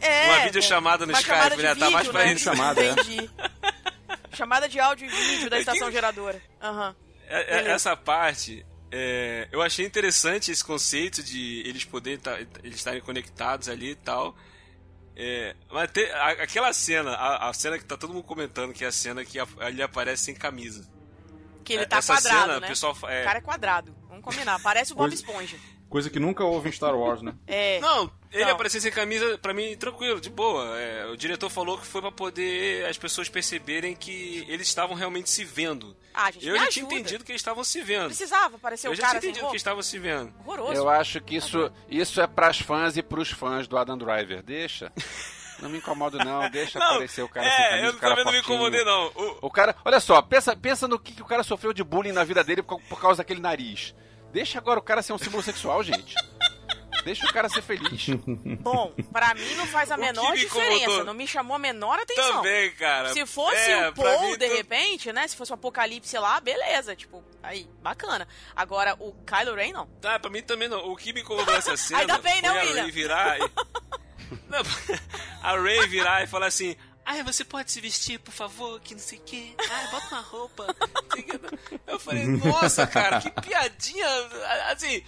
É. 0.00 0.26
Uma 0.26 0.38
videochamada 0.44 1.06
no 1.06 1.12
uma 1.12 1.20
Skype, 1.20 1.62
né? 1.62 1.74
Tá 1.74 1.90
mais 1.90 2.06
vídeo, 2.06 2.12
pra 2.12 2.24
né? 2.26 2.32
isso. 2.32 2.44
Chamada, 2.44 2.84
é. 2.84 2.90
Entendi. 2.90 3.30
chamada 4.36 4.68
de 4.68 4.78
áudio 4.80 5.06
e 5.06 5.10
vídeo 5.10 5.48
da 5.50 5.58
estação 5.58 5.90
geradora. 5.90 6.40
Aham. 6.62 6.94
É- 7.28 7.40
é- 7.40 7.56
Beleza. 7.56 7.70
essa 7.70 7.96
parte, 7.96 8.66
é, 8.92 9.48
eu 9.50 9.62
achei 9.62 9.86
interessante 9.86 10.50
esse 10.50 10.62
conceito 10.62 11.22
de 11.22 11.62
eles 11.66 11.84
poderem 11.84 12.18
tá- 12.18 12.38
eles 12.62 12.76
estarem 12.76 13.00
conectados 13.00 13.68
ali 13.68 13.90
e 13.90 13.94
tal. 13.96 14.36
É, 15.16 15.54
mas 15.70 15.90
te- 15.92 16.10
a- 16.10 16.30
aquela 16.42 16.72
cena, 16.72 17.12
a, 17.12 17.48
a 17.48 17.52
cena 17.52 17.78
que 17.78 17.84
tá 17.84 17.96
todo 17.96 18.12
mundo 18.12 18.24
comentando, 18.24 18.72
que 18.72 18.84
é 18.84 18.88
a 18.88 18.92
cena 18.92 19.24
que 19.24 19.38
a- 19.38 19.46
ele 19.68 19.82
aparece 19.82 20.24
sem 20.24 20.34
camisa. 20.34 20.88
Que 21.64 21.72
ele 21.74 21.84
É, 21.84 21.86
tá 21.86 21.98
essa 21.98 22.14
quadrado, 22.14 22.40
cena, 22.42 22.60
né? 22.60 22.66
o 22.66 22.68
pessoal 22.68 22.96
é. 23.04 23.20
O 23.22 23.24
cara 23.24 23.38
é 23.38 23.42
quadrado. 23.42 23.96
Vamos 24.08 24.24
combinar. 24.24 24.58
Parece 24.60 24.92
o 24.92 24.96
Bob 24.96 25.12
Esponja. 25.14 25.56
Coisa 25.94 26.10
que 26.10 26.18
nunca 26.18 26.42
houve 26.42 26.68
em 26.68 26.72
Star 26.72 26.92
Wars, 26.98 27.22
né? 27.22 27.32
É. 27.46 27.78
Não, 27.78 28.10
ele 28.32 28.44
Não. 28.46 28.50
aparecer 28.50 28.80
sem 28.80 28.90
camisa, 28.90 29.38
pra 29.38 29.54
mim, 29.54 29.76
tranquilo, 29.76 30.20
de 30.20 30.28
boa. 30.28 30.76
É, 30.76 31.06
o 31.06 31.16
diretor 31.16 31.48
falou 31.48 31.78
que 31.78 31.86
foi 31.86 32.00
pra 32.00 32.10
poder 32.10 32.84
as 32.86 32.98
pessoas 32.98 33.28
perceberem 33.28 33.94
que 33.94 34.44
eles 34.48 34.66
estavam 34.66 34.96
realmente 34.96 35.30
se 35.30 35.44
vendo. 35.44 35.96
Ah, 36.12 36.32
gente, 36.32 36.48
Eu 36.48 36.56
já 36.56 36.66
tinha 36.66 36.84
ajuda. 36.84 36.94
entendido 37.00 37.24
que 37.24 37.30
eles 37.30 37.40
estavam 37.40 37.62
se 37.62 37.80
vendo. 37.80 38.06
Precisava 38.06 38.56
aparecer 38.56 38.88
Eu 38.88 38.92
o 38.92 38.94
já 38.96 39.02
cara 39.02 39.20
tinha 39.20 39.20
sem 39.20 39.30
entendido 39.30 39.38
que 39.38 39.42
roupa? 39.42 39.54
eles 39.54 39.60
estavam 39.60 39.82
se 39.82 39.98
vendo. 40.00 40.34
Horroroso. 40.44 40.72
Eu 40.74 40.88
acho 40.88 41.20
que 41.20 41.36
isso, 41.36 41.70
isso 41.88 42.20
é 42.20 42.26
pras 42.26 42.58
fãs 42.58 42.96
e 42.96 43.02
pros 43.02 43.30
fãs 43.30 43.68
do 43.68 43.78
Adam 43.78 43.96
Driver. 43.96 44.42
Deixa. 44.42 44.92
Não 45.60 45.70
me 45.70 45.78
incomodo, 45.78 46.18
não. 46.18 46.50
Deixa 46.50 46.76
Não, 46.80 46.86
aparecer 46.86 47.22
o 47.22 47.28
cara 47.28 47.48
sem 47.48 47.64
é, 47.64 47.68
camisa, 47.70 47.86
eu 47.86 47.92
o 47.92 47.98
cara 47.98 48.16
também 48.16 48.24
não 48.24 48.32
me 48.32 48.38
incomodei, 48.40 48.84
não. 48.84 49.06
O- 49.14 49.38
O 49.42 49.50
cara, 49.50 49.76
olha 49.84 50.00
só, 50.00 50.20
pensa, 50.20 50.56
pensa 50.56 50.88
no 50.88 50.98
que, 50.98 51.12
que 51.14 51.22
o 51.22 51.26
cara 51.26 51.44
sofreu 51.44 51.72
de 51.72 51.84
bullying 51.84 52.10
na 52.10 52.24
vida 52.24 52.42
dele 52.42 52.62
por, 52.64 52.80
por 52.82 53.00
causa 53.00 53.18
daquele 53.18 53.40
nariz. 53.40 53.94
Deixa 54.34 54.58
agora 54.58 54.78
o 54.80 54.82
cara 54.82 55.00
ser 55.00 55.12
um 55.12 55.18
símbolo 55.18 55.42
sexual, 55.42 55.82
gente. 55.82 56.14
Deixa 57.04 57.24
o 57.26 57.32
cara 57.32 57.48
ser 57.48 57.62
feliz. 57.62 58.06
Bom, 58.60 58.92
pra 59.12 59.32
mim 59.34 59.54
não 59.54 59.66
faz 59.66 59.90
a 59.92 59.96
O 59.96 60.00
menor 60.00 60.32
me 60.32 60.38
diferença. 60.38 60.74
incomodou- 60.82 61.04
Não 61.04 61.14
me 61.14 61.26
chamou 61.26 61.54
a 61.54 61.58
menor 61.58 61.98
atenção. 62.00 62.36
Também, 62.36 62.70
cara. 62.72 63.12
Se 63.12 63.24
fosse 63.26 63.56
É, 63.56 63.90
o 63.90 63.92
Paul, 63.94 64.30
mim, 64.30 64.36
de 64.38 64.46
repente, 64.48 65.12
né? 65.12 65.28
Se 65.28 65.36
fosse 65.36 65.52
um 65.52 65.54
apocalipse 65.54 66.18
lá, 66.18 66.40
beleza. 66.40 66.96
Tipo, 66.96 67.22
aí, 67.42 67.68
bacana. 67.82 68.26
Agora, 68.56 68.96
o 68.98 69.12
Kylo 69.24 69.54
Ren, 69.54 69.72
não. 69.72 69.86
Tá, 70.00 70.18
pra 70.18 70.30
mim 70.30 70.42
também 70.42 70.66
não. 70.68 70.78
O 70.90 70.96
que 70.96 71.12
me 71.12 71.20
incomodou 71.20 71.54
nessa 71.54 71.76
cena 71.78 72.00
Ainda 72.00 72.18
bem, 72.18 72.42
né, 72.42 72.48
foi 72.48 72.58
a 72.58 72.62
William? 72.62 72.82
Ray 72.82 72.90
virar 72.90 73.38
e... 73.38 73.42
Não, 74.48 74.60
a 75.42 75.56
Ray 75.60 75.86
virar 75.86 76.24
e 76.24 76.26
falar 76.26 76.46
assim... 76.46 76.74
Ai, 77.06 77.22
você 77.22 77.44
pode 77.44 77.70
se 77.70 77.80
vestir, 77.80 78.18
por 78.18 78.32
favor, 78.32 78.80
que 78.80 78.94
não 78.94 79.00
sei 79.00 79.18
o 79.18 79.22
quê. 79.22 79.54
Ai, 79.70 79.90
bota 79.90 80.06
uma 80.14 80.20
roupa. 80.22 80.76
Eu 81.86 81.98
falei, 82.00 82.24
nossa, 82.26 82.86
cara, 82.86 83.20
que 83.20 83.30
piadinha. 83.42 84.06
Assim, 84.70 85.02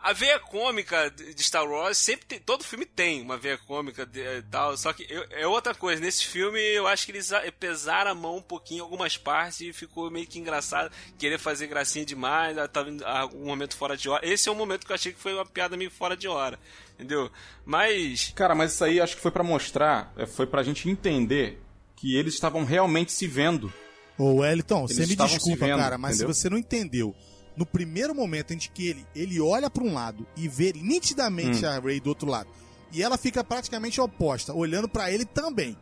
a 0.00 0.12
veia 0.12 0.38
cômica 0.38 1.10
de 1.10 1.42
Star 1.42 1.66
Wars 1.66 1.96
sempre 1.98 2.26
tem. 2.26 2.38
Todo 2.38 2.62
filme 2.62 2.84
tem 2.86 3.22
uma 3.22 3.36
veia 3.36 3.56
cômica 3.58 4.08
e 4.14 4.42
tal. 4.42 4.76
Só 4.76 4.92
que 4.92 5.06
eu- 5.08 5.26
é 5.30 5.46
outra 5.46 5.74
coisa. 5.74 6.00
Nesse 6.02 6.26
filme, 6.26 6.60
eu 6.60 6.86
acho 6.86 7.06
que 7.06 7.12
eles 7.12 7.30
pesaram 7.58 8.10
a 8.10 8.14
mão 8.14 8.36
um 8.36 8.42
pouquinho 8.42 8.78
em 8.80 8.82
algumas 8.82 9.16
partes 9.16 9.60
e 9.62 9.72
ficou 9.72 10.10
meio 10.10 10.26
que 10.26 10.38
engraçado. 10.38 10.92
Querer 11.18 11.38
fazer 11.38 11.66
gracinha 11.66 12.04
demais, 12.04 12.56
ah, 12.58 12.68
tava 12.68 12.90
em 12.90 13.02
algum 13.02 13.46
momento 13.46 13.76
fora 13.76 13.96
de 13.96 14.08
hora. 14.08 14.24
Esse 14.26 14.48
é 14.48 14.52
um 14.52 14.56
momento 14.56 14.86
que 14.86 14.92
eu 14.92 14.96
achei 14.96 15.12
que 15.12 15.20
foi 15.20 15.34
uma 15.34 15.46
piada 15.46 15.76
meio 15.76 15.90
fora 15.90 16.16
de 16.16 16.28
hora. 16.28 16.58
Entendeu? 16.98 17.30
Mas. 17.64 18.32
Cara, 18.34 18.54
mas 18.54 18.72
isso 18.72 18.84
aí 18.84 19.00
acho 19.00 19.14
que 19.16 19.22
foi 19.22 19.30
pra 19.30 19.44
mostrar, 19.44 20.12
é, 20.16 20.26
foi 20.26 20.46
pra 20.46 20.62
gente 20.64 20.88
entender 20.90 21.62
que 21.94 22.16
eles 22.16 22.34
estavam 22.34 22.64
realmente 22.64 23.12
se 23.12 23.26
vendo. 23.26 23.72
Ô, 24.18 24.36
Wellington, 24.40 24.84
Eles 24.84 24.96
você 24.96 25.06
me 25.06 25.14
desculpa, 25.16 25.66
vendo, 25.66 25.78
cara, 25.78 25.96
mas 25.96 26.16
entendeu? 26.16 26.34
se 26.34 26.40
você 26.42 26.50
não 26.50 26.58
entendeu, 26.58 27.14
no 27.56 27.64
primeiro 27.64 28.12
momento 28.14 28.52
em 28.52 28.58
que 28.58 28.88
ele, 28.88 29.06
ele 29.14 29.40
olha 29.40 29.70
pra 29.70 29.84
um 29.84 29.94
lado 29.94 30.26
e 30.36 30.48
vê 30.48 30.72
nitidamente 30.74 31.64
Hum. 31.64 31.68
a 31.68 31.78
Ray 31.78 32.00
do 32.00 32.08
outro 32.08 32.28
lado, 32.28 32.48
e 32.92 33.00
ela 33.00 33.16
fica 33.16 33.44
praticamente 33.44 34.00
oposta, 34.00 34.52
olhando 34.52 34.88
pra 34.88 35.12
ele 35.12 35.24
também. 35.24 35.76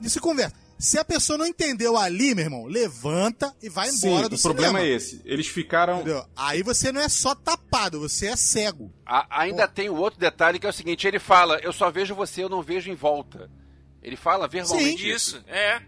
E 0.00 0.08
se 0.08 0.18
conversa. 0.20 0.54
Se 0.82 0.98
a 0.98 1.04
pessoa 1.04 1.38
não 1.38 1.46
entendeu 1.46 1.96
ali, 1.96 2.34
meu 2.34 2.44
irmão, 2.44 2.64
levanta 2.66 3.54
e 3.62 3.68
vai 3.68 3.88
Sim, 3.88 4.08
embora 4.08 4.28
do 4.28 4.34
o 4.36 4.40
problema 4.42 4.78
cinema. 4.78 4.84
é 4.84 4.96
esse. 4.96 5.22
Eles 5.24 5.46
ficaram. 5.46 5.96
Entendeu? 6.00 6.26
Aí 6.36 6.62
você 6.62 6.90
não 6.90 7.00
é 7.00 7.08
só 7.08 7.34
tapado, 7.34 8.00
você 8.00 8.26
é 8.26 8.36
cego. 8.36 8.92
A- 9.06 9.26
ainda 9.42 9.68
tem 9.68 9.88
o 9.88 9.94
outro 9.96 10.18
detalhe 10.18 10.58
que 10.58 10.66
é 10.66 10.70
o 10.70 10.72
seguinte: 10.72 11.06
ele 11.06 11.18
fala, 11.20 11.58
eu 11.62 11.72
só 11.72 11.90
vejo 11.90 12.14
você, 12.14 12.42
eu 12.42 12.48
não 12.48 12.62
vejo 12.62 12.90
em 12.90 12.94
volta. 12.96 13.48
Ele 14.02 14.16
fala 14.16 14.48
verbalmente 14.48 15.08
isso. 15.08 15.36
Isso, 15.36 15.44
é. 15.46 15.80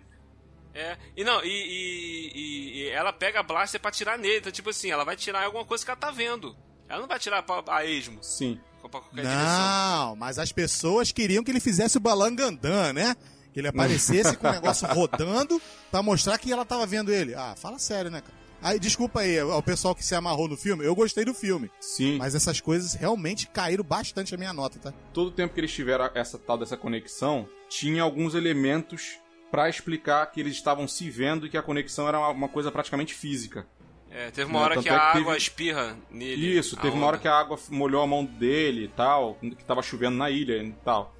É. 0.72 0.96
E 1.16 1.22
não, 1.24 1.42
e, 1.44 1.48
e- 1.48 2.32
e- 2.34 2.78
e 2.84 2.88
ela 2.90 3.12
pega 3.12 3.40
a 3.40 3.42
blaster 3.42 3.80
pra 3.80 3.90
tirar 3.90 4.16
nele. 4.18 4.38
Então, 4.38 4.52
tipo 4.52 4.70
assim, 4.70 4.90
ela 4.90 5.04
vai 5.04 5.16
tirar 5.16 5.44
alguma 5.44 5.64
coisa 5.64 5.84
que 5.84 5.90
ela 5.90 5.98
tá 5.98 6.10
vendo. 6.10 6.56
Ela 6.88 7.00
não 7.00 7.08
vai 7.08 7.18
tirar 7.18 7.42
pra, 7.42 7.62
a 7.68 7.84
esmo. 7.84 8.18
Sim. 8.22 8.60
Pra 8.80 8.90
qualquer 8.90 9.22
direção. 9.22 9.34
Não, 9.40 10.16
mas 10.16 10.38
as 10.38 10.52
pessoas 10.52 11.10
queriam 11.10 11.42
que 11.42 11.50
ele 11.50 11.60
fizesse 11.60 11.96
o 11.96 12.00
balangandã, 12.00 12.92
né? 12.92 13.16
Que 13.54 13.60
ele 13.60 13.68
aparecesse 13.68 14.36
com 14.36 14.48
o 14.48 14.50
negócio 14.50 14.86
rodando 14.92 15.62
pra 15.90 16.02
mostrar 16.02 16.36
que 16.38 16.52
ela 16.52 16.64
tava 16.64 16.84
vendo 16.84 17.10
ele. 17.12 17.34
Ah, 17.34 17.54
fala 17.56 17.78
sério, 17.78 18.10
né, 18.10 18.20
cara? 18.20 18.34
Aí, 18.60 18.78
desculpa 18.80 19.20
aí, 19.20 19.38
ao 19.38 19.62
pessoal 19.62 19.94
que 19.94 20.04
se 20.04 20.14
amarrou 20.14 20.48
no 20.48 20.56
filme. 20.56 20.84
Eu 20.84 20.94
gostei 20.94 21.24
do 21.24 21.32
filme. 21.34 21.70
Sim. 21.80 22.16
Mas 22.18 22.34
essas 22.34 22.60
coisas 22.60 22.94
realmente 22.94 23.46
caíram 23.46 23.84
bastante 23.84 24.34
a 24.34 24.38
minha 24.38 24.52
nota, 24.52 24.78
tá? 24.78 24.92
todo 25.12 25.28
o 25.28 25.30
tempo 25.30 25.54
que 25.54 25.60
eles 25.60 25.72
tiveram 25.72 26.10
essa 26.14 26.38
tal 26.38 26.58
dessa 26.58 26.76
conexão, 26.76 27.46
tinha 27.68 28.02
alguns 28.02 28.34
elementos 28.34 29.18
pra 29.50 29.68
explicar 29.68 30.26
que 30.32 30.40
eles 30.40 30.54
estavam 30.54 30.88
se 30.88 31.08
vendo 31.10 31.46
e 31.46 31.50
que 31.50 31.56
a 31.56 31.62
conexão 31.62 32.08
era 32.08 32.18
uma, 32.18 32.28
uma 32.30 32.48
coisa 32.48 32.72
praticamente 32.72 33.14
física. 33.14 33.66
É, 34.10 34.30
teve 34.30 34.50
uma 34.50 34.58
Não, 34.60 34.64
hora 34.64 34.74
tanto 34.74 34.84
que 34.84 34.88
é 34.88 34.94
a 34.96 34.98
que 35.12 35.18
água 35.18 35.24
teve- 35.34 35.36
espirra 35.38 35.96
nele. 36.10 36.58
Isso, 36.58 36.76
teve 36.76 36.96
uma 36.96 37.06
hora 37.06 37.18
que 37.18 37.28
a 37.28 37.34
água 37.38 37.58
molhou 37.68 38.02
a 38.02 38.06
mão 38.06 38.24
dele 38.24 38.84
e 38.84 38.88
tal, 38.88 39.34
que 39.40 39.64
tava 39.64 39.82
chovendo 39.82 40.16
na 40.16 40.30
ilha 40.30 40.56
e 40.62 40.72
tal. 40.84 41.13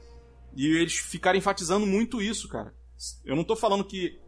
E 0.57 0.67
eles 0.67 0.97
ficaram 0.97 1.39
enfatizando 1.39 1.87
muito 1.87 2.21
isso, 2.23 2.49
cara. 2.49 2.75
Eu 3.25 3.35
não 3.37 3.45
tô 3.45 3.57
falando 3.57 3.85
que 3.85 4.19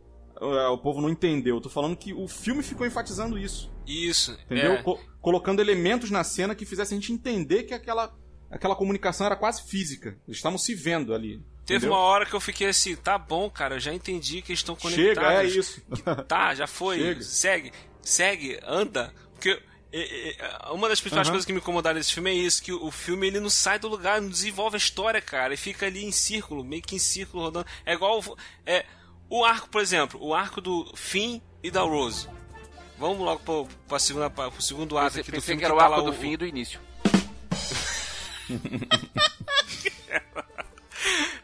eh, 0.40 0.66
o 0.68 0.78
povo 0.78 1.00
não 1.00 1.08
entendeu, 1.08 1.56
eu 1.56 1.60
tô 1.60 1.68
falando 1.70 1.96
que 1.96 2.12
o 2.12 2.26
filme 2.28 2.62
ficou 2.62 2.86
enfatizando 2.86 3.38
isso. 3.38 3.72
Isso, 3.86 4.32
Entendeu? 4.46 4.72
é. 4.72 4.82
Co- 4.82 4.98
colocando 5.20 5.60
elementos 5.60 6.10
na 6.10 6.24
cena 6.24 6.54
que 6.54 6.66
fizessem 6.66 6.98
a 6.98 7.00
gente 7.00 7.12
entender 7.12 7.62
que 7.62 7.72
aquela, 7.72 8.12
aquela 8.50 8.74
comunicação 8.74 9.26
era 9.26 9.36
quase 9.36 9.62
física. 9.62 10.18
Eles 10.26 10.38
estavam 10.38 10.58
se 10.58 10.74
vendo 10.74 11.14
ali. 11.14 11.40
Teve 11.64 11.78
entendeu? 11.78 11.90
uma 11.96 11.98
hora 12.00 12.26
que 12.26 12.34
eu 12.34 12.40
fiquei 12.40 12.68
assim, 12.68 12.94
tá 12.96 13.16
bom, 13.18 13.48
cara, 13.50 13.76
eu 13.76 13.80
já 13.80 13.92
entendi 13.94 14.42
que 14.42 14.52
eles 14.52 14.60
estão 14.60 14.76
conectados. 14.76 15.22
Chega, 15.22 15.42
é 15.42 15.46
isso. 15.46 15.82
Tá, 16.28 16.54
já 16.54 16.66
foi. 16.66 16.98
Chega. 17.22 17.22
Segue, 17.22 17.72
segue, 18.02 18.60
anda. 18.64 19.12
Porque 19.32 19.60
uma 20.72 20.88
das 20.88 21.00
principais 21.00 21.26
Aham. 21.28 21.32
coisas 21.34 21.44
que 21.46 21.52
me 21.52 21.58
incomodaram 21.58 21.96
nesse 21.96 22.12
filme 22.12 22.30
é 22.30 22.34
isso, 22.34 22.62
que 22.62 22.72
o 22.72 22.90
filme 22.90 23.26
ele 23.26 23.40
não 23.40 23.48
sai 23.50 23.78
do 23.78 23.88
lugar, 23.88 24.20
não 24.20 24.28
desenvolve 24.28 24.76
a 24.76 24.78
história, 24.78 25.20
cara, 25.22 25.54
e 25.54 25.56
fica 25.56 25.86
ali 25.86 26.04
em 26.04 26.12
círculo, 26.12 26.62
meio 26.64 26.82
que 26.82 26.94
em 26.96 26.98
círculo 26.98 27.44
rodando. 27.44 27.66
É 27.84 27.94
igual 27.94 28.22
é 28.66 28.84
o 29.30 29.44
arco, 29.44 29.68
por 29.68 29.80
exemplo, 29.80 30.20
o 30.22 30.34
arco 30.34 30.60
do 30.60 30.92
Finn 30.96 31.40
e 31.62 31.70
da 31.70 31.80
Rose. 31.82 32.28
Vamos 32.98 33.18
logo 33.18 33.40
pro, 33.40 33.68
pra 33.88 33.98
segunda, 33.98 34.28
pra, 34.30 34.50
pro 34.50 34.62
segundo 34.62 34.96
ato 34.98 35.20
aqui 35.20 35.30
do 35.30 35.34
pensei 35.34 35.46
filme 35.54 35.60
que 35.60 35.64
era 35.64 35.74
o 35.74 35.78
tá 35.78 35.84
arco 35.84 35.96
lá 35.96 36.02
do 36.02 36.12
fim 36.12 36.32
e 36.32 36.36
do 36.36 36.46
início. 36.46 36.80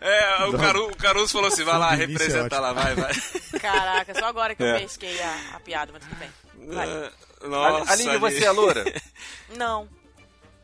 É, 0.01 0.45
o, 0.47 0.53
Caru, 0.59 0.88
o 0.88 0.97
Caruso 0.97 1.32
falou 1.32 1.47
assim, 1.49 1.62
vai 1.62 1.78
lá, 1.78 1.93
é 1.93 1.97
representa 1.97 2.47
ótimo. 2.57 2.61
lá, 2.61 2.72
vai, 2.72 2.95
vai. 2.97 3.12
Caraca, 3.61 4.18
só 4.18 4.24
agora 4.26 4.55
que 4.55 4.62
eu 4.62 4.66
É. 4.66 4.80
pesquei 4.80 5.20
a, 5.22 5.36
a 5.55 5.61
piada, 5.61 5.93
mas 5.93 6.03
tudo 6.03 6.16
bem. 6.18 6.28
Vai. 6.74 6.88
É, 6.88 7.12
Nossa, 7.45 7.93
Aline, 7.93 8.11
ali- 8.11 8.18
você 8.18 8.45
é 8.45 8.51
loura? 8.51 8.84
Não. 9.57 9.88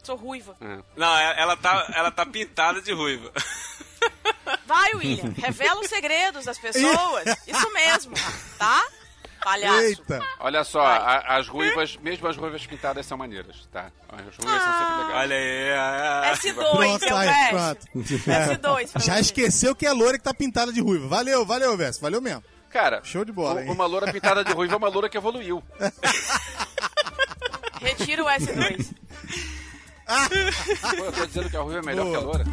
Sou 0.03 0.17
ruiva. 0.17 0.57
Não, 0.97 1.17
é, 1.19 1.41
ela 1.41 1.57
tá, 1.57 1.87
ela 1.95 2.11
tá 2.11 2.25
pintada 2.25 2.81
de 2.81 2.93
ruiva. 2.93 3.31
Vai, 4.67 4.95
William. 4.95 5.35
Revela 5.37 5.81
os 5.81 5.89
segredos 5.89 6.45
das 6.45 6.59
pessoas. 6.59 7.25
Isso 7.47 7.73
mesmo, 7.73 8.15
tá? 8.59 8.83
Palhaço. 9.43 9.81
Eita. 9.83 10.21
Olha 10.41 10.65
só, 10.65 10.81
a- 10.81 11.37
as 11.37 11.47
ruivas, 11.47 11.97
mesmo 11.97 12.27
as 12.27 12.37
ruivas 12.37 12.67
pintadas 12.67 13.07
são 13.07 13.17
maneiras, 13.19 13.69
tá? 13.71 13.91
As 14.09 14.21
ruivas 14.37 14.63
são 14.63 14.79
sempre 14.79 14.95
legais. 15.05 15.15
Olha 15.21 15.37
aí. 15.37 16.37
S2, 16.37 16.55
Pronto, 16.55 17.05
eu 17.05 17.17
aí, 17.17 17.29
peço. 17.29 17.51
pronto. 17.51 17.87
S2. 18.27 18.93
pra 18.93 19.01
Já 19.01 19.21
esqueceu 19.21 19.75
que 19.77 19.87
é 19.87 19.93
loira 19.93 20.19
que 20.19 20.25
tá 20.25 20.35
pintada 20.35 20.73
de 20.73 20.81
ruiva. 20.81 21.07
Valeu, 21.07 21.45
valeu, 21.47 21.77
Verso. 21.77 22.01
Valeu 22.01 22.21
mesmo. 22.21 22.43
Cara, 22.71 23.01
Show 23.03 23.25
de 23.25 23.33
bola, 23.33 23.63
hein? 23.63 23.71
uma 23.71 23.87
loura 23.87 24.13
pintada 24.13 24.45
de 24.45 24.53
ruiva 24.53 24.75
é 24.75 24.77
uma 24.77 24.89
loura 24.89 25.09
que 25.09 25.17
evoluiu. 25.17 25.63
Retira 27.81 28.25
o 28.25 28.27
S2. 28.27 28.93
Pô, 30.97 31.05
eu 31.05 31.13
tô 31.13 31.27
dizendo 31.27 31.51
que 31.51 31.57
a 31.57 31.61
ruiva 31.61 31.81
é 31.81 31.83
melhor 31.83 32.05
Boa. 32.05 32.19
que 32.19 32.23
a 32.23 32.27
loura. 32.27 32.45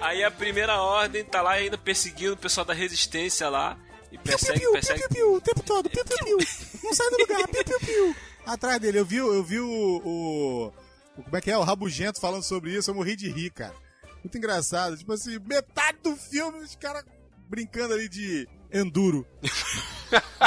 Aí 0.00 0.22
a 0.22 0.30
primeira 0.30 0.80
ordem 0.80 1.24
tá 1.24 1.42
lá 1.42 1.52
ainda 1.52 1.76
perseguindo 1.76 2.34
o 2.34 2.36
pessoal 2.36 2.64
da 2.64 2.74
resistência 2.74 3.48
lá. 3.48 3.76
E 4.12 4.18
persegue, 4.18 4.60
piu, 4.60 4.70
piu, 4.70 4.72
persegue. 4.72 5.00
piu, 5.00 5.08
piu, 5.08 5.34
o 5.34 5.40
tempo 5.40 5.62
todo. 5.62 5.90
Piu, 5.90 6.04
piu, 6.04 6.16
piu. 6.24 6.38
Não 6.84 6.94
sai 6.94 7.10
do 7.10 7.16
lugar. 7.18 7.48
Piu, 7.48 7.64
piu, 7.64 7.80
piu. 7.80 8.16
Atrás 8.46 8.80
dele, 8.80 8.98
eu 9.00 9.04
vi, 9.04 9.16
eu 9.16 9.42
vi 9.42 9.58
o, 9.60 9.68
o, 9.68 10.66
o- 10.68 11.22
Como 11.24 11.36
é 11.36 11.40
que 11.40 11.50
é? 11.50 11.58
O 11.58 11.62
Rabugento 11.64 12.20
falando 12.20 12.42
sobre 12.44 12.72
isso. 12.72 12.90
Eu 12.90 12.94
morri 12.94 13.16
de 13.16 13.28
rir, 13.28 13.50
cara. 13.50 13.74
Muito 14.22 14.38
engraçado. 14.38 14.96
Tipo 14.96 15.12
assim, 15.12 15.38
metade 15.40 15.98
do 16.02 16.14
filme, 16.16 16.58
os 16.60 16.74
caras 16.76 17.04
brincando 17.48 17.94
ali 17.94 18.08
de 18.08 18.48
enduro. 18.72 19.26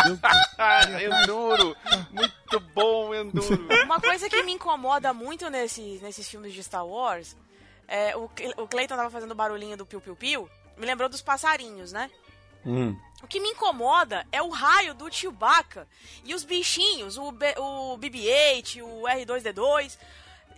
Enduro! 1.21 1.75
Muito 2.11 2.59
bom, 2.73 3.13
Enduro! 3.13 3.67
Uma 3.83 3.99
coisa 3.99 4.29
que 4.29 4.43
me 4.43 4.53
incomoda 4.53 5.13
muito 5.13 5.49
nesses, 5.49 6.01
nesses 6.01 6.27
filmes 6.27 6.53
de 6.53 6.63
Star 6.63 6.85
Wars 6.85 7.35
é 7.87 8.15
o, 8.15 8.29
o 8.57 8.67
Clayton 8.67 8.95
tava 8.95 9.09
fazendo 9.09 9.31
o 9.31 9.35
barulhinho 9.35 9.75
do 9.77 9.85
piu-piu-piu. 9.85 10.49
Me 10.77 10.85
lembrou 10.85 11.09
dos 11.09 11.21
passarinhos, 11.21 11.91
né? 11.91 12.09
Hum. 12.65 12.95
O 13.23 13.27
que 13.27 13.39
me 13.39 13.49
incomoda 13.49 14.25
é 14.31 14.41
o 14.41 14.49
raio 14.49 14.93
do 14.93 15.11
Chewbacca 15.11 15.87
e 16.23 16.33
os 16.33 16.43
bichinhos, 16.43 17.17
o, 17.17 17.31
B- 17.31 17.53
o 17.57 17.97
BB-8, 17.97 18.81
o 18.81 19.01
R2-D2, 19.03 19.97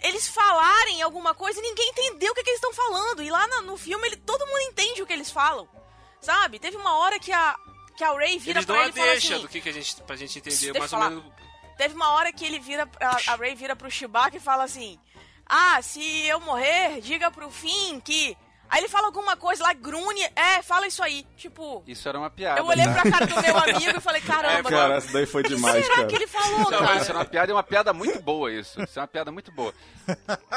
eles 0.03 0.28
falarem 0.28 1.01
alguma 1.01 1.34
coisa 1.34 1.59
e 1.59 1.64
ninguém 1.64 1.89
entendeu 1.89 2.32
o 2.32 2.36
que, 2.36 2.43
que 2.43 2.49
eles 2.51 2.59
estão 2.62 2.74
falando. 2.74 3.24
E 3.24 3.30
lá 3.30 3.47
na- 3.47 3.62
no, 3.62 3.78
filme 3.78 4.07
ele, 4.07 4.16
todo 4.18 4.45
mundo 4.45 4.59
entende 4.62 5.01
o 5.01 5.07
que 5.07 5.14
eles 5.14 5.32
falam. 5.32 5.68
Sabe? 6.22 6.59
Teve 6.59 6.78
uma 6.78 6.97
hora 6.99 7.20
que 7.20 7.32
a, 7.34 7.55
que 7.97 8.03
a 8.03 8.12
Ray 8.14 8.38
vira 8.38 8.59
Eles 8.59 8.66
pra 8.68 8.76
ele 8.82 8.89
e 8.89 8.93
fala 8.93 9.12
assim... 9.14 9.41
do 9.41 9.47
que, 9.49 9.62
que 9.62 9.70
a 9.70 9.74
gente, 9.74 9.95
pra 10.03 10.16
gente 10.16 10.38
entender 10.38 10.78
mais 10.80 10.93
ou 10.93 10.99
menos. 11.09 11.34
Teve 11.78 11.95
uma 11.95 12.12
hora 12.12 12.32
que 12.32 12.45
ele 12.45 12.59
vira, 12.59 12.88
a, 12.99 13.32
a 13.32 13.36
Ray 13.38 13.55
vira 13.55 13.76
pro 13.76 13.89
Chewbacca 13.89 14.38
e 14.38 14.39
fala 14.39 14.64
assim: 14.66 14.99
Ah, 15.47 15.82
se 15.82 16.28
eu 16.28 16.39
morrer, 16.41 17.01
diga 17.01 17.32
pro 17.32 17.49
Finn 17.49 17.99
que. 17.99 18.38
Aí 18.72 18.80
ele 18.80 18.88
fala 18.88 19.07
alguma 19.07 19.36
coisa 19.36 19.61
lá, 19.63 19.74
grune, 19.74 20.22
é, 20.34 20.61
fala 20.61 20.88
isso 20.88 21.03
aí. 21.03 21.28
Tipo, 21.36 21.84
Isso 21.86 22.07
era 22.07 22.17
uma 22.17 22.30
piada. 22.30 22.61
eu 22.61 22.65
olhei 22.65 22.86
pra 22.86 23.03
cara 23.11 23.28
do 23.28 23.41
meu 23.41 23.57
amigo 23.59 23.97
e 23.97 24.01
falei: 24.01 24.22
Caramba, 24.22 24.69
Cara, 24.69 24.95
essa 24.95 25.11
daí 25.11 25.26
foi 25.26 25.43
que 25.43 25.49
demais, 25.49 25.84
será 25.84 25.95
cara. 25.97 26.07
que 26.07 26.15
ele 26.15 26.28
falou, 26.28 26.72
Não, 26.72 26.80
cara? 26.80 26.95
isso 27.01 27.11
é 27.11 27.15
uma 27.15 27.26
piada 27.26 27.51
e 27.51 27.53
uma 27.53 27.63
piada 27.63 27.91
muito 27.93 28.19
boa, 28.22 28.49
isso. 28.51 28.82
Isso 28.82 28.97
é 28.97 29.01
uma 29.01 29.07
piada 29.09 29.30
muito 29.30 29.51
boa. 29.51 29.74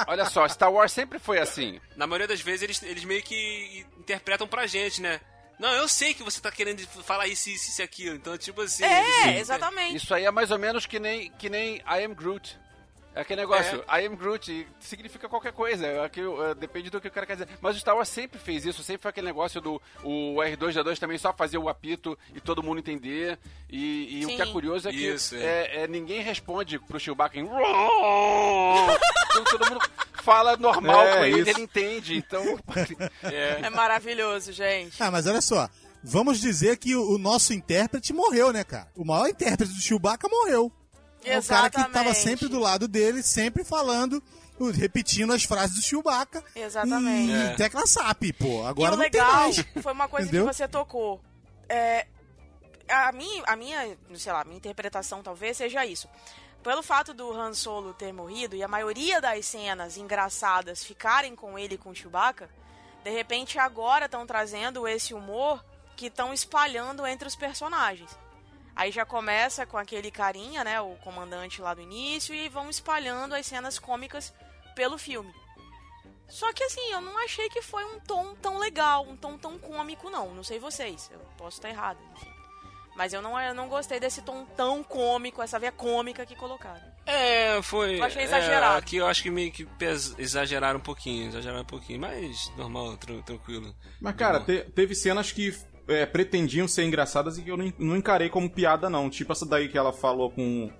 Olha 0.06 0.24
só, 0.26 0.46
Star 0.48 0.72
Wars 0.72 0.92
sempre 0.92 1.18
foi 1.18 1.38
assim. 1.40 1.80
Na 1.96 2.06
maioria 2.06 2.28
das 2.28 2.40
vezes 2.40 2.62
eles, 2.62 2.82
eles 2.84 3.04
meio 3.04 3.22
que 3.22 3.84
interpretam 3.98 4.46
pra 4.46 4.66
gente, 4.66 5.02
né? 5.02 5.20
Não, 5.58 5.72
eu 5.72 5.88
sei 5.88 6.14
que 6.14 6.22
você 6.22 6.40
tá 6.40 6.50
querendo 6.50 6.80
falar 7.04 7.26
isso, 7.28 7.48
isso, 7.50 7.68
isso 7.70 7.80
e 7.80 7.84
aquilo. 7.84 8.16
Então, 8.16 8.36
tipo 8.38 8.60
assim. 8.62 8.84
É, 8.84 9.28
eles- 9.28 9.40
exatamente. 9.42 9.96
Isso 9.96 10.12
aí 10.14 10.24
é 10.24 10.30
mais 10.30 10.50
ou 10.50 10.58
menos 10.58 10.86
que 10.86 10.98
nem, 10.98 11.30
que 11.32 11.48
nem 11.48 11.76
I 11.78 12.04
am 12.04 12.14
Groot. 12.14 12.58
É 13.14 13.20
aquele 13.20 13.42
negócio, 13.42 13.78
I 13.88 14.06
am 14.06 14.16
Groot 14.16 14.66
significa 14.80 15.28
qualquer 15.28 15.52
coisa, 15.52 15.86
é 15.86 16.04
aquilo, 16.04 16.44
é, 16.44 16.52
depende 16.54 16.90
do 16.90 17.00
que 17.00 17.06
o 17.06 17.10
cara 17.10 17.24
quer 17.24 17.34
dizer. 17.34 17.48
Mas 17.60 17.76
o 17.76 17.78
Star 17.78 17.94
Wars 17.94 18.08
sempre 18.08 18.40
fez 18.40 18.64
isso, 18.66 18.82
sempre 18.82 19.02
foi 19.02 19.10
aquele 19.10 19.28
negócio 19.28 19.60
do 19.60 19.80
o 20.02 20.34
R2D2 20.36 20.98
também 20.98 21.16
só 21.16 21.32
fazer 21.32 21.56
o 21.58 21.68
apito 21.68 22.18
e 22.34 22.40
todo 22.40 22.60
mundo 22.60 22.80
entender. 22.80 23.38
E, 23.70 24.20
e 24.20 24.26
o 24.26 24.28
que 24.28 24.42
é 24.42 24.46
curioso 24.46 24.88
é 24.88 24.92
que 24.92 25.14
Isso, 25.14 25.36
é. 25.36 25.38
é, 25.38 25.82
é, 25.82 25.86
ninguém 25.86 26.22
responde 26.22 26.78
pro 26.78 26.98
Chewbacca 26.98 27.38
em 27.38 27.44
então, 27.46 29.44
todo 29.44 29.70
mundo 29.70 29.80
fala 30.22 30.56
normal 30.56 31.06
É, 31.06 31.18
com 31.18 31.24
ele, 31.24 31.40
isso. 31.40 31.50
ele 31.50 31.62
entende. 31.62 32.16
Então, 32.16 32.42
É 33.22 33.70
maravilhoso, 33.70 34.52
gente. 34.52 35.00
Ah, 35.00 35.10
mas 35.10 35.26
olha 35.26 35.40
só. 35.40 35.68
Vamos 36.02 36.40
dizer 36.40 36.76
que 36.78 36.94
o, 36.96 37.14
o 37.14 37.18
nosso 37.18 37.54
intérprete 37.54 38.12
morreu, 38.12 38.52
né, 38.52 38.64
cara? 38.64 38.88
O 38.96 39.04
maior 39.04 39.28
intérprete 39.28 39.72
do 39.72 39.80
Chewbacca 39.80 40.28
morreu. 40.28 40.70
É 41.24 41.38
o 41.38 41.42
cara 41.42 41.70
que 41.70 41.76
tava 41.76 41.88
Exatamente. 41.90 42.18
sempre 42.18 42.48
do 42.48 42.58
lado 42.58 42.86
dele, 42.86 43.22
sempre 43.22 43.64
falando, 43.64 44.22
repetindo 44.74 45.32
as 45.32 45.44
frases 45.44 45.76
do 45.76 45.82
Chewbacca. 45.82 46.42
Exatamente. 46.54 47.32
E 47.32 47.34
É. 47.34 47.54
tecla 47.54 47.86
SAP, 47.86 48.32
pô. 48.38 48.64
Agora 48.66 48.92
e 48.92 48.94
o 48.94 48.96
não 48.98 49.10
tem 49.10 49.20
legal 49.20 49.34
mais. 49.42 49.56
foi 49.82 49.92
uma 49.92 50.08
coisa 50.08 50.26
Entendeu? 50.28 50.46
que 50.46 50.54
você 50.54 50.68
tocou. 50.68 51.20
É, 51.68 52.06
a, 52.88 53.10
minha, 53.12 53.42
a 53.46 53.56
minha, 53.56 53.96
sei 54.16 54.32
lá, 54.32 54.44
minha 54.44 54.58
interpretação 54.58 55.22
talvez 55.22 55.56
seja 55.56 55.84
isso. 55.86 56.08
Pelo 56.62 56.82
fato 56.82 57.12
do 57.12 57.30
Han 57.32 57.52
Solo 57.52 57.92
ter 57.92 58.12
morrido 58.12 58.56
e 58.56 58.62
a 58.62 58.68
maioria 58.68 59.20
das 59.20 59.44
cenas 59.46 59.96
engraçadas 59.98 60.82
ficarem 60.82 61.34
com 61.36 61.58
ele 61.58 61.74
e 61.74 61.78
com 61.78 61.90
o 61.90 61.94
Chewbacca, 61.94 62.48
de 63.02 63.10
repente 63.10 63.58
agora 63.58 64.06
estão 64.06 64.26
trazendo 64.26 64.88
esse 64.88 65.12
humor 65.12 65.62
que 65.94 66.06
estão 66.06 66.32
espalhando 66.32 67.06
entre 67.06 67.28
os 67.28 67.36
personagens. 67.36 68.10
Aí 68.76 68.90
já 68.90 69.04
começa 69.06 69.64
com 69.64 69.78
aquele 69.78 70.10
carinha, 70.10 70.64
né, 70.64 70.80
o 70.80 70.94
comandante 70.96 71.60
lá 71.62 71.74
do 71.74 71.80
início, 71.80 72.34
e 72.34 72.48
vão 72.48 72.68
espalhando 72.68 73.34
as 73.34 73.46
cenas 73.46 73.78
cômicas 73.78 74.34
pelo 74.74 74.98
filme. 74.98 75.32
Só 76.28 76.52
que 76.52 76.64
assim, 76.64 76.90
eu 76.90 77.00
não 77.00 77.16
achei 77.24 77.48
que 77.48 77.62
foi 77.62 77.84
um 77.84 78.00
tom 78.00 78.34
tão 78.36 78.58
legal, 78.58 79.06
um 79.06 79.16
tom 79.16 79.38
tão 79.38 79.58
cômico, 79.58 80.10
não. 80.10 80.34
Não 80.34 80.42
sei 80.42 80.58
vocês, 80.58 81.08
eu 81.12 81.20
posso 81.36 81.58
estar 81.58 81.68
errado. 81.68 81.98
enfim. 82.16 82.32
Mas 82.96 83.12
eu 83.12 83.20
não, 83.20 83.38
eu 83.40 83.54
não 83.54 83.68
gostei 83.68 83.98
desse 84.00 84.22
tom 84.22 84.44
tão 84.56 84.82
cômico, 84.82 85.42
essa 85.42 85.58
veia 85.58 85.72
cômica 85.72 86.24
que 86.24 86.34
colocaram. 86.36 86.80
É, 87.06 87.60
foi. 87.62 87.98
Eu 87.98 88.04
achei 88.04 88.22
é, 88.22 88.24
exagerado. 88.24 88.78
aqui 88.78 88.96
eu 88.96 89.06
acho 89.06 89.22
que 89.22 89.30
meio 89.30 89.52
que 89.52 89.68
exageraram 90.18 90.78
um 90.78 90.82
pouquinho, 90.82 91.28
exageraram 91.28 91.62
um 91.62 91.66
pouquinho, 91.66 92.00
mas 92.00 92.50
normal, 92.56 92.96
tran- 92.96 93.20
tranquilo. 93.22 93.74
Mas, 94.00 94.14
cara, 94.16 94.40
te- 94.40 94.62
teve 94.74 94.94
cenas 94.94 95.30
que 95.32 95.52
é, 95.89 96.07
pretendiam 96.07 96.66
ser 96.68 96.85
engraçadas 96.85 97.39
e 97.39 97.43
que 97.43 97.51
eu 97.51 97.57
não, 97.57 97.72
não 97.78 97.97
encarei 97.97 98.28
como 98.28 98.49
piada, 98.51 98.89
não. 98.91 99.09
Tipo 99.11 99.32
essa 99.32 99.45
daí 99.47 99.68
que 99.68 99.76
ela 99.78 99.93
falou 99.93 100.30
com 100.30 100.70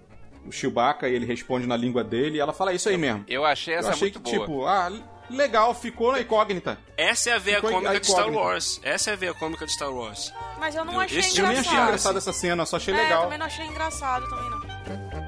o 0.47 0.53
Chewbacca 0.53 1.09
e 1.09 1.15
ele 1.15 1.27
responde 1.27 1.67
na 1.67 1.77
língua 1.77 2.03
dele 2.05 2.37
e 2.37 2.41
ela 2.41 2.53
fala 2.53 2.73
"É 2.73 2.75
isso 2.75 2.89
aí 2.89 2.97
mesmo. 2.97 3.25
eu 3.29 3.45
achei 3.45 3.75
essa 3.75 3.89
eu 3.89 3.93
achei 3.93 4.11
muito 4.11 4.21
que, 4.21 4.37
boa. 4.37 4.47
tipo, 4.47 4.67
ah, 4.67 4.93
legal, 5.31 5.75
ficou 5.75 6.13
na 6.13 6.21
incógnita. 6.21 6.79
Essa 6.99 7.31
é 7.31 7.33
a 7.33 7.39
veia 7.39 7.61
cômica 7.63 7.91
a 7.93 7.99
de 7.99 8.07
Star. 8.07 8.31
Wars. 8.31 8.79
Essa 8.83 9.11
é 9.11 9.13
a 9.15 9.17
veia 9.17 9.33
cômica 9.35 9.65
de 9.65 9.73
Star 9.73 9.91
Wars. 9.91 10.33
Mas 10.59 10.75
eu 10.75 10.85
não 10.85 10.95
Eu- 10.95 11.01
achei 11.01 11.19
esse 11.21 11.39
Eu 11.39 11.45
nem 11.47 11.53
engraçado. 11.53 11.73
achei 11.75 11.85
engraçado 11.85 12.19
essa 12.19 12.33
cena, 12.33 12.63
eu 12.63 12.67
só 12.67 12.77
achei 12.77 12.93
É, 12.95 12.97
eu 12.99 13.03
legal. 13.03 13.23
também 13.25 13.39
não 13.39 13.47
achei 13.47 13.65
engraçado 13.67 14.29
também 14.29 14.51
não. 14.51 15.24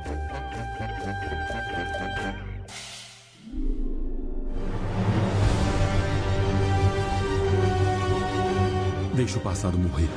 Deixe 9.16 9.38
o 9.38 9.40
passado 9.40 9.78
morrer. 9.78 10.08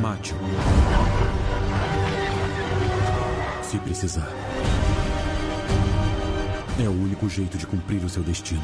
Mate-o. 0.00 0.36
Se 3.64 3.78
precisar. 3.78 4.28
É 6.78 6.88
o 6.88 6.92
único 6.92 7.28
jeito 7.28 7.56
de 7.58 7.66
cumprir 7.66 8.04
o 8.04 8.08
seu 8.08 8.22
destino. 8.22 8.62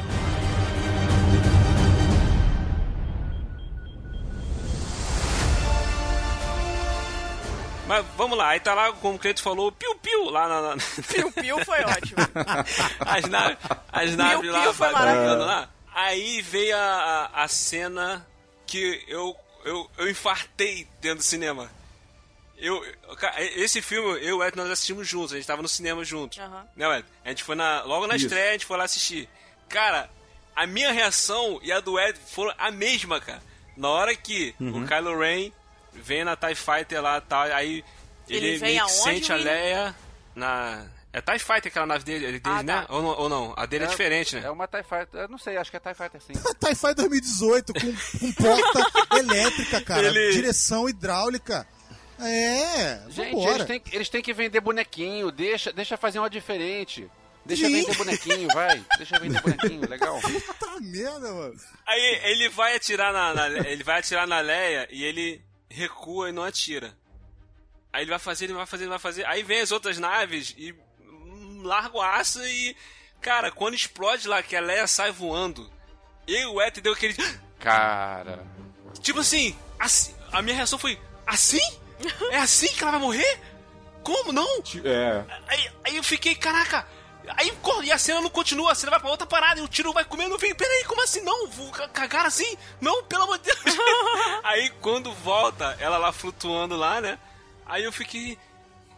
Mas 7.87 8.05
vamos 8.17 8.37
lá, 8.37 8.49
aí 8.49 8.59
tá 8.59 8.73
lá, 8.73 8.91
como 8.91 9.15
o 9.15 9.19
Cleiton 9.19 9.41
falou, 9.43 9.71
piu-piu 9.71 10.29
lá 10.29 10.47
na. 10.49 10.61
na- 10.61 10.75
Piu-piu 11.07 11.63
foi 11.63 11.79
ótimo. 11.85 12.17
as 12.99 13.23
naves, 13.29 13.57
as 13.93 14.15
naves 14.17 14.51
lá 14.51 14.61
Piu-piu 14.61 14.73
foi 14.73 14.91
lá. 14.91 15.69
Aí 15.99 16.43
veio 16.43 16.75
a, 16.77 17.29
a, 17.33 17.43
a 17.43 17.47
cena 17.47 18.23
que 18.67 19.03
eu, 19.07 19.35
eu, 19.65 19.89
eu 19.97 20.07
infartei 20.09 20.87
dentro 21.01 21.17
do 21.17 21.23
cinema. 21.23 21.71
Eu, 22.55 22.83
esse 23.55 23.81
filme, 23.81 24.07
eu 24.23 24.29
e 24.29 24.33
o 24.33 24.43
Ed, 24.43 24.55
nós 24.55 24.69
assistimos 24.69 25.07
juntos, 25.07 25.33
a 25.33 25.37
gente 25.37 25.47
tava 25.47 25.63
no 25.63 25.67
cinema 25.67 26.03
juntos. 26.05 26.37
Aham. 26.37 26.67
Né, 26.75 26.97
Ed? 26.99 27.05
A 27.25 27.29
gente 27.29 27.43
foi 27.43 27.55
na, 27.55 27.81
logo 27.83 28.05
na 28.05 28.15
Isso. 28.15 28.25
estreia, 28.27 28.49
a 28.49 28.51
gente 28.53 28.65
foi 28.67 28.77
lá 28.77 28.83
assistir. 28.83 29.27
Cara, 29.69 30.07
a 30.55 30.67
minha 30.67 30.91
reação 30.91 31.59
e 31.63 31.71
a 31.71 31.79
do 31.79 31.99
Ed 31.99 32.17
foram 32.27 32.53
a 32.59 32.69
mesma, 32.69 33.19
cara. 33.19 33.41
Na 33.75 33.89
hora 33.89 34.15
que 34.15 34.53
Uhum. 34.59 34.83
o 34.83 34.87
Kylo 34.87 35.17
Ren 35.19 35.51
vem 35.93 36.23
na 36.23 36.35
TIE 36.35 36.53
Fighter 36.53 37.01
lá 37.01 37.19
tal, 37.21 37.41
aí 37.43 37.83
Ele 38.29 38.47
ele, 38.49 38.57
vem 38.59 38.75
meio 38.75 38.85
que 38.85 38.91
aonde, 38.91 39.03
sente 39.03 39.31
a? 39.33 39.35
Leia 39.35 39.95
na. 40.35 40.85
É 41.17 41.21
TIE 41.21 41.39
Fighter 41.39 41.67
aquela 41.71 41.85
nave 41.85 42.03
dele, 42.03 42.25
dele 42.27 42.41
Ah, 42.43 42.61
né? 42.61 42.81
tá. 42.81 42.93
Ou 42.93 43.01
não, 43.01 43.09
ou 43.09 43.29
não? 43.29 43.53
A 43.57 43.65
dele 43.65 43.85
é, 43.85 43.87
diferente, 43.87 44.35
né? 44.35 44.41
É 44.45 44.51
uma 44.51 44.67
TIE 44.67 44.83
Fighter. 44.83 45.21
Eu 45.21 45.27
não 45.29 45.37
sei, 45.37 45.57
acho 45.57 45.71
que 45.71 45.77
é 45.77 45.79
TIE 45.79 45.93
Fighter 45.95 46.21
sim. 46.21 46.33
TIE 46.59 46.75
Fighter 46.75 46.95
2018 46.95 47.73
com, 47.73 47.79
com 48.19 48.31
porta 48.33 48.91
elétrica, 49.17 49.81
cara. 49.81 50.05
Ele- 50.07 50.31
Direção 50.31 50.87
hidráulica. 50.87 51.67
É, 52.19 53.01
Gente, 53.09 53.31
vambora. 53.35 53.55
eles 53.55 53.65
têm, 53.67 53.81
eles 53.91 54.09
têm 54.09 54.21
que 54.21 54.33
vender 54.33 54.59
bonequinho, 54.59 55.31
deixa, 55.31 55.71
deixa 55.71 55.95
fazer 55.97 56.19
uma 56.19 56.29
diferente. 56.29 57.09
Deixa 57.45 57.65
Sim. 57.67 57.73
vender 57.81 57.95
bonequinho, 57.95 58.47
vai. 58.53 58.83
Deixa 58.97 59.19
vender 59.19 59.41
bonequinho, 59.41 59.87
legal. 59.89 60.19
Puta 60.21 60.79
merda, 60.81 61.31
mano. 61.33 61.55
Aí 61.87 62.19
ele 62.25 62.49
vai 62.49 62.75
atirar 62.75 63.13
na, 63.13 63.33
na- 63.33 63.47
ele 63.69 63.83
vai 63.83 63.99
atirar 63.99 64.27
na 64.27 64.39
Leia 64.41 64.87
e 64.91 65.03
ele 65.03 65.41
recua 65.69 66.29
e 66.29 66.31
não 66.33 66.43
atira. 66.43 66.93
Aí 67.93 68.01
ele 68.03 68.09
vai 68.09 68.19
fazer, 68.19 68.45
ele 68.45 68.53
vai 68.53 68.65
fazer, 68.65 68.83
ele 68.83 68.89
vai 68.89 68.99
fazer. 68.99 69.25
Aí 69.25 69.43
vem 69.43 69.61
as 69.61 69.71
outras 69.71 69.97
naves 69.97 70.53
e 70.57 70.75
larga 71.67 71.97
o 71.97 72.01
aço 72.01 72.43
e 72.45 72.75
cara, 73.21 73.51
quando 73.51 73.75
explode 73.75 74.27
lá 74.27 74.41
que 74.41 74.55
a 74.55 74.61
Leia 74.61 74.87
sai 74.87 75.11
voando, 75.11 75.69
eu 76.27 76.39
e 76.39 76.45
o 76.47 76.61
Ethan 76.61 76.81
deu 76.81 76.93
aquele 76.93 77.15
Cara. 77.59 78.45
tipo 79.01 79.19
assim, 79.19 79.55
assim, 79.79 80.15
a 80.31 80.41
minha 80.41 80.55
reação 80.55 80.79
foi 80.79 80.99
assim? 81.25 81.59
É 82.31 82.37
assim 82.37 82.67
que 82.67 82.81
ela 82.83 82.91
vai 82.91 82.99
morrer? 83.01 83.41
Como 84.03 84.31
não? 84.31 84.63
É. 84.85 85.25
Aí, 85.47 85.71
aí 85.83 85.95
eu 85.97 86.03
fiquei, 86.03 86.35
caraca. 86.35 86.87
Aí 87.35 87.51
e 87.83 87.91
a 87.91 87.97
cena 87.97 88.21
não 88.21 88.29
continua, 88.29 88.71
a 88.71 88.75
cena 88.75 88.91
vai 88.91 88.99
pra 89.01 89.09
outra 89.09 89.27
parada 89.27 89.59
e 89.59 89.63
o 89.63 89.67
tiro 89.67 89.91
vai 89.91 90.05
comendo. 90.05 90.35
Eu 90.35 90.39
fiquei, 90.39 90.53
peraí, 90.55 90.85
como 90.85 91.01
assim? 91.03 91.21
Não, 91.21 91.47
vou 91.47 91.69
ca- 91.71 91.89
cagar 91.89 92.25
assim? 92.25 92.55
Não, 92.79 93.03
pelo 93.03 93.23
amor 93.23 93.37
de 93.39 93.45
Deus. 93.45 93.59
aí 94.45 94.69
quando 94.81 95.11
volta, 95.11 95.75
ela 95.79 95.97
lá 95.97 96.11
flutuando 96.13 96.77
lá, 96.77 97.01
né? 97.01 97.19
Aí 97.65 97.83
eu 97.83 97.91
fiquei, 97.91 98.37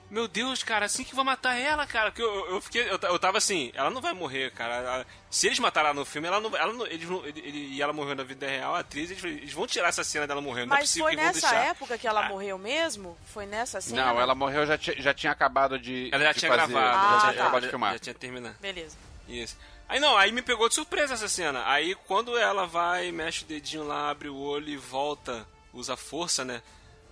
meu 0.09 0.27
Deus, 0.27 0.63
cara, 0.63 0.85
assim 0.85 1.03
que 1.03 1.13
vai 1.15 1.23
matar 1.23 1.55
ela, 1.55 1.85
cara. 1.85 2.09
Porque 2.11 2.21
eu, 2.23 2.49
eu- 2.49 2.61
fiquei, 2.61 2.81
eu, 2.89 2.97
eu 3.01 3.19
tava 3.19 3.37
assim, 3.37 3.71
ela 3.75 3.89
não 3.89 4.01
vai 4.01 4.13
morrer, 4.13 4.51
cara. 4.51 4.75
Ela- 4.75 5.05
se 5.29 5.45
eles 5.47 5.59
mataram 5.59 5.89
ela 5.89 5.99
no 5.99 6.05
filme, 6.05 6.27
ela 6.27 6.39
não, 6.39 6.55
ela 6.57 6.73
não, 6.73 6.85
eles, 6.87 7.07
ele, 7.25 7.39
ele- 7.47 7.67
e 7.75 7.81
ela 7.81 7.93
morreu 7.93 8.15
na 8.15 8.23
vida 8.23 8.47
real, 8.47 8.73
a 8.75 8.79
atriz, 8.79 9.11
eles, 9.11 9.23
eles 9.23 9.53
vão 9.53 9.67
tirar 9.67 9.89
essa 9.89 10.03
cena 10.03 10.25
dela 10.25 10.41
morrendo. 10.41 10.69
não 10.69 10.75
é 10.77 10.79
Mas 10.79 10.89
possível 10.89 11.07
foi 11.07 11.15
nessa 11.15 11.31
deixar. 11.49 11.55
época 11.67 11.97
que 11.97 12.07
ela 12.07 12.27
morreu 12.27 12.57
mesmo? 12.57 13.17
Foi 13.27 13.45
nessa 13.45 13.79
cena? 13.79 14.05
Não, 14.13 14.19
ela 14.19 14.33
morreu, 14.33 14.65
já, 14.65 14.77
já 14.77 15.13
tinha 15.13 15.31
acabado 15.31 15.77
de. 15.77 16.09
Ela 16.11 16.23
já 16.23 16.31
de 16.33 16.39
tinha 16.39 16.51
fazer, 16.55 16.73
gravado, 16.73 16.97
Ah, 16.97 17.01
já 17.01 17.13
já, 17.13 17.19
tinha 17.19 17.33
tá. 17.33 17.41
acabado 17.43 17.59
de 17.61 17.65
já- 17.67 17.69
filmar. 17.71 17.93
já 17.93 17.99
tinha 17.99 18.15
terminado. 18.15 18.55
Beleza. 18.59 18.97
Isso. 19.27 19.55
Aí 19.87 19.99
não, 19.99 20.17
aí 20.17 20.31
me 20.31 20.41
pegou 20.41 20.67
de 20.69 20.75
surpresa 20.75 21.13
essa 21.13 21.27
cena. 21.27 21.63
Aí 21.67 21.93
quando 22.07 22.37
ela 22.37 22.65
vai, 22.65 23.11
mexe 23.11 23.43
o 23.43 23.47
dedinho 23.47 23.83
lá, 23.87 24.09
abre 24.09 24.29
o 24.29 24.35
olho 24.35 24.69
e 24.69 24.77
volta, 24.77 25.47
usa 25.73 25.95
força, 25.95 26.43
né? 26.45 26.61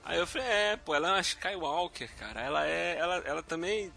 Aí 0.08 0.18
eu 0.18 0.26
falei, 0.26 0.48
é, 0.48 0.78
pô, 0.78 0.96
ela 0.96 1.10
é 1.10 1.12
uma 1.12 1.20
Skywalker, 1.22 2.10
cara. 2.18 2.42
Ela 2.42 2.66
é. 2.66 2.98
Ela, 2.98 3.16
ela 3.26 3.44
também 3.44 3.92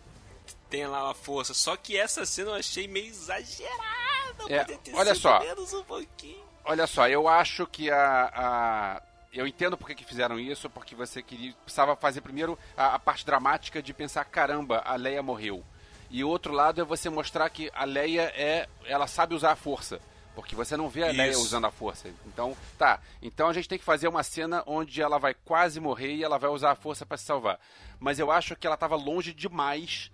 tem 0.68 0.86
lá 0.86 1.10
a 1.10 1.14
força. 1.14 1.54
Só 1.54 1.76
que 1.76 1.96
essa 1.96 2.26
cena 2.26 2.50
eu 2.50 2.54
achei 2.54 2.88
meio 2.88 3.06
exagerada. 3.06 4.44
É, 4.48 4.66
olha 4.94 5.14
sido 5.14 5.22
só. 5.22 5.40
menos 5.40 5.72
um 5.72 5.84
pouquinho. 5.84 6.42
Olha 6.64 6.86
só, 6.86 7.08
eu 7.08 7.28
acho 7.28 7.66
que 7.66 7.90
a. 7.90 8.30
a- 8.34 9.02
Eu 9.32 9.46
entendo 9.46 9.76
por 9.78 9.86
que 9.86 9.94
que 9.94 10.04
fizeram 10.04 10.38
isso, 10.40 10.68
porque 10.68 10.94
você 10.96 11.22
queria, 11.22 11.52
precisava 11.64 11.94
fazer 11.94 12.20
primeiro 12.20 12.58
a, 12.76 12.94
a 12.96 12.98
parte 12.98 13.24
dramática 13.24 13.80
de 13.80 13.94
pensar, 13.94 14.24
caramba, 14.24 14.82
a 14.84 14.96
Leia 14.96 15.22
morreu. 15.22 15.64
E 16.10 16.24
o 16.24 16.28
outro 16.28 16.52
lado 16.52 16.80
é 16.80 16.84
você 16.84 17.08
mostrar 17.08 17.48
que 17.50 17.70
a 17.72 17.84
Leia 17.84 18.32
é. 18.34 18.68
ela 18.84 19.06
sabe 19.06 19.32
usar 19.34 19.52
a 19.52 19.56
força. 19.56 20.00
Porque 20.34 20.54
você 20.54 20.76
não 20.76 20.88
vê 20.88 21.02
a 21.04 21.12
Leia 21.12 21.32
Isso. 21.32 21.42
usando 21.42 21.66
a 21.66 21.70
força. 21.70 22.08
Então, 22.26 22.56
tá. 22.78 23.00
Então 23.20 23.48
a 23.48 23.52
gente 23.52 23.68
tem 23.68 23.78
que 23.78 23.84
fazer 23.84 24.08
uma 24.08 24.22
cena 24.22 24.62
onde 24.66 25.02
ela 25.02 25.18
vai 25.18 25.34
quase 25.34 25.80
morrer 25.80 26.14
e 26.14 26.24
ela 26.24 26.38
vai 26.38 26.50
usar 26.50 26.70
a 26.70 26.76
força 26.76 27.04
pra 27.04 27.16
se 27.16 27.24
salvar. 27.24 27.58
Mas 27.98 28.18
eu 28.18 28.30
acho 28.30 28.56
que 28.56 28.66
ela 28.66 28.76
tava 28.76 28.96
longe 28.96 29.34
demais 29.34 30.10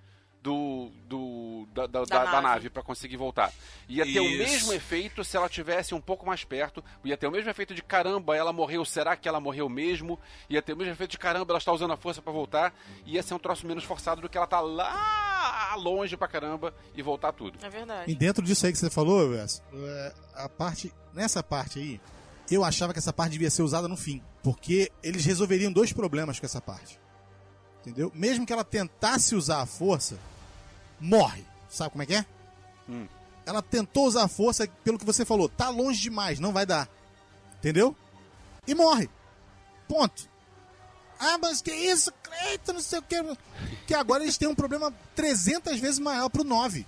do, 0.47 0.93
do 1.09 1.67
da, 1.75 1.89
da, 1.89 2.05
da- 2.05 2.25
da 2.25 2.41
nave. 2.41 2.71
para 2.71 2.81
conseguir 2.81 3.17
voltar. 3.17 3.53
Ia 3.89 4.05
ter 4.05 4.21
o 4.21 4.25
Isso. 4.25 4.39
mesmo 4.39 4.73
efeito 4.73 5.25
se 5.25 5.37
ela 5.37 5.49
tivesse 5.49 5.93
um 5.93 6.01
pouco 6.01 6.25
mais 6.25 6.45
perto. 6.45 6.85
Ia 7.05 7.17
ter 7.17 7.27
o 7.27 7.33
mesmo 7.33 7.51
efeito 7.51 7.75
de 7.75 7.83
caramba, 7.83 8.37
ela 8.37 8.53
morreu, 8.53 8.85
será 8.85 9.17
que 9.17 9.29
ela 9.29 9.41
morreu 9.41 9.69
mesmo? 9.69 10.17
Ia 10.49 10.63
ter 10.63 10.75
o 10.75 10.77
mesmo 10.77 10.93
efeito 10.93 11.11
de 11.11 11.19
caramba, 11.19 11.51
ela 11.51 11.59
está 11.59 11.73
usando 11.73 11.93
a 11.93 11.97
força 11.97 12.23
para 12.23 12.33
voltar. 12.33 12.73
Ia 13.05 13.25
ser 13.25 13.35
um 13.35 13.41
troço 13.41 13.67
menos 13.67 13.83
forçado 13.83 14.21
do 14.21 14.29
que 14.29 14.39
ela 14.39 14.47
tá 14.47 14.61
lá 14.61 15.75
longe 15.79 16.17
pra 16.17 16.29
caramba 16.29 16.73
e 16.95 17.03
voltar 17.03 17.33
tudo. 17.33 17.59
É 17.61 17.69
verdade. 17.69 18.09
E 18.11 18.15
dentro 18.15 18.45
disso 18.45 18.67
aí 18.67 18.73
que 18.73 18.79
você 18.79 18.89
falou, 18.89 19.31
Wes, 19.31 19.61
é, 19.75 20.15
a 20.37 20.49
parte. 20.49 20.93
Nessa 21.13 21.43
parte 21.43 21.81
aí, 21.81 22.01
eu 22.49 22.63
achava 22.63 22.93
que 22.93 23.01
essa 23.01 23.13
parte 23.13 23.33
devia 23.33 23.51
ser 23.51 23.63
usada 23.63 23.89
no 23.89 23.97
fim. 23.97 24.23
Porque 24.45 24.93
eles 25.03 25.25
resolveriam 25.25 25.73
dois 25.73 25.93
problemas 25.93 26.39
com 26.39 26.47
essa 26.47 26.61
parte. 26.61 27.01
Entendeu? 27.81 28.13
Mesmo 28.15 28.47
que 28.47 28.53
ela 28.53 28.63
tentasse 28.65 29.35
usar 29.35 29.61
a 29.63 29.67
força, 29.67 30.19
morre. 31.01 31.45
Sabe 31.69 31.91
como 31.91 32.03
é 32.03 32.07
que 32.07 32.15
é? 32.15 32.25
Hum. 32.89 33.07
Ela 33.45 33.63
tentou 33.63 34.07
usar 34.07 34.25
a 34.25 34.29
força, 34.29 34.67
pelo 34.83 34.99
que 34.99 35.05
você 35.05 35.25
falou, 35.25 35.49
tá 35.49 35.69
longe 35.69 36.01
demais, 36.01 36.41
não 36.41 36.53
vai 36.53 36.67
dar. 36.67 36.89
Entendeu? 37.59 37.97
E 38.67 38.75
morre. 38.75 39.09
Ponto. 39.89 40.29
Ah, 41.19 41.39
mas 41.39 41.63
que 41.63 41.73
isso, 41.73 42.13
Cleiton, 42.23 42.75
não 42.75 42.81
sei 42.81 42.99
o 42.99 43.03
que. 43.03 43.17
Que 43.87 43.95
agora 43.95 44.23
eles 44.23 44.37
têm 44.37 44.49
um 44.49 44.55
problema 44.55 44.93
300 45.15 45.79
vezes 45.79 45.99
maior 45.99 46.29
pro 46.29 46.45
9. 46.45 46.85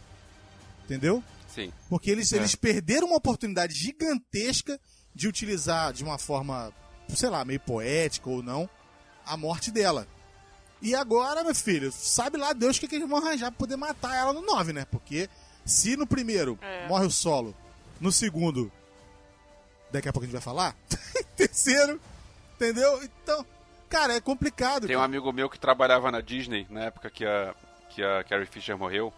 Entendeu? 0.84 1.22
Sim. 1.54 1.72
Porque 1.88 2.10
eles, 2.10 2.32
É. 2.32 2.36
eles 2.36 2.54
perderam 2.54 3.06
uma 3.08 3.16
oportunidade 3.16 3.74
gigantesca 3.74 4.78
de 5.14 5.26
utilizar 5.28 5.92
de 5.92 6.04
uma 6.04 6.18
forma, 6.18 6.72
sei 7.14 7.28
lá, 7.30 7.44
meio 7.44 7.60
poética 7.60 8.28
ou 8.28 8.42
não, 8.42 8.68
a 9.24 9.36
morte 9.36 9.70
dela. 9.70 10.06
E 10.80 10.94
agora, 10.94 11.42
meu 11.42 11.54
filho, 11.54 11.90
sabe 11.90 12.36
lá 12.36 12.52
Deus 12.52 12.76
o 12.76 12.80
que, 12.80 12.88
que 12.88 12.96
eles 12.96 13.08
vão 13.08 13.18
arranjar 13.18 13.50
pra 13.50 13.58
poder 13.58 13.76
matar 13.76 14.14
ela 14.16 14.32
no 14.32 14.42
9, 14.42 14.72
né? 14.72 14.86
Porque 14.90 15.28
se 15.64 15.96
no 15.96 16.06
primeiro 16.06 16.58
É. 16.62 16.86
morre 16.86 17.06
o 17.06 17.10
solo, 17.10 17.54
no 18.00 18.12
segundo, 18.12 18.70
daqui 19.90 20.08
a 20.08 20.12
pouco 20.12 20.24
a 20.24 20.26
gente 20.26 20.32
vai 20.34 20.42
falar, 20.42 20.76
terceiro, 21.36 22.00
entendeu? 22.54 23.02
Então, 23.02 23.44
cara, 23.88 24.14
é 24.14 24.20
complicado. 24.20 24.86
Tem 24.86 24.94
um 24.96 25.00
cara. 25.00 25.04
amigo 25.06 25.32
meu 25.32 25.50
que 25.50 25.58
trabalhava 25.58 26.10
na 26.12 26.20
Disney 26.20 26.66
na 26.70 26.84
época 26.84 27.10
que 27.10 27.24
a, 27.26 27.54
que 27.90 28.02
a 28.02 28.22
Carrie 28.24 28.46
Fisher 28.46 28.76
morreu. 28.78 29.12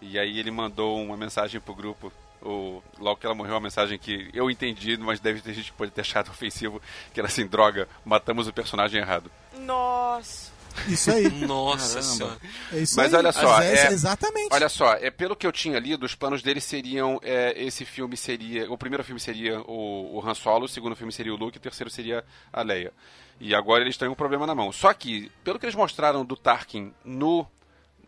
E 0.00 0.18
aí 0.18 0.38
ele 0.38 0.50
mandou 0.50 1.00
uma 1.02 1.16
mensagem 1.16 1.60
pro 1.60 1.74
grupo. 1.74 2.12
O, 2.42 2.82
logo 2.98 3.18
que 3.18 3.24
ela 3.26 3.34
morreu, 3.34 3.54
uma 3.54 3.60
mensagem 3.60 3.98
que 3.98 4.28
eu 4.34 4.50
entendi, 4.50 4.96
mas 4.98 5.18
deve 5.20 5.40
ter 5.40 5.54
gente 5.54 5.70
que 5.72 5.76
pode 5.78 5.90
ter 5.90 6.02
achado 6.02 6.28
ofensivo, 6.32 6.82
que 7.14 7.18
era 7.20 7.28
assim, 7.28 7.46
droga, 7.46 7.88
matamos 8.04 8.46
o 8.46 8.52
personagem 8.52 9.00
errado. 9.00 9.30
Nossa. 9.58 10.52
Isso 10.88 11.10
aí. 11.10 11.28
Nossa 11.46 12.00
Caramba. 12.00 12.14
senhora. 12.14 12.38
É 12.72 12.78
isso 12.78 12.96
Mas 12.96 13.12
aí. 13.14 13.18
olha 13.18 13.32
só, 13.32 13.62
é- 13.62 13.86
exatamente. 13.92 14.48
Olha 14.52 14.68
só, 14.68 14.92
é 14.94 15.10
pelo 15.10 15.34
que 15.36 15.46
eu 15.46 15.52
tinha 15.52 15.78
lido, 15.78 16.04
os 16.04 16.14
planos 16.14 16.42
dele 16.42 16.60
seriam 16.60 17.18
é, 17.22 17.54
esse 17.62 17.84
filme 17.84 18.16
seria, 18.16 18.70
o 18.70 18.76
primeiro 18.78 19.02
filme 19.04 19.20
seria 19.20 19.60
o, 19.62 20.16
o 20.16 20.26
Han 20.28 20.34
Solo, 20.34 20.64
o 20.66 20.68
segundo 20.68 20.96
filme 20.96 21.12
seria 21.12 21.32
o 21.32 21.36
Luke, 21.36 21.56
e 21.56 21.58
o 21.58 21.62
terceiro 21.62 21.90
seria 21.90 22.24
a 22.52 22.62
Leia. 22.62 22.92
E 23.40 23.54
agora 23.54 23.82
eles 23.82 23.96
têm 23.96 24.08
um 24.08 24.14
problema 24.14 24.46
na 24.46 24.54
mão. 24.54 24.72
Só 24.72 24.92
que, 24.94 25.30
pelo 25.44 25.58
que 25.58 25.66
eles 25.66 25.74
mostraram 25.74 26.24
do 26.24 26.36
Tarkin 26.36 26.92
no 27.04 27.46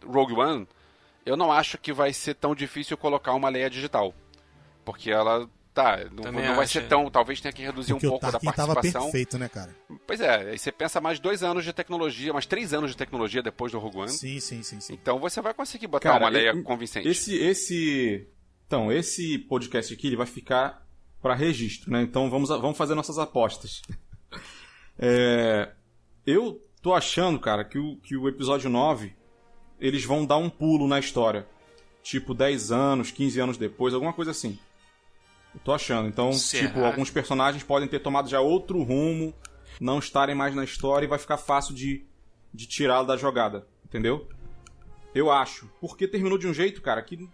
Rogue 0.07 0.33
One, 0.35 0.67
eu 1.27 1.37
não 1.37 1.53
acho 1.53 1.77
que 1.77 1.93
vai 1.93 2.13
ser 2.13 2.35
tão 2.35 2.55
difícil 2.55 2.97
colocar 2.97 3.35
uma 3.35 3.49
Leia 3.51 3.69
digital, 3.69 4.15
porque 4.85 5.11
ela 5.11 5.49
tá, 5.83 5.97
não, 6.13 6.23
Também 6.25 6.45
não 6.45 6.57
vai 6.57 6.67
ser 6.67 6.81
é. 6.81 6.87
tão, 6.87 7.09
talvez 7.11 7.41
tenha 7.41 7.53
que 7.53 7.63
reduzir 7.63 7.93
Porque 7.93 8.07
um 8.07 8.09
o 8.09 8.13
pouco 8.13 8.27
da 8.27 8.33
Tarkin 8.33 8.53
tava 8.53 8.75
participação. 8.75 9.11
perfeito, 9.11 9.39
né, 9.39 9.49
cara? 9.49 9.75
Pois 10.07 10.21
é, 10.21 10.51
aí 10.51 10.59
você 10.59 10.73
pensa 10.73 11.01
mais 11.01 11.21
dois 11.21 11.43
anos 11.45 11.65
de 11.65 11.73
tecnologia, 11.73 12.33
mais 12.33 12.47
três 12.47 12.75
anos 12.75 12.91
de 12.91 12.97
tecnologia 12.97 13.43
depois 13.43 13.71
do 13.71 13.79
Rogue 13.79 13.99
One. 13.99 14.09
Sim, 14.11 14.41
sim, 14.41 14.63
sim, 14.65 14.81
sim. 14.81 14.95
Então 14.95 15.19
você 15.21 15.41
vai 15.41 15.55
conseguir 15.55 15.87
botar 15.87 16.11
Cara, 16.11 16.25
uma 16.25 16.29
Leia 16.31 16.51
e- 16.51 16.63
convincente. 16.63 17.07
Esse, 17.09 17.37
esse, 17.37 18.27
então, 18.67 18.91
esse 18.91 19.39
podcast 19.39 19.95
aqui 19.95 20.09
ele 20.09 20.17
vai 20.17 20.27
ficar 20.27 20.85
para 21.23 21.35
registro, 21.35 21.93
né? 21.93 22.03
Então 22.03 22.29
vamos, 22.29 22.49
vamos 22.49 22.77
fazer 22.77 22.95
nossas 22.95 23.19
apostas. 23.19 23.83
É, 25.01 25.71
eu 26.27 26.61
tô 26.83 26.93
achando, 26.93 27.39
cara, 27.39 27.65
que 27.65 27.79
o, 27.79 27.97
que 27.99 28.17
o 28.17 28.29
episódio 28.29 28.69
9 28.69 29.15
eles 29.81 30.05
vão 30.05 30.27
dar 30.27 30.39
um 30.39 30.51
pulo 30.51 30.89
na 30.89 30.99
história. 30.99 31.47
Tipo 32.03 32.35
10 32.35 32.73
anos, 32.73 33.11
15 33.13 33.39
anos 33.41 33.57
depois, 33.57 33.95
alguma 33.95 34.13
coisa 34.13 34.33
assim. 34.33 34.59
Eu 35.59 35.65
tô 35.65 35.73
achando. 35.75 36.09
Então, 36.09 36.33
Será? 36.33 36.67
tipo, 36.69 36.81
alguns 36.85 37.11
personagens 37.11 37.63
podem 37.63 37.89
ter 37.89 37.99
tomado 38.01 38.29
já 38.29 38.41
outro 38.41 38.83
rumo, 38.83 39.35
não 39.81 39.99
estarem 39.99 40.35
mais 40.35 40.55
na 40.55 40.65
história 40.65 41.05
e 41.05 41.09
vai 41.09 41.19
ficar 41.19 41.37
fácil 41.37 41.75
de, 41.75 42.05
de 42.55 42.67
tirá-lo 42.67 43.07
da 43.07 43.17
jogada. 43.17 43.67
Entendeu? 43.85 44.29
Eu 45.15 45.31
acho. 45.31 45.71
Porque 45.81 46.07
terminou 46.07 46.39
de 46.39 46.47
um 46.47 46.55
jeito, 46.55 46.81
cara, 46.83 47.03
que. 47.03 47.17
de- 47.17 47.29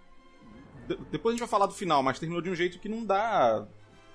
Depois 1.11 1.33
a 1.33 1.37
gente 1.37 1.41
vai 1.41 1.49
falar 1.49 1.67
do 1.67 1.75
final, 1.75 2.03
mas 2.03 2.19
terminou 2.19 2.41
de 2.43 2.51
um 2.51 2.55
jeito 2.55 2.79
que 2.79 2.89
não 2.89 3.05
dá 3.05 3.67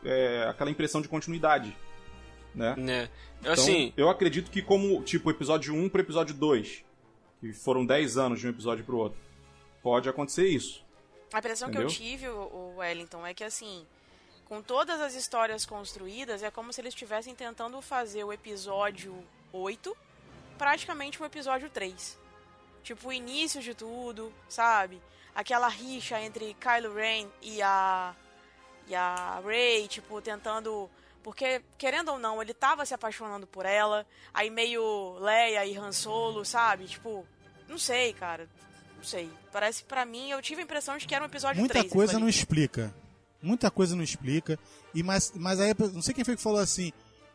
é, 0.04 0.46
aquela 0.50 0.72
impressão 0.72 1.02
de 1.02 1.08
continuidade. 1.08 1.76
Né? 2.56 2.76
Né? 2.78 3.10
Então, 3.42 3.54
Assim, 3.54 3.94
eu 3.96 4.10
acredito 4.10 4.50
que 4.50 4.62
como, 4.62 5.02
tipo, 5.04 5.30
episódio 5.30 5.74
1 5.76 5.88
pro 5.90 6.02
episódio 6.02 6.34
2, 6.34 6.84
que 7.42 7.54
foram 7.54 7.86
10 7.86 8.18
anos 8.18 8.40
de 8.40 8.48
um 8.48 8.50
episódio 8.50 8.84
pro 8.84 8.98
outro, 8.98 9.20
pode 9.84 10.10
acontecer 10.10 10.48
isso. 10.48 10.84
A 11.34 11.38
impressão 11.40 11.70
que 11.70 11.78
eu 11.78 11.84
Entendeu? 11.84 11.96
tive, 11.98 12.28
o 12.28 12.76
Wellington, 12.78 13.26
é 13.26 13.34
que 13.36 13.44
assim, 13.44 13.86
com 14.50 14.64
todas 14.64 15.00
as 15.00 15.14
histórias 15.14 15.64
construídas, 15.64 16.42
é 16.42 16.50
como 16.50 16.74
se 16.74 16.82
eles 16.82 16.94
estivessem 16.94 17.36
tentando 17.36 17.80
fazer 17.82 18.24
o 18.24 18.34
episódio 18.34 19.24
8 19.54 19.96
praticamente 20.58 21.22
um 21.22 21.26
episódio 21.26 21.70
3. 21.70 22.18
Tipo, 22.84 23.10
o 23.10 23.14
início 23.14 23.62
de 23.62 23.76
tudo, 23.76 24.34
sabe? 24.50 25.00
Aquela 25.36 25.68
rixa 25.70 26.20
entre 26.20 26.56
Kylo 26.56 26.94
Ren 26.94 27.28
e 27.42 27.62
a 27.62 28.16
e 28.88 28.96
a 28.96 29.40
Rey, 29.46 29.88
tipo, 29.88 30.20
tentando 30.20 30.90
porque 31.22 31.62
querendo 31.78 32.10
ou 32.10 32.18
não, 32.18 32.42
ele 32.42 32.54
tava 32.54 32.86
se 32.86 32.94
apaixonando 32.94 33.46
por 33.46 33.66
ela, 33.66 34.06
aí 34.34 34.50
meio 34.50 35.18
Leia 35.20 35.64
e 35.66 35.78
Han 35.78 35.92
Solo, 35.92 36.44
sabe? 36.44 36.86
Tipo, 36.88 37.24
não 37.68 37.78
sei, 37.78 38.14
cara. 38.14 38.50
Não 38.98 39.04
sei. 39.04 39.30
Parece 39.52 39.84
que 39.84 39.90
pra 39.90 40.06
mim, 40.06 40.32
eu 40.32 40.42
tive 40.42 40.62
a 40.62 40.64
impressão 40.64 40.98
de 40.98 41.06
que 41.06 41.14
era 41.14 41.24
um 41.24 41.28
episódio 41.28 41.60
Muita 41.60 41.76
3. 41.76 41.94
coisa 41.94 42.14
aquilo 42.14 42.22
não 42.22 42.30
explica. 42.30 42.92
Muita 43.42 43.72
coisa 43.72 43.96
não 43.96 44.04
explica. 44.04 44.60
E 44.94 45.02
mas, 45.04 45.32
mas 45.36 45.60
aí, 45.60 45.74
não 45.94 46.02
sei 46.02 46.14
quem 46.14 46.24
foi 46.26 46.36
que 46.36 46.42
falou 46.42 46.60
assim: 46.60 46.92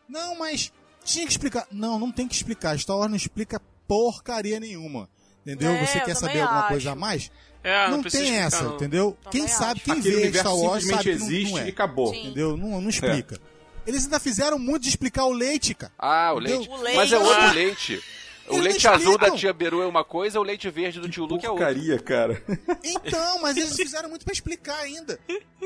Não, 0.07 0.37
mas 0.37 0.71
tinha 1.03 1.25
que 1.25 1.31
explicar. 1.31 1.67
Não, 1.71 1.97
não 1.99 2.11
tem 2.11 2.27
que 2.27 2.35
explicar. 2.35 2.77
Star 2.79 2.97
Wars 2.97 3.09
não 3.09 3.17
explica 3.17 3.61
porcaria 3.87 4.59
nenhuma. 4.59 5.09
Entendeu? 5.45 5.71
É, 5.71 5.85
Você 5.85 5.99
quer 5.99 6.15
saber 6.15 6.41
alguma 6.41 6.61
acho. 6.61 6.67
coisa 6.69 6.91
a 6.91 6.95
mais? 6.95 7.31
É, 7.63 7.89
não 7.89 8.01
precisa 8.01 8.23
tem 8.23 8.33
explicar, 8.33 8.47
essa, 8.57 8.63
não. 8.67 8.75
entendeu? 8.75 9.17
Também 9.23 9.31
quem 9.41 9.47
sabe, 9.47 9.71
acho. 9.79 9.81
quem 9.81 9.93
Aquele 9.99 10.29
vê 10.29 10.39
Star 10.39 10.55
Wars 10.55 10.85
sabe 10.87 11.03
que 11.03 11.15
não, 11.15 11.25
existe 11.25 11.51
não 11.51 11.59
é. 11.59 11.65
e 11.65 11.69
acabou. 11.69 12.07
Sim. 12.13 12.21
Entendeu? 12.25 12.57
Não, 12.57 12.81
não 12.81 12.89
explica. 12.89 13.39
Eles 13.87 14.03
ainda 14.05 14.19
fizeram 14.19 14.57
muito 14.59 14.83
de 14.83 14.89
explicar 14.89 15.25
o 15.25 15.31
leite, 15.31 15.73
cara. 15.75 15.91
Ah, 15.97 16.33
o 16.33 16.39
Entendeu? 16.39 16.57
leite. 16.59 16.71
O 16.71 16.77
leite. 16.81 16.95
Mas 16.97 17.11
é 17.11 17.17
outro 17.17 17.41
Ah. 17.41 17.51
leite. 17.51 18.03
O 18.47 18.57
leite 18.59 18.83
não 18.85 18.93
azul 18.93 19.17
da 19.17 19.31
tia 19.31 19.51
Beru 19.51 19.81
é 19.81 19.87
uma 19.87 20.03
coisa, 20.03 20.39
o 20.39 20.43
leite 20.43 20.69
verde 20.69 20.99
do 20.99 21.09
tio 21.09 21.25
Luke 21.25 21.45
é 21.45 21.49
outra. 21.49 21.65
Porcaria, 21.67 21.99
cara. 21.99 22.43
Então, 22.83 23.41
mas 23.41 23.57
eles 23.57 23.75
fizeram 23.75 24.07
muito 24.09 24.23
pra 24.23 24.31
explicar 24.33 24.77
ainda. 24.79 25.19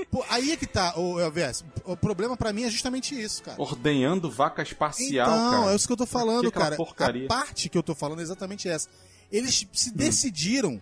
Pô, 0.10 0.24
aí 0.30 0.52
é 0.52 0.56
que 0.58 0.66
tá, 0.66 0.98
o 0.98 1.20
Elvis. 1.20 1.64
O 1.84 1.98
problema 1.98 2.38
pra 2.38 2.54
mim 2.54 2.64
é 2.64 2.70
justamente 2.70 3.20
isso, 3.20 3.44
cara. 3.44 3.62
Ordenhando 3.62 4.32
vaca 4.32 4.62
espacial, 4.62 5.28
então, 5.30 5.62
cara. 5.62 5.72
é 5.72 5.76
isso 5.76 5.88
que 5.88 5.94
eu 5.94 5.98
tô 5.98 6.06
falando, 6.06 6.42
Que 6.44 6.48
aquela 6.48 6.64
cara. 6.66 6.76
porcaria. 6.78 7.26
A 7.26 7.28
parte 7.28 7.68
que 7.70 7.78
eu 7.78 7.84
tô 7.84 7.94
falando 7.94 8.20
é 8.20 8.24
exatamente 8.24 8.70
essa. 8.70 8.88
Eles 9.32 9.68
se 9.74 9.92
decidiram 9.94 10.82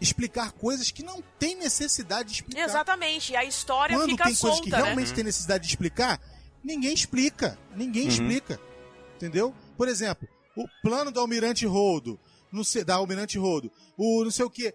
explicar 0.00 0.52
coisas 0.52 0.90
que 0.90 1.02
não 1.02 1.22
tem 1.38 1.56
necessidade 1.56 2.28
de 2.28 2.34
explicar. 2.36 2.62
Exatamente. 2.64 3.32
E 3.32 3.36
a 3.36 3.44
história 3.44 3.96
Quando 3.96 4.10
fica 4.10 4.24
tem 4.24 4.34
coisas 4.34 4.56
solta, 4.58 4.62
que 4.64 4.70
né? 4.70 4.76
realmente 4.82 5.12
tem 5.14 5.24
necessidade 5.24 5.64
de 5.64 5.70
explicar, 5.70 6.20
ninguém 6.62 6.92
explica. 6.92 7.58
Ninguém 7.74 8.02
Uhum. 8.04 8.08
explica. 8.08 8.60
Entendeu? 9.16 9.52
Por 9.76 9.88
exemplo, 9.88 10.28
o 10.64 10.68
plano 10.82 11.10
do 11.10 11.20
Almirante 11.20 11.66
Holdo, 11.66 12.18
não 12.52 12.64
sei, 12.64 12.84
da 12.84 12.94
Almirante 12.96 13.38
Holdo, 13.38 13.70
o 13.96 14.24
não 14.24 14.30
sei 14.30 14.44
o 14.44 14.50
que. 14.50 14.72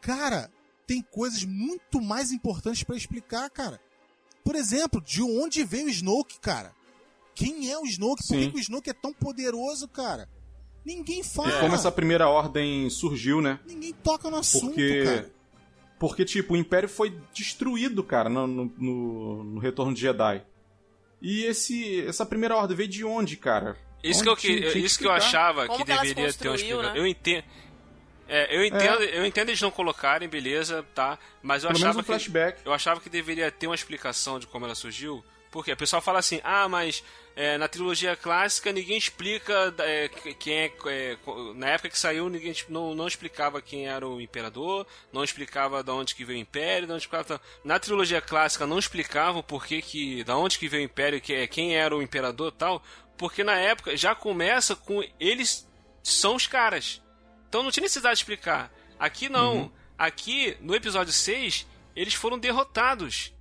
Cara, 0.00 0.50
tem 0.86 1.02
coisas 1.02 1.44
muito 1.44 2.00
mais 2.00 2.30
importantes 2.32 2.82
pra 2.84 2.96
explicar, 2.96 3.48
cara. 3.50 3.80
Por 4.44 4.54
exemplo, 4.54 5.00
de 5.00 5.22
onde 5.22 5.64
veio 5.64 5.86
o 5.86 5.90
Snoke, 5.90 6.38
cara? 6.40 6.72
Quem 7.34 7.70
é 7.70 7.78
o 7.78 7.84
Snoke? 7.84 8.22
Por 8.26 8.36
que, 8.36 8.50
que 8.50 8.56
o 8.56 8.60
Snoke 8.60 8.90
é 8.90 8.94
tão 8.94 9.12
poderoso, 9.12 9.88
cara? 9.88 10.28
Ninguém 10.84 11.22
fala. 11.24 11.48
E 11.48 11.60
como 11.60 11.74
essa 11.74 11.90
primeira 11.90 12.28
ordem 12.28 12.88
surgiu, 12.88 13.40
né? 13.42 13.58
Ninguém 13.66 13.92
toca 13.92 14.30
no 14.30 14.36
assunto, 14.36 14.66
Porque. 14.66 15.02
cara. 15.04 15.36
Porque, 15.98 16.24
tipo, 16.24 16.54
o 16.54 16.56
Império 16.56 16.88
foi 16.88 17.18
destruído, 17.34 18.04
cara, 18.04 18.28
no, 18.28 18.46
no, 18.46 18.64
no- 18.78 19.44
no 19.44 19.58
Retorno 19.58 19.92
de 19.94 20.00
Jedi. 20.02 20.44
E 21.20 21.42
esse, 21.44 22.02
essa 22.06 22.24
primeira 22.26 22.54
ordem 22.56 22.76
veio 22.76 22.88
de 22.88 23.02
onde, 23.04 23.36
cara? 23.36 23.76
Isso 24.02 24.20
Onde 24.20 24.24
que 24.24 24.28
eu, 24.28 24.36
tinha- 24.36 24.62
que, 24.62 24.72
tinha 24.72 24.86
isso 24.86 24.98
que 24.98 25.06
eu 25.06 25.10
achava 25.12 25.66
Como 25.66 25.78
que 25.78 25.84
deveria 25.84 26.32
ter 26.32 26.48
uma 26.48 26.54
explicação. 26.56 26.82
né? 26.82 26.92
Eu 26.98 27.06
entendo. 27.06 27.44
É, 28.28 28.56
eu 28.56 28.64
entendo, 28.64 29.02
eu 29.04 29.24
entendo 29.24 29.48
eles 29.50 29.60
não 29.60 29.70
colocarem, 29.70 30.28
beleza, 30.28 30.84
tá? 30.94 31.16
Mas 31.42 31.62
eu 31.62 31.68
Pelo 31.68 31.78
menos 31.80 31.84
achava 31.96 31.98
um 31.98 32.02
que 32.02 32.06
flashback. 32.06 32.60
eu 32.64 32.72
achava 32.72 33.00
que 33.00 33.08
deveria 33.08 33.50
ter 33.52 33.66
uma 33.68 33.74
explicação 33.74 34.38
de 34.40 34.46
como 34.48 34.64
ela 34.64 34.74
surgiu. 34.74 35.24
Porque 35.50 35.72
o 35.72 35.76
pessoal 35.76 36.02
fala 36.02 36.18
assim, 36.18 36.40
ah, 36.42 36.68
mas 36.68 37.04
é, 37.36 37.56
na 37.56 37.68
trilogia 37.68 38.16
clássica 38.16 38.72
ninguém 38.72 38.98
explica 38.98 39.72
é, 39.78 40.08
quem 40.38 40.54
é, 40.58 40.72
é, 40.88 41.16
Na 41.54 41.68
época 41.68 41.88
que 41.88 41.98
saiu, 41.98 42.28
ninguém 42.28 42.52
não, 42.68 42.94
não 42.96 43.06
explicava 43.06 43.62
quem 43.62 43.86
era 43.86 44.06
o 44.06 44.20
imperador, 44.20 44.84
não 45.12 45.22
explicava 45.22 45.82
de 45.84 45.90
onde 45.92 46.14
que 46.14 46.24
veio 46.24 46.40
o 46.40 46.42
império, 46.42 46.88
não 46.88 46.96
explicava. 46.96 47.40
Na 47.64 47.78
trilogia 47.78 48.20
clássica 48.20 48.66
não 48.66 48.78
explicavam 48.78 49.40
por 49.42 49.64
que, 49.64 49.80
que 49.80 50.24
da 50.24 50.36
onde 50.36 50.58
que 50.58 50.68
veio 50.68 50.82
o 50.82 50.86
império, 50.86 51.20
que, 51.20 51.32
é, 51.32 51.46
quem 51.46 51.76
era 51.76 51.96
o 51.96 52.02
imperador 52.02 52.52
e 52.52 52.56
tal. 52.58 52.82
Porque 53.16 53.42
na 53.42 53.56
época 53.58 53.96
já 53.96 54.14
começa 54.14 54.76
com 54.76 55.02
eles 55.18 55.66
são 56.02 56.34
os 56.36 56.46
caras. 56.46 57.02
Então 57.48 57.62
não 57.62 57.70
tinha 57.70 57.82
necessidade 57.82 58.16
de 58.16 58.22
explicar. 58.22 58.72
Aqui 58.98 59.28
não. 59.28 59.72
Aqui, 59.98 60.56
no 60.60 60.74
episódio 60.74 61.12
6, 61.12 61.66
eles 61.94 62.14
foram 62.14 62.38
derrotados. 62.38 63.32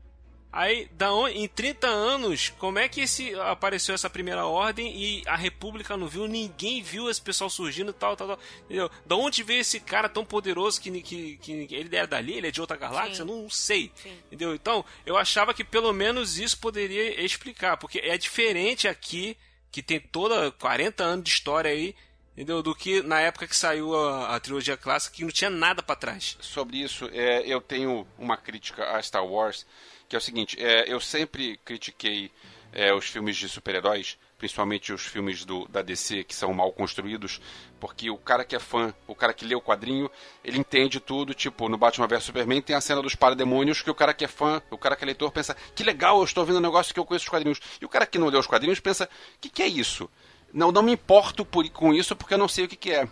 Aí, 0.56 0.88
da 0.94 1.12
onde, 1.12 1.38
em 1.38 1.50
30 1.50 1.86
anos, 1.86 2.48
como 2.58 2.80
é 2.80 2.88
que 2.88 3.02
esse, 3.02 3.36
apareceu 3.42 3.94
essa 3.94 4.10
primeira 4.10 4.46
ordem 4.46 4.96
e 4.96 5.22
a 5.28 5.36
República 5.36 5.98
não 5.98 6.08
viu? 6.08 6.30
Ninguém 6.30 6.82
viu 6.82 7.10
esse 7.10 7.22
pessoal 7.22 7.50
surgindo 7.50 7.90
e 7.90 7.94
tal, 7.94 8.16
tal, 8.16 8.26
tal. 8.26 8.40
Entendeu? 8.64 8.90
Da 9.06 9.18
onde 9.18 9.44
veio 9.44 9.60
esse 9.60 9.82
cara 9.82 10.08
tão 10.08 10.24
poderoso 10.24 10.80
que, 10.80 11.02
que, 11.02 11.36
que 11.36 11.76
ele 11.76 11.94
é 11.94 12.08
dali? 12.08 12.36
Ele 12.36 12.48
é 12.48 12.52
de 12.52 12.62
outra 12.62 12.78
galáxia? 12.78 13.26
Sim. 13.26 13.30
Não 13.30 13.50
sei. 13.50 13.92
Sim. 13.96 14.18
Entendeu? 14.28 14.56
Então, 14.56 14.86
eu 15.06 15.18
achava 15.18 15.54
que 15.54 15.62
pelo 15.62 15.92
menos 15.92 16.40
isso 16.40 16.58
poderia 16.58 17.22
explicar. 17.22 17.76
Porque 17.76 18.00
é 18.00 18.18
diferente 18.18 18.88
aqui, 18.88 19.36
que 19.76 19.84
tem 19.84 20.00
toda 20.00 20.54
40 20.54 21.04
anos 21.04 21.26
de 21.26 21.32
história 21.32 21.70
aí, 21.70 21.94
entendeu? 22.32 22.64
Do 22.64 22.74
que 22.74 23.02
na 23.02 23.20
época 23.20 23.46
que 23.46 23.54
saiu 23.54 23.94
a, 23.94 24.34
a 24.34 24.40
trilogia 24.40 24.78
clássica, 24.78 25.18
que 25.18 25.24
não 25.26 25.32
tinha 25.32 25.50
nada 25.50 25.84
pra 25.84 25.98
trás. 25.98 26.38
Sobre 26.40 26.78
isso, 26.78 27.10
é, 27.12 27.42
eu 27.46 27.60
tenho 27.60 28.08
uma 28.18 28.38
crítica 28.38 28.96
a 28.96 29.02
Star 29.02 29.26
Wars, 29.26 29.66
que 30.08 30.16
é 30.16 30.18
o 30.18 30.22
seguinte: 30.22 30.56
é, 30.58 30.90
eu 30.90 31.02
sempre 31.02 31.60
critiquei 31.66 32.32
é, 32.72 32.94
os 32.94 33.10
filmes 33.10 33.36
de 33.36 33.50
super-heróis, 33.50 34.18
principalmente 34.38 34.94
os 34.94 35.06
filmes 35.06 35.44
do, 35.44 35.68
da 35.68 35.82
DC, 35.82 36.24
que 36.24 36.34
são 36.34 36.54
mal 36.54 36.72
construídos, 36.72 37.42
porque 37.86 38.10
o 38.10 38.18
cara 38.18 38.44
que 38.44 38.56
é 38.56 38.60
fã, 38.60 38.92
o 39.06 39.14
cara 39.14 39.32
que 39.32 39.46
lê 39.46 39.54
o 39.54 39.62
quadrinho, 39.62 40.10
ele 40.44 40.58
entende 40.58 41.00
tudo. 41.00 41.36
Tipo, 41.36 41.70
no 41.70 41.78
Batman 41.78 42.08
vs 42.08 42.24
Superman 42.24 42.60
tem 42.60 42.76
a 42.76 42.82
cena 42.82 43.00
dos 43.00 43.14
parademônios, 43.14 43.82
que 43.84 43.92
o 43.92 43.96
cara 43.96 44.12
que 44.12 44.26
é 44.26 44.28
fã, 44.28 44.60
o 44.72 44.78
cara 44.78 44.96
que 44.96 45.04
é 45.04 45.06
leitor, 45.06 45.32
pensa: 45.32 45.56
que 45.76 45.84
legal, 45.84 46.18
eu 46.18 46.24
estou 46.24 46.44
vendo 46.44 46.58
um 46.58 46.62
negócio 46.62 46.94
que 46.94 47.00
eu 47.00 47.06
conheço 47.06 47.26
os 47.26 47.30
quadrinhos. 47.30 47.60
E 47.80 47.86
o 47.86 47.90
cara 47.90 48.08
que 48.08 48.18
não 48.18 48.28
lê 48.28 48.38
os 48.38 48.48
quadrinhos 48.48 48.80
pensa: 48.80 49.08
que, 49.40 49.50
que 49.50 49.62
é 49.62 49.68
isso? 49.68 50.10
Não, 50.52 50.72
não 50.72 50.82
me 50.82 50.94
importo 50.94 51.46
por, 51.46 51.70
com 51.70 51.94
isso 51.94 52.16
porque 52.16 52.34
eu 52.34 52.38
não 52.40 52.48
sei 52.48 52.66
o 52.66 52.68
que, 52.68 52.76
que 52.76 52.92
é. 52.92 53.08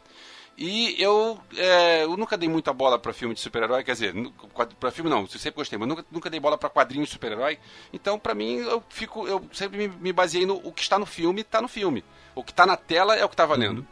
E 0.58 1.02
eu, 1.02 1.40
é, 1.56 2.04
eu 2.04 2.18
nunca 2.18 2.38
dei 2.38 2.50
muita 2.50 2.74
bola 2.74 2.98
pra 2.98 3.14
filme 3.14 3.34
de 3.34 3.42
super-herói, 3.42 3.84
quer 3.84 3.94
dizer, 3.94 4.14
pra 4.80 4.92
filme 4.92 5.10
não, 5.10 5.28
sempre 5.28 5.58
gostei, 5.58 5.80
mas 5.80 5.88
nunca, 5.88 6.06
nunca 6.12 6.30
dei 6.30 6.40
bola 6.40 6.58
pra 6.58 6.70
quadrinhos 6.70 7.10
de 7.10 7.14
super-herói. 7.14 7.58
Então, 7.92 8.20
pra 8.20 8.36
mim, 8.36 8.58
eu 8.58 8.84
fico, 8.90 9.28
eu 9.28 9.44
sempre 9.52 9.78
me, 9.78 9.88
me 9.88 10.14
baseei 10.14 10.46
no 10.46 10.56
o 10.64 10.72
que 10.72 10.82
está 10.82 11.00
no 11.00 11.06
filme, 11.06 11.44
tá 11.44 11.62
no 11.62 11.68
filme. 11.68 12.04
O 12.36 12.44
que 12.44 12.54
tá 12.54 12.66
na 12.66 12.78
tela 12.78 13.16
é 13.16 13.26
o 13.26 13.30
que 13.30 13.36
tá 13.36 13.46
valendo. 13.46 13.86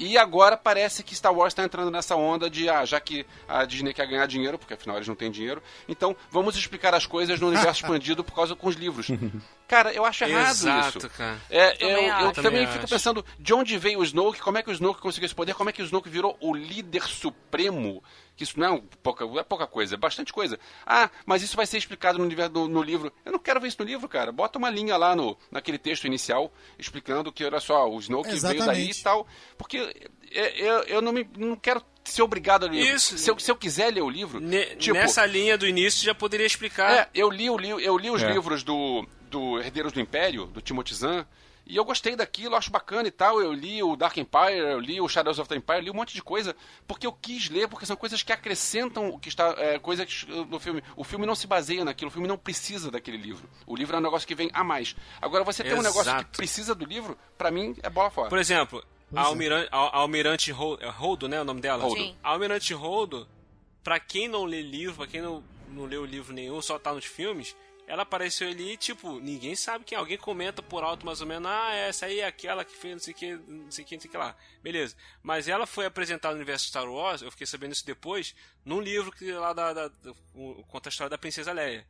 E 0.00 0.16
agora 0.16 0.56
parece 0.56 1.02
que 1.02 1.14
Star 1.14 1.30
Wars 1.32 1.52
está 1.52 1.62
entrando 1.62 1.90
nessa 1.90 2.16
onda 2.16 2.48
de, 2.48 2.70
ah, 2.70 2.86
já 2.86 2.98
que 2.98 3.26
a 3.46 3.66
Disney 3.66 3.92
quer 3.92 4.06
ganhar 4.06 4.24
dinheiro, 4.26 4.58
porque 4.58 4.72
afinal 4.72 4.96
eles 4.96 5.06
não 5.06 5.14
têm 5.14 5.30
dinheiro, 5.30 5.62
então 5.86 6.16
vamos 6.30 6.56
explicar 6.56 6.94
as 6.94 7.04
coisas 7.04 7.38
no 7.38 7.48
universo 7.48 7.82
expandido 7.84 8.24
por 8.24 8.34
causa 8.34 8.56
com 8.56 8.66
os 8.66 8.76
livros. 8.76 9.08
Cara, 9.68 9.92
eu 9.92 10.06
acho 10.06 10.24
errado 10.24 10.50
Exato, 10.52 10.98
isso. 10.98 11.10
cara. 11.10 11.38
É, 11.50 11.72
Também 11.72 11.92
eu, 11.92 12.02
eu 12.02 12.14
acho. 12.14 12.32
também, 12.32 12.42
Também 12.42 12.66
fico 12.68 12.84
acho. 12.84 12.94
pensando 12.94 13.24
de 13.38 13.52
onde 13.52 13.76
veio 13.76 14.00
o 14.00 14.02
Snoke, 14.04 14.40
como 14.40 14.56
é 14.56 14.62
que 14.62 14.70
o 14.70 14.72
Snoke 14.72 15.02
conseguiu 15.02 15.26
esse 15.26 15.34
poder, 15.34 15.52
como 15.54 15.68
é 15.68 15.72
que 15.72 15.82
o 15.82 15.84
Snoke 15.84 16.08
virou 16.08 16.34
o 16.40 16.54
líder 16.54 17.02
supremo. 17.02 18.02
Que 18.40 18.44
isso 18.44 18.58
não 18.58 18.76
é 18.76 18.82
pouca, 19.02 19.22
é 19.38 19.42
pouca 19.42 19.66
coisa, 19.66 19.96
é 19.96 19.98
bastante 19.98 20.32
coisa. 20.32 20.58
Ah, 20.86 21.10
mas 21.26 21.42
isso 21.42 21.54
vai 21.58 21.66
ser 21.66 21.76
explicado 21.76 22.16
no, 22.16 22.24
universo- 22.24 22.50
no, 22.54 22.66
no 22.68 22.82
livro. 22.82 23.12
Eu 23.22 23.32
não 23.32 23.38
quero 23.38 23.60
ver 23.60 23.68
isso 23.68 23.76
no 23.78 23.84
livro, 23.84 24.08
cara. 24.08 24.32
Bota 24.32 24.58
uma 24.58 24.70
linha 24.70 24.96
lá 24.96 25.14
no, 25.14 25.36
naquele 25.50 25.76
texto 25.76 26.06
inicial 26.06 26.50
explicando 26.78 27.30
que, 27.30 27.44
olha 27.44 27.60
só, 27.60 27.86
o 27.86 28.00
Snoke 28.00 28.30
veio 28.30 28.40
daí 28.40 28.54
e 28.54 28.56
Exatamente. 28.88 29.02
tal. 29.02 29.26
Porque 29.58 29.76
é, 30.32 30.58
eu, 30.58 30.74
eu 30.84 31.02
não, 31.02 31.12
me, 31.12 31.28
não 31.36 31.54
quero 31.54 31.84
ser 32.02 32.22
obrigado 32.22 32.64
a 32.64 32.70
ler. 32.70 32.80
Isso. 32.94 33.18
Se 33.18 33.30
eu, 33.30 33.38
se 33.38 33.50
eu 33.50 33.56
quiser 33.56 33.92
ler 33.92 34.00
o 34.00 34.08
livro, 34.08 34.40
Ne- 34.40 34.74
tipo, 34.76 34.94
Nessa 34.94 35.26
linha 35.26 35.58
do 35.58 35.66
início 35.66 36.02
já 36.02 36.14
poderia 36.14 36.46
explicar. 36.46 36.90
é, 36.90 37.08
eu 37.12 37.28
li, 37.28 37.50
o 37.50 37.58
li, 37.58 37.68
eu 37.68 37.98
li 37.98 38.08
os 38.10 38.22
É. 38.22 38.32
livros 38.32 38.62
do, 38.62 39.06
do 39.30 39.58
Herdeiros 39.60 39.92
do 39.92 40.00
Império, 40.00 40.46
do 40.46 40.62
Timothy 40.62 40.94
Zahn, 40.94 41.26
e 41.70 41.76
eu 41.76 41.84
gostei 41.84 42.16
daquilo, 42.16 42.56
acho 42.56 42.68
bacana 42.68 43.06
e 43.06 43.12
tal. 43.12 43.40
Eu 43.40 43.52
li 43.52 43.80
o 43.80 43.94
Dark 43.94 44.16
Empire, 44.16 44.58
eu 44.58 44.80
li 44.80 45.00
o 45.00 45.08
Shadows 45.08 45.38
of 45.38 45.48
the 45.48 45.54
Empire, 45.54 45.80
li 45.80 45.90
um 45.90 45.94
monte 45.94 46.12
de 46.12 46.20
coisa, 46.20 46.54
porque 46.84 47.06
eu 47.06 47.12
quis 47.12 47.48
ler, 47.48 47.68
porque 47.68 47.86
são 47.86 47.96
coisas 47.96 48.24
que 48.24 48.32
acrescentam 48.32 49.08
o 49.08 49.18
que 49.20 49.28
está. 49.28 49.54
É, 49.56 49.78
coisa 49.78 50.04
que, 50.04 50.26
no 50.26 50.58
filme. 50.58 50.82
O 50.96 51.04
filme 51.04 51.24
não 51.24 51.36
se 51.36 51.46
baseia 51.46 51.84
naquilo, 51.84 52.08
o 52.08 52.12
filme 52.12 52.26
não 52.26 52.36
precisa 52.36 52.90
daquele 52.90 53.16
livro. 53.16 53.48
O 53.64 53.76
livro 53.76 53.94
é 53.94 54.00
um 54.00 54.02
negócio 54.02 54.26
que 54.26 54.34
vem 54.34 54.50
a 54.52 54.64
mais. 54.64 54.96
Agora, 55.22 55.44
você 55.44 55.62
tem 55.62 55.74
um 55.74 55.82
negócio 55.82 56.12
que 56.16 56.38
precisa 56.38 56.74
do 56.74 56.84
livro, 56.84 57.16
pra 57.38 57.52
mim, 57.52 57.76
é 57.84 57.88
bola 57.88 58.10
fora. 58.10 58.28
Por 58.28 58.38
exemplo, 58.38 58.84
a 59.14 59.20
é. 59.20 59.24
Almirante, 59.24 59.68
a 59.70 59.98
Almirante 59.98 60.50
é 60.50 60.88
Holdo, 60.88 61.28
né? 61.28 61.40
O 61.40 61.44
nome 61.44 61.60
dela? 61.60 61.84
Holdo. 61.84 62.00
Sim. 62.00 62.16
A 62.20 62.30
Almirante 62.30 62.74
Holdo, 62.74 63.28
pra 63.84 64.00
quem 64.00 64.26
não 64.26 64.44
lê 64.44 64.60
livro, 64.60 64.96
pra 64.96 65.06
quem 65.06 65.22
não, 65.22 65.44
não 65.68 65.84
leu 65.84 66.04
livro 66.04 66.32
nenhum, 66.32 66.60
só 66.60 66.80
tá 66.80 66.92
nos 66.92 67.04
filmes, 67.04 67.54
ela 67.90 68.02
apareceu 68.02 68.48
ali, 68.48 68.76
tipo, 68.76 69.18
ninguém 69.20 69.56
sabe 69.56 69.84
quem 69.84 69.96
é. 69.96 69.98
Alguém 69.98 70.16
comenta 70.16 70.62
por 70.62 70.84
alto 70.84 71.04
mais 71.04 71.20
ou 71.20 71.26
menos, 71.26 71.50
ah, 71.50 71.74
essa 71.74 72.06
aí 72.06 72.20
é 72.20 72.26
aquela 72.26 72.64
que 72.64 72.76
fez 72.76 72.92
não 72.94 73.00
sei 73.00 73.12
o 73.12 73.16
que, 73.16 73.34
não 73.34 73.70
sei 73.70 73.84
o 73.84 73.86
que, 73.88 73.94
não 73.96 74.00
sei 74.00 74.08
o 74.08 74.12
que 74.12 74.16
lá. 74.16 74.36
Beleza. 74.62 74.96
Mas 75.22 75.48
ela 75.48 75.66
foi 75.66 75.86
apresentada 75.86 76.32
no 76.34 76.40
universo 76.40 76.66
Star 76.66 76.88
Wars, 76.88 77.20
eu 77.22 77.30
fiquei 77.30 77.46
sabendo 77.46 77.72
isso 77.72 77.84
depois, 77.84 78.34
num 78.64 78.80
livro 78.80 79.10
que 79.10 79.30
lá 79.32 79.52
da, 79.52 79.72
da, 79.72 79.88
da- 79.88 80.14
conta 80.68 80.88
a 80.88 80.90
história 80.90 81.10
da 81.10 81.18
Princesa 81.18 81.52
Leia. 81.52 81.86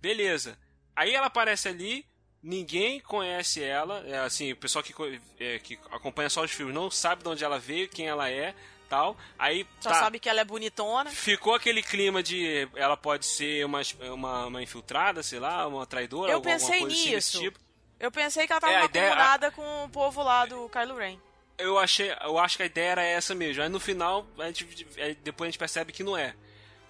Beleza. 0.00 0.58
Aí 0.94 1.12
ela 1.14 1.26
aparece 1.26 1.68
ali, 1.68 2.06
ninguém 2.42 3.00
conhece 3.00 3.62
ela, 3.62 4.06
é, 4.06 4.18
assim, 4.20 4.52
o 4.52 4.56
pessoal 4.56 4.82
que, 4.84 4.94
é, 5.40 5.58
que 5.58 5.78
acompanha 5.90 6.30
só 6.30 6.42
os 6.44 6.50
filmes 6.52 6.74
não 6.74 6.90
sabe 6.90 7.22
de 7.22 7.28
onde 7.28 7.42
ela 7.44 7.58
veio, 7.58 7.88
quem 7.88 8.06
ela 8.06 8.30
é, 8.30 8.54
tal. 8.84 9.16
Aí 9.38 9.66
Só 9.80 9.90
tá, 9.90 10.00
sabe 10.00 10.18
que 10.18 10.28
ela 10.28 10.40
é 10.40 10.44
bonitona. 10.44 11.10
ficou 11.10 11.54
aquele 11.54 11.82
clima 11.82 12.22
de 12.22 12.68
ela 12.74 12.96
pode 12.96 13.26
ser 13.26 13.64
uma, 13.66 13.80
uma, 14.12 14.46
uma 14.46 14.62
infiltrada, 14.62 15.22
sei 15.22 15.38
lá, 15.38 15.66
uma 15.66 15.86
traidora, 15.86 16.30
Eu 16.32 16.36
alguma 16.36 16.52
pensei 16.54 16.80
coisa 16.80 16.94
assim 16.94 17.10
nisso. 17.14 17.38
tipo. 17.40 17.58
Eu 18.00 18.10
pensei 18.10 18.46
que 18.46 18.52
ela 18.52 18.60
tava 18.60 18.72
É, 18.72 18.84
ideia- 18.84 19.08
acomodada 19.12 19.50
com 19.50 19.84
o 19.84 19.88
povo 19.88 20.22
lá 20.22 20.44
do 20.46 20.68
Kylo 20.68 20.96
Ren. 20.96 21.18
eu 21.56 21.78
achei, 21.78 22.12
eu 22.22 22.38
acho 22.38 22.56
que 22.56 22.62
a 22.64 22.66
ideia 22.66 22.90
era 22.90 23.02
essa 23.02 23.34
mesmo. 23.34 23.62
Aí 23.62 23.68
no 23.68 23.80
final, 23.80 24.26
a 24.38 24.46
gente, 24.46 24.86
aí 24.98 25.14
depois 25.14 25.48
a 25.48 25.50
gente 25.50 25.58
percebe 25.58 25.92
que 25.92 26.02
não 26.02 26.16
é. 26.16 26.34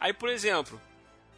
Aí, 0.00 0.12
por 0.12 0.28
exemplo, 0.28 0.80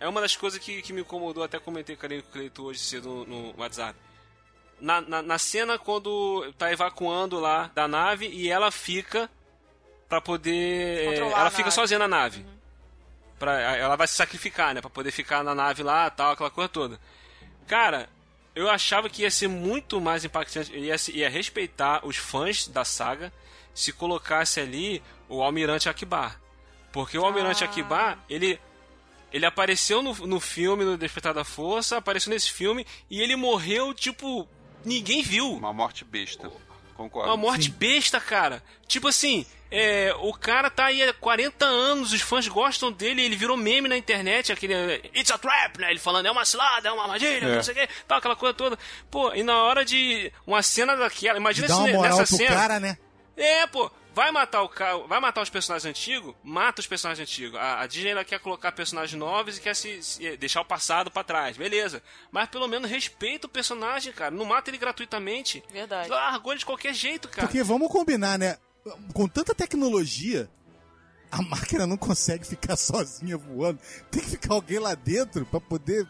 é 0.01 0.09
uma 0.09 0.21
das 0.21 0.37
coisas 0.37 0.59
que, 0.61 0.81
que 0.83 0.93
me 0.93 1.01
incomodou, 1.03 1.43
até 1.45 1.59
comentei 1.59 1.95
com 1.97 2.07
o 2.07 2.23
Cleito 2.23 2.65
hoje 2.65 2.79
cedo 2.81 3.09
no, 3.09 3.25
no 3.53 3.61
WhatsApp. 3.61 3.99
Na, 4.81 5.01
na, 5.01 5.23
na 5.23 5.39
cena 5.39 5.79
quando 5.79 6.53
tá 6.59 6.71
evacuando 6.71 7.41
lá 7.41 7.71
da 7.75 7.89
nave 7.89 8.29
e 8.29 8.49
ela 8.51 8.71
fica 8.71 9.29
pra 10.09 10.21
poder. 10.21 11.07
Controlar 11.11 11.41
ela 11.41 11.51
fica 11.51 11.63
nave. 11.65 11.75
sozinha 11.75 11.99
na 11.99 12.09
nave. 12.09 12.45
Pra, 13.39 13.61
ela 13.77 13.97
vai 13.97 14.07
se 14.07 14.15
sacrificar, 14.15 14.75
né? 14.75 14.81
Pra 14.81 14.89
poder 14.91 15.11
ficar 15.11 15.45
na 15.45 15.55
nave 15.55 15.83
lá 15.83 16.09
tal, 16.11 16.33
aquela 16.33 16.51
coisa 16.51 16.69
toda. 16.69 16.99
Cara, 17.67 18.09
eu 18.55 18.71
achava 18.71 19.11
que 19.11 19.23
ia 19.23 19.31
ser 19.31 19.49
muito 19.49 20.01
mais 20.01 20.25
impactante, 20.25 20.75
ia, 20.75 20.97
se- 20.97 21.13
ia 21.13 21.29
respeitar 21.29 22.01
os 22.07 22.17
fãs 22.17 22.67
da 22.67 22.85
saga 22.85 23.33
se 23.75 23.93
colocasse 23.93 24.59
ali 24.59 25.03
o 25.29 25.43
Almirante 25.43 25.89
Akbar. 25.89 26.41
Porque 26.93 27.19
o 27.19 27.25
Almirante 27.27 27.63
Ah. 27.63 27.67
Akbar, 27.67 28.19
ele 28.29 28.59
ele 29.33 29.45
apareceu 29.45 30.01
no, 30.03 30.15
no 30.15 30.41
filme, 30.41 30.83
no 30.85 30.97
Despertar 30.97 31.35
da 31.35 31.45
Força, 31.45 31.99
apareceu 31.99 32.31
nesse 32.31 32.51
filme 32.51 32.87
e 33.11 33.21
ele 33.21 33.37
morreu, 33.37 33.93
tipo, 33.93 34.49
ninguém 34.83 35.21
viu. 35.21 35.53
Uma 35.53 35.75
morte 35.75 36.05
besta. 36.05 36.51
Concordo. 36.95 37.29
Uma 37.29 37.37
morte 37.37 37.69
besta, 37.71 38.19
cara. 38.19 38.63
Tipo 38.87 39.09
assim, 39.09 39.45
é, 39.71 40.15
o 40.21 40.33
cara 40.33 40.71
tá 40.71 40.87
aí 40.87 41.03
há 41.03 41.13
40 41.13 41.65
anos, 41.65 42.13
os 42.13 42.21
fãs 42.21 42.47
gostam 42.49 42.93
dele, 42.93 43.23
ele 43.23 43.37
virou 43.37 43.57
meme 43.57 43.89
na 43.89 43.97
internet, 43.97 44.53
aquele 44.53 44.75
It's 45.15 45.31
a 45.31 45.39
trap, 45.39 45.79
né? 45.79 45.91
Ele 45.91 45.99
falando, 45.99 46.27
é 46.27 46.31
uma 46.31 46.45
cilada, 46.45 46.89
é 46.89 46.93
uma 46.93 47.03
armadilha, 47.03 47.45
É. 47.47 47.57
não 47.57 47.63
sei 47.63 47.75
o 47.75 47.77
que, 47.77 47.89
tal, 48.07 48.19
aquela 48.19 48.37
coisa 48.37 48.55
toda. 48.55 48.79
Pô, 49.11 49.33
e 49.35 49.43
na 49.43 49.63
hora 49.63 49.85
de 49.85 50.33
uma 50.47 50.63
cena 50.63 50.95
daquela, 50.97 51.39
imagina 51.39 51.69
se 51.69 51.93
nessa 51.99 52.27
cena. 52.27 52.55
cara, 52.55 52.81
né? 52.81 52.97
É, 53.37 53.67
pô, 53.67 53.91
vai 54.15 54.31
matar 54.31 54.63
o 54.63 54.69
cara, 54.69 54.97
vai 55.07 55.21
matar 55.21 55.43
os 55.43 55.51
personagens 55.51 55.85
antigos, 55.85 56.35
mata 56.43 56.81
os 56.81 56.87
personagens 56.87 57.29
antigos. 57.29 57.59
A, 57.61 57.81
a 57.83 57.87
Disney 57.87 58.13
ela 58.13 58.25
quer 58.25 58.39
colocar 58.41 58.73
personagens 58.73 59.19
novos 59.19 59.59
e 59.59 59.61
quer 59.61 59.77
se, 59.77 60.03
se- 60.03 60.37
deixar 60.39 60.63
o 60.63 60.65
passado 60.65 61.11
pra 61.11 61.23
trás, 61.23 61.55
beleza. 61.57 62.03
Mas 62.31 62.49
pelo 62.49 62.67
menos 62.67 62.91
respeita 62.91 63.47
o 63.47 63.51
personagem, 63.51 64.11
cara. 64.15 64.31
Não 64.31 64.47
mata 64.47 64.71
ele 64.71 64.79
gratuitamente. 64.79 65.63
Verdade. 65.71 66.09
Largou 66.09 66.53
ele 66.53 66.61
de 66.61 66.65
qualquer 66.65 66.95
jeito, 66.95 67.29
cara. 67.29 67.47
Porque 67.47 67.63
vamos 67.63 67.91
combinar, 67.93 68.39
né? 68.39 68.57
Com 69.13 69.27
tanta 69.29 69.55
tecnologia, 69.55 70.49
a 71.31 71.43
máquina 71.43 71.87
não 71.87 71.97
consegue 71.97 72.47
ficar 72.47 72.77
sozinha 72.79 73.37
voando. 73.37 73.79
Tem 74.11 74.23
que 74.23 74.31
ficar 74.31 74.55
alguém 74.55 74.79
lá 74.79 74.95
dentro 74.95 75.45
pra 75.47 75.61
poder. 75.61 76.07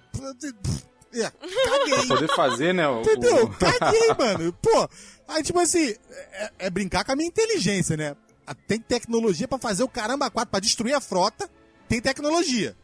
É, 1.12 1.30
Pra 1.30 1.48
caguei. 1.78 2.06
poder 2.08 2.28
fazer, 2.36 2.74
né? 2.74 2.86
o- 2.88 3.00
Entendeu? 3.00 3.48
Caguei, 3.50 4.08
mano. 4.18 4.52
Pô, 4.60 4.88
aí 5.28 5.42
tipo 5.42 5.58
assim, 5.58 5.94
é, 6.32 6.50
é 6.58 6.70
brincar 6.70 7.04
com 7.04 7.12
a 7.12 7.16
minha 7.16 7.28
inteligência, 7.28 7.96
né? 7.96 8.14
Ah, 8.46 8.54
Tem 8.54 8.78
tecnologia 8.78 9.48
pra 9.48 9.58
fazer 9.58 9.82
o 9.82 9.88
caramba 9.88 10.30
quatro, 10.30 10.50
pra 10.50 10.60
destruir 10.60 10.92
a 10.94 11.00
frota, 11.00 11.48
tem 11.88 12.00
tecnologia. 12.00 12.76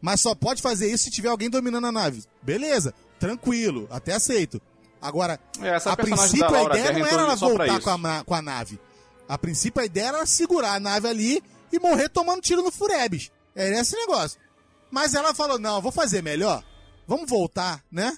Mas 0.00 0.20
só 0.20 0.34
pode 0.34 0.60
fazer 0.62 0.90
isso 0.90 1.04
se 1.04 1.10
tiver 1.10 1.28
alguém 1.28 1.50
dominando 1.50 1.86
a 1.86 1.92
nave. 1.92 2.22
Beleza, 2.42 2.94
tranquilo, 3.18 3.86
até 3.90 4.14
aceito. 4.14 4.60
Agora, 5.00 5.38
É, 5.60 5.74
a 5.76 5.96
princípio 5.96 6.54
a 6.54 6.62
ideia 6.64 6.92
não 6.92 7.06
era 7.06 7.22
ela 7.22 7.26
pra 7.26 7.34
voltar 7.34 7.80
com 7.80 7.90
a, 7.90 8.24
com 8.24 8.34
a 8.34 8.42
nave. 8.42 8.80
A 9.28 9.38
princípio 9.38 9.80
a 9.82 9.86
ideia 9.86 10.08
era 10.08 10.26
segurar 10.26 10.74
a 10.74 10.80
nave 10.80 11.08
ali 11.08 11.42
e 11.72 11.78
morrer 11.78 12.08
tomando 12.08 12.42
tiro 12.42 12.62
no 12.62 12.70
Furebes. 12.70 13.30
Era 13.54 13.78
esse 13.80 13.96
negócio. 13.96 14.38
Mas 14.90 15.14
ela 15.14 15.34
falou: 15.34 15.58
não, 15.58 15.80
vou 15.80 15.90
fazer 15.92 16.22
melhor. 16.22 16.62
Vamos 17.06 17.28
voltar, 17.28 17.82
né? 17.90 18.16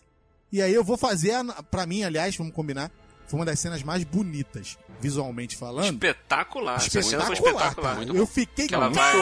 E 0.52 0.62
aí 0.62 0.72
eu 0.72 0.84
vou 0.84 0.96
fazer, 0.96 1.32
a, 1.32 1.44
pra 1.62 1.86
mim, 1.86 2.02
aliás, 2.04 2.36
vamos 2.36 2.52
combinar, 2.54 2.90
foi 3.26 3.38
uma 3.38 3.44
das 3.46 3.59
cenas 3.59 3.82
mais 3.82 4.04
bonitas, 4.04 4.78
visualmente 5.00 5.57
falando. 5.57 5.94
Espetacular. 5.94 6.78
Espetacular, 6.78 7.32
espetacular. 7.32 8.02
Eu 8.09 8.26
fiquei 8.26 8.68
Que 8.68 8.74
ela 8.74 8.88
com 8.88 8.94
vai- 8.94 9.12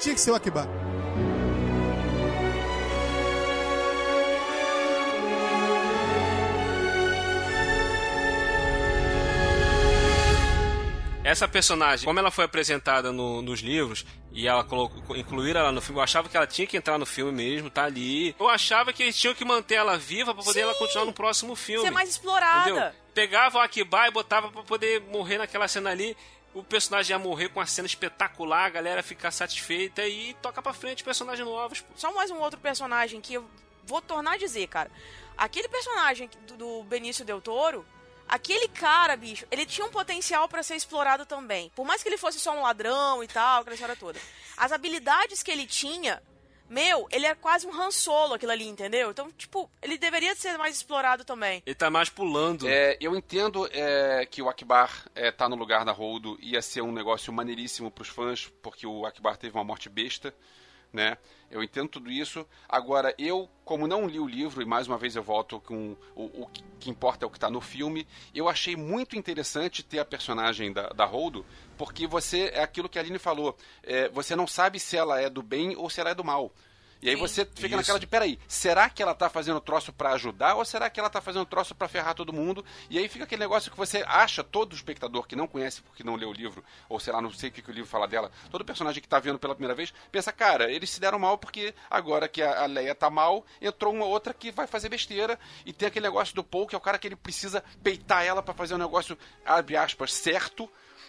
Tinha 0.00 0.14
que 0.14 0.20
ser 0.20 0.30
o 0.30 0.34
Akiba. 0.34 0.66
Essa 11.24 11.46
personagem, 11.48 12.06
como 12.06 12.18
ela 12.18 12.30
foi 12.30 12.44
apresentada 12.44 13.12
no- 13.12 13.42
nos 13.42 13.60
livros 13.60 14.06
e 14.32 14.46
ela 14.48 14.64
colocou, 14.64 15.16
incluíram 15.16 15.60
ela 15.60 15.72
no 15.72 15.80
filme, 15.80 15.98
eu 15.98 16.04
achava 16.04 16.28
que 16.28 16.36
ela 16.36 16.46
tinha 16.46 16.66
que 16.66 16.76
entrar 16.76 16.96
no 16.96 17.04
filme 17.04 17.32
mesmo, 17.32 17.68
tá 17.68 17.84
ali. 17.84 18.34
Eu 18.38 18.48
achava 18.48 18.92
que 18.92 19.02
eles 19.02 19.16
tinham 19.18 19.34
que 19.34 19.44
manter 19.44 19.74
ela 19.74 19.98
viva 19.98 20.34
pra 20.34 20.42
poder 20.42 20.60
ela 20.60 20.74
continuar 20.74 21.04
no 21.04 21.12
próximo 21.12 21.54
filme. 21.54 21.84
Ser 21.84 21.90
mais 21.90 22.08
explorada. 22.08 22.70
Entendeu? 22.70 22.92
Pegava 23.12 23.58
o 23.58 23.60
Akiba 23.60 24.06
e 24.06 24.10
botava 24.10 24.50
pra 24.50 24.62
poder 24.62 25.00
morrer 25.10 25.38
naquela 25.38 25.66
cena 25.68 25.90
ali. 25.90 26.16
O 26.54 26.62
personagem 26.62 27.14
ia 27.14 27.18
morrer 27.18 27.48
com 27.50 27.60
uma 27.60 27.66
cena 27.66 27.86
espetacular, 27.86 28.64
a 28.64 28.70
galera 28.70 29.02
ficar 29.02 29.30
satisfeita 29.30 30.06
e 30.06 30.34
toca 30.40 30.62
pra 30.62 30.72
frente 30.72 31.04
personagens 31.04 31.46
novos. 31.46 31.80
pô. 31.80 31.92
Só 31.96 32.12
mais 32.14 32.30
um 32.30 32.38
outro 32.38 32.58
personagem 32.58 33.20
que 33.20 33.34
eu 33.34 33.44
vou 33.84 34.00
tornar 34.00 34.32
a 34.32 34.38
dizer, 34.38 34.66
cara. 34.68 34.90
Aquele 35.36 35.68
personagem 35.68 36.30
do 36.56 36.82
Benício 36.84 37.24
Del 37.24 37.40
Toro, 37.40 37.84
aquele 38.28 38.68
cara, 38.68 39.16
bicho, 39.16 39.46
ele 39.50 39.64
tinha 39.64 39.86
um 39.86 39.90
potencial 39.90 40.48
pra 40.48 40.62
ser 40.62 40.76
explorado 40.76 41.24
também. 41.24 41.70
Por 41.74 41.86
mais 41.86 42.02
que 42.02 42.08
ele 42.08 42.18
fosse 42.18 42.38
só 42.38 42.56
um 42.56 42.62
ladrão 42.62 43.22
e 43.22 43.28
tal, 43.28 43.60
aquela 43.60 43.74
história 43.74 43.96
toda. 43.96 44.18
As 44.56 44.72
habilidades 44.72 45.42
que 45.42 45.50
ele 45.50 45.66
tinha, 45.66 46.22
meu, 46.68 47.08
ele 47.10 47.26
é 47.26 47.34
quase 47.34 47.66
um 47.66 47.72
Han 47.72 47.90
Solo 47.90 48.34
aquilo 48.34 48.52
ali, 48.52 48.68
entendeu? 48.68 49.10
Então, 49.10 49.30
tipo, 49.32 49.70
ele 49.80 49.96
deveria 49.96 50.34
ser 50.34 50.58
mais 50.58 50.76
explorado 50.76 51.24
também. 51.24 51.62
Ele 51.64 51.74
tá 51.74 51.88
mais 51.88 52.10
pulando. 52.10 52.68
É, 52.68 52.96
eu 53.00 53.16
entendo 53.16 53.66
é, 53.72 54.26
que 54.26 54.42
o 54.42 54.48
Akbar 54.48 55.06
é, 55.14 55.30
tá 55.30 55.48
no 55.48 55.56
lugar 55.56 55.84
da 55.84 55.92
Holdo 55.92 56.36
ia 56.40 56.60
ser 56.60 56.82
um 56.82 56.92
negócio 56.92 57.32
maneiríssimo 57.32 57.90
pros 57.90 58.08
fãs, 58.08 58.52
porque 58.62 58.86
o 58.86 59.06
Akbar 59.06 59.36
teve 59.36 59.56
uma 59.56 59.64
morte 59.64 59.88
besta, 59.88 60.34
né? 60.92 61.16
Eu 61.50 61.62
entendo 61.62 61.88
tudo 61.88 62.10
isso. 62.10 62.46
Agora, 62.68 63.14
eu, 63.18 63.48
como 63.64 63.86
não 63.86 64.06
li 64.06 64.20
o 64.20 64.26
livro, 64.26 64.60
e 64.62 64.66
mais 64.66 64.86
uma 64.86 64.98
vez 64.98 65.16
eu 65.16 65.22
volto 65.22 65.60
com 65.60 65.96
o, 66.14 66.42
o 66.42 66.46
que- 66.78 66.90
importa 66.90 67.24
é 67.24 67.26
o 67.26 67.30
que 67.30 67.38
tá 67.40 67.50
no 67.50 67.60
filme, 67.60 68.06
eu 68.34 68.48
achei 68.48 68.76
muito 68.76 69.16
interessante 69.16 69.82
ter 69.82 69.98
a 69.98 70.04
personagem 70.04 70.72
da, 70.72 70.88
da 70.90 71.04
Holdo, 71.04 71.44
porque 71.76 72.06
você, 72.06 72.50
é 72.54 72.62
aquilo 72.62 72.88
que 72.88 72.98
a 72.98 73.02
Aline 73.02 73.18
falou, 73.18 73.56
é, 73.82 74.08
você 74.08 74.34
não 74.36 74.46
sabe 74.46 74.78
se 74.78 74.96
ela 74.96 75.20
é 75.20 75.28
do 75.30 75.42
bem 75.42 75.76
ou 75.76 75.88
se 75.90 76.00
ela 76.00 76.10
é 76.10 76.14
do 76.14 76.24
mal. 76.24 76.52
E 77.00 77.08
aí 77.08 77.14
Sim. 77.14 77.20
você 77.20 77.44
fica 77.44 77.68
Isso. 77.68 77.76
naquela 77.76 77.98
de, 77.98 78.06
peraí, 78.06 78.38
será 78.48 78.90
que 78.90 79.02
ela 79.02 79.14
tá 79.14 79.28
fazendo 79.28 79.60
troço 79.60 79.92
pra 79.92 80.12
ajudar 80.12 80.54
ou 80.56 80.64
será 80.64 80.90
que 80.90 80.98
ela 80.98 81.08
tá 81.08 81.20
fazendo 81.20 81.46
troço 81.46 81.74
pra 81.74 81.86
ferrar 81.86 82.14
todo 82.14 82.32
mundo? 82.32 82.64
E 82.90 82.98
aí 82.98 83.08
fica 83.08 83.24
aquele 83.24 83.40
negócio 83.40 83.70
que 83.70 83.76
você 83.76 84.04
acha, 84.06 84.42
todo 84.42 84.74
espectador 84.74 85.26
que 85.26 85.36
não 85.36 85.46
conhece 85.46 85.80
porque 85.82 86.02
não 86.02 86.16
leu 86.16 86.30
o 86.30 86.32
livro, 86.32 86.64
ou 86.88 86.98
sei 86.98 87.12
lá, 87.12 87.20
não 87.20 87.30
sei 87.30 87.50
o 87.50 87.52
que, 87.52 87.62
que 87.62 87.70
o 87.70 87.74
livro 87.74 87.88
fala 87.88 88.08
dela, 88.08 88.30
todo 88.50 88.64
personagem 88.64 89.00
que 89.00 89.08
tá 89.08 89.18
vendo 89.20 89.38
pela 89.38 89.54
primeira 89.54 89.74
vez, 89.74 89.94
pensa, 90.10 90.32
cara, 90.32 90.70
eles 90.70 90.90
se 90.90 91.00
deram 91.00 91.18
mal 91.18 91.38
porque 91.38 91.72
agora 91.88 92.28
que 92.28 92.42
a, 92.42 92.66
Leia 92.66 92.94
tá 92.94 93.08
mal, 93.08 93.46
entrou 93.60 93.92
uma 93.92 94.04
outra 94.04 94.34
que 94.34 94.50
vai 94.50 94.66
fazer 94.66 94.88
besteira 94.88 95.38
e 95.64 95.72
tem 95.72 95.88
aquele 95.88 96.06
negócio 96.06 96.34
do 96.34 96.42
Paul, 96.42 96.66
que 96.66 96.74
é 96.74 96.78
o 96.78 96.80
cara 96.80 96.98
que 96.98 97.06
ele 97.06 97.16
precisa 97.16 97.62
peitar 97.82 98.24
ela 98.24 98.42
pra 98.42 98.54
fazer 98.54 98.74
um 98.74 98.78
negócio, 98.78 99.16
abre 99.44 99.76
aspas, 99.76 100.12
certo, 100.12 100.68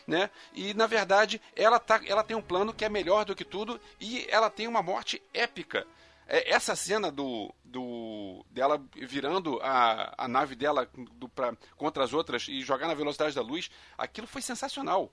né? 0.09 0.29
E 0.53 0.73
na 0.73 0.87
verdade, 0.87 1.39
ela, 1.55 1.79
tá, 1.79 2.01
ela 2.05 2.23
tem 2.23 2.35
um 2.35 2.41
plano 2.41 2.73
que 2.73 2.83
é 2.83 2.89
melhor 2.89 3.23
do 3.23 3.35
que 3.35 3.45
tudo 3.45 3.79
e 4.01 4.25
ela 4.29 4.49
tem 4.49 4.67
uma 4.67 4.81
morte 4.81 5.21
épica. 5.33 5.85
É, 6.27 6.51
essa 6.51 6.75
cena 6.75 7.11
do, 7.11 7.53
do 7.63 8.43
dela 8.49 8.81
virando 8.95 9.59
a, 9.61 10.13
a 10.17 10.27
nave 10.27 10.55
dela 10.55 10.89
do, 11.15 11.29
pra, 11.29 11.55
contra 11.77 12.03
as 12.03 12.13
outras 12.13 12.47
e 12.49 12.61
jogar 12.61 12.87
na 12.87 12.93
velocidade 12.93 13.35
da 13.35 13.41
luz, 13.41 13.69
aquilo 13.97 14.27
foi 14.27 14.41
sensacional. 14.41 15.11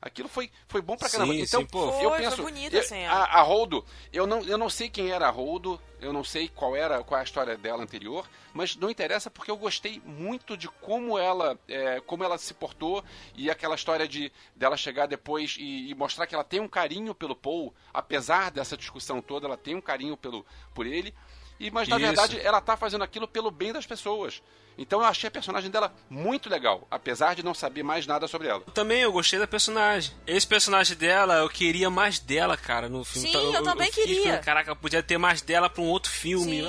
Aquilo 0.00 0.28
foi, 0.28 0.50
foi 0.68 0.80
bom 0.80 0.96
pra 0.96 1.08
caramba. 1.10 1.32
Sim, 1.32 1.40
então, 1.42 1.60
sim, 1.62 1.66
pô. 1.66 1.86
eu 2.00 2.10
Foi, 2.10 2.18
penso, 2.18 2.36
foi 2.36 2.44
bonita 2.52 2.76
eu- 2.76 2.80
a 2.80 2.84
cena. 2.84 3.12
a, 3.12 3.40
a 3.40 3.42
Holdo, 3.42 3.84
eu 4.12 4.26
não, 4.26 4.42
eu 4.42 4.56
não 4.56 4.70
sei 4.70 4.88
quem 4.88 5.10
era 5.10 5.26
a 5.26 5.30
Holdo, 5.30 5.80
eu 6.00 6.12
não 6.12 6.22
sei 6.22 6.48
qual 6.48 6.76
era 6.76 7.02
qual 7.02 7.18
é 7.18 7.22
a 7.22 7.24
história 7.24 7.56
dela 7.56 7.82
anterior, 7.82 8.28
mas 8.54 8.76
não 8.76 8.88
interessa 8.88 9.28
porque 9.30 9.50
eu 9.50 9.56
gostei 9.56 10.00
muito 10.06 10.56
de 10.56 10.68
como 10.68 11.18
ela 11.18 11.58
é, 11.66 12.00
como 12.00 12.22
ela 12.22 12.38
se 12.38 12.54
portou 12.54 13.02
e 13.34 13.50
aquela 13.50 13.74
história 13.74 14.06
de 14.06 14.30
dela 14.54 14.76
chegar 14.76 15.06
depois 15.06 15.56
e, 15.58 15.90
e 15.90 15.94
mostrar 15.96 16.26
que 16.28 16.34
ela 16.34 16.44
tem 16.44 16.60
um 16.60 16.68
carinho 16.68 17.12
pelo 17.14 17.34
Paul, 17.34 17.74
apesar 17.92 18.50
dessa 18.52 18.76
discussão 18.76 19.20
toda, 19.20 19.46
ela 19.46 19.56
tem 19.56 19.74
um 19.74 19.80
carinho 19.80 20.16
pelo 20.16 20.46
por 20.72 20.86
ele. 20.86 21.12
E, 21.58 21.70
mas 21.70 21.88
na 21.88 21.96
Isso. 21.96 22.06
verdade 22.06 22.40
ela 22.40 22.60
tá 22.60 22.76
fazendo 22.76 23.02
aquilo 23.02 23.26
pelo 23.26 23.50
bem 23.50 23.72
das 23.72 23.86
pessoas. 23.86 24.42
Então 24.76 25.00
eu 25.00 25.06
achei 25.06 25.26
a 25.26 25.30
personagem 25.30 25.70
dela 25.70 25.92
muito 26.08 26.48
legal, 26.48 26.86
apesar 26.88 27.34
de 27.34 27.42
não 27.42 27.52
saber 27.52 27.82
mais 27.82 28.06
nada 28.06 28.28
sobre 28.28 28.46
ela. 28.46 28.60
Também 28.72 29.00
eu 29.00 29.10
gostei 29.10 29.38
da 29.38 29.46
personagem. 29.46 30.14
Esse 30.24 30.46
personagem 30.46 30.96
dela, 30.96 31.38
eu 31.38 31.48
queria 31.48 31.90
mais 31.90 32.20
dela, 32.20 32.56
cara, 32.56 32.88
no 32.88 33.04
filme. 33.04 33.28
Sim, 33.28 33.36
Então, 33.36 33.54
eu 33.54 33.62
também 33.64 33.88
fiquei 33.88 34.04
queria. 34.04 34.22
pensando, 34.22 34.44
Caraca, 34.44 34.76
podia 34.76 35.02
ter 35.02 35.18
mais 35.18 35.42
dela 35.42 35.68
pra 35.68 35.82
um 35.82 35.86
outro 35.88 36.12
filme. 36.12 36.62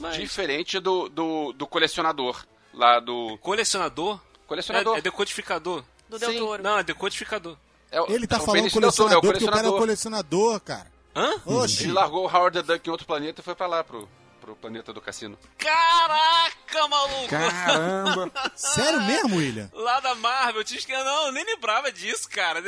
Mas... 0.00 0.16
Diferente 0.16 0.80
do, 0.80 1.08
do, 1.08 1.52
do 1.52 1.66
colecionador 1.66 2.44
lá 2.74 3.00
do 3.00 3.38
Colecionador? 3.38 4.20
colecionador. 4.46 4.96
É, 4.96 4.98
é 4.98 5.00
decodificador. 5.00 5.84
Do 6.08 6.18
Del. 6.18 6.38
Toro. 6.38 6.62
Não, 6.62 6.78
é 6.78 6.82
decodificador. 6.82 7.56
É 7.90 7.98
Ele 8.12 8.26
tá 8.26 8.38
falando 8.38 8.62
Del 8.62 8.70
Toro, 8.70 8.84
é 8.86 8.90
colecionador 8.90 9.18
o 9.18 9.32
porque 9.32 9.44
o 9.44 9.50
cara 9.50 9.66
é 9.66 9.70
o 9.70 9.78
colecionador, 9.78 10.60
cara. 10.60 10.95
Hã? 11.16 11.40
Oxi. 11.46 11.84
Ele 11.84 11.92
largou 11.92 12.24
o 12.24 12.28
Howard 12.28 12.58
the 12.62 12.74
Duck 12.74 12.86
em 12.86 12.90
outro 12.92 13.06
planeta 13.06 13.40
e 13.40 13.44
foi 13.44 13.54
pra 13.54 13.66
lá 13.66 13.82
pro, 13.82 14.08
pro 14.40 14.54
planeta 14.54 14.92
do 14.92 15.00
cassino. 15.00 15.38
Caraca, 15.58 16.88
maluco! 16.88 17.28
Caramba! 17.28 18.30
Sério 18.54 19.00
mesmo, 19.02 19.36
William? 19.36 19.70
Lá 19.72 19.98
da 20.00 20.14
Marvel, 20.14 20.60
eu 20.60 20.64
tinha 20.64 20.78
esquecido. 20.78 21.04
Não, 21.04 21.26
eu 21.26 21.32
nem 21.32 21.44
lembrava 21.44 21.90
disso, 21.90 22.28
cara. 22.28 22.62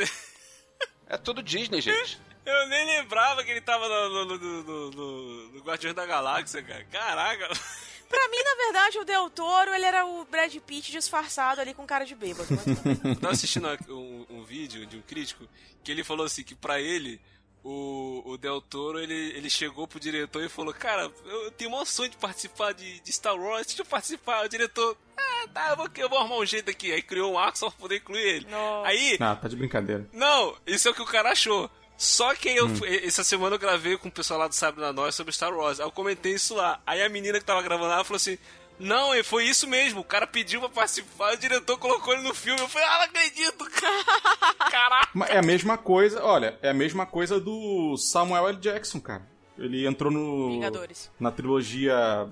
É 1.07 1.17
tudo 1.17 1.41
Disney, 1.43 1.81
gente. 1.81 2.19
Eu 2.45 2.67
nem 2.67 2.83
lembrava 2.97 3.43
que 3.43 3.51
ele 3.51 3.61
tava 3.61 3.87
no, 3.87 4.09
no, 4.09 4.25
no, 4.25 4.63
no, 4.63 4.91
no, 4.91 5.47
no 5.51 5.59
Guardiões 5.59 5.93
da 5.93 6.03
Galáxia, 6.03 6.63
cara. 6.63 6.83
Caraca. 6.85 7.47
Pra 8.09 8.27
mim, 8.29 8.37
na 8.43 8.55
verdade, 8.55 8.97
o 8.97 9.03
Del 9.05 9.29
Toro, 9.29 9.71
ele 9.71 9.85
era 9.85 10.03
o 10.03 10.25
Brad 10.25 10.55
Pitt 10.55 10.91
disfarçado 10.91 11.61
ali 11.61 11.75
com 11.75 11.85
cara 11.85 12.05
de 12.05 12.15
bêbado. 12.15 12.47
mas- 12.49 13.05
Eu 13.05 13.15
tava 13.17 13.33
assistindo 13.33 13.67
um, 13.89 14.25
um 14.31 14.43
vídeo 14.43 14.83
de 14.87 14.97
um 14.97 15.01
crítico 15.03 15.47
que 15.83 15.91
ele 15.91 16.03
falou 16.03 16.25
assim 16.25 16.41
que 16.43 16.55
pra 16.55 16.79
ele 16.81 17.21
o, 17.63 18.23
o 18.25 18.37
Del 18.37 18.61
Toro 18.61 18.99
ele, 18.99 19.13
ele 19.35 19.49
chegou 19.49 19.87
pro 19.87 19.99
diretor 19.99 20.43
e 20.43 20.49
falou: 20.49 20.73
Cara, 20.73 21.11
eu 21.25 21.51
tenho 21.51 21.73
um 21.75 21.85
sonho 21.85 22.09
de 22.09 22.17
participar 22.17 22.73
de, 22.73 22.99
de 23.01 23.11
Star 23.11 23.35
Wars, 23.35 23.67
deixa 23.67 23.81
eu 23.81 23.85
participar. 23.85 24.45
O 24.45 24.49
diretor, 24.49 24.97
ah, 25.17 25.47
tá, 25.53 25.69
eu 25.71 25.77
vou, 25.77 25.89
eu 25.97 26.09
vou 26.09 26.19
arrumar 26.19 26.37
um 26.37 26.45
jeito 26.45 26.69
aqui. 26.69 26.91
Aí 26.91 27.01
criou 27.01 27.33
um 27.33 27.37
arco 27.39 27.57
só 27.57 27.69
pra 27.69 27.79
poder 27.79 27.97
incluir 27.97 28.21
ele. 28.21 28.47
Nossa. 28.49 28.87
Aí, 28.87 29.17
Ah, 29.19 29.35
tá 29.35 29.47
de 29.47 29.55
brincadeira. 29.55 30.07
não, 30.13 30.55
isso 30.65 30.87
é 30.87 30.91
o 30.91 30.93
que 30.95 31.01
o 31.01 31.05
cara 31.05 31.31
achou. 31.31 31.69
Só 31.97 32.33
que 32.33 32.47
eu, 32.47 32.65
Hum. 32.67 32.75
fui- 32.77 33.05
essa 33.05 33.25
semana 33.25 33.55
eu 33.55 33.59
gravei 33.59 33.97
com 33.97 34.07
o 34.07 34.11
pessoal 34.11 34.39
lá 34.39 34.47
do 34.47 34.55
Sabre 34.55 34.79
na 34.79 34.93
Nós 34.93 35.13
sobre 35.15 35.33
Star 35.33 35.53
Wars. 35.53 35.81
Aí 35.81 35.85
eu 35.85 35.91
comentei 35.91 36.33
isso 36.33 36.55
lá. 36.55 36.81
Aí 36.87 37.01
a 37.03 37.09
menina 37.09 37.39
que 37.39 37.45
tava 37.45 37.61
gravando 37.61 37.89
lá 37.89 38.03
falou 38.05 38.15
assim: 38.15 38.37
Não, 38.79 39.13
e 39.13 39.23
foi 39.23 39.43
isso 39.45 39.67
mesmo. 39.67 39.99
O 39.99 40.05
cara 40.05 40.25
pediu 40.25 40.61
pra 40.61 40.69
participar, 40.69 41.33
o 41.33 41.37
diretor 41.37 41.77
colocou 41.77 42.13
ele 42.13 42.23
no 42.23 42.33
filme. 42.33 42.59
Eu 42.61 42.69
falei: 42.69 42.87
Ah, 42.87 42.97
não 42.99 43.05
acredito, 43.05 43.65
Caraca. 44.71 45.09
Mas 45.13 45.29
é 45.29 45.37
a 45.37 45.41
mesma 45.41 45.77
coisa, 45.77 46.23
olha, 46.23 46.57
é 46.61 46.69
a 46.69 46.73
mesma 46.73 47.05
coisa 47.05 47.39
do 47.39 47.97
Samuel 47.97 48.47
L. 48.47 48.57
Jackson, 48.57 48.99
cara. 49.01 49.27
Ele 49.57 49.85
entrou 49.85 50.11
no. 50.11 50.51
Vingadores. 50.51 51.11
Na 51.19 51.31
trilogia. 51.31 52.29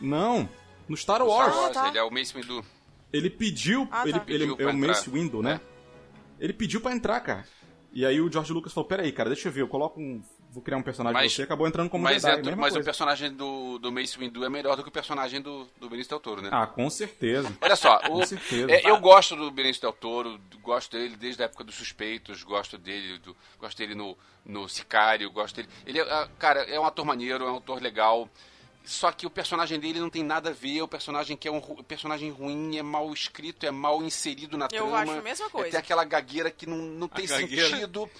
Não, 0.00 0.48
no 0.88 0.96
Star 0.96 1.22
Wars. 1.22 1.52
Star 1.52 1.62
Wars, 1.62 1.74
tá. 1.74 1.88
ele 1.88 1.98
é 1.98 2.02
o 2.02 2.10
Mace 2.10 2.34
Windu. 2.34 2.64
Ele 3.12 3.30
pediu. 3.30 3.88
Ah, 3.90 4.02
ele, 4.02 4.12
tá. 4.12 4.24
ele 4.28 4.38
Pediu 4.38 4.54
é 4.54 4.56
pra 4.56 4.66
o 4.66 4.70
entrar. 4.70 4.88
Mace 4.88 5.10
Windu, 5.10 5.42
né? 5.42 5.60
Ele 6.38 6.52
pediu 6.52 6.80
pra 6.80 6.92
entrar, 6.92 7.20
cara. 7.20 7.46
E 7.92 8.04
aí 8.06 8.20
o 8.20 8.30
George 8.30 8.52
Lucas 8.52 8.72
falou: 8.72 8.88
Peraí, 8.88 9.10
cara, 9.12 9.30
deixa 9.30 9.48
eu 9.48 9.52
ver, 9.52 9.62
eu 9.62 9.68
coloco 9.68 10.00
um. 10.00 10.22
Vou 10.52 10.62
criar 10.62 10.76
um 10.78 10.82
personagem 10.82 11.14
Mas- 11.22 11.32
você. 11.32 11.42
Acabou 11.42 11.68
entrando 11.68 11.88
como 11.88 12.02
Mas, 12.02 12.22
Jedi, 12.22 12.48
é- 12.50 12.54
mas 12.56 12.72
o 12.72 12.74
coisa. 12.74 12.84
personagem 12.84 13.32
do, 13.32 13.78
do 13.78 13.92
Mace 13.92 14.18
Windu 14.18 14.44
é 14.44 14.48
melhor 14.48 14.76
do 14.76 14.82
que 14.82 14.88
o 14.88 14.92
personagem 14.92 15.40
do, 15.40 15.68
do 15.78 15.88
Benício 15.88 16.10
Del 16.10 16.18
Toro, 16.20 16.42
né? 16.42 16.48
Ah, 16.52 16.66
com 16.66 16.90
certeza. 16.90 17.56
Olha 17.60 17.76
só, 17.76 17.98
o- 17.98 18.08
Com 18.20 18.26
certeza. 18.26 18.70
é, 18.70 18.90
eu 18.90 18.98
gosto 18.98 19.36
do 19.36 19.48
Benício 19.50 19.80
Del 19.82 19.92
Toro, 19.92 20.40
gosto 20.60 20.90
dele 20.96 21.16
desde 21.16 21.42
a 21.42 21.44
época 21.46 21.62
dos 21.62 21.76
Suspeitos, 21.76 22.42
gosto 22.42 22.76
dele, 22.76 23.18
do- 23.20 23.36
gosto 23.60 23.78
dele 23.78 23.94
no, 23.94 24.18
no 24.44 24.68
Sicário, 24.68 25.30
gosto 25.30 25.54
dele. 25.56 25.68
Ele, 25.86 26.00
é, 26.00 26.02
ah, 26.02 26.28
cara, 26.38 26.62
é 26.64 26.80
um 26.80 26.84
ator 26.84 27.04
maneiro, 27.04 27.44
é 27.44 27.50
um 27.52 27.58
ator 27.58 27.80
legal. 27.80 28.28
Só 28.82 29.12
que 29.12 29.26
o 29.26 29.30
personagem 29.30 29.78
dele 29.78 30.00
não 30.00 30.10
tem 30.10 30.24
nada 30.24 30.50
a 30.50 30.52
ver, 30.52 30.78
é 30.78 30.82
um 30.82 30.88
personagem 30.88 31.36
que 31.36 31.46
é 31.46 31.50
um 31.52 31.60
personagem 31.60 32.30
ruim, 32.30 32.76
é 32.78 32.82
mal 32.82 33.12
escrito, 33.12 33.64
é 33.66 33.70
mal 33.70 34.02
inserido 34.02 34.56
na 34.58 34.64
Eu 34.64 34.68
trama. 34.68 34.98
acho 35.00 35.12
a 35.12 35.22
mesma 35.22 35.46
É, 35.46 35.50
coisa. 35.50 35.70
tem 35.70 35.78
aquela 35.78 36.02
gagueira 36.02 36.50
que 36.50 36.66
não, 36.66 36.76
não 36.78 37.06
tem 37.06 37.26
gagueira. 37.26 37.68
sentido. 37.68 38.10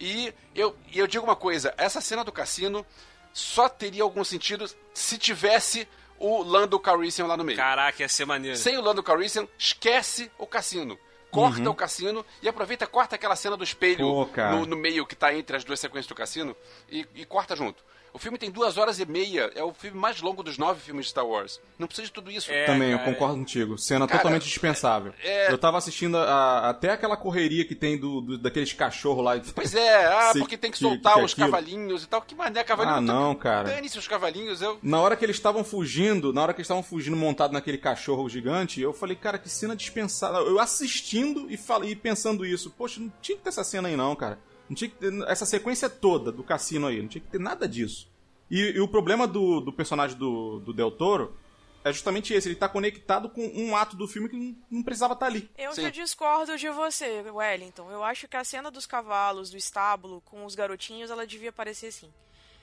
E 0.00 0.32
eu, 0.54 0.76
e 0.92 0.98
eu 0.98 1.06
digo 1.06 1.24
uma 1.24 1.36
coisa, 1.36 1.74
essa 1.76 2.00
cena 2.00 2.22
do 2.24 2.32
cassino 2.32 2.84
só 3.32 3.68
teria 3.68 4.02
algum 4.02 4.24
sentido 4.24 4.68
se 4.94 5.18
tivesse 5.18 5.86
o 6.18 6.42
Lando 6.42 6.78
Calrissian 6.78 7.26
lá 7.26 7.36
no 7.36 7.44
meio. 7.44 7.56
Caraca, 7.58 8.02
ia 8.02 8.08
ser 8.08 8.24
maneiro. 8.24 8.56
Sem 8.56 8.76
o 8.76 8.80
Lando 8.80 9.02
Calrissian, 9.02 9.46
esquece 9.58 10.30
o 10.38 10.46
cassino. 10.46 10.98
Corta 11.30 11.60
Uhum. 11.60 11.70
o 11.70 11.74
cassino 11.74 12.24
e 12.40 12.48
aproveita, 12.48 12.86
corta 12.86 13.16
aquela 13.16 13.36
cena 13.36 13.54
do 13.54 13.62
espelho 13.62 13.98
Pô, 13.98 14.28
no, 14.50 14.64
no 14.64 14.76
meio 14.76 15.04
que 15.06 15.14
tá 15.14 15.34
entre 15.34 15.56
as 15.56 15.62
duas 15.62 15.78
sequências 15.78 16.06
do 16.06 16.14
cassino 16.14 16.56
e, 16.88 17.06
e 17.14 17.24
corta 17.26 17.54
junto. 17.54 17.84
O 18.12 18.18
filme 18.18 18.38
tem 18.38 18.50
duas 18.50 18.76
horas 18.78 18.98
e 18.98 19.06
meia, 19.06 19.50
é 19.54 19.62
o 19.62 19.72
filme 19.72 19.98
mais 19.98 20.20
longo 20.20 20.42
dos 20.42 20.58
nove 20.58 20.80
filmes 20.80 21.06
de 21.06 21.10
Star 21.10 21.26
Wars. 21.26 21.60
Não 21.78 21.86
precisa 21.86 22.06
de 22.06 22.12
tudo 22.12 22.30
isso. 22.30 22.50
É, 22.50 22.64
Também, 22.64 22.90
eu 22.92 22.98
cara, 22.98 23.12
concordo 23.12 23.36
contigo. 23.36 23.78
Cena 23.78 24.06
Cara, 24.06 24.18
totalmente 24.20 24.44
dispensável. 24.44 25.12
é- 25.22 25.52
Eu 25.52 25.58
tava 25.58 25.78
assistindo 25.78 26.16
a- 26.16 26.68
até 26.70 26.90
aquela 26.90 27.16
correria 27.16 27.64
que 27.64 27.74
tem 27.74 27.98
do, 27.98 28.20
do- 28.20 28.38
daqueles 28.38 28.72
cachorros 28.72 29.24
lá. 29.24 29.38
Pois 29.54 29.74
é, 29.74 30.06
ah, 30.06 30.32
porque 30.38 30.56
tem 30.56 30.70
que 30.70 30.78
que- 30.78 30.84
soltar 30.84 31.14
que 31.14 31.20
é 31.20 31.24
os 31.24 31.32
aquilo. 31.32 31.46
cavalinhos 31.50 32.02
e 32.04 32.08
tal. 32.08 32.22
Que 32.22 32.34
mané, 32.34 32.64
cavalinho. 32.64 32.96
Ah, 32.96 33.00
não, 33.00 33.34
cara. 33.34 33.68
Dane-se 33.68 33.98
os 33.98 34.08
cavalinhos, 34.08 34.60
eu... 34.62 34.78
Na 34.82 35.00
hora 35.00 35.14
que 35.16 35.24
eles 35.24 35.36
estavam 35.36 35.62
fugindo, 35.62 36.32
na 36.32 36.42
hora 36.42 36.52
que 36.54 36.58
eles 36.60 36.66
estavam 36.66 36.82
fugindo 36.82 37.16
montado 37.16 37.52
naquele 37.52 37.78
cachorro 37.78 38.28
gigante, 38.28 38.80
eu 38.80 38.92
falei, 38.92 39.16
cara, 39.16 39.38
que 39.38 39.48
cena 39.48 39.76
dispensável. 39.76 40.46
Eu 40.48 40.58
assistindo 40.58 41.46
e, 41.50 41.56
falei, 41.56 41.90
e 41.90 41.96
pensando 41.96 42.44
isso, 42.46 42.70
poxa, 42.70 43.00
não 43.00 43.12
tinha 43.20 43.36
que 43.36 43.42
ter 43.44 43.50
essa 43.50 43.62
cena 43.64 43.88
aí 43.88 43.96
não, 43.96 44.16
cara. 44.16 44.38
Não 44.68 44.76
tinha 44.76 44.90
que 44.90 44.96
ter 44.96 45.12
essa 45.28 45.46
sequência 45.46 45.88
toda 45.88 46.30
do 46.30 46.42
cassino 46.42 46.86
aí, 46.86 47.00
não 47.00 47.08
tinha 47.08 47.22
que 47.22 47.30
ter 47.30 47.40
nada 47.40 47.66
disso. 47.68 48.08
E, 48.50 48.60
e 48.76 48.80
o 48.80 48.88
problema 48.88 49.26
do, 49.26 49.60
do 49.60 49.72
personagem 49.72 50.16
do, 50.16 50.60
do 50.60 50.72
Del 50.72 50.90
Toro 50.90 51.36
é 51.84 51.92
justamente 51.92 52.34
esse, 52.34 52.48
ele 52.48 52.56
tá 52.56 52.68
conectado 52.68 53.28
com 53.30 53.46
um 53.54 53.76
ato 53.76 53.96
do 53.96 54.06
filme 54.08 54.28
que 54.28 54.36
não, 54.36 54.56
não 54.70 54.82
precisava 54.82 55.14
estar 55.14 55.26
ali. 55.26 55.48
Eu 55.56 55.72
Sim. 55.72 55.82
já 55.82 55.90
discordo 55.90 56.56
de 56.58 56.68
você, 56.70 57.22
Wellington. 57.30 57.90
Eu 57.90 58.02
acho 58.04 58.26
que 58.28 58.36
a 58.36 58.44
cena 58.44 58.70
dos 58.70 58.84
cavalos, 58.84 59.50
do 59.50 59.56
estábulo, 59.56 60.20
com 60.24 60.44
os 60.44 60.54
garotinhos, 60.54 61.10
ela 61.10 61.26
devia 61.26 61.50
aparecer 61.50 61.92
sim. 61.92 62.10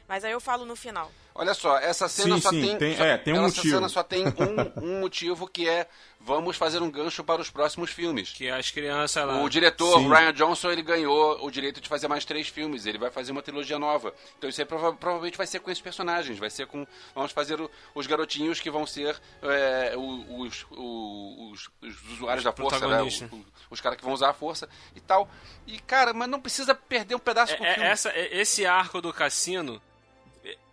Mas 0.07 0.23
aí 0.23 0.31
eu 0.31 0.39
falo 0.39 0.65
no 0.65 0.75
final. 0.75 1.11
Olha 1.33 1.55
só, 1.55 1.79
essa 1.79 2.07
cena 2.07 2.35
Sim, 2.35 2.41
só 2.41 2.49
sim, 2.51 2.61
tem, 2.61 2.77
tem- 2.77 2.95
só- 2.97 3.03
é, 3.05 3.17
tem 3.17 3.33
um 3.33 3.37
essa 3.45 3.55
motivo. 3.57 3.73
cena 3.75 3.89
só 3.89 4.03
tem 4.03 4.23
um, 4.27 4.83
um 4.83 4.99
motivo 4.99 5.47
que 5.47 5.67
é 5.67 5.87
vamos 6.25 6.57
fazer 6.57 6.81
um 6.81 6.89
gancho 6.89 7.23
para 7.23 7.39
os 7.39 7.49
próximos 7.51 7.91
filmes. 7.91 8.31
Que 8.33 8.49
as 8.49 8.71
crianças 8.71 9.25
lá. 9.25 9.41
O 9.43 9.47
diretor 9.49 9.99
Sim. 9.99 10.09
Ryan 10.09 10.33
Johnson 10.33 10.71
ele 10.71 10.81
ganhou 10.81 11.45
o 11.45 11.51
direito 11.51 11.79
de 11.79 11.87
fazer 11.87 12.07
mais 12.07 12.25
três 12.25 12.47
filmes. 12.47 12.85
Ele 12.87 12.97
vai 12.97 13.11
fazer 13.11 13.31
uma 13.31 13.41
trilogia 13.43 13.77
nova. 13.77 14.13
Então 14.37 14.49
isso 14.49 14.59
aí 14.59 14.65
prova- 14.65 14.93
provavelmente 14.93 15.37
vai 15.37 15.45
ser 15.47 15.59
com 15.59 15.69
esses 15.69 15.81
personagens. 15.81 16.37
Vai 16.39 16.49
ser 16.49 16.65
com 16.65 16.85
vamos 17.13 17.31
fazer 17.31 17.61
o- 17.61 17.69
os 17.93 18.07
garotinhos 18.07 18.59
que 18.59 18.71
vão 18.71 18.85
ser 18.87 19.15
é, 19.43 19.93
os, 19.95 20.65
os- 20.71 21.69
os 21.81 22.11
usuários 22.13 22.43
da 22.43 22.51
força, 22.51 22.79
né? 22.79 22.87
protagonistas. 22.87 23.31
O- 23.31 23.35
o- 23.35 23.45
os 23.69 23.79
caras 23.79 23.97
que 23.97 24.03
vão 24.03 24.13
usar 24.13 24.29
a 24.31 24.33
força 24.33 24.67
e 24.95 24.99
tal. 24.99 25.29
E 25.67 25.79
cara, 25.79 26.13
mas 26.13 26.27
não 26.27 26.39
precisa 26.41 26.73
perder 26.73 27.15
um 27.15 27.19
pedaço 27.19 27.55
com 27.55 27.63
o 27.63 27.65
É- 27.67 27.69
é- 27.71 27.73
filme. 27.75 27.89
essa, 27.89 28.09
é- 28.09 28.37
esse 28.39 28.65
arco 28.65 28.99
do 29.01 29.13
cassino 29.13 29.81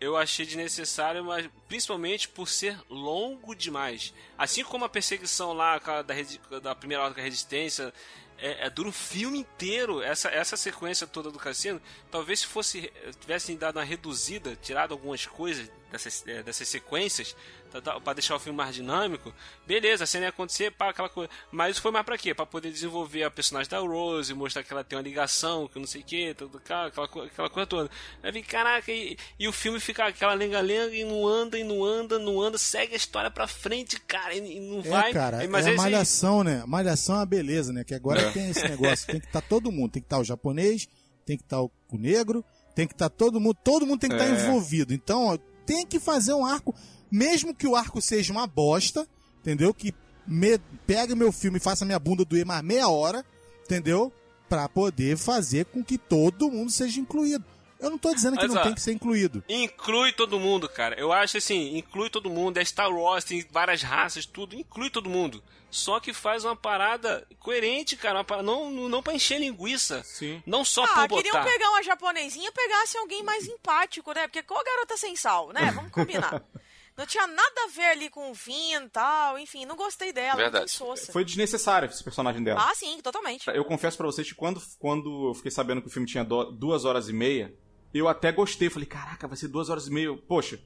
eu 0.01 0.17
achei 0.17 0.45
desnecessário, 0.45 1.25
mas 1.25 1.49
principalmente 1.69 2.29
por 2.29 2.49
ser 2.49 2.79
longo 2.89 3.55
demais. 3.55 4.13
Assim 4.37 4.65
como 4.65 4.85
a 4.85 4.89
perseguição 4.89 5.53
lá 5.53 5.79
da, 5.79 6.59
da 6.61 6.75
primeira 6.75 7.03
hora 7.05 7.15
com 7.15 7.21
a 7.21 7.25
resistência. 7.25 7.93
É, 8.39 8.67
é, 8.67 8.71
dura 8.71 8.89
o 8.89 8.93
filme 8.93 9.39
inteiro 9.39 10.03
essa, 10.03 10.29
essa 10.29 10.57
sequência 10.57 11.07
toda 11.07 11.31
do 11.31 11.39
cassino. 11.39 11.81
Talvez 12.11 12.41
se 12.41 12.47
fosse 12.47 12.93
tivessem 13.21 13.57
dado 13.57 13.77
uma 13.79 13.85
reduzida, 13.85 14.57
tirado 14.57 14.93
algumas 14.93 15.25
coisas 15.27 15.71
dessas, 15.93 16.27
é, 16.27 16.43
dessas 16.43 16.67
sequências 16.67 17.37
para 17.81 18.13
deixar 18.15 18.37
o 18.37 18.39
filme 18.39 18.57
mais 18.57 18.75
dinâmico, 18.75 19.33
beleza, 19.67 20.05
a 20.05 20.07
cena 20.07 20.25
ia 20.25 20.29
acontecer, 20.31 20.71
pá, 20.73 20.91
aquela 20.91 21.09
coisa. 21.09 21.31
Mas 21.51 21.73
isso 21.73 21.83
foi 21.83 21.91
mais 21.91 22.05
pra 22.05 22.19
quê? 22.19 22.35
Pra 22.35 22.45
poder 22.45 22.71
desenvolver 22.71 23.23
a 23.23 23.31
personagem 23.31 23.71
da 23.71 23.79
Rose, 23.79 24.35
mostrar 24.35 24.63
que 24.63 24.73
ela 24.73 24.85
tem 24.85 24.97
uma 24.99 25.03
ligação, 25.03 25.67
que 25.69 25.79
não 25.79 25.87
sei 25.87 26.03
o 26.03 26.05
que, 26.05 26.35
tudo, 26.35 26.59
aquela, 26.59 26.87
aquela, 26.89 27.09
co- 27.09 27.23
aquela 27.23 27.49
coisa 27.49 27.67
toda. 27.67 27.91
Aí 28.23 28.31
vem, 28.33 28.43
caraca, 28.43 28.91
e, 28.93 29.17
e 29.39 29.49
o 29.49 29.53
filme 29.53 29.81
fica 29.81 30.05
aquela 30.07 30.35
lenga-lenga 30.35 30.95
e 30.95 31.05
não 31.05 31.27
anda, 31.27 31.59
e 31.59 31.65
não 31.65 31.85
anda, 31.85 32.19
não 32.19 32.41
anda, 32.41 32.59
segue 32.59 32.95
a 32.95 32.97
história 32.97 33.31
pra 33.31 33.47
frente, 33.47 33.99
cara, 34.01 34.35
e, 34.35 34.61
não 34.61 34.83
vai. 34.83 35.11
É, 35.11 35.13
cara, 35.15 35.49
mas 35.49 35.67
é 35.67 35.71
a 35.71 35.73
esse- 35.73 35.83
malhação, 35.83 36.43
né? 36.45 36.63
Malhação 36.67 37.15
é 37.15 37.19
uma 37.21 37.27
beleza, 37.27 37.73
né? 37.73 37.85
Que 37.85 37.95
agora 37.95 38.21
É. 38.21 38.31
tem 38.33 38.51
esse 38.51 38.67
negócio. 38.69 39.07
Tem 39.07 39.21
que 39.21 39.27
estar 39.27 39.41
todo 39.41 39.71
mundo. 39.73 39.93
Tem 39.93 40.03
que 40.03 40.07
estar 40.07 40.19
o 40.19 40.25
japonês, 40.25 40.89
tem 41.25 41.37
que 41.37 41.43
estar 41.45 41.61
o 41.63 41.71
o 41.93 41.99
negro, 41.99 42.43
tem 42.75 42.87
que 42.87 42.95
estar 42.95 43.11
todo 43.11 43.39
mundo. 43.39 43.55
Todo 43.63 43.87
mundo 43.87 44.01
tem 44.01 44.09
que 44.09 44.17
estar 44.17 44.27
É. 44.27 44.31
envolvido. 44.47 44.95
Então, 44.95 45.27
ó, 45.27 45.37
tem 45.67 45.87
que 45.87 46.01
fazer 46.01 46.33
um 46.33 46.45
arco, 46.45 46.75
mesmo 47.13 47.55
que 47.55 47.67
o 47.67 47.77
arco 47.77 48.01
seja 48.01 48.33
uma 48.33 48.47
bosta, 48.47 49.07
entendeu? 49.41 49.75
Que 49.75 49.95
me, 50.27 50.59
pegue 50.87 51.15
meu 51.15 51.31
filme 51.31 51.59
e 51.59 51.61
faça 51.61 51.85
minha 51.85 51.99
bunda 51.99 52.25
doer 52.25 52.47
mais 52.47 52.63
meia 52.63 52.89
hora, 52.89 53.25
entendeu? 53.65 54.11
Pra 54.49 54.67
poder 54.69 55.19
fazer 55.19 55.67
com 55.67 55.85
que 55.85 55.99
todo 55.99 56.51
mundo 56.51 56.71
seja 56.71 56.99
incluído. 56.99 57.45
Eu 57.79 57.91
não 57.91 57.99
tô 57.99 58.15
dizendo 58.15 58.37
que 58.37 58.45
Mas, 58.45 58.55
não 58.55 58.61
ó, 58.61 58.65
tem 58.65 58.75
que 58.75 58.81
ser 58.81 58.93
incluído. 58.93 59.43
Inclui 59.49 60.13
todo 60.13 60.39
mundo, 60.39 60.69
cara. 60.69 60.95
Eu 60.99 61.13
acho 61.13 61.37
assim, 61.37 61.77
inclui 61.77 62.09
todo 62.09 62.31
mundo. 62.31 62.59
É 62.59 62.65
Star 62.65 62.91
Wars, 62.91 63.25
tem 63.25 63.45
várias 63.51 63.83
raças, 63.83 64.25
tudo. 64.25 64.55
Inclui 64.55 64.89
todo 64.89 65.11
mundo. 65.11 65.43
Só 65.69 65.99
que 65.99 66.13
faz 66.13 66.45
uma 66.45 66.55
parada 66.55 67.27
coerente, 67.41 67.97
cara. 67.97 68.19
Uma 68.19 68.25
parada, 68.25 68.47
não, 68.47 68.71
não, 68.71 68.89
não 68.89 69.03
pra 69.03 69.15
encher 69.15 69.41
linguiça. 69.41 70.01
Sim. 70.05 70.41
Não 70.47 70.65
só 70.65 70.85
ah, 70.85 71.09
por 71.09 71.17
queriam 71.17 71.33
botar. 71.33 71.51
pegar 71.51 71.71
uma 71.71 71.83
japonesinha 71.83 72.53
pegasse 72.53 72.97
alguém 72.97 73.25
mais 73.25 73.49
empático, 73.49 74.13
né? 74.13 74.29
Porque 74.29 74.45
qual 74.45 74.63
garota 74.63 74.97
sem 74.97 75.17
sal, 75.17 75.53
né? 75.53 75.73
Vamos 75.75 75.91
combinar. 75.91 76.41
Não 76.97 77.07
tinha 77.07 77.27
nada 77.27 77.65
a 77.65 77.69
ver 77.69 77.87
ali 77.87 78.11
com 78.11 78.31
o 78.31 78.35
Vin 78.35 78.75
e 78.75 78.89
tal, 78.91 79.39
enfim, 79.39 79.65
não 79.65 79.75
gostei 79.77 80.13
dela, 80.13 80.37
Verdade. 80.37 80.79
Foi 81.11 81.25
desnecessário 81.25 81.89
esse 81.89 82.05
personagem 82.05 82.43
dela. 82.45 82.67
Ah, 82.71 82.75
sim, 82.75 83.01
totalmente. 83.01 83.49
Eu 83.49 83.65
confesso 83.65 83.97
pra 83.97 84.07
vocês 84.07 84.29
que 84.29 84.35
quando, 84.35 84.61
quando 84.79 85.29
eu 85.31 85.35
fiquei 85.35 85.51
sabendo 85.51 85.81
que 85.81 85.89
o 85.89 85.91
filme 85.91 86.07
tinha 86.07 86.23
do- 86.25 86.51
duas 86.53 86.85
horas 86.85 87.09
e 87.09 87.13
meia, 87.13 87.55
eu 87.95 88.09
até 88.09 88.31
gostei. 88.31 88.69
Falei, 88.69 88.87
caraca, 88.87 89.27
vai 89.27 89.37
ser 89.37 89.49
duas 89.49 89.71
horas 89.71 89.87
e 89.87 89.91
meia. 89.91 90.15
Poxa, 90.29 90.61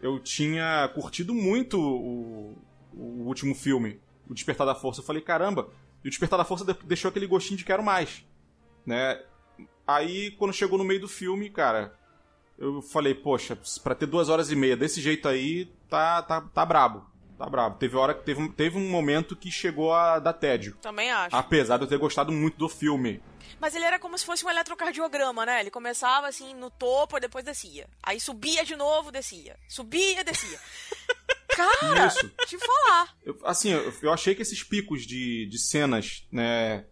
eu 0.00 0.20
tinha 0.20 0.88
curtido 0.94 1.34
muito 1.34 1.80
o, 1.80 2.56
o 2.92 3.24
último 3.26 3.54
filme, 3.54 4.00
O 4.28 4.34
Despertar 4.34 4.66
da 4.66 4.74
Força. 4.76 5.00
Eu 5.00 5.04
falei, 5.04 5.22
caramba, 5.22 5.70
e 6.04 6.06
o 6.06 6.10
Despertar 6.10 6.38
da 6.38 6.44
Força 6.44 6.64
de- 6.64 6.86
deixou 6.86 7.08
aquele 7.08 7.26
gostinho 7.26 7.58
de 7.58 7.64
quero 7.64 7.82
mais. 7.82 8.24
Né? 8.86 9.20
Aí, 9.86 10.30
quando 10.32 10.52
chegou 10.54 10.78
no 10.78 10.84
meio 10.84 11.00
do 11.00 11.08
filme, 11.08 11.50
cara, 11.50 11.98
eu 12.58 12.80
falei, 12.82 13.14
poxa, 13.14 13.58
pra 13.82 13.94
ter 13.94 14.06
duas 14.06 14.28
horas 14.28 14.50
e 14.50 14.56
meia 14.56 14.76
desse 14.76 15.00
jeito 15.00 15.28
aí, 15.28 15.66
tá, 15.88 16.22
tá, 16.22 16.40
tá 16.40 16.64
brabo. 16.66 17.04
Tá 17.36 17.46
brabo. 17.50 17.76
Teve 17.78 17.96
hora 17.96 18.14
que 18.14 18.22
teve, 18.24 18.40
um- 18.40 18.48
teve 18.50 18.78
um 18.78 18.88
momento 18.88 19.34
que 19.34 19.50
chegou 19.50 19.92
a 19.92 20.20
dar 20.20 20.32
tédio. 20.34 20.76
Também 20.80 21.10
acho. 21.10 21.34
Apesar 21.34 21.76
de 21.78 21.82
eu 21.84 21.88
ter 21.88 21.98
gostado 21.98 22.30
muito 22.30 22.56
do 22.56 22.68
filme. 22.68 23.20
Mas 23.60 23.74
ele 23.74 23.84
era 23.84 23.98
como 23.98 24.16
se 24.16 24.24
fosse 24.24 24.46
um 24.46 24.50
eletrocardiograma, 24.50 25.44
né? 25.44 25.60
Ele 25.60 25.70
começava 25.70 26.28
assim 26.28 26.54
no 26.54 26.70
topo 26.70 27.16
e 27.16 27.20
depois 27.20 27.44
descia. 27.44 27.88
Aí 28.02 28.20
subia 28.20 28.64
de 28.64 28.76
novo, 28.76 29.10
descia. 29.10 29.56
Subia, 29.68 30.22
descia. 30.22 30.58
Cara, 31.48 32.06
Isso. 32.06 32.28
te 32.46 32.58
falar. 32.58 33.16
Eu- 33.24 33.38
assim, 33.44 33.70
eu, 33.70 33.92
eu 34.02 34.12
achei 34.12 34.34
que 34.34 34.42
esses 34.42 34.62
picos 34.62 35.04
de, 35.06 35.46
de 35.46 35.58
cenas, 35.58 36.26
né? 36.30 36.84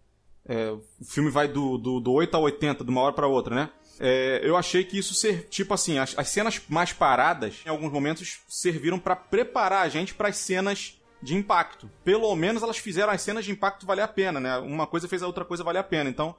é, 0.44 0.70
o 0.70 0.82
filme 1.04 1.30
vai 1.30 1.46
do, 1.46 1.78
do, 1.78 2.00
do 2.00 2.12
8 2.12 2.36
a 2.36 2.40
80, 2.40 2.84
de 2.84 2.90
uma 2.90 3.00
hora 3.00 3.12
pra 3.12 3.26
outra, 3.28 3.54
né? 3.54 3.70
É, 4.04 4.40
eu 4.42 4.56
achei 4.56 4.82
que 4.82 4.98
isso 4.98 5.14
ser, 5.14 5.46
tipo 5.48 5.72
assim, 5.72 5.96
as, 5.98 6.12
as 6.18 6.28
cenas 6.28 6.60
mais 6.68 6.92
paradas, 6.92 7.60
em 7.64 7.68
alguns 7.68 7.92
momentos, 7.92 8.40
serviram 8.48 8.98
pra 8.98 9.14
preparar 9.14 9.82
a 9.84 9.88
gente 9.88 10.12
pras 10.12 10.36
cenas 10.38 11.00
de 11.22 11.36
impacto. 11.36 11.88
Pelo 12.02 12.34
menos 12.34 12.64
elas 12.64 12.78
fizeram 12.78 13.12
as 13.12 13.22
cenas 13.22 13.44
de 13.44 13.52
impacto 13.52 13.86
valer 13.86 14.02
a 14.02 14.08
pena, 14.08 14.40
né? 14.40 14.58
Uma 14.58 14.88
coisa 14.88 15.06
fez 15.06 15.22
a 15.22 15.26
outra 15.28 15.44
coisa 15.44 15.62
valer 15.62 15.78
a 15.78 15.84
pena. 15.84 16.10
Então, 16.10 16.34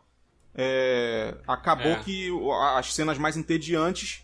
é, 0.54 1.36
acabou 1.48 1.94
É. 1.94 2.00
que 2.04 2.30
as 2.76 2.94
cenas 2.94 3.18
mais 3.18 3.38
entediantes 3.38 4.24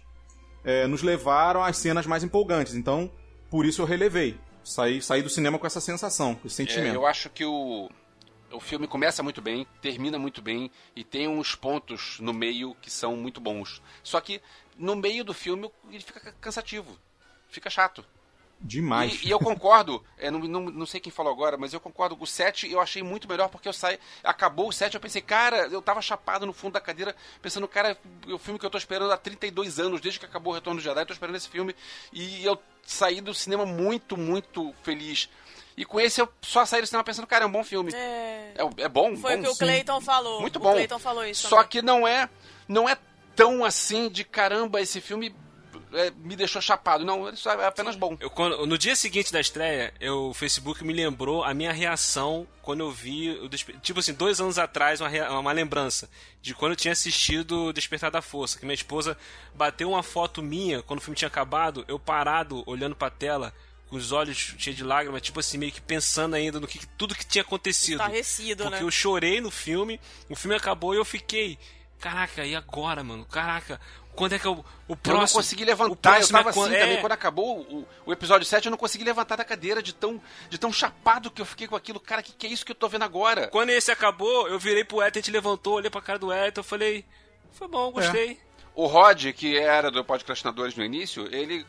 é, 0.66 0.86
nos 0.86 1.02
levaram 1.02 1.64
às 1.64 1.78
cenas 1.78 2.06
mais 2.06 2.24
empolgantes. 2.26 2.76
Então, 2.76 3.10
por 3.50 3.66
isso 3.66 3.82
eu 3.82 3.86
relevei. 3.86 4.38
Saí, 4.66 5.02
saí 5.02 5.22
do 5.24 5.30
cinema 5.30 5.58
com 5.58 5.66
essa 5.66 5.80
sensação, 5.80 6.36
com 6.36 6.46
esse 6.46 6.62
É, 6.62 6.66
sentimento. 6.66 6.94
eu 6.96 7.08
acho 7.08 7.30
que 7.30 7.46
o, 7.46 7.90
o 8.52 8.60
filme 8.60 8.88
começa 8.88 9.22
muito 9.24 9.42
bem, 9.42 9.66
termina 9.82 10.18
muito 10.20 10.42
bem 10.42 10.72
e 10.96 11.04
tem 11.04 11.28
uns 11.28 11.56
pontos 11.56 12.20
no 12.20 12.34
meio 12.34 12.76
que 12.82 12.90
são 12.90 13.16
muito 13.16 13.40
bons. 13.40 13.82
Só 14.04 14.20
que 14.22 14.42
no 14.78 14.96
meio 14.96 15.24
do 15.24 15.34
filme 15.34 15.70
ele 15.90 16.04
fica 16.04 16.20
ca- 16.20 16.34
cansativo, 16.40 16.98
fica 17.50 17.70
chato. 17.70 18.06
Demais. 18.62 19.24
E, 19.24 19.28
e 19.28 19.32
eu 19.32 19.40
concordo, 19.40 20.04
é, 20.18 20.30
não, 20.30 20.40
não, 20.42 20.62
não 20.66 20.86
sei 20.86 21.00
quem 21.00 21.12
falou 21.14 21.32
agora, 21.32 21.56
mas 21.56 21.72
eu 21.74 21.80
concordo. 21.80 22.18
O 22.20 22.28
7 22.28 22.70
eu 22.70 22.82
achei 22.82 23.02
muito 23.02 23.26
melhor 23.26 23.48
porque 23.48 23.70
eu 23.70 23.74
saí. 23.74 23.98
Acabou 24.22 24.68
o 24.68 24.74
7, 24.74 24.96
eu 24.96 25.00
pensei, 25.00 25.22
cara, 25.22 25.68
eu 25.68 25.82
tava 25.82 26.02
chapado 26.02 26.46
no 26.46 26.52
fundo 26.52 26.74
da 26.74 26.82
cadeira, 26.82 27.16
pensando, 27.42 27.66
cara, 27.70 27.98
é 28.28 28.34
o 28.34 28.38
filme 28.38 28.60
que 28.60 28.66
eu 28.66 28.70
tô 28.70 28.78
esperando 28.78 29.14
há 29.14 29.18
32 29.18 29.80
anos, 29.80 30.02
desde 30.02 30.20
que 30.20 30.26
acabou 30.26 30.52
o 30.52 30.56
Retorno 30.56 30.82
do 30.82 30.84
Jedi, 30.84 31.02
eu 31.02 31.06
tô 31.06 31.14
esperando 31.14 31.38
esse 31.38 31.48
filme. 31.48 31.74
E 32.12 32.44
eu 32.44 32.62
saí 32.86 33.22
do 33.22 33.34
cinema 33.34 33.66
muito, 33.66 34.18
muito 34.18 34.74
feliz. 34.84 35.30
E 35.78 35.86
com 35.86 36.00
esse 36.00 36.20
eu 36.22 36.28
só 36.42 36.66
saí 36.66 36.82
do 36.82 36.88
cinema 36.88 37.04
pensando, 37.04 37.26
cara, 37.28 37.46
é 37.46 37.48
um 37.48 37.52
bom 37.52 37.64
filme. 37.64 37.92
É. 37.94 38.54
É, 38.58 38.84
é 38.84 38.90
bom, 38.90 39.16
Foi 39.16 39.36
bom, 39.38 39.42
o 39.42 39.44
que 39.46 39.50
o. 39.52 39.56
Clayton 39.58 40.02
falou. 40.02 40.42
Muito 40.42 40.58
O 40.58 40.60
bom. 40.60 40.74
Clayton 40.74 41.00
falou 41.00 41.26
isso. 41.26 41.48
Só 41.48 41.58
também. 41.58 41.70
que 41.70 41.82
não 41.82 42.08
é, 42.08 42.30
não 42.68 42.88
é 42.90 42.98
tão 43.36 43.64
assim 43.64 44.10
de 44.10 44.24
caramba, 44.26 44.82
esse 44.82 45.00
filme 45.00 45.34
é, 45.94 46.12
me 46.12 46.36
deixou 46.36 46.62
chapado. 46.62 47.06
Não, 47.06 47.30
ele 47.30 47.38
só 47.38 47.52
é 47.54 47.66
apenas 47.66 47.96
bom. 47.96 48.18
Eu, 48.20 48.30
quando- 48.30 48.68
no 48.68 48.78
dia 48.78 48.96
seguinte 48.96 49.32
da 49.32 49.40
estreia, 49.40 49.94
eu, 50.02 50.26
o 50.30 50.34
Facebook 50.34 50.84
me 50.84 50.92
lembrou 50.94 51.44
a 51.46 51.54
minha 51.54 51.72
reação 51.72 52.46
quando 52.62 52.82
eu 52.82 52.92
vi. 52.92 53.32
O 53.40 53.48
Despe- 53.48 53.78
tipo 53.82 54.00
assim, 54.02 54.14
dois 54.14 54.42
anos 54.42 54.60
atrás, 54.60 55.00
uma, 55.00 55.08
rea- 55.08 55.32
uma 55.32 55.52
lembrança 55.54 56.10
de 56.42 56.54
quando 56.54 56.74
eu 56.74 56.76
tinha 56.76 56.92
assistido 56.92 57.68
o 57.68 57.74
Despertar 57.74 58.12
da 58.12 58.22
Força. 58.22 58.60
Que 58.60 58.66
minha 58.66 58.76
esposa 58.76 59.18
bateu 59.56 59.90
uma 59.90 60.04
foto 60.04 60.44
minha 60.44 60.84
quando 60.84 61.00
o 61.00 61.02
filme 61.02 61.16
tinha 61.16 61.30
acabado, 61.30 61.86
eu 61.88 61.98
parado, 61.98 62.62
olhando 62.68 62.96
pra 62.96 63.10
tela, 63.10 63.54
com 63.90 63.96
os 63.98 64.12
olhos 64.12 64.38
cheios 64.58 64.78
de 64.78 64.84
lágrimas, 64.84 65.22
tipo 65.22 65.40
assim, 65.40 65.58
meio 65.58 65.72
que 65.72 65.82
pensando 65.82 66.36
ainda 66.36 66.60
no 66.60 66.68
que 66.68 66.86
tudo 66.98 67.16
que 67.16 67.26
tinha 67.26 67.42
acontecido. 67.42 67.94
Estarrecido, 68.02 68.64
Porque 68.64 68.78
né? 68.80 68.84
eu 68.84 68.92
chorei 68.92 69.42
no 69.42 69.50
filme, 69.52 70.00
o 70.30 70.36
filme 70.36 70.56
acabou 70.56 70.94
e 70.94 70.98
eu 70.98 71.06
fiquei. 71.06 71.58
Caraca, 72.00 72.46
e 72.46 72.56
agora, 72.56 73.04
mano? 73.04 73.26
Caraca, 73.26 73.82
quando 74.16 74.34
é 74.34 74.40
que 74.40 74.46
eu. 74.46 74.64
O 74.88 74.94
Eu 74.94 74.96
próximo. 74.96 75.22
não 75.22 75.28
consegui 75.34 75.66
levantar, 75.66 76.12
eu 76.12 76.16
próximo 76.18 76.38
é 76.38 76.42
tava 76.44 76.54
quando- 76.54 76.72
assim 76.72 76.80
também. 76.80 76.98
é. 76.98 77.02
Quando 77.02 77.12
acabou 77.12 77.60
o, 77.62 77.88
o 78.06 78.14
episódio 78.14 78.46
7, 78.48 78.66
eu 78.68 78.72
não 78.72 78.78
consegui 78.78 79.04
levantar 79.04 79.36
da 79.36 79.44
cadeira 79.44 79.84
de 79.84 79.94
tão, 79.94 80.22
de 80.50 80.58
tão 80.58 80.72
chapado 80.72 81.30
que 81.30 81.42
eu 81.42 81.46
fiquei 81.46 81.68
com 81.68 81.76
aquilo. 81.76 82.00
Cara, 82.00 82.24
que 82.24 82.32
que 82.32 82.48
é 82.48 82.50
isso 82.50 82.66
que 82.66 82.72
eu 82.72 82.76
tô 82.76 82.88
vendo 82.88 83.04
agora? 83.04 83.48
Quando 83.50 83.72
esse 83.72 83.92
acabou, 83.92 84.48
eu 84.48 84.58
virei 84.58 84.84
pro 84.86 85.02
Ethan, 85.02 85.20
a 85.20 85.22
gente 85.22 85.32
levantou, 85.32 85.74
olhei 85.74 85.90
pra 85.90 86.02
cara 86.02 86.18
do 86.18 86.32
Ethan, 86.32 86.60
eu 86.62 86.64
falei, 86.64 87.04
foi 87.52 87.68
bom, 87.68 87.92
gostei. 87.92 88.40
O 88.74 88.86
Rod, 88.88 89.26
que 89.34 89.58
era 89.58 89.92
do 89.92 90.04
Podcastinadores 90.06 90.76
no 90.76 90.86
início, 90.86 91.28
ele, 91.36 91.66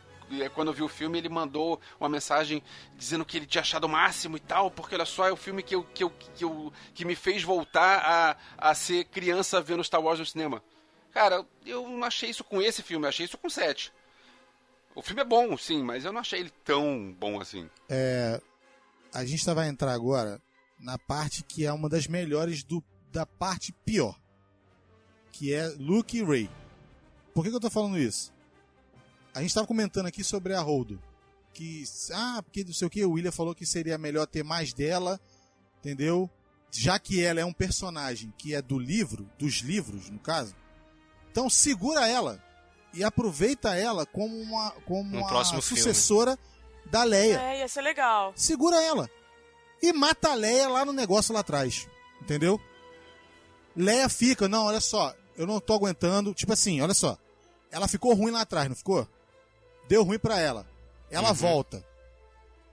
quando 0.49 0.73
viu 0.73 0.85
o 0.85 0.89
filme, 0.89 1.17
ele 1.17 1.29
mandou 1.29 1.79
uma 1.99 2.09
mensagem 2.09 2.63
dizendo 2.95 3.25
que 3.25 3.37
ele 3.37 3.45
tinha 3.45 3.61
achado 3.61 3.85
o 3.85 3.89
máximo 3.89 4.37
e 4.37 4.39
tal, 4.39 4.71
porque 4.71 4.95
olha 4.95 5.05
só, 5.05 5.27
é 5.27 5.31
o 5.31 5.37
filme 5.37 5.63
que, 5.63 5.75
eu, 5.75 5.83
que, 5.83 6.03
eu, 6.03 6.09
que, 6.09 6.43
eu, 6.43 6.73
que 6.93 7.05
me 7.05 7.15
fez 7.15 7.43
voltar 7.43 8.37
a, 8.57 8.69
a 8.69 8.75
ser 8.75 9.05
criança 9.05 9.61
vendo 9.61 9.83
Star 9.83 10.01
Wars 10.01 10.19
no 10.19 10.25
cinema. 10.25 10.63
Cara, 11.11 11.45
eu 11.65 11.87
não 11.87 12.03
achei 12.03 12.29
isso 12.29 12.43
com 12.43 12.61
esse 12.61 12.81
filme, 12.81 13.05
eu 13.05 13.09
achei 13.09 13.25
isso 13.25 13.37
com 13.37 13.49
7. 13.49 13.91
O 14.95 15.01
filme 15.01 15.21
é 15.21 15.25
bom, 15.25 15.57
sim, 15.57 15.83
mas 15.83 16.05
eu 16.05 16.11
não 16.11 16.21
achei 16.21 16.39
ele 16.39 16.51
tão 16.63 17.15
bom 17.17 17.39
assim. 17.39 17.69
É, 17.89 18.41
a 19.13 19.25
gente 19.25 19.45
vai 19.53 19.67
entrar 19.67 19.93
agora 19.93 20.41
na 20.79 20.97
parte 20.97 21.43
que 21.43 21.65
é 21.65 21.71
uma 21.71 21.87
das 21.87 22.07
melhores 22.07 22.63
do, 22.63 22.83
da 23.11 23.25
parte 23.25 23.71
pior. 23.85 24.19
Que 25.31 25.53
é 25.53 25.67
Luke 25.77 26.17
e 26.17 26.23
Ray. 26.23 26.49
Por 27.33 27.43
que, 27.43 27.49
que 27.49 27.55
eu 27.55 27.61
tô 27.61 27.69
falando 27.69 27.97
isso? 27.97 28.33
A 29.33 29.41
gente 29.41 29.53
tava 29.53 29.67
comentando 29.67 30.05
aqui 30.07 30.23
sobre 30.23 30.53
a 30.53 30.61
Holdo. 30.61 31.01
Que, 31.53 31.83
ah, 32.13 32.41
porque 32.43 32.63
não 32.63 32.73
sei 32.73 32.87
o 32.87 32.89
que, 32.89 33.03
o 33.05 33.11
William 33.11 33.31
falou 33.31 33.53
que 33.53 33.65
seria 33.65 33.97
melhor 33.97 34.25
ter 34.25 34.43
mais 34.43 34.71
dela, 34.73 35.19
entendeu? 35.79 36.29
Já 36.71 36.97
que 36.97 37.21
ela 37.23 37.41
é 37.41 37.45
um 37.45 37.51
personagem 37.51 38.33
que 38.37 38.55
é 38.55 38.61
do 38.61 38.79
livro, 38.79 39.29
dos 39.37 39.55
livros, 39.55 40.09
no 40.09 40.19
caso. 40.19 40.55
Então 41.29 41.49
segura 41.49 42.07
ela 42.07 42.41
e 42.93 43.03
aproveita 43.03 43.75
ela 43.75 44.05
como 44.05 44.37
uma, 44.37 44.71
como 44.85 45.15
Um 45.15 45.19
uma 45.19 45.27
próximo 45.27 45.61
filme. 45.61 45.81
sucessora 45.81 46.37
da 46.89 47.03
Leia 47.03 47.39
É, 47.41 47.59
ia 47.59 47.67
ser 47.67 47.81
legal. 47.81 48.31
segura 48.35 48.81
ela. 48.81 49.09
E 49.81 49.91
mata 49.91 50.31
a 50.31 50.35
Leia 50.35 50.69
lá 50.69 50.85
no 50.85 50.93
negócio 50.93 51.33
lá 51.33 51.39
atrás. 51.41 51.87
Entendeu? 52.21 52.59
Leia 53.75 54.07
fica, 54.09 54.47
não, 54.47 54.65
olha 54.65 54.79
só, 54.81 55.13
eu 55.35 55.45
não 55.47 55.59
tô 55.59 55.73
aguentando. 55.73 56.33
Tipo 56.33 56.53
assim, 56.53 56.79
olha 56.81 56.93
só. 56.93 57.17
Ela 57.71 57.87
ficou 57.87 58.13
ruim 58.13 58.31
lá 58.31 58.41
atrás, 58.41 58.69
não 58.69 58.75
ficou? 58.75 59.07
Deu 59.91 60.03
ruim 60.05 60.17
pra 60.17 60.39
ela. 60.39 60.65
Ela 61.09 61.27
Uhum. 61.31 61.35
volta. 61.35 61.85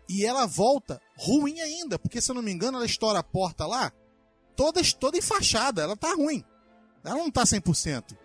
E 0.09 0.25
ela 0.25 0.47
volta 0.47 1.03
ruim 1.17 1.61
ainda, 1.61 1.99
porque 1.99 2.21
se 2.21 2.31
eu 2.31 2.35
não 2.37 2.43
me 2.43 2.53
engano, 2.53 2.77
ela 2.79 2.87
estoura 2.87 3.19
a 3.19 3.25
porta 3.25 3.67
lá, 3.67 3.93
toda, 4.55 4.81
toda 5.01 5.19
enfaixada. 5.19 5.83
Ela 5.83 5.97
tá 5.97 6.15
ruim. 6.15 6.45
Ela 7.05 7.17
não 7.17 7.29
tá 7.29 7.45
100%. 7.45 8.17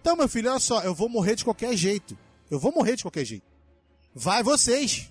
Então, 0.00 0.16
meu 0.16 0.28
filho, 0.28 0.50
olha 0.50 0.58
só, 0.58 0.82
eu 0.82 0.92
vou 0.96 1.08
morrer 1.08 1.36
de 1.36 1.44
qualquer 1.44 1.76
jeito. 1.76 2.18
Eu 2.50 2.58
vou 2.58 2.72
morrer 2.72 2.96
de 2.96 3.04
qualquer 3.04 3.24
jeito. 3.24 3.46
Vai 4.12 4.42
vocês. 4.42 5.08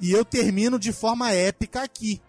E 0.00 0.10
eu 0.10 0.24
termino 0.24 0.78
de 0.78 0.94
forma 0.94 1.30
épica 1.30 1.82
aqui. 1.82 2.22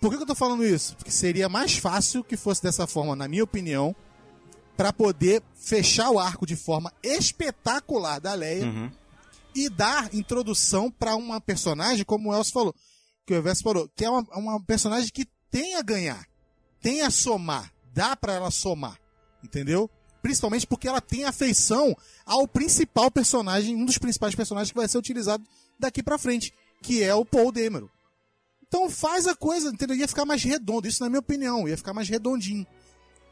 Por 0.00 0.10
que, 0.10 0.16
que 0.16 0.22
eu 0.22 0.26
tô 0.28 0.34
falando 0.36 0.64
isso? 0.64 0.94
Porque 0.94 1.10
seria 1.10 1.48
mais 1.48 1.76
fácil 1.76 2.22
que 2.22 2.36
fosse 2.36 2.62
dessa 2.62 2.86
forma, 2.86 3.16
na 3.16 3.26
minha 3.26 3.42
opinião, 3.42 3.96
para 4.80 4.94
poder 4.94 5.42
fechar 5.56 6.08
o 6.08 6.18
arco 6.18 6.46
de 6.46 6.56
forma 6.56 6.90
espetacular 7.02 8.18
da 8.18 8.32
Leia 8.32 8.64
Uhum. 8.64 8.90
e 9.54 9.68
dar 9.68 10.08
introdução 10.14 10.90
para 10.90 11.14
uma 11.16 11.38
personagem, 11.38 12.02
como 12.02 12.30
o 12.30 12.34
Elcio 12.34 12.50
falou, 12.50 12.74
que 13.26 13.34
o 13.34 13.46
Elcio 13.46 13.62
falou, 13.62 13.90
que 13.94 14.06
é 14.06 14.08
uma, 14.08 14.22
uma 14.34 14.62
personagem 14.62 15.10
que 15.12 15.26
tem 15.50 15.74
a 15.74 15.82
ganhar, 15.82 16.26
tem 16.80 17.02
a 17.02 17.10
somar, 17.10 17.70
dá 17.92 18.16
para 18.16 18.32
ela 18.32 18.50
somar, 18.50 18.98
entendeu? 19.44 19.90
Principalmente 20.22 20.66
porque 20.66 20.88
ela 20.88 21.02
tem 21.02 21.24
afeição 21.24 21.94
ao 22.24 22.48
principal 22.48 23.10
personagem, 23.10 23.76
um 23.76 23.84
dos 23.84 23.98
principais 23.98 24.34
personagens 24.34 24.70
que 24.72 24.78
vai 24.78 24.88
ser 24.88 24.96
utilizado 24.96 25.44
daqui 25.78 26.02
pra 26.02 26.16
frente, 26.16 26.54
que 26.80 27.02
é 27.02 27.14
o 27.14 27.22
Paul 27.22 27.52
Dameron. 27.52 27.90
Então 28.66 28.88
faz 28.88 29.26
a 29.26 29.36
coisa, 29.36 29.68
entendeu? 29.68 29.94
Ia 29.94 30.08
ficar 30.08 30.24
mais 30.24 30.42
redondo, 30.42 30.88
isso 30.88 31.02
na 31.02 31.10
minha 31.10 31.20
opinião, 31.20 31.68
ia 31.68 31.76
ficar 31.76 31.92
mais 31.92 32.08
redondinho. 32.08 32.66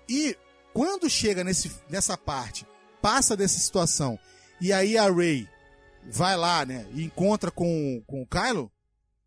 E 0.06 0.36
quando 0.72 1.08
chega 1.08 1.42
nesse, 1.42 1.70
nessa 1.88 2.16
parte, 2.16 2.66
passa 3.00 3.36
dessa 3.36 3.58
situação, 3.58 4.18
e 4.60 4.72
aí 4.72 4.96
a 4.96 5.10
Ray 5.10 5.48
vai 6.10 6.36
lá, 6.36 6.64
né, 6.64 6.86
e 6.92 7.04
encontra 7.04 7.50
com, 7.50 8.02
com 8.06 8.22
o 8.22 8.26
Kylo, 8.26 8.70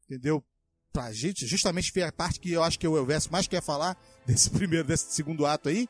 entendeu? 0.05 0.43
Pra 0.91 1.11
gente, 1.11 1.47
justamente 1.47 1.91
ver 1.93 2.03
a 2.03 2.11
parte 2.11 2.39
que 2.39 2.51
eu 2.51 2.63
acho 2.63 2.77
que 2.77 2.88
o 2.88 2.97
Elvésio 2.97 3.31
mais 3.31 3.47
quer 3.47 3.61
falar 3.61 3.97
desse 4.26 4.49
primeiro, 4.49 4.88
desse 4.88 5.13
segundo 5.13 5.45
ato 5.45 5.69
aí, 5.69 5.88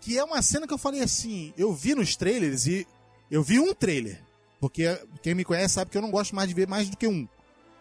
que 0.00 0.16
é 0.18 0.24
uma 0.24 0.40
cena 0.42 0.66
que 0.66 0.72
eu 0.72 0.78
falei 0.78 1.02
assim, 1.02 1.52
eu 1.56 1.72
vi 1.74 1.94
nos 1.94 2.16
trailers 2.16 2.66
e 2.66 2.86
eu 3.30 3.42
vi 3.42 3.58
um 3.58 3.74
trailer, 3.74 4.22
porque 4.60 4.84
quem 5.22 5.34
me 5.34 5.44
conhece 5.44 5.74
sabe 5.74 5.90
que 5.90 5.98
eu 5.98 6.02
não 6.02 6.10
gosto 6.10 6.34
mais 6.34 6.48
de 6.48 6.54
ver 6.54 6.68
mais 6.68 6.88
do 6.88 6.96
que 6.96 7.06
um. 7.06 7.28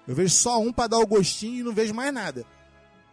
Eu 0.07 0.15
vejo 0.15 0.33
só 0.33 0.59
um 0.59 0.71
pra 0.71 0.87
dar 0.87 0.99
o 0.99 1.07
gostinho 1.07 1.59
e 1.59 1.63
não 1.63 1.73
vejo 1.73 1.93
mais 1.93 2.13
nada. 2.13 2.45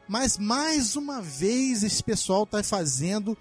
Mas 0.08 0.36
mais 0.36 0.96
uma 0.96 1.22
vez 1.22 1.82
esse 1.82 2.02
pessoal 2.02 2.46
tá 2.46 2.62
fazendo 2.62 3.36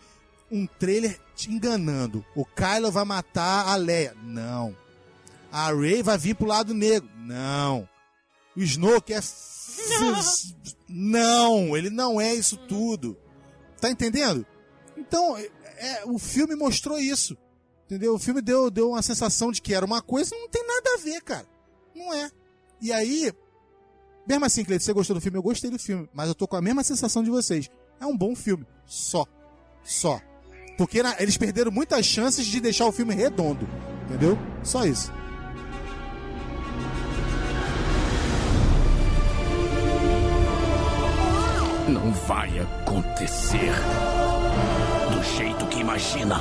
um 0.52 0.68
trailer 0.68 1.19
te 1.36 1.52
enganando. 1.52 2.26
O 2.36 2.45
Kylo 2.45 2.91
vai 2.91 3.06
matar 3.06 3.68
a 3.68 3.76
Leia. 3.76 4.15
Não. 4.23 4.76
A 5.52 5.73
Rey 5.73 6.03
vai 6.03 6.18
vir 6.18 6.36
pro 6.36 6.48
lado 6.48 6.73
negro. 6.73 7.10
Não. 7.18 7.88
O 8.56 8.61
Snoke 8.61 9.14
é. 9.14 9.19
Não, 10.88 11.76
ele 11.76 11.90
não 11.90 12.19
é 12.19 12.34
isso 12.36 12.57
tudo. 12.57 13.18
Tá 13.80 13.90
entendendo? 13.90 14.45
Então, 14.98 15.38
é, 15.38 16.03
o 16.06 16.19
filme 16.19 16.53
mostrou 16.53 16.99
isso. 16.99 17.38
Entendeu? 17.86 18.14
O 18.14 18.19
filme 18.19 18.41
deu, 18.41 18.69
deu 18.69 18.90
uma 18.90 19.02
sensação 19.02 19.52
de 19.52 19.61
que 19.61 19.73
era 19.73 19.86
uma 19.86 20.02
coisa 20.02 20.36
não 20.36 20.49
tem 20.49 20.65
nada 20.68 20.94
a 20.94 20.98
ver, 20.98 21.22
cara. 21.22 21.48
Não 21.95 22.14
é. 22.14 22.30
E 22.82 22.91
aí, 22.91 23.32
mesmo 24.28 24.45
assim, 24.45 24.64
Cleiton, 24.64 24.86
você 24.86 24.94
gostou 24.94 25.14
do 25.15 25.22
filme? 25.22 25.38
Eu 25.38 25.44
gostei 25.44 25.69
do 25.69 25.80
filme, 25.80 26.10
mas 26.14 26.28
eu 26.28 26.36
tô 26.36 26.48
com 26.48 26.56
a 26.56 26.61
mesma 26.61 26.84
sensação 26.84 27.23
de 27.23 27.30
vocês. 27.30 27.69
É 27.99 28.06
um 28.06 28.18
bom 28.18 28.36
filme. 28.36 28.65
Só. 28.86 29.26
Só. 29.84 30.22
Porque 30.81 31.03
na- 31.03 31.15
eles 31.19 31.37
perderam 31.37 31.71
muitas 31.71 32.03
chances 32.07 32.43
de 32.47 32.59
deixar 32.59 32.87
o 32.87 32.91
filme 32.91 33.13
redondo. 33.13 33.69
Entendeu? 34.09 34.35
Só 34.63 34.83
isso. 34.83 35.13
Não 41.87 42.11
vai 42.27 42.49
acontecer 42.59 43.71
do 45.11 45.23
jeito 45.37 45.65
que 45.67 45.79
imagina. 45.79 46.39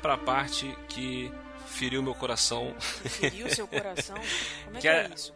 Vamos 0.00 0.16
pra 0.16 0.16
parte 0.16 0.74
que 0.88 1.30
feriu 1.66 2.02
meu 2.02 2.14
coração. 2.14 2.74
Feriu 2.80 3.48
seu 3.48 3.66
coração? 3.68 4.16
Como 4.64 4.76
é 4.76 4.80
que, 4.80 4.80
Que 4.80 4.88
é 4.88 5.04
é- 5.04 5.10
isso? 5.14 5.32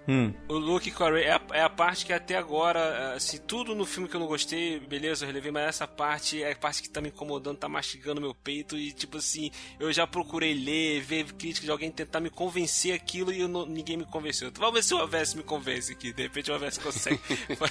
O 0.49 0.55
Luke 0.55 0.91
com 0.91 1.05
a 1.05 1.11
Rey 1.11 1.24
é 1.24 1.32
a, 1.32 1.41
é 1.53 1.61
a 1.62 1.70
parte 1.70 2.05
que 2.05 2.12
até 2.12 2.36
agora, 2.36 3.15
assim, 3.15 3.39
tudo 3.39 3.74
no 3.74 3.85
filme 3.86 4.09
que 4.09 4.16
eu 4.16 4.20
não 4.20 4.27
gostei, 4.27 4.81
beleza, 4.81 5.24
eu 5.24 5.28
relevei, 5.28 5.53
mas 5.53 5.69
essa 5.69 5.86
parte 5.86 6.43
é 6.43 6.51
a 6.53 6.57
parte 6.57 6.82
que 6.82 6.89
tá 6.91 7.01
me 7.01 7.09
incomodando, 7.09 7.57
tá 7.59 7.69
mastigando 7.69 8.20
meu 8.20 8.35
peito 8.35 8.77
e, 8.77 8.91
tipo 8.93 9.19
assim, 9.19 9.51
eu 9.78 9.93
já 9.93 10.07
procurei 10.07 10.55
ler, 10.55 11.01
ver 11.03 11.24
crítica 11.35 11.66
de 11.66 11.70
alguém 11.70 11.91
tentar 11.91 12.19
me 12.20 12.31
convencer 12.31 12.95
aquilo 12.95 13.32
e 13.32 13.41
eu 13.41 13.49
não- 13.49 13.66
ninguém 13.66 13.97
me 13.97 14.05
convenceu. 14.05 14.49
Então, 14.49 14.61
vamos 14.61 14.74
ver 14.74 14.82
se 14.82 14.93
o 14.95 14.99
Avess 14.99 15.35
me 15.36 15.43
convence 15.45 15.93
aqui, 15.93 16.12
de 16.12 16.23
repente 16.23 16.51
o 16.51 16.55
Avess 16.55 16.78
consegue 16.78 17.19
fa- 17.57 17.69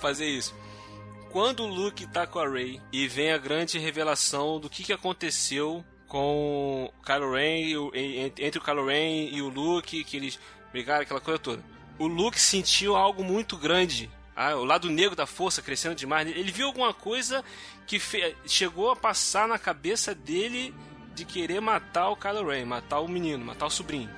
fazer 0.00 0.26
isso. 0.26 0.54
Quando 1.30 1.62
o 1.62 1.66
Luke 1.66 2.06
tá 2.06 2.26
com 2.26 2.38
a 2.38 2.48
Rey 2.48 2.80
e 2.90 3.06
vem 3.06 3.32
a 3.32 3.38
grande 3.38 3.78
revelação 3.78 4.58
do 4.58 4.70
que, 4.70 4.82
que 4.82 4.94
aconteceu 4.94 5.84
com 6.08 6.90
o 6.90 7.02
Kylo 7.04 7.32
Ren, 7.34 7.76
o- 7.76 7.94
en- 7.94 8.32
entre 8.38 8.58
o 8.58 8.62
Kylo 8.62 8.86
Ren 8.86 9.28
e 9.30 9.42
o 9.42 9.48
Luke, 9.48 10.02
que 10.04 10.16
eles 10.16 10.38
brigaram, 10.72 11.02
aquela 11.02 11.20
coisa 11.20 11.38
toda. 11.38 11.62
O 11.98 12.06
Luke 12.06 12.40
sentiu 12.40 12.96
algo 12.96 13.22
muito 13.22 13.56
grande. 13.56 14.10
Ah, 14.34 14.54
o 14.54 14.64
lado 14.64 14.88
negro 14.88 15.14
da 15.16 15.26
força 15.26 15.60
crescendo 15.60 15.94
demais. 15.96 16.26
Ele 16.28 16.50
viu 16.52 16.66
alguma 16.68 16.94
coisa 16.94 17.44
que 17.86 18.00
chegou 18.46 18.90
a 18.90 18.96
passar 18.96 19.46
na 19.48 19.58
cabeça 19.58 20.14
dele 20.14 20.72
de 21.14 21.24
querer 21.24 21.60
matar 21.60 22.08
o 22.10 22.16
Kylo 22.16 22.48
Ren, 22.48 22.64
matar 22.64 23.00
o 23.00 23.08
menino, 23.08 23.44
matar 23.44 23.66
o 23.66 23.70
sobrinho. 23.70 24.08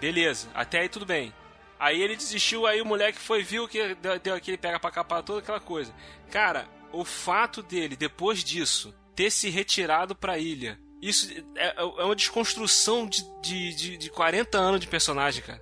Beleza, 0.00 0.48
até 0.54 0.80
aí 0.80 0.88
tudo 0.88 1.06
bem. 1.06 1.32
Aí 1.78 2.00
ele 2.02 2.16
desistiu, 2.16 2.66
aí 2.66 2.80
o 2.80 2.84
moleque 2.86 3.18
foi, 3.18 3.42
viu 3.42 3.68
que 3.68 3.94
deu, 3.94 4.18
deu 4.18 4.34
aquele 4.34 4.56
pega 4.58 4.78
pra 4.80 4.90
capar, 4.90 5.22
toda 5.22 5.38
aquela 5.40 5.60
coisa. 5.60 5.94
Cara, 6.30 6.68
o 6.92 7.04
fato 7.04 7.62
dele, 7.62 7.96
depois 7.96 8.42
disso, 8.42 8.92
ter 9.14 9.30
se 9.30 9.48
retirado 9.50 10.14
pra 10.14 10.38
ilha, 10.38 10.78
isso 11.00 11.28
é, 11.56 11.74
é 11.78 11.82
uma 12.04 12.14
desconstrução 12.16 13.06
de, 13.06 13.22
de, 13.42 13.74
de, 13.74 13.96
de 13.96 14.10
40 14.10 14.56
anos 14.58 14.80
de 14.80 14.86
personagem, 14.86 15.42
cara. 15.42 15.60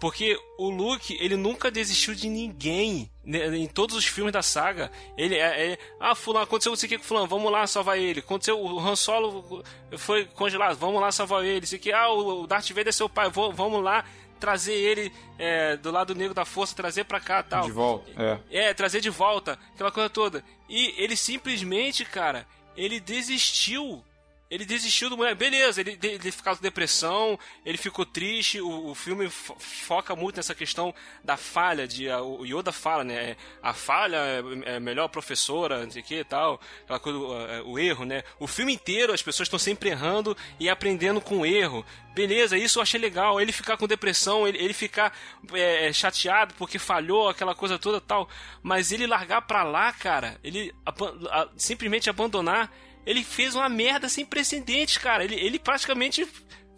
Porque 0.00 0.36
o 0.58 0.68
Luke, 0.68 1.16
ele 1.20 1.36
nunca 1.36 1.70
desistiu 1.70 2.12
de 2.12 2.28
ninguém. 2.28 3.08
né, 3.24 3.56
Em 3.56 3.68
todos 3.68 3.94
os 3.94 4.04
filmes 4.04 4.32
da 4.32 4.42
saga. 4.42 4.90
Ele 5.16 5.36
é. 5.36 5.72
é 5.74 5.78
ah, 6.00 6.12
fulano, 6.16 6.42
aconteceu 6.44 6.74
isso 6.74 6.84
aqui 6.84 6.98
com 6.98 7.04
fulano, 7.04 7.28
vamos 7.28 7.52
lá 7.52 7.64
salvar 7.68 7.96
ele. 7.98 8.18
Aconteceu, 8.18 8.60
o 8.60 8.80
Han 8.80 8.96
Solo 8.96 9.62
foi 9.96 10.24
congelado, 10.24 10.76
vamos 10.76 11.00
lá 11.00 11.12
salvar 11.12 11.44
ele. 11.44 11.64
Isso 11.64 11.76
aqui, 11.76 11.92
ah, 11.92 12.08
o 12.10 12.48
Darth 12.48 12.68
Vader 12.70 12.88
é 12.88 12.92
seu 12.92 13.08
pai, 13.08 13.30
vou- 13.30 13.52
vamos 13.52 13.80
lá 13.80 14.04
trazer 14.40 14.74
ele 14.74 15.12
é, 15.38 15.76
do 15.76 15.92
lado 15.92 16.16
negro 16.16 16.34
da 16.34 16.44
força, 16.44 16.74
trazer 16.74 17.04
pra 17.04 17.20
cá 17.20 17.40
tal. 17.40 17.64
De 17.64 17.70
volta, 17.70 18.10
é. 18.50 18.70
É, 18.70 18.74
trazer 18.74 19.00
de 19.00 19.08
volta, 19.08 19.56
aquela 19.72 19.92
coisa 19.92 20.10
toda. 20.10 20.44
E 20.68 20.94
ele 21.00 21.14
simplesmente, 21.16 22.04
cara, 22.04 22.44
ele 22.76 23.00
desistiu. 23.00 24.04
Ele 24.52 24.66
desistiu 24.66 25.08
do 25.08 25.16
moleque. 25.16 25.36
Beleza, 25.36 25.80
ele, 25.80 25.98
ele 26.02 26.30
ficou 26.30 26.54
com 26.54 26.62
depressão, 26.62 27.38
ele 27.64 27.78
ficou 27.78 28.04
triste. 28.04 28.60
O, 28.60 28.90
o 28.90 28.94
filme 28.94 29.30
fo- 29.30 29.56
foca 29.58 30.14
muito 30.14 30.36
nessa 30.36 30.54
questão 30.54 30.94
da 31.24 31.38
falha. 31.38 31.88
de 31.88 32.10
a- 32.10 32.20
O 32.20 32.44
Yoda 32.44 32.70
fala, 32.70 33.02
né? 33.02 33.34
A 33.62 33.72
falha 33.72 34.18
é, 34.66 34.74
é 34.74 34.78
melhor 34.80 35.08
professora, 35.08 35.82
não 35.82 35.90
sei 35.90 36.02
o 36.02 36.04
que 36.04 36.16
e 36.16 36.24
tal. 36.24 36.60
Aquela 36.84 37.00
coisa, 37.00 37.18
o, 37.18 37.40
é, 37.48 37.62
o 37.62 37.78
erro, 37.78 38.04
né? 38.04 38.22
O 38.38 38.46
filme 38.46 38.74
inteiro 38.74 39.14
as 39.14 39.22
pessoas 39.22 39.46
estão 39.46 39.58
sempre 39.58 39.88
errando 39.88 40.36
e 40.60 40.68
aprendendo 40.68 41.18
com 41.22 41.38
o 41.38 41.46
erro. 41.46 41.82
Beleza, 42.14 42.58
isso 42.58 42.78
eu 42.78 42.82
achei 42.82 43.00
legal. 43.00 43.40
Ele 43.40 43.52
ficar 43.52 43.78
com 43.78 43.86
depressão, 43.88 44.46
ele, 44.46 44.58
ele 44.58 44.74
ficar 44.74 45.16
é, 45.54 45.88
é, 45.88 45.92
chateado 45.94 46.52
porque 46.58 46.78
falhou, 46.78 47.30
aquela 47.30 47.54
coisa 47.54 47.78
toda 47.78 48.02
tal. 48.02 48.28
Mas 48.62 48.92
ele 48.92 49.06
largar 49.06 49.40
pra 49.40 49.62
lá, 49.62 49.90
cara, 49.94 50.38
ele 50.44 50.74
aban- 50.84 51.18
a- 51.30 51.48
simplesmente 51.56 52.10
abandonar, 52.10 52.70
ele 53.06 53.24
fez 53.24 53.54
uma 53.54 53.68
merda 53.68 54.08
sem 54.08 54.24
precedentes, 54.24 54.98
cara. 54.98 55.24
Ele, 55.24 55.34
ele 55.34 55.58
praticamente 55.58 56.26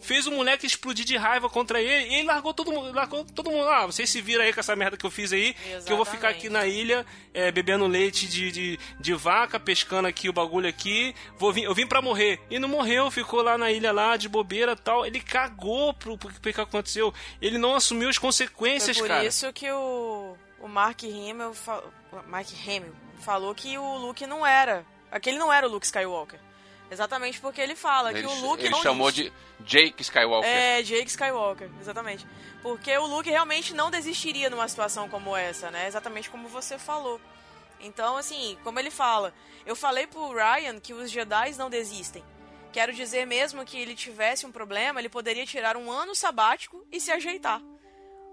fez 0.04 0.26
o 0.26 0.30
moleque 0.30 0.66
explodir 0.66 1.04
de 1.04 1.16
raiva 1.16 1.48
contra 1.48 1.80
ele 1.80 2.10
e 2.10 2.14
ele 2.16 2.26
largou 2.26 2.52
todo 2.52 2.70
mundo. 2.70 2.92
Largou 2.92 3.24
todo 3.24 3.50
mundo. 3.50 3.66
Ah, 3.68 3.86
vocês 3.86 4.08
se 4.10 4.20
viram 4.20 4.44
aí 4.44 4.52
com 4.52 4.60
essa 4.60 4.76
merda 4.76 4.96
que 4.96 5.04
eu 5.04 5.10
fiz 5.10 5.32
aí, 5.32 5.54
que 5.84 5.90
eu 5.90 5.96
vou 5.96 6.04
ficar 6.04 6.28
aqui 6.28 6.48
na 6.50 6.66
ilha 6.66 7.06
é, 7.32 7.50
bebendo 7.50 7.86
leite 7.86 8.26
de, 8.26 8.52
de, 8.52 8.78
de 9.00 9.14
vaca, 9.14 9.58
pescando 9.58 10.06
aqui 10.06 10.28
o 10.28 10.32
bagulho 10.32 10.68
aqui. 10.68 11.14
Vou 11.38 11.52
vir, 11.52 11.64
eu 11.64 11.74
vim 11.74 11.86
pra 11.86 12.02
morrer. 12.02 12.38
E 12.50 12.58
não 12.58 12.68
morreu, 12.68 13.10
ficou 13.10 13.42
lá 13.42 13.56
na 13.56 13.72
ilha 13.72 13.92
lá 13.92 14.16
de 14.16 14.28
bobeira 14.28 14.76
tal. 14.76 15.06
Ele 15.06 15.20
cagou 15.20 15.94
pro, 15.94 16.18
pro, 16.18 16.30
pro 16.30 16.52
que 16.52 16.60
aconteceu. 16.60 17.12
Ele 17.40 17.56
não 17.56 17.74
assumiu 17.74 18.08
as 18.08 18.18
consequências, 18.18 18.98
Foi 18.98 19.08
por 19.08 19.14
cara. 19.14 19.24
isso 19.24 19.50
que 19.54 19.70
o, 19.70 20.36
o 20.60 20.68
Mark 20.68 21.02
Hamill, 21.02 21.52
Mark 22.28 22.48
Hamill 22.66 22.94
falou 23.20 23.54
que 23.54 23.78
o 23.78 23.96
Luke 23.96 24.26
não 24.26 24.46
era. 24.46 24.84
Aquele 25.14 25.38
não 25.38 25.52
era 25.52 25.64
o 25.64 25.70
Luke 25.70 25.86
Skywalker. 25.86 26.40
Exatamente 26.90 27.40
porque 27.40 27.60
ele 27.60 27.76
fala 27.76 28.10
Ele, 28.10 28.20
que 28.20 28.26
o 28.26 28.34
Luke 28.40 28.62
ele 28.62 28.70
não 28.70 28.82
chamou 28.82 29.12
de 29.12 29.32
Jake 29.60 30.02
Skywalker. 30.02 30.50
É, 30.50 30.82
Jake 30.82 31.08
Skywalker, 31.08 31.70
exatamente. 31.80 32.26
Porque 32.62 32.96
o 32.98 33.06
Luke 33.06 33.30
realmente 33.30 33.72
não 33.74 33.92
desistiria 33.92 34.50
numa 34.50 34.66
situação 34.66 35.08
como 35.08 35.36
essa, 35.36 35.70
né? 35.70 35.86
Exatamente 35.86 36.28
como 36.28 36.48
você 36.48 36.78
falou. 36.78 37.20
Então, 37.78 38.16
assim, 38.16 38.58
como 38.64 38.80
ele 38.80 38.90
fala, 38.90 39.32
eu 39.64 39.76
falei 39.76 40.08
pro 40.08 40.32
Ryan 40.32 40.80
que 40.80 40.92
os 40.92 41.12
Jedi 41.12 41.52
não 41.56 41.70
desistem. 41.70 42.24
Quero 42.72 42.92
dizer 42.92 43.24
mesmo 43.24 43.64
que 43.64 43.78
ele 43.78 43.94
tivesse 43.94 44.44
um 44.44 44.50
problema, 44.50 45.00
ele 45.00 45.08
poderia 45.08 45.46
tirar 45.46 45.76
um 45.76 45.92
ano 45.92 46.12
sabático 46.12 46.84
e 46.90 47.00
se 47.00 47.12
ajeitar. 47.12 47.62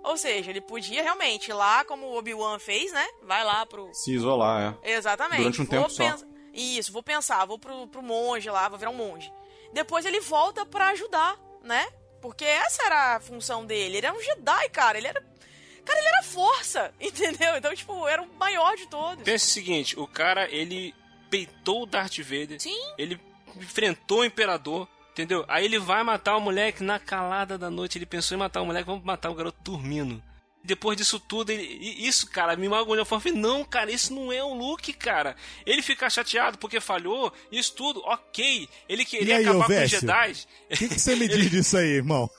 Ou 0.04 0.18
seja, 0.18 0.50
ele 0.50 0.62
podia 0.62 1.04
realmente 1.04 1.52
ir 1.52 1.54
lá, 1.54 1.86
como 1.86 2.08
o 2.08 2.18
Obi-Wan 2.18 2.58
fez, 2.58 2.92
né? 2.92 3.08
Vai 3.22 3.44
lá 3.44 3.64
pro. 3.68 3.94
Se 3.94 4.12
isolar, 4.12 4.80
é. 4.84 4.94
Exatamente. 4.94 5.38
Durante 5.38 5.62
um 5.62 5.66
Vou 5.66 5.76
tempo 5.76 5.90
só. 5.92 6.31
Isso, 6.54 6.92
vou 6.92 7.04
pensar, 7.04 7.46
vou 7.46 7.58
pro, 7.58 7.88
pro 7.88 8.02
monge 8.02 8.50
lá, 8.50 8.68
vou 8.68 8.78
virar 8.78 8.92
um 8.92 8.96
monge. 8.96 9.32
Depois 9.74 10.06
ele 10.06 10.20
volta 10.20 10.66
pra 10.66 10.90
ajudar, 10.90 11.38
né? 11.64 11.88
Porque 12.22 12.46
essa 12.46 12.84
era 12.84 13.16
a 13.16 13.20
função 13.20 13.66
dele. 13.66 13.98
Ele 13.98 14.06
era 14.06 14.16
um 14.16 14.22
Jedi, 14.22 14.70
cara. 14.70 14.98
Ele 14.98 15.08
era. 15.08 15.24
Cara, 15.84 15.98
ele 15.98 16.08
era 16.08 16.24
força, 16.24 16.94
entendeu? 17.02 17.58
Então, 17.58 17.74
tipo, 17.74 18.08
era 18.08 18.22
o 18.22 18.34
maior 18.36 18.76
de 18.76 18.88
todos. 18.88 19.24
Pensa 19.24 19.46
o 19.46 19.50
seguinte, 19.50 20.00
o 20.00 20.06
cara, 20.06 20.48
ele 20.50 20.94
peitou 21.30 21.84
o 21.84 21.86
Darth 21.86 22.20
Vader. 22.20 22.62
Sim. 22.62 22.80
Ele 22.98 23.20
enfrentou 23.56 24.20
o 24.20 24.26
Imperador, 24.26 24.88
entendeu? 25.12 25.44
Aí 25.48 25.66
ele 25.66 25.80
vai 25.80 26.04
matar 26.04 26.38
o 26.38 26.42
moleque 26.42 26.84
na 26.84 27.00
calada 27.00 27.58
da 27.58 27.70
noite. 27.70 27.98
Ele 27.98 28.06
pensou 28.06 28.36
em 28.36 28.40
matar 28.40 28.62
o 28.62 28.66
moleque, 28.66 28.86
vamos 28.86 29.04
matar 29.04 29.32
o 29.32 29.36
garoto 29.36 29.58
dormindo. 29.64 30.22
Depois 30.64 30.96
disso 30.96 31.20
tudo, 31.20 31.52
ele, 31.52 31.64
isso, 32.08 32.28
cara, 32.28 32.56
me 32.56 32.70
magoou. 32.70 32.96
Eu 32.96 33.06
falei, 33.06 33.34
não, 33.34 33.64
cara, 33.64 33.92
isso 33.92 34.14
não 34.14 34.32
é 34.32 34.44
o 34.44 34.54
Luke, 34.54 34.94
cara. 34.94 35.36
Ele 35.66 35.82
ficar 35.82 36.10
chateado 36.10 36.58
porque 36.58 36.80
falhou, 36.80 37.34
isso 37.52 37.74
tudo, 37.74 38.02
ok. 38.06 38.70
Ele 38.88 39.04
queria 39.04 39.38
aí, 39.38 39.46
acabar 39.46 39.66
com 39.66 39.84
os? 39.84 39.90
Jedi. 39.90 40.32
O 40.70 40.78
que, 40.78 40.88
que 40.88 41.00
você 41.00 41.16
me 41.16 41.28
diz 41.28 41.50
disso 41.52 41.78
aí, 41.78 41.88
irmão? 41.88 42.30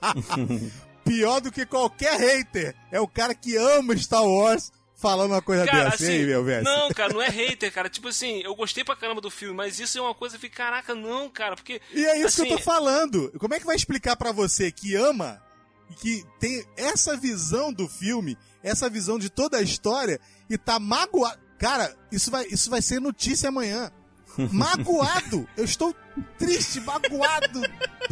Pior 1.04 1.40
do 1.40 1.52
que 1.52 1.66
qualquer 1.66 2.18
hater. 2.18 2.74
É 2.90 3.00
o 3.00 3.08
cara 3.08 3.34
que 3.34 3.56
ama 3.56 3.96
Star 3.96 4.24
Wars 4.24 4.72
falando 4.96 5.32
uma 5.32 5.42
coisa 5.42 5.66
Cara, 5.66 5.90
dessa. 5.90 5.96
assim, 5.96 6.12
aí, 6.12 6.26
meu 6.26 6.44
velho? 6.44 6.64
não, 6.64 6.88
cara, 6.90 7.12
não 7.12 7.20
é 7.20 7.28
hater, 7.28 7.72
cara. 7.72 7.90
Tipo 7.90 8.08
assim, 8.08 8.40
eu 8.42 8.54
gostei 8.54 8.84
pra 8.84 8.96
caramba 8.96 9.20
do 9.20 9.30
filme, 9.30 9.54
mas 9.54 9.80
isso 9.80 9.98
é 9.98 10.00
uma 10.00 10.14
coisa 10.14 10.38
que, 10.38 10.48
caraca, 10.48 10.94
não, 10.94 11.28
cara, 11.28 11.56
porque. 11.56 11.82
E 11.92 12.04
é 12.04 12.18
isso 12.18 12.36
que 12.36 12.42
eu 12.42 12.54
assim, 12.54 12.56
tô 12.56 12.62
falando. 12.62 13.30
Como 13.38 13.52
é 13.52 13.60
que 13.60 13.66
vai 13.66 13.76
explicar 13.76 14.16
pra 14.16 14.30
você 14.32 14.70
que 14.70 14.94
ama 14.94 15.42
que 15.92 16.24
tem 16.40 16.64
essa 16.76 17.16
visão 17.16 17.72
do 17.72 17.88
filme, 17.88 18.36
essa 18.62 18.88
visão 18.88 19.18
de 19.18 19.30
toda 19.30 19.58
a 19.58 19.62
história 19.62 20.20
e 20.48 20.58
tá 20.58 20.78
magoado. 20.78 21.40
Cara, 21.58 21.94
isso 22.10 22.30
vai, 22.30 22.46
isso 22.46 22.68
vai 22.68 22.82
ser 22.82 23.00
notícia 23.00 23.48
amanhã. 23.48 23.90
Magoado! 24.50 25.48
Eu 25.56 25.64
estou 25.64 25.94
triste, 26.38 26.80
magoado, 26.80 27.60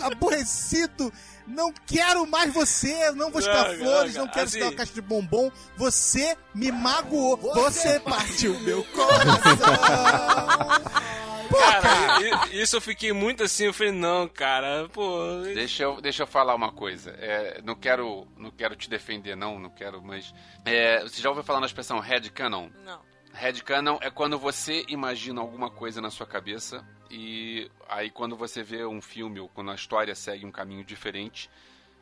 aborrecido. 0.01 1.13
Não 1.51 1.73
quero 1.87 2.27
mais 2.27 2.53
você, 2.55 3.11
não 3.13 3.31
vou 3.31 3.41
te 3.43 3.47
dar 3.49 3.69
Não, 3.71 3.79
flores, 3.79 4.15
não, 4.15 4.29
quero 4.29 4.45
assim- 4.47 4.59
te 4.59 4.61
dar 4.61 4.67
uma 4.71 4.77
caixa 4.77 4.93
de 4.93 5.01
bombom. 5.03 5.51
Você 5.77 6.37
me 6.55 6.71
magoou. 6.73 7.37
Você 7.55 7.99
partiu 8.01 8.59
meu 8.61 8.83
coração. 8.85 9.75
Cara, 11.51 12.23
i- 12.23 12.63
isso 12.63 12.77
eu 12.77 12.81
fiquei 12.81 13.13
muito 13.13 13.43
assim, 13.43 13.65
eu 13.65 13.73
falei, 13.75 13.93
não, 13.93 14.29
cara, 14.29 14.89
pô. 14.93 15.19
Deixa 15.53 15.83
eu, 15.83 16.01
deixa 16.01 16.23
eu 16.23 16.27
falar 16.27 16.55
uma 16.55 16.71
coisa. 16.73 17.11
É, 17.19 17.61
não 17.65 17.75
quero 17.75 18.27
não 18.37 18.51
quero 18.51 18.77
te 18.77 18.89
defender, 18.89 19.37
não, 19.37 19.59
não 19.59 19.69
quero, 19.71 20.01
mas. 20.01 20.33
é, 20.65 21.01
você 21.03 21.21
já 21.21 21.29
ouviu 21.29 21.43
falar 21.45 21.61
na 21.61 21.67
expressão 21.67 21.99
headcanon? 21.99 22.69
Não. 22.85 23.01
Headcanon 23.33 23.99
é 24.01 24.11
quando 24.11 24.39
você 24.39 24.85
imagina 24.89 25.41
alguma 25.41 25.71
coisa 25.71 26.01
na 26.01 26.11
sua 26.11 26.27
cabeça 26.27 26.85
e 27.11 27.71
aí 27.89 28.11
quando 28.11 28.37
você 28.37 28.63
vê 28.63 28.85
um 28.85 29.01
filme 29.01 29.41
ou 29.41 29.49
quando 29.49 29.71
a 29.71 29.75
história 29.75 30.15
segue 30.15 30.45
um 30.45 30.51
caminho 30.53 30.85
diferente, 30.85 31.49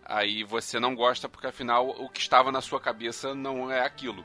aí 0.04 0.42
você 0.42 0.80
não 0.80 0.94
gosta 0.94 1.28
porque 1.28 1.46
afinal 1.46 1.88
o 1.88 2.08
que 2.08 2.20
estava 2.20 2.50
na 2.50 2.60
sua 2.60 2.80
cabeça 2.80 3.34
não 3.34 3.70
é 3.70 3.80
aquilo. 3.80 4.24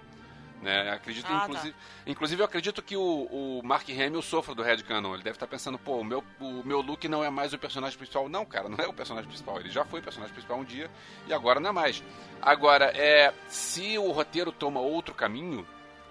Né? 0.62 0.92
Acredito, 0.92 1.26
Ah, 1.26 1.40
tá. 1.40 1.46
inclusive, 1.46 1.76
inclusive, 2.08 2.42
eu 2.42 2.46
acredito 2.46 2.82
que 2.82 2.96
o, 2.96 3.02
o 3.30 3.62
Mark 3.66 3.90
Hamill 3.90 4.22
sofra 4.22 4.56
do 4.56 4.64
headcanon. 4.64 5.14
Ele 5.14 5.24
deve 5.24 5.36
estar 5.36 5.46
pensando, 5.46 5.78
pô, 5.78 5.98
o 5.98 6.06
meu, 6.06 6.24
o 6.40 6.64
meu 6.64 6.80
Luke 6.80 7.06
não 7.10 7.22
é 7.22 7.30
mais 7.30 7.52
o 7.52 7.60
personagem 7.60 7.98
principal. 7.98 8.30
Não, 8.30 8.46
cara, 8.46 8.70
não 8.70 8.78
é 8.78 8.88
o 8.88 8.94
personagem 8.94 9.28
principal. 9.28 9.60
Ele 9.60 9.70
já 9.70 9.84
foi 9.84 10.00
o 10.00 10.04
personagem 10.04 10.34
principal 10.34 10.58
um 10.58 10.64
dia 10.64 10.90
e 11.28 11.34
agora 11.34 11.60
não 11.60 11.72
é 11.72 11.74
mais. 11.74 12.02
Agora, 12.42 12.86
é, 12.96 13.34
se 13.50 13.98
o 13.98 14.10
roteiro 14.12 14.54
toma 14.54 14.80
outro 14.80 15.14
caminho, 15.14 15.68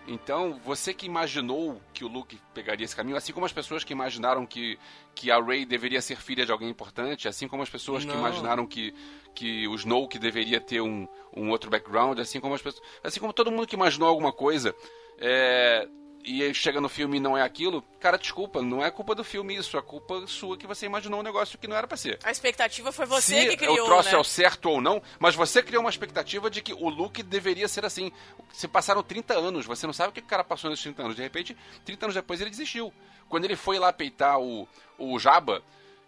então 0.06 0.58
você 0.64 0.92
que 0.92 1.06
imaginou 1.06 1.80
que 1.92 2.04
o 2.04 2.08
Luke 2.08 2.38
pegaria 2.52 2.84
esse 2.84 2.96
caminho, 2.96 3.16
assim 3.16 3.32
como 3.32 3.46
as 3.46 3.52
pessoas 3.52 3.84
que 3.84 3.92
imaginaram 3.92 4.44
que, 4.44 4.78
que 5.14 5.30
a 5.30 5.40
Rey 5.40 5.64
deveria 5.64 6.00
ser 6.02 6.16
filha 6.16 6.44
de 6.44 6.52
alguém 6.52 6.68
importante, 6.68 7.28
assim 7.28 7.46
como 7.46 7.62
as 7.62 7.70
pessoas 7.70 8.04
que 8.04 8.10
Não. 8.10 8.18
imaginaram 8.18 8.66
que, 8.66 8.94
que 9.34 9.66
o 9.68 9.74
Snoke 9.74 10.18
deveria 10.18 10.60
ter 10.60 10.80
um, 10.80 11.06
um 11.36 11.50
outro 11.50 11.70
background, 11.70 12.18
assim 12.18 12.40
como 12.40 12.54
as 12.54 12.62
pessoas, 12.62 12.82
assim 13.02 13.20
como 13.20 13.32
todo 13.32 13.50
mundo 13.50 13.66
que 13.66 13.76
imaginou 13.76 14.08
alguma 14.08 14.32
coisa, 14.32 14.74
é, 15.18 15.88
e 16.24 16.54
chega 16.54 16.80
no 16.80 16.88
filme 16.88 17.16
e 17.16 17.20
não 17.20 17.36
é 17.36 17.42
aquilo, 17.42 17.82
cara, 17.98 18.16
desculpa, 18.16 18.62
não 18.62 18.84
é 18.84 18.90
culpa 18.90 19.14
do 19.14 19.24
filme 19.24 19.56
isso, 19.56 19.76
é 19.76 19.82
culpa 19.82 20.24
sua 20.26 20.56
que 20.56 20.66
você 20.66 20.86
imaginou 20.86 21.20
um 21.20 21.22
negócio 21.22 21.58
que 21.58 21.66
não 21.66 21.76
era 21.76 21.86
pra 21.86 21.96
ser. 21.96 22.18
A 22.22 22.30
expectativa 22.30 22.92
foi 22.92 23.06
você 23.06 23.42
Se 23.42 23.48
que 23.48 23.56
criou, 23.56 23.74
o 23.74 23.84
troço 23.84 24.10
né? 24.10 24.14
é 24.14 24.18
o 24.18 24.24
certo 24.24 24.70
ou 24.70 24.80
não, 24.80 25.02
mas 25.18 25.34
você 25.34 25.62
criou 25.62 25.82
uma 25.82 25.90
expectativa 25.90 26.48
de 26.48 26.62
que 26.62 26.72
o 26.72 26.88
Luke 26.88 27.22
deveria 27.22 27.66
ser 27.66 27.84
assim. 27.84 28.12
Se 28.52 28.68
passaram 28.68 29.02
30 29.02 29.34
anos, 29.34 29.66
você 29.66 29.86
não 29.86 29.92
sabe 29.92 30.10
o 30.10 30.12
que 30.12 30.20
o 30.20 30.24
cara 30.24 30.44
passou 30.44 30.70
nesses 30.70 30.84
30 30.84 31.02
anos. 31.02 31.16
De 31.16 31.22
repente, 31.22 31.56
30 31.84 32.06
anos 32.06 32.14
depois 32.14 32.40
ele 32.40 32.50
desistiu. 32.50 32.92
Quando 33.28 33.44
ele 33.44 33.56
foi 33.56 33.78
lá 33.78 33.92
peitar 33.92 34.38
o, 34.38 34.68
o 34.98 35.18
Jabba, 35.18 35.62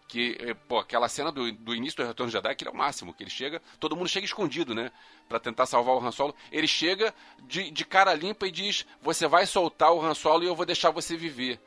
que, 0.07 0.37
eh, 0.41 0.55
pô, 0.55 0.79
aquela 0.79 1.09
cena 1.09 1.33
do, 1.33 1.51
do 1.53 1.75
início 1.75 2.03
do 2.03 2.07
Retorno 2.07 2.31
de 2.31 2.37
Jedi, 2.37 2.55
que 2.55 2.67
é 2.67 2.71
o 2.71 2.77
máximo, 2.77 3.15
que 3.15 3.23
ele 3.23 3.31
chega, 3.31 3.61
todo 3.81 3.97
mundo 3.97 4.09
chega 4.09 4.27
escondido, 4.27 4.75
né? 4.75 4.93
Pra 5.29 5.41
tentar 5.41 5.67
salvar 5.67 5.95
o 5.95 6.05
Han 6.05 6.13
Solo. 6.13 6.35
Ele 6.53 6.67
chega 6.67 7.15
de, 7.43 7.71
de 7.71 7.85
cara 7.85 8.15
limpa 8.15 8.47
e 8.47 8.51
diz: 8.51 8.87
Você 9.03 9.27
vai 9.27 9.47
soltar 9.47 9.93
o 9.93 10.05
Han 10.05 10.15
Solo 10.15 10.45
e 10.45 10.47
eu 10.47 10.55
vou 10.55 10.67
deixar 10.67 10.91
você 10.91 11.17
viver. 11.17 11.59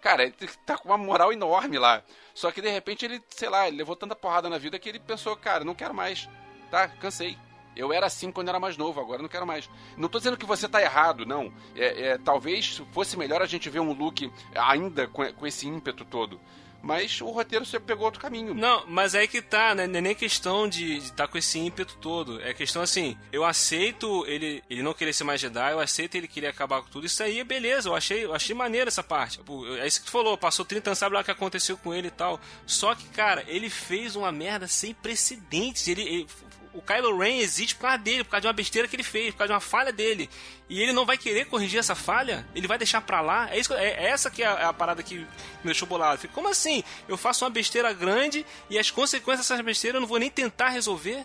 Cara, 0.00 0.24
ele 0.24 0.34
tá 0.66 0.76
com 0.76 0.90
uma 0.90 0.98
moral 0.98 1.32
enorme 1.32 1.78
lá. 1.78 2.02
Só 2.34 2.50
que 2.50 2.60
de 2.60 2.68
repente 2.68 3.06
ele, 3.06 3.22
sei 3.30 3.48
lá, 3.48 3.66
ele 3.66 3.78
levou 3.78 3.96
tanta 3.96 4.14
porrada 4.14 4.50
na 4.50 4.58
vida 4.58 4.78
que 4.78 4.88
ele 4.88 4.98
pensou, 4.98 5.34
cara, 5.34 5.64
não 5.64 5.74
quero 5.74 5.94
mais. 5.94 6.28
Tá, 6.70 6.88
cansei. 6.88 7.38
Eu 7.76 7.92
era 7.92 8.06
assim 8.06 8.30
quando 8.30 8.48
era 8.48 8.60
mais 8.60 8.76
novo, 8.76 9.00
agora 9.00 9.22
não 9.22 9.28
quero 9.28 9.46
mais. 9.46 9.68
Não 9.96 10.08
tô 10.08 10.18
dizendo 10.18 10.36
que 10.36 10.46
você 10.46 10.68
tá 10.68 10.80
errado, 10.82 11.24
não. 11.24 11.52
É, 11.74 12.08
é, 12.08 12.18
talvez 12.18 12.82
fosse 12.92 13.16
melhor 13.16 13.42
a 13.42 13.46
gente 13.46 13.70
ver 13.70 13.80
um 13.80 13.92
look 13.92 14.30
ainda 14.54 15.08
com, 15.08 15.32
com 15.32 15.46
esse 15.46 15.66
ímpeto 15.66 16.04
todo. 16.04 16.40
Mas 16.84 17.18
o 17.22 17.30
roteiro 17.30 17.64
você 17.64 17.80
pegou 17.80 18.04
outro 18.04 18.20
caminho. 18.20 18.52
Não, 18.54 18.84
mas 18.86 19.14
aí 19.14 19.26
que 19.26 19.40
tá, 19.40 19.74
né? 19.74 19.86
Não 19.86 19.98
é 19.98 20.00
nem 20.02 20.14
questão 20.14 20.68
de 20.68 20.98
estar 20.98 21.26
tá 21.26 21.28
com 21.28 21.38
esse 21.38 21.58
ímpeto 21.58 21.96
todo. 21.96 22.40
É 22.42 22.52
questão 22.52 22.82
assim, 22.82 23.16
eu 23.32 23.42
aceito 23.42 24.26
ele, 24.26 24.62
ele 24.68 24.82
não 24.82 24.92
querer 24.92 25.14
ser 25.14 25.24
mais 25.24 25.40
Jedi, 25.40 25.72
eu 25.72 25.80
aceito 25.80 26.14
ele 26.14 26.28
querer 26.28 26.48
acabar 26.48 26.82
com 26.82 26.90
tudo. 26.90 27.06
Isso 27.06 27.22
aí 27.22 27.40
é 27.40 27.44
beleza, 27.44 27.88
eu 27.88 27.94
achei, 27.94 28.24
eu 28.26 28.34
achei 28.34 28.54
maneiro 28.54 28.88
essa 28.88 29.02
parte. 29.02 29.38
Tipo, 29.38 29.66
É 29.76 29.86
isso 29.86 30.00
que 30.00 30.06
tu 30.06 30.12
falou, 30.12 30.36
passou 30.36 30.62
30 30.64 30.90
anos, 30.90 30.98
sabe 30.98 31.14
lá 31.14 31.22
o 31.22 31.24
que 31.24 31.30
aconteceu 31.30 31.76
com 31.78 31.94
ele 31.94 32.08
e 32.08 32.10
tal. 32.10 32.38
Só 32.66 32.94
que, 32.94 33.08
cara, 33.08 33.42
ele 33.48 33.70
fez 33.70 34.14
uma 34.14 34.30
merda 34.30 34.68
sem 34.68 34.92
precedentes. 34.92 35.88
Ele, 35.88 36.02
ele- 36.02 36.26
o 36.74 36.82
Kylo 36.82 37.16
Ren 37.16 37.38
existe 37.38 37.74
por 37.76 37.82
causa 37.82 37.98
dele, 37.98 38.24
por 38.24 38.30
causa 38.30 38.40
de 38.42 38.46
uma 38.48 38.52
besteira 38.52 38.88
que 38.88 38.96
ele 38.96 39.04
fez, 39.04 39.32
por 39.32 39.38
causa 39.38 39.48
de 39.48 39.54
uma 39.54 39.60
falha 39.60 39.92
dele. 39.92 40.28
E 40.68 40.82
ele 40.82 40.92
não 40.92 41.06
vai 41.06 41.16
querer 41.16 41.46
corrigir 41.46 41.78
essa 41.78 41.94
falha? 41.94 42.46
Ele 42.54 42.66
vai 42.66 42.76
deixar 42.76 43.00
pra 43.00 43.20
lá? 43.20 43.48
É, 43.50 43.58
isso, 43.58 43.72
é, 43.74 43.90
é 43.90 44.06
essa 44.06 44.30
que 44.30 44.42
é 44.42 44.46
a, 44.46 44.52
é 44.60 44.64
a 44.64 44.72
parada 44.72 45.02
que 45.02 45.18
me 45.18 45.26
deixou 45.64 45.86
bolado. 45.86 46.20
Fico, 46.20 46.34
Como 46.34 46.48
assim? 46.48 46.82
Eu 47.08 47.16
faço 47.16 47.44
uma 47.44 47.50
besteira 47.50 47.92
grande 47.92 48.44
e 48.68 48.78
as 48.78 48.90
consequências 48.90 49.48
dessa 49.48 49.62
besteira 49.62 49.96
eu 49.98 50.00
não 50.00 50.08
vou 50.08 50.18
nem 50.18 50.30
tentar 50.30 50.70
resolver? 50.70 51.24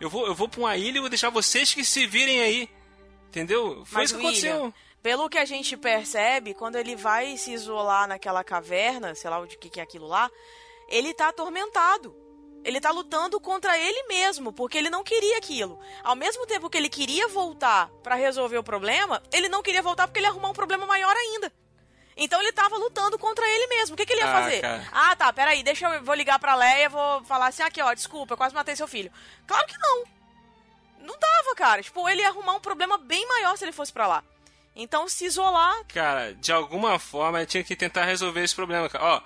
Eu 0.00 0.10
vou, 0.10 0.26
eu 0.26 0.34
vou 0.34 0.48
pra 0.48 0.60
uma 0.60 0.76
ilha 0.76 0.98
e 0.98 1.00
vou 1.00 1.08
deixar 1.08 1.30
vocês 1.30 1.72
que 1.72 1.84
se 1.84 2.06
virem 2.06 2.40
aí. 2.40 2.68
Entendeu? 3.28 3.84
Foi 3.84 4.00
Mas, 4.00 4.10
isso 4.10 4.18
que 4.18 4.26
aconteceu. 4.26 4.56
William, 4.56 4.74
pelo 5.02 5.28
que 5.28 5.38
a 5.38 5.44
gente 5.44 5.76
percebe, 5.76 6.54
quando 6.54 6.76
ele 6.76 6.96
vai 6.96 7.36
se 7.36 7.52
isolar 7.52 8.08
naquela 8.08 8.42
caverna, 8.42 9.14
sei 9.14 9.30
lá 9.30 9.38
o 9.38 9.46
de 9.46 9.56
que 9.56 9.70
que 9.70 9.80
é 9.80 9.82
aquilo 9.82 10.06
lá, 10.06 10.30
ele 10.88 11.14
tá 11.14 11.28
atormentado. 11.28 12.27
Ele 12.64 12.80
tá 12.80 12.90
lutando 12.90 13.40
contra 13.40 13.78
ele 13.78 14.02
mesmo, 14.08 14.52
porque 14.52 14.76
ele 14.76 14.90
não 14.90 15.02
queria 15.04 15.38
aquilo. 15.38 15.78
Ao 16.02 16.14
mesmo 16.16 16.46
tempo 16.46 16.68
que 16.68 16.76
ele 16.76 16.88
queria 16.88 17.26
voltar 17.28 17.88
pra 18.02 18.14
resolver 18.14 18.58
o 18.58 18.62
problema, 18.62 19.22
ele 19.32 19.48
não 19.48 19.62
queria 19.62 19.80
voltar 19.82 20.06
porque 20.06 20.18
ele 20.18 20.26
ia 20.26 20.30
arrumar 20.30 20.50
um 20.50 20.54
problema 20.54 20.84
maior 20.86 21.14
ainda. 21.16 21.52
Então 22.16 22.40
ele 22.42 22.52
tava 22.52 22.76
lutando 22.76 23.16
contra 23.18 23.48
ele 23.48 23.68
mesmo. 23.68 23.94
O 23.94 23.96
que, 23.96 24.04
que 24.04 24.12
ele 24.12 24.20
ia 24.22 24.28
Ah, 24.30 24.42
fazer? 24.42 24.60
cara. 24.60 24.88
Ah, 24.92 25.16
tá, 25.16 25.32
peraí, 25.32 25.62
deixa 25.62 25.88
eu 25.88 26.02
vou 26.04 26.14
ligar 26.16 26.38
pra 26.40 26.56
Leia, 26.56 26.88
vou 26.88 27.22
falar 27.24 27.46
assim, 27.46 27.62
aqui, 27.62 27.80
ó, 27.80 27.94
desculpa, 27.94 28.34
eu 28.34 28.36
quase 28.36 28.54
matei 28.54 28.74
seu 28.74 28.88
filho. 28.88 29.10
Claro 29.46 29.66
que 29.66 29.78
não. 29.78 30.04
Não 31.00 31.16
dava, 31.18 31.54
cara. 31.56 31.82
Tipo, 31.82 32.08
ele 32.08 32.20
ia 32.20 32.28
arrumar 32.28 32.54
um 32.54 32.60
problema 32.60 32.98
bem 32.98 33.26
maior 33.28 33.56
se 33.56 33.64
ele 33.64 33.72
fosse 33.72 33.92
pra 33.92 34.06
lá. 34.08 34.24
Então, 34.74 35.08
se 35.08 35.24
isolar. 35.26 35.84
Cara, 35.86 36.34
de 36.34 36.52
alguma 36.52 36.98
forma 36.98 37.38
ele 37.38 37.46
tinha 37.46 37.64
que 37.64 37.74
tentar 37.76 38.04
resolver 38.04 38.42
esse 38.42 38.54
problema, 38.54 38.88
cara. 38.88 39.04
Ó, 39.04 39.20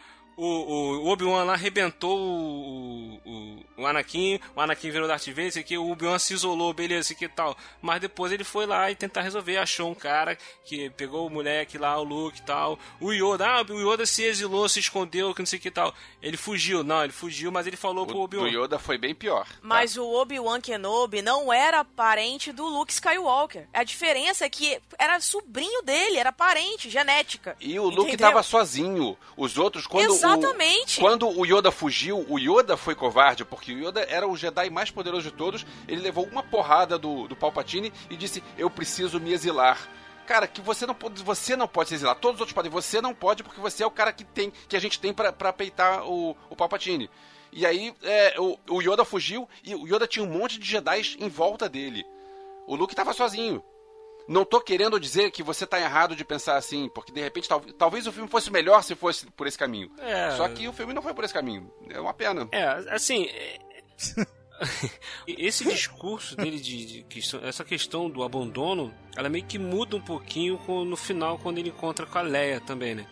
o, 0.44 1.05
o 1.05 1.09
Obi-Wan 1.09 1.44
lá 1.44 1.52
arrebentou 1.55 2.19
o, 2.19 3.20
o, 3.24 3.64
o 3.82 3.86
Anakin, 3.86 4.40
o 4.55 4.60
Anakin 4.60 4.90
virou 4.90 5.09
Darth 5.09 5.27
Vader, 5.28 5.47
isso 5.47 5.59
aqui, 5.59 5.77
o 5.78 5.90
Obi-Wan 5.90 6.19
se 6.19 6.35
isolou, 6.35 6.73
beleza, 6.73 7.01
isso 7.01 7.12
aqui 7.12 7.24
e 7.27 7.28
tal. 7.28 7.56
Mas 7.81 8.01
depois 8.01 8.32
ele 8.32 8.44
foi 8.44 8.66
lá 8.66 8.90
e 8.90 8.94
tentar 8.97 9.23
resolver, 9.23 9.56
achou 9.56 9.90
um 9.90 9.94
cara 9.94 10.36
que 10.64 10.90
pegou 10.90 11.27
o 11.27 11.31
moleque 11.31 11.78
lá, 11.78 11.98
o 11.98 12.05
Luke 12.05 12.40
e 12.40 12.43
tal. 12.43 12.78
O 13.01 13.12
Yoda, 13.12 13.47
ah, 13.47 13.62
o 13.62 13.93
Yoda 13.93 14.06
se 14.06 14.23
exilou, 14.24 14.69
se 14.69 14.81
escondeu, 14.81 15.35
que 15.35 15.40
não 15.40 15.47
sei 15.47 15.59
o 15.59 15.62
que 15.62 15.69
e 15.69 15.70
tal. 15.70 15.94
Ele 16.20 16.36
fugiu, 16.36 16.82
não, 16.85 17.02
ele 17.02 17.12
fugiu, 17.12 17.51
mas 17.51 17.66
ele 17.66 17.77
falou 17.77 18.06
pro 18.06 18.16
O 18.16 18.28
do 18.28 18.39
Obi-Wan. 18.39 18.64
Yoda 18.64 18.78
foi 18.78 18.98
bem 18.98 19.14
pior. 19.14 19.47
tá? 19.47 19.55
Mas 19.62 19.97
o 19.97 20.06
Obi-Wan 20.06 20.60
Kenobi 20.60 21.23
não 21.23 21.52
era 21.52 21.85
parente 21.85 22.52
do 22.52 22.66
Luke 22.66 22.93
Skywalker. 22.93 23.69
A 23.73 23.85
diferença 23.85 24.44
é 24.44 24.51
que 24.51 24.81
era 24.98 25.20
sobrinho 25.20 25.82
dele, 25.82 26.19
era 26.19 26.32
parente, 26.32 26.90
genética. 26.90 27.56
E 27.60 27.78
o 27.78 27.85
Luke 27.85 28.09
Entendeu? 28.12 28.28
tava 28.28 28.43
sozinho. 28.43 29.16
Os 29.36 29.56
outros, 29.56 29.86
quando 29.86 30.10
Exatamente. 30.38 31.00
Quando 31.00 31.28
o 31.28 31.44
Yoda 31.44 31.70
fugiu, 31.70 32.24
o 32.28 32.38
Yoda 32.38 32.76
foi 32.76 32.94
covarde, 32.94 33.44
porque 33.44 33.72
o 33.72 33.88
Yoda 33.88 34.02
era 34.09 34.26
o 34.26 34.36
Jedi 34.36 34.70
mais 34.70 34.90
poderoso 34.90 35.30
de 35.30 35.36
todos. 35.36 35.66
Ele 35.86 36.00
levou 36.00 36.26
uma 36.26 36.42
porrada 36.42 36.98
do, 36.98 37.28
do 37.28 37.36
Palpatine 37.36 37.92
e 38.10 38.16
disse: 38.16 38.42
Eu 38.56 38.70
preciso 38.70 39.20
me 39.20 39.32
exilar. 39.32 39.88
Cara, 40.26 40.46
que 40.46 40.60
você 40.60 40.86
não 40.86 40.94
pode, 40.94 41.22
você 41.22 41.56
não 41.56 41.66
pode 41.66 41.88
se 41.88 41.94
exilar. 41.96 42.14
Todos 42.14 42.36
os 42.36 42.40
outros 42.40 42.54
podem, 42.54 42.70
você 42.70 43.00
não 43.00 43.14
pode 43.14 43.42
porque 43.42 43.60
você 43.60 43.82
é 43.82 43.86
o 43.86 43.90
cara 43.90 44.12
que 44.12 44.24
tem, 44.24 44.52
que 44.68 44.76
a 44.76 44.80
gente 44.80 45.00
tem 45.00 45.12
pra 45.12 45.52
peitar 45.52 46.09
o, 46.09 46.36
o 46.48 46.56
Palpatine. 46.56 47.10
E 47.52 47.66
aí 47.66 47.94
é, 48.02 48.34
o, 48.38 48.59
o 48.70 48.80
Yoda 48.80 49.04
fugiu 49.04 49.48
e 49.62 49.74
o 49.74 49.86
Yoda 49.86 50.06
tinha 50.06 50.24
um 50.24 50.28
monte 50.28 50.59
de 50.59 50.66
Jedi 50.66 51.16
em 51.18 51.28
volta 51.28 51.68
dele. 51.68 52.04
O 52.66 52.76
Luke 52.76 52.94
tava 52.94 53.12
sozinho. 53.12 53.62
Não 54.28 54.44
tô 54.44 54.60
querendo 54.60 54.98
dizer 55.00 55.30
que 55.30 55.42
você 55.42 55.66
tá 55.66 55.80
errado 55.80 56.14
de 56.16 56.24
pensar 56.24 56.56
assim, 56.56 56.88
porque 56.88 57.12
de 57.12 57.20
repente 57.20 57.48
tal- 57.48 57.60
talvez 57.60 58.06
o 58.06 58.12
filme 58.12 58.28
fosse 58.28 58.50
melhor 58.50 58.82
se 58.82 58.94
fosse 58.94 59.26
por 59.32 59.46
esse 59.46 59.58
caminho. 59.58 59.90
É. 59.98 60.30
Só 60.36 60.48
que 60.48 60.66
o 60.68 60.72
filme 60.72 60.92
não 60.94 61.02
foi 61.02 61.12
por 61.14 61.24
esse 61.24 61.34
caminho. 61.34 61.70
É 61.90 62.00
uma 62.00 62.14
pena. 62.14 62.48
É, 62.52 62.64
assim. 62.90 63.26
é- 63.26 63.58
Esse 65.26 65.64
discurso 65.64 66.36
dele 66.36 66.60
de, 66.60 66.86
de 66.86 67.02
questão- 67.04 67.40
essa 67.44 67.64
questão 67.64 68.08
do 68.08 68.22
abandono, 68.22 68.94
ela 69.16 69.28
meio 69.28 69.44
que 69.44 69.58
muda 69.58 69.96
um 69.96 70.00
pouquinho 70.00 70.58
no 70.84 70.96
final 70.96 71.36
quando 71.38 71.58
ele 71.58 71.70
encontra 71.70 72.06
com 72.06 72.18
a 72.18 72.22
Leia 72.22 72.60
também, 72.60 72.94
né? 72.94 73.06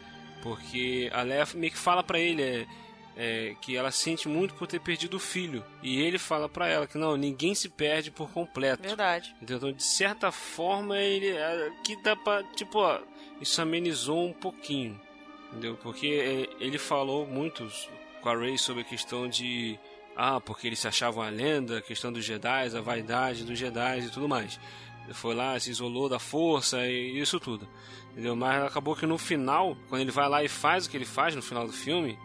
Porque 0.44 1.10
a 1.12 1.22
Leia 1.22 1.44
meio 1.54 1.72
que 1.72 1.78
fala 1.78 2.04
pra 2.04 2.20
ele 2.20 2.42
é, 2.42 2.66
é, 3.22 3.54
que 3.60 3.76
ela 3.76 3.90
sente 3.90 4.26
muito 4.26 4.54
por 4.54 4.66
ter 4.66 4.80
perdido 4.80 5.18
o 5.18 5.20
filho 5.20 5.62
e 5.82 6.00
ele 6.00 6.18
fala 6.18 6.48
pra 6.48 6.66
ela 6.66 6.86
que 6.86 6.96
não, 6.96 7.18
ninguém 7.18 7.54
se 7.54 7.68
perde 7.68 8.10
por 8.10 8.30
completo. 8.30 8.82
Verdade. 8.82 9.36
Então, 9.42 9.70
de 9.70 9.82
certa 9.82 10.32
forma, 10.32 10.96
ele 10.98 11.36
aqui 11.38 12.02
dá 12.02 12.16
pra, 12.16 12.42
tipo, 12.54 12.78
ó, 12.78 12.98
isso 13.38 13.60
amenizou 13.60 14.26
um 14.26 14.32
pouquinho, 14.32 14.98
entendeu? 15.50 15.76
Porque 15.82 16.06
é, 16.06 16.64
ele 16.64 16.78
falou 16.78 17.26
muito 17.26 17.70
com 18.22 18.28
a 18.30 18.34
Ray 18.34 18.56
sobre 18.56 18.80
a 18.80 18.86
questão 18.86 19.28
de 19.28 19.78
Ah, 20.16 20.40
porque 20.40 20.66
eles 20.66 20.78
se 20.78 20.88
achavam 20.88 21.22
a 21.22 21.28
lenda, 21.28 21.78
a 21.78 21.82
questão 21.82 22.10
dos 22.10 22.24
Jedi, 22.24 22.74
a 22.74 22.80
vaidade 22.80 23.44
dos 23.44 23.58
Jedi 23.58 24.00
e 24.00 24.10
tudo 24.10 24.26
mais. 24.26 24.58
Ele 25.04 25.12
foi 25.12 25.34
lá, 25.34 25.60
se 25.60 25.70
isolou 25.70 26.08
da 26.08 26.18
força 26.18 26.86
e 26.86 27.20
isso 27.20 27.38
tudo. 27.38 27.68
Entendeu? 28.12 28.34
Mas 28.34 28.64
acabou 28.64 28.96
que 28.96 29.04
no 29.04 29.18
final, 29.18 29.76
quando 29.90 30.00
ele 30.00 30.10
vai 30.10 30.26
lá 30.26 30.42
e 30.42 30.48
faz 30.48 30.86
o 30.86 30.90
que 30.90 30.96
ele 30.96 31.04
faz 31.04 31.34
no 31.34 31.42
final 31.42 31.66
do 31.66 31.72
filme, 31.72 32.18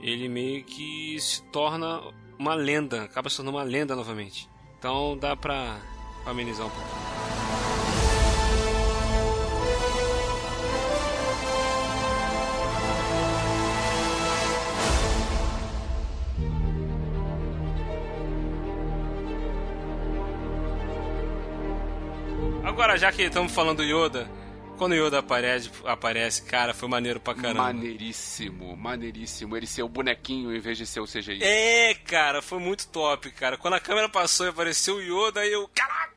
ele 0.00 0.28
meio 0.28 0.64
que 0.64 1.18
se 1.20 1.42
torna 1.44 2.00
uma 2.38 2.54
lenda, 2.54 3.02
acaba 3.02 3.28
se 3.28 3.36
tornando 3.36 3.56
uma 3.56 3.64
lenda 3.64 3.96
novamente. 3.96 4.48
Então 4.78 5.16
dá 5.18 5.36
pra, 5.36 5.80
amenizar 6.24 6.66
um 6.66 6.70
pouco. 6.70 6.88
Agora, 22.64 22.96
já 22.96 23.10
que 23.10 23.22
estamos 23.22 23.52
falando 23.52 23.78
do 23.78 23.82
Yoda, 23.82 24.30
quando 24.78 24.92
o 24.92 24.94
Yoda 24.94 25.18
aparece, 25.18 25.70
aparece, 25.84 26.42
cara, 26.42 26.72
foi 26.72 26.88
maneiro 26.88 27.20
pra 27.20 27.34
caramba. 27.34 27.64
Maneiríssimo, 27.64 28.76
maneiríssimo. 28.76 29.56
Ele 29.56 29.66
ser 29.66 29.82
o 29.82 29.88
bonequinho 29.88 30.54
em 30.54 30.60
vez 30.60 30.78
de 30.78 30.86
ser 30.86 31.00
o 31.00 31.04
CGI. 31.04 31.42
É, 31.42 31.94
cara, 31.94 32.40
foi 32.40 32.58
muito 32.58 32.88
top, 32.88 33.30
cara. 33.32 33.58
Quando 33.58 33.74
a 33.74 33.80
câmera 33.80 34.08
passou 34.08 34.46
e 34.46 34.50
apareceu 34.50 34.96
o 34.96 35.02
Yoda, 35.02 35.40
aí 35.40 35.52
eu. 35.52 35.68
Caraca! 35.74 36.08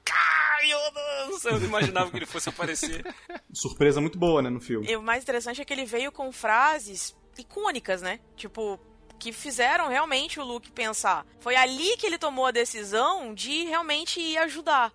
Yoda! 0.64 1.28
Não 1.32 1.40
sei, 1.40 1.52
eu 1.52 1.60
não 1.60 1.68
imaginava 1.68 2.12
que 2.12 2.18
ele 2.18 2.26
fosse 2.28 2.48
aparecer. 2.48 3.04
Surpresa 3.52 4.00
muito 4.00 4.18
boa, 4.20 4.42
né, 4.42 4.50
no 4.50 4.62
filme. 4.62 4.90
E 4.90 4.96
o 4.96 5.02
mais 5.02 5.24
interessante 5.24 5.60
é 5.60 5.66
que 5.66 5.74
ele 5.74 5.86
veio 5.86 6.12
com 6.12 6.32
frases 6.32 7.16
icônicas, 7.38 8.02
né? 8.02 8.20
Tipo, 8.36 8.80
que 9.18 9.32
fizeram 9.32 9.88
realmente 9.88 10.40
o 10.40 10.44
Luke 10.44 10.72
pensar. 10.72 11.26
Foi 11.40 11.56
ali 11.56 11.98
que 11.98 12.06
ele 12.06 12.18
tomou 12.18 12.46
a 12.46 12.52
decisão 12.52 13.34
de 13.34 13.66
realmente 13.66 14.20
ir 14.20 14.38
ajudar. 14.38 14.94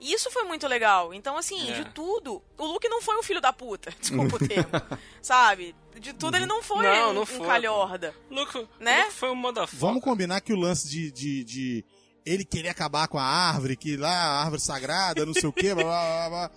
E 0.00 0.12
isso 0.14 0.30
foi 0.30 0.44
muito 0.44 0.66
legal. 0.66 1.12
Então, 1.12 1.36
assim, 1.36 1.70
É. 1.70 1.74
de 1.82 1.84
tudo, 1.92 2.42
o 2.56 2.64
Luke 2.66 2.88
não 2.88 3.02
foi 3.02 3.18
um 3.18 3.22
filho 3.22 3.40
da 3.40 3.52
puta. 3.52 3.92
Desculpa 4.00 4.36
o 4.36 4.38
termo. 4.48 4.70
sabe? 5.20 5.74
De 5.98 6.12
tudo 6.14 6.36
ele 6.36 6.46
não 6.46 6.62
foi 6.62 6.82
Não, 6.84 7.10
um, 7.10 7.12
não 7.12 7.22
um 7.22 7.26
foi, 7.26 7.46
calhorda. 7.46 8.14
Luke, 8.30 8.66
Né? 8.78 9.02
Luke 9.04 9.12
foi 9.14 9.30
um 9.30 9.34
motherfucker. 9.34 9.78
Vamos 9.78 10.02
combinar 10.02 10.40
que 10.40 10.52
o 10.52 10.56
lance 10.56 10.88
de, 10.88 11.10
de, 11.12 11.44
de 11.44 11.84
ele 12.24 12.44
querer 12.44 12.70
acabar 12.70 13.06
com 13.08 13.18
a 13.18 13.22
árvore, 13.24 13.76
que 13.76 13.96
lá 13.96 14.08
a 14.10 14.40
árvore 14.44 14.62
sagrada, 14.62 15.26
não 15.26 15.34
sei 15.34 15.46
o 15.46 15.52
quê, 15.52 15.74
blá, 15.74 15.84
blá, 15.84 15.92
blá, 15.92 16.28
blá. 16.30 16.50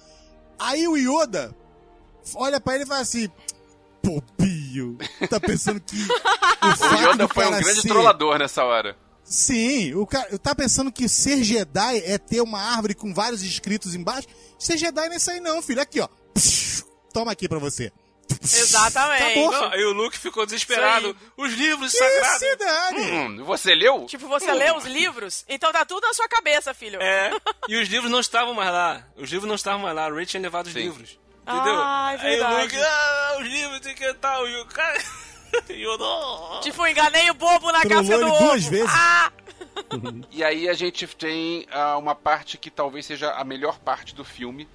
Aí 0.59 0.87
o 0.87 0.95
Yoda 0.95 1.53
olha 2.35 2.61
pra 2.61 2.75
ele 2.75 2.83
e 2.85 2.87
fala 2.87 3.01
assim: 3.01 3.29
Popinho, 4.01 4.97
tá 5.29 5.39
pensando 5.39 5.79
que. 5.79 5.95
O, 6.63 6.65
O 6.65 7.11
Yoda 7.11 7.27
foi 7.27 7.45
um 7.45 7.51
grande 7.51 7.81
ser- 7.81 7.89
trollador 7.89 8.39
nessa 8.39 8.63
hora. 8.63 8.95
Sim, 9.33 9.95
o 9.95 10.05
cara 10.05 10.37
tá 10.37 10.53
pensando 10.53 10.91
que 10.91 11.09
ser 11.09 11.43
Jedi 11.43 12.03
é 12.05 12.19
ter 12.19 12.39
uma 12.39 12.61
árvore 12.61 12.93
com 12.93 13.11
vários 13.11 13.41
escritos 13.41 13.95
embaixo. 13.95 14.27
Ser 14.59 14.77
Jedi 14.77 15.07
não 15.07 15.13
é 15.13 15.17
isso 15.17 15.31
aí, 15.31 15.39
não, 15.39 15.59
filho. 15.59 15.81
Aqui, 15.81 15.99
ó. 15.99 16.07
Toma 17.11 17.31
aqui 17.31 17.49
pra 17.49 17.57
você. 17.57 17.91
Exatamente. 18.43 19.39
Não, 19.39 19.71
aí 19.71 19.83
o 19.85 19.91
Luke 19.91 20.19
ficou 20.19 20.45
desesperado. 20.45 21.17
Os 21.35 21.51
livros 21.53 21.91
Que 21.91 21.97
sagrados. 21.97 22.39
cidade! 22.39 23.01
Hum, 23.01 23.43
você 23.43 23.73
leu? 23.73 24.05
Tipo, 24.05 24.27
você 24.27 24.53
lê 24.53 24.71
os 24.71 24.85
livros, 24.85 25.43
então 25.49 25.71
tá 25.71 25.83
tudo 25.83 26.05
na 26.05 26.13
sua 26.13 26.27
cabeça, 26.27 26.71
filho. 26.71 27.01
É, 27.01 27.31
e 27.67 27.75
os 27.75 27.89
livros 27.89 28.11
não 28.11 28.19
estavam 28.19 28.53
mais 28.53 28.71
lá. 28.71 29.03
Os 29.17 29.31
livros 29.31 29.47
não 29.47 29.55
estavam 29.55 29.81
mais 29.81 29.95
lá. 29.95 30.09
O 30.09 30.15
Ray 30.15 30.27
tinha 30.27 30.41
levado 30.43 30.67
os 30.67 30.73
Sim. 30.73 30.79
livros. 30.79 31.19
Entendeu? 31.41 31.73
Ah, 31.75 32.11
é 32.13 32.21
Aí 32.21 32.35
o 32.35 32.37
verdade. 32.39 32.63
Luke, 32.63 32.77
ah, 32.77 33.37
os 33.39 33.47
livros 33.47 33.79
tem 33.79 33.95
que 33.95 34.13
tal. 34.13 34.47
E 34.47 34.61
o 34.61 34.65
cara. 34.67 35.01
Eu 35.69 35.97
não. 35.97 36.61
Tipo, 36.61 36.85
enganei 36.87 37.29
o 37.29 37.33
bobo 37.33 37.71
na 37.71 37.81
Trollou 37.81 38.03
casca 38.03 38.17
do 38.17 38.27
ovo. 38.27 38.43
duas 38.45 38.65
vezes. 38.65 38.91
Ah! 38.91 39.31
E 40.31 40.43
aí 40.43 40.69
a 40.69 40.73
gente 40.73 41.07
tem 41.07 41.65
ah, 41.71 41.97
uma 41.97 42.15
parte 42.15 42.57
que 42.57 42.69
talvez 42.69 43.05
seja 43.05 43.31
a 43.31 43.43
melhor 43.43 43.79
parte 43.79 44.15
do 44.15 44.23
filme, 44.23 44.67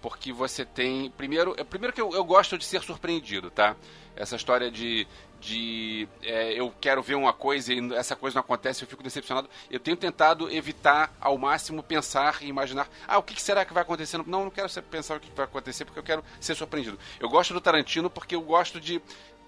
porque 0.00 0.32
você 0.32 0.64
tem. 0.64 1.10
Primeiro, 1.10 1.54
é, 1.58 1.64
primeiro 1.64 1.92
que 1.92 2.00
eu, 2.00 2.12
eu 2.12 2.24
gosto 2.24 2.58
de 2.58 2.64
ser 2.64 2.82
surpreendido, 2.82 3.50
tá? 3.50 3.76
Essa 4.16 4.36
história 4.36 4.70
de. 4.70 5.06
de 5.40 6.08
é, 6.22 6.52
eu 6.52 6.72
quero 6.80 7.02
ver 7.02 7.14
uma 7.14 7.32
coisa 7.32 7.72
e 7.72 7.94
essa 7.94 8.14
coisa 8.14 8.34
não 8.34 8.42
acontece, 8.42 8.82
eu 8.82 8.88
fico 8.88 9.02
decepcionado. 9.02 9.48
Eu 9.70 9.80
tenho 9.80 9.96
tentado 9.96 10.50
evitar 10.50 11.12
ao 11.20 11.36
máximo 11.38 11.82
pensar 11.82 12.42
e 12.42 12.48
imaginar, 12.48 12.88
ah, 13.08 13.18
o 13.18 13.22
que 13.22 13.34
que 13.34 13.42
será 13.42 13.64
que 13.64 13.72
vai 13.72 13.82
acontecer? 13.82 14.18
Não, 14.18 14.44
não 14.44 14.50
quero 14.50 14.68
pensar 14.82 15.16
o 15.16 15.20
que 15.20 15.30
que 15.30 15.36
vai 15.36 15.46
acontecer, 15.46 15.84
porque 15.84 15.98
eu 15.98 16.04
quero 16.04 16.24
ser 16.40 16.54
surpreendido. 16.54 16.98
Eu 17.18 17.28
gosto 17.28 17.54
do 17.54 17.60
Tarantino 17.60 18.08
porque 18.08 18.34
eu 18.34 18.42
gosto 18.42 18.80
de, 18.80 19.00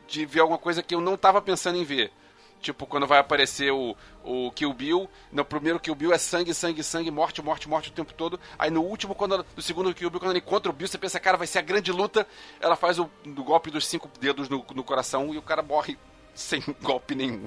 de 0.07 0.25
ver 0.25 0.41
alguma 0.41 0.59
coisa 0.59 0.83
que 0.83 0.95
eu 0.95 1.01
não 1.01 1.15
estava 1.15 1.41
pensando 1.41 1.79
em 1.79 1.85
ver. 1.85 2.13
Tipo, 2.61 2.87
quando 2.87 3.07
vai 3.07 3.19
aparecer 3.19 3.71
o, 3.71 3.97
o 4.25 4.51
Kill 4.51 4.73
Bill, 4.73 5.11
no 5.31 5.45
primeiro 5.45 5.79
Kill 5.79 5.95
Bill 5.95 6.13
é 6.13 6.19
sangue, 6.19 6.53
sangue, 6.55 6.83
sangue, 6.83 7.11
morte, 7.11 7.43
morte, 7.43 7.69
morte 7.69 7.91
o 7.91 7.93
tempo 7.93 8.13
todo. 8.13 8.41
Aí 8.59 8.71
no 8.71 8.83
último, 8.83 9.15
quando 9.15 9.45
no 9.55 9.63
segundo 9.63 9.95
Kill 9.95 10.11
Bill, 10.11 10.19
quando 10.19 10.31
ela 10.31 10.39
encontra 10.39 10.71
o 10.71 10.75
Bill, 10.75 10.89
você 10.89 10.99
pensa, 10.99 11.21
cara, 11.21 11.37
vai 11.37 11.47
ser 11.47 11.59
a 11.59 11.63
grande 11.63 11.93
luta. 11.93 12.27
Ela 12.61 12.75
faz 12.75 12.99
o, 12.99 13.11
o 13.25 13.45
golpe 13.45 13.71
dos 13.71 13.87
cinco 13.87 14.11
dedos 14.19 14.49
no, 14.49 14.65
no 14.75 14.83
coração 14.83 15.33
e 15.33 15.39
o 15.39 15.43
cara 15.43 15.63
morre 15.63 15.99
sem 16.35 16.63
golpe 16.83 17.15
nenhum. 17.15 17.45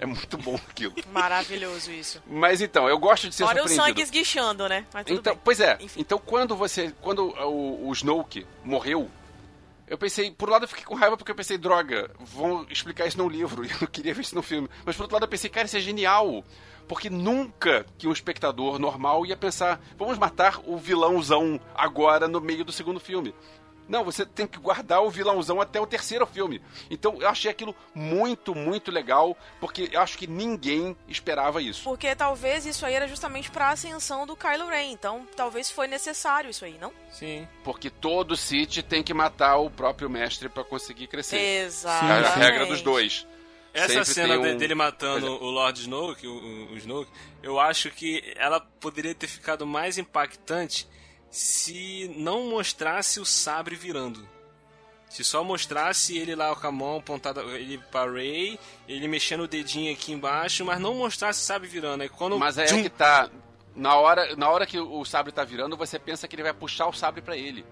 É 0.00 0.06
muito 0.06 0.38
bom 0.38 0.54
aquilo. 0.54 0.94
Maravilhoso 1.12 1.90
isso. 1.92 2.22
Mas 2.26 2.60
então, 2.60 2.88
eu 2.88 2.98
gosto 2.98 3.28
de 3.28 3.34
ser 3.34 3.44
Olha 3.44 3.62
o 3.62 3.68
surpreendido. 3.68 3.86
sangue 3.86 4.02
esguichando, 4.02 4.68
né? 4.68 4.86
Então, 5.06 5.34
bem. 5.34 5.42
pois 5.44 5.60
é. 5.60 5.76
Enfim. 5.80 6.00
Então 6.00 6.18
quando 6.18 6.56
você, 6.56 6.92
quando 7.02 7.34
o, 7.44 7.88
o 7.88 7.92
Snoke 7.92 8.46
morreu, 8.64 9.10
eu 9.86 9.98
pensei, 9.98 10.30
por 10.30 10.48
um 10.48 10.52
lado 10.52 10.64
eu 10.64 10.68
fiquei 10.68 10.84
com 10.84 10.94
raiva 10.94 11.16
porque 11.16 11.30
eu 11.30 11.36
pensei, 11.36 11.58
droga, 11.58 12.10
vão 12.18 12.66
explicar 12.70 13.06
isso 13.06 13.18
no 13.18 13.28
livro, 13.28 13.64
e 13.66 13.70
eu 13.70 13.76
não 13.80 13.88
queria 13.88 14.14
ver 14.14 14.22
isso 14.22 14.34
no 14.34 14.42
filme. 14.42 14.68
Mas 14.84 14.96
por 14.96 15.02
outro 15.02 15.14
lado 15.14 15.24
eu 15.24 15.28
pensei, 15.28 15.50
cara, 15.50 15.66
isso 15.66 15.76
é 15.76 15.80
genial. 15.80 16.44
Porque 16.86 17.08
nunca 17.08 17.86
que 17.96 18.06
um 18.06 18.12
espectador 18.12 18.78
normal 18.78 19.24
ia 19.24 19.36
pensar, 19.36 19.80
vamos 19.96 20.18
matar 20.18 20.60
o 20.66 20.76
vilãozão 20.76 21.58
agora 21.74 22.28
no 22.28 22.40
meio 22.40 22.64
do 22.64 22.72
segundo 22.72 23.00
filme. 23.00 23.34
Não, 23.88 24.02
você 24.02 24.24
tem 24.24 24.46
que 24.46 24.58
guardar 24.58 25.02
o 25.02 25.10
vilãozão 25.10 25.60
até 25.60 25.80
o 25.80 25.86
terceiro 25.86 26.26
filme. 26.26 26.62
Então 26.90 27.20
eu 27.20 27.28
achei 27.28 27.50
aquilo 27.50 27.74
muito, 27.94 28.54
muito 28.54 28.90
legal, 28.90 29.36
porque 29.60 29.90
eu 29.92 30.00
acho 30.00 30.16
que 30.16 30.26
ninguém 30.26 30.96
esperava 31.06 31.60
isso. 31.60 31.84
Porque 31.84 32.14
talvez 32.16 32.64
isso 32.64 32.86
aí 32.86 32.94
era 32.94 33.06
justamente 33.06 33.50
pra 33.50 33.70
ascensão 33.70 34.26
do 34.26 34.34
Kylo 34.36 34.68
Ren. 34.68 34.90
Então, 34.92 35.26
talvez 35.36 35.70
foi 35.70 35.86
necessário 35.86 36.50
isso 36.50 36.64
aí, 36.64 36.76
não? 36.80 36.92
Sim. 37.12 37.46
Porque 37.62 37.90
todo 37.90 38.36
Sith 38.36 38.82
tem 38.88 39.02
que 39.02 39.12
matar 39.12 39.56
o 39.58 39.68
próprio 39.70 40.08
mestre 40.08 40.48
pra 40.48 40.64
conseguir 40.64 41.06
crescer. 41.06 41.36
É 41.36 41.62
Exatamente. 41.64 42.26
a 42.26 42.34
regra 42.34 42.66
dos 42.66 42.80
dois. 42.82 43.26
Essa 43.72 44.04
Sempre 44.04 44.04
cena 44.04 44.38
um- 44.38 44.56
dele 44.56 44.74
matando 44.74 45.26
Pois 45.26 45.42
o 45.42 45.50
Lord 45.50 45.80
Snoke, 45.80 46.26
o- 46.28 46.72
o 46.72 46.76
Snoke, 46.76 47.10
eu 47.42 47.58
acho 47.58 47.90
que 47.90 48.32
ela 48.36 48.60
poderia 48.60 49.12
ter 49.16 49.26
ficado 49.26 49.66
mais 49.66 49.98
impactante 49.98 50.86
se 51.34 52.14
não 52.16 52.48
mostrasse 52.48 53.18
o 53.18 53.26
sabre 53.26 53.74
virando. 53.74 54.24
Se 55.10 55.24
só 55.24 55.42
mostrasse 55.42 56.16
ele 56.16 56.36
lá 56.36 56.54
com 56.54 56.66
a 56.68 56.70
mão 56.70 56.98
apontada 56.98 57.42
ele 57.58 57.78
pra 57.90 58.04
Ray, 58.08 58.56
ele 58.88 59.08
mexendo 59.08 59.40
o 59.40 59.48
dedinho 59.48 59.92
aqui 59.92 60.12
embaixo, 60.12 60.64
mas 60.64 60.78
não 60.78 60.94
mostrasse 60.94 61.40
o 61.40 61.44
sabre 61.44 61.66
virando. 61.66 62.02
Aí 62.02 62.08
quando 62.08 62.38
Mas 62.38 62.56
aí 62.56 62.66
Tchum! 62.66 62.78
é 62.78 62.82
que 62.84 62.88
tá. 62.88 63.28
Na 63.74 63.96
hora, 63.96 64.36
na 64.36 64.48
hora 64.48 64.64
que 64.64 64.78
o 64.78 65.04
sabre 65.04 65.32
tá 65.32 65.42
virando, 65.42 65.76
você 65.76 65.98
pensa 65.98 66.28
que 66.28 66.36
ele 66.36 66.44
vai 66.44 66.54
puxar 66.54 66.86
o 66.86 66.92
sabre 66.92 67.20
pra 67.20 67.36
ele. 67.36 67.66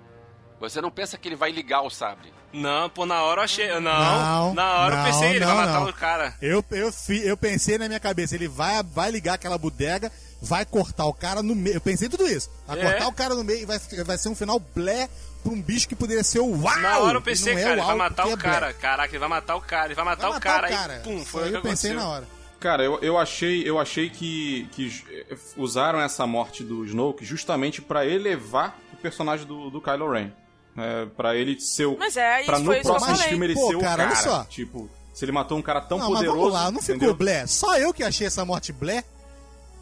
Você 0.58 0.80
não 0.80 0.90
pensa 0.90 1.16
que 1.16 1.28
ele 1.28 1.36
vai 1.36 1.52
ligar 1.52 1.82
o 1.82 1.90
sabre. 1.90 2.32
Não, 2.52 2.90
pô, 2.90 3.06
na 3.06 3.22
hora 3.22 3.42
eu 3.42 3.44
achei. 3.44 3.68
Não, 3.68 3.80
Não, 3.80 4.54
na 4.54 4.72
hora 4.78 4.94
eu 4.94 4.98
não, 4.98 5.04
pensei, 5.04 5.30
ele 5.30 5.40
não, 5.40 5.46
vai 5.54 5.66
matar 5.66 5.80
não. 5.80 5.88
o 5.88 5.92
cara. 5.92 6.34
Eu, 6.42 6.64
eu, 6.72 6.90
eu 7.24 7.36
pensei 7.36 7.78
na 7.78 7.86
minha 7.86 8.00
cabeça, 8.00 8.34
ele 8.34 8.48
vai, 8.48 8.82
vai 8.82 9.10
ligar 9.12 9.34
aquela 9.34 9.56
bodega, 9.56 10.10
vai 10.42 10.64
cortar 10.66 11.06
o 11.06 11.14
cara 11.14 11.42
no 11.42 11.54
meio. 11.54 11.76
Eu 11.76 11.80
pensei 11.80 12.08
tudo 12.08 12.26
isso. 12.28 12.50
Vai 12.66 12.78
É. 12.78 12.82
cortar 12.82 13.08
o 13.08 13.12
cara 13.12 13.34
no 13.34 13.44
meio 13.44 13.60
e 13.60 13.64
vai, 13.64 13.78
vai 14.04 14.18
ser 14.18 14.28
um 14.28 14.34
final 14.34 14.58
blé 14.74 15.08
pra 15.42 15.52
um 15.52 15.60
bicho 15.62 15.88
que 15.88 15.94
poderia 15.94 16.22
ser 16.24 16.40
o 16.40 16.50
uau! 16.60 16.80
Na 16.80 16.98
hora 16.98 17.16
eu 17.18 17.22
pensei, 17.22 17.54
é 17.54 17.56
cara, 17.60 17.72
ele 17.72 17.82
vai 17.82 17.94
matar 17.96 18.26
o 18.26 18.30
é 18.32 18.36
blé. 18.36 18.42
cara. 18.50 18.72
Caraca, 18.74 19.10
ele 19.12 19.18
vai 19.20 19.28
matar 19.28 19.56
o 19.56 19.60
cara, 19.60 19.86
ele 19.86 19.94
vai 19.94 20.04
matar, 20.04 20.22
Vai 20.22 20.30
o, 20.30 20.34
matar 20.34 20.48
cara, 20.52 20.66
o 20.66 20.70
cara. 20.70 20.92
Aí, 20.94 21.00
pum, 21.00 21.24
foi 21.24 21.42
aí 21.44 21.48
o 21.48 21.52
que 21.52 21.56
eu 21.58 21.62
pensei 21.62 21.90
aconteceu. 21.92 22.08
na 22.10 22.16
hora. 22.16 22.28
Cara, 22.60 22.84
eu, 22.84 22.98
eu 23.00 23.18
achei, 23.18 23.68
eu 23.68 23.78
achei 23.78 24.08
que, 24.08 24.68
que 24.72 25.02
eh, 25.10 25.36
usaram 25.56 26.00
essa 26.00 26.26
morte 26.28 26.62
do 26.62 26.84
Snoke 26.84 27.24
justamente 27.24 27.82
pra 27.82 28.06
elevar 28.06 28.78
o 28.92 28.96
personagem 28.98 29.44
do, 29.46 29.68
do 29.70 29.80
Kylo 29.80 30.10
Ren. 30.12 30.30
É, 30.76 31.06
pra 31.16 31.34
ele 31.36 31.58
ser 31.60 31.86
o. 31.86 31.98
Mas 31.98 32.16
é, 32.16 32.38
isso 32.40 32.46
pra 32.46 32.58
no 32.60 32.64
foi 32.66 32.76
isso 32.76 32.82
que 32.82 32.88
eu 32.88 32.94
próximo 32.94 33.16
falei. 33.16 33.28
filme 33.30 33.46
ele 33.46 33.54
Pô, 33.54 33.68
ser 33.68 33.74
o 33.76 33.80
cara, 33.80 33.96
cara. 33.96 34.08
olha 34.10 34.16
só. 34.16 34.44
Tipo, 34.44 34.88
se 35.12 35.24
ele 35.24 35.32
matou 35.32 35.58
um 35.58 35.62
cara 35.62 35.80
tão 35.82 35.98
não, 35.98 36.06
poderoso. 36.06 36.36
mas 36.36 36.38
vamos 36.40 36.52
lá, 36.54 36.70
não 36.70 36.80
ficou 36.80 36.94
entendeu? 36.96 37.14
blé. 37.14 37.46
Só 37.48 37.76
eu 37.76 37.92
que 37.92 38.02
achei 38.04 38.26
essa 38.28 38.44
morte 38.44 38.72
blé? 38.72 39.04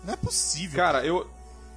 Não 0.05 0.15
é 0.15 0.17
possível. 0.17 0.77
Cara, 0.77 1.05
eu, 1.05 1.29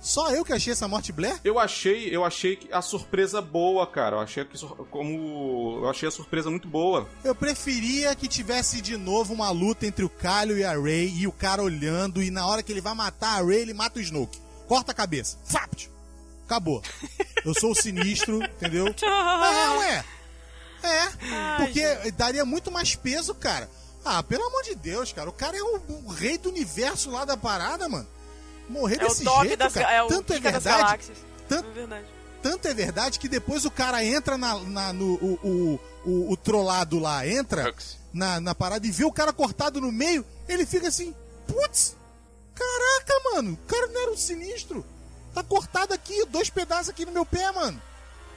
Só 0.02 0.32
eu 0.32 0.44
que 0.44 0.54
achei 0.54 0.72
essa 0.74 0.88
morte 0.88 1.12
blé? 1.12 1.40
eu 1.44 1.58
achei, 1.60 2.14
eu 2.16 2.24
achei 2.26 2.56
que 2.56 2.72
a 2.74 2.82
surpresa 2.82 3.42
boa, 3.42 3.86
cara. 3.88 4.18
Eu 4.18 4.20
achei 4.22 4.44
que 4.46 4.58
como 4.90 5.80
eu 5.82 5.90
achei 5.90 6.08
a 6.08 6.12
surpresa 6.12 6.50
muito 6.50 6.68
boa. 6.68 7.08
Eu 7.24 7.34
preferia 7.36 8.16
que 8.16 8.28
tivesse 8.28 8.82
de 8.82 8.98
novo 8.98 9.34
uma 9.34 9.50
luta 9.52 9.86
entre 9.86 10.04
o 10.06 10.10
Kylo 10.10 10.58
e 10.58 10.64
a 10.64 10.78
Rey 10.80 11.14
e 11.18 11.28
o 11.28 11.32
cara 11.32 11.62
olhando 11.64 12.22
e 12.22 12.30
na 12.32 12.46
hora 12.48 12.62
que 12.64 12.72
ele 12.72 12.82
vai 12.82 12.94
matar 12.94 13.42
a 13.42 13.46
Rey, 13.46 13.62
ele 13.62 13.74
mata 13.74 14.00
o 14.00 14.02
Snoke. 14.02 14.40
Corta 14.68 14.92
a 14.92 14.96
cabeça. 14.96 15.38
Fapt. 15.46 15.92
Acabou. 16.46 16.82
Eu 17.46 17.54
sou 17.54 17.72
o 17.72 17.76
sinistro, 17.76 18.44
entendeu? 18.44 18.86
Não, 19.02 19.84
é. 19.84 20.04
É, 20.84 21.08
porque 21.58 22.12
daria 22.12 22.44
muito 22.44 22.70
mais 22.70 22.94
peso, 22.94 23.34
cara. 23.34 23.70
Ah, 24.06 24.22
pelo 24.24 24.46
amor 24.46 24.64
de 24.64 24.76
Deus, 24.76 25.12
cara. 25.14 25.30
O 25.30 25.34
cara 25.34 25.58
é 25.58 25.62
o, 25.64 25.82
o 26.06 26.10
rei 26.10 26.38
do 26.38 26.50
universo 26.50 27.10
lá 27.12 27.24
da 27.26 27.38
parada, 27.38 27.88
mano. 27.88 28.08
Morrer 28.70 28.96
É 28.96 29.00
desse 29.08 29.24
jeito, 29.24 29.58
das, 29.58 29.74
cara. 29.74 29.92
é 29.94 30.04
o 30.04 30.08
Tanto 30.08 30.34
é 30.34 30.40
verdade. 30.40 30.64
galáxias. 30.66 31.18
Tanto, 31.48 31.70
É 31.70 31.74
verdade. 31.74 32.08
tanto 32.42 32.68
é 32.68 32.74
verdade 32.74 33.20
que 33.20 33.28
depois 33.28 33.66
o 33.66 33.72
cara 33.72 34.04
entra 34.04 34.38
na, 34.38 34.58
na- 34.60 34.94
no 34.94 35.14
o, 35.16 35.40
o, 35.44 35.80
o, 36.10 36.32
o 36.32 36.38
trollado 36.38 36.98
lá, 37.00 37.28
entra 37.28 37.74
na, 38.14 38.40
na 38.40 38.56
parada 38.56 38.86
e 38.88 38.92
vê 38.92 39.04
o 39.06 39.12
cara 39.12 39.32
cortado 39.34 39.80
no 39.82 39.92
meio, 39.92 40.26
ele 40.48 40.66
fica 40.66 40.88
assim, 40.88 41.14
putz, 41.48 41.96
caraca, 42.56 43.14
mano, 43.34 43.54
o 43.54 43.68
cara 43.68 43.88
não 43.88 44.02
era 44.02 44.12
um 44.12 44.18
sinistro. 44.18 44.86
Tá 45.34 45.44
cortado 45.44 45.94
aqui, 45.94 46.26
dois 46.28 46.50
pedaços 46.50 46.90
aqui 46.90 47.06
no 47.06 47.12
meu 47.12 47.26
pé, 47.26 47.52
mano. 47.52 47.82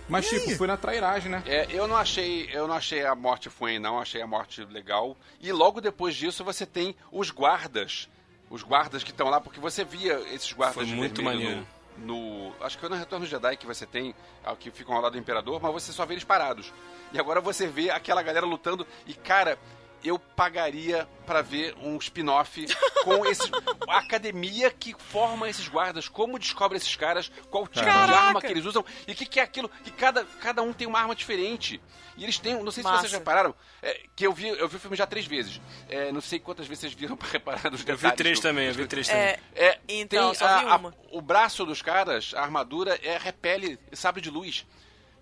Mas, 0.09 0.27
E 0.31 0.39
tipo, 0.39 0.51
aí? 0.51 0.57
foi 0.57 0.67
na 0.69 0.77
trairagem, 0.77 1.31
né? 1.31 1.43
É, 1.47 1.67
eu 1.71 1.89
não 1.89 1.97
achei, 1.97 2.49
eu 2.53 2.69
não 2.69 2.75
achei 2.75 3.05
a 3.05 3.15
morte 3.15 3.49
ruim, 3.49 3.79
não, 3.79 3.99
achei 3.99 4.23
a 4.23 4.27
morte 4.27 4.65
legal. 4.65 5.17
E 5.41 5.51
logo 5.51 5.81
depois 5.81 6.15
disso 6.15 6.45
você 6.45 6.65
tem 6.65 6.95
os 7.11 7.31
guardas. 7.31 8.09
Os 8.49 8.63
guardas 8.63 9.03
que 9.03 9.11
estão 9.11 9.29
lá, 9.29 9.41
porque 9.41 9.59
você 9.59 9.85
via 9.85 10.15
esses 10.33 10.53
guardas 10.53 10.75
Foi 10.77 10.97
muito 10.97 11.21
maneiro. 11.21 11.67
no, 11.99 12.47
no- 12.51 12.55
Acho 12.65 12.77
que 12.77 12.81
foi 12.83 12.89
no 12.91 12.95
Retorno 12.95 13.27
Jedi 13.27 13.57
que 13.57 13.67
você 13.67 13.85
tem, 13.85 14.15
ah, 14.45 14.55
que 14.55 14.71
ficam 14.71 14.95
ao 14.95 15.03
lado 15.03 15.15
do 15.15 15.19
Imperador, 15.19 15.61
mas 15.61 15.73
você 15.73 15.91
só 15.93 16.07
vê 16.07 16.15
eles 16.15 16.23
parados. 16.23 16.73
E 17.13 17.19
agora 17.19 17.41
você 17.41 17.67
vê 17.67 17.91
aquela 17.91 18.23
galera 18.23 18.47
lutando 18.47 18.87
e, 19.07 19.15
cara. 19.15 19.59
Eu 20.07 20.19
pagaria 20.19 21.09
pra 21.27 21.43
ver 21.43 21.75
um 21.83 21.97
spin-off 21.99 22.67
com 23.03 23.25
esses. 23.27 23.51
A 23.89 23.99
academia 23.99 24.71
que 24.71 24.95
forma 24.99 25.49
esses 25.49 25.67
guardas, 25.69 26.09
como 26.09 26.39
descobre 26.39 26.77
esses 26.77 26.95
caras, 26.95 27.31
qual 27.51 27.65
tipo 27.67 27.81
de 27.81 27.85
Caraca. 27.85 28.19
arma 28.19 28.41
que 28.41 28.47
eles 28.47 28.65
usam 28.65 28.85
e 29.09 29.13
o 29.13 29.15
que, 29.15 29.27
que 29.27 29.41
é 29.41 29.43
aquilo. 29.43 29.69
Que 29.83 29.91
cada, 29.91 30.25
cada 30.41 30.63
um 30.63 30.73
tem 30.73 30.87
uma 30.87 31.01
arma 31.01 31.15
diferente. 31.15 31.81
E 32.17 32.23
eles 32.25 32.39
têm. 32.39 32.55
Não 32.63 32.71
sei 32.71 32.83
se 32.83 32.89
Massa. 32.89 33.01
vocês 33.03 33.13
repararam, 33.13 33.55
é, 33.83 34.01
que 34.15 34.27
eu 34.27 34.33
vi, 34.33 34.49
eu 34.49 34.69
vi 34.69 34.77
o 34.77 34.81
filme 34.81 34.97
já 34.97 35.07
três 35.07 35.27
vezes. 35.27 35.61
É, 35.89 36.11
não 36.13 36.21
sei 36.21 36.39
quantas 36.39 36.67
vezes 36.67 36.81
vocês 36.83 36.93
viram 36.95 37.17
pra 37.19 37.29
reparar 37.29 37.71
nos 37.71 37.81
Eu 37.81 37.87
detalhes. 37.87 38.01
vi 38.03 38.13
três 38.17 38.39
do- 38.39 38.43
também, 38.43 38.67
eu 38.69 38.75
vi 38.75 38.87
três 38.87 39.09
também. 39.09 39.23
É, 39.23 39.39
É, 39.55 39.79
Então, 39.89 40.31
tem 40.31 40.39
só 40.39 40.47
vi 40.61 40.65
a- 40.67 40.73
a- 40.73 40.77
uma. 40.77 40.95
o 41.11 41.21
braço 41.21 41.67
dos 41.67 41.83
caras, 41.83 42.33
a 42.35 42.41
armadura, 42.43 42.99
é 43.03 43.19
repele 43.19 43.79
sabre 43.93 44.21
de 44.23 44.31
luz. 44.31 44.65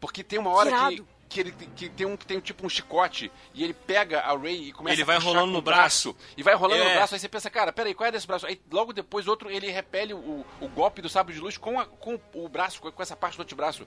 Porque 0.00 0.22
tem 0.22 0.38
uma 0.38 0.50
hora 0.50 0.70
que. 0.90 1.02
Que 1.34 1.40
ele 1.40 1.50
que 1.74 1.88
tem 1.88 2.06
um 2.06 2.16
que 2.16 2.24
tem 2.24 2.38
tipo 2.38 2.64
um 2.64 2.68
chicote 2.68 3.30
e 3.52 3.64
ele 3.64 3.74
pega 3.74 4.20
a 4.20 4.36
Ray 4.36 4.68
e 4.68 4.72
começa 4.72 4.94
Ele 4.94 5.02
a 5.02 5.04
vai 5.04 5.16
puxar 5.16 5.28
rolando 5.30 5.52
no 5.52 5.58
o 5.58 5.62
braço. 5.62 6.16
E 6.36 6.42
vai 6.44 6.54
rolando 6.54 6.82
É. 6.82 6.88
no 6.88 6.94
braço, 6.94 7.14
aí 7.14 7.18
você 7.20 7.28
pensa, 7.28 7.50
cara, 7.50 7.72
peraí, 7.72 7.92
qual 7.92 8.06
é 8.06 8.12
desse 8.12 8.26
braço? 8.26 8.46
Aí 8.46 8.60
logo 8.70 8.92
depois 8.92 9.26
outro 9.26 9.50
ele 9.50 9.68
repele 9.70 10.14
o, 10.14 10.46
o 10.60 10.68
golpe 10.68 11.02
do 11.02 11.08
sabre 11.08 11.34
de 11.34 11.40
luz 11.40 11.56
com, 11.58 11.80
a- 11.80 11.86
com 11.86 12.18
o 12.34 12.48
braço, 12.48 12.80
com, 12.80 13.02
essa 13.02 13.16
parte 13.16 13.36
do 13.36 13.42
antebraço. 13.42 13.86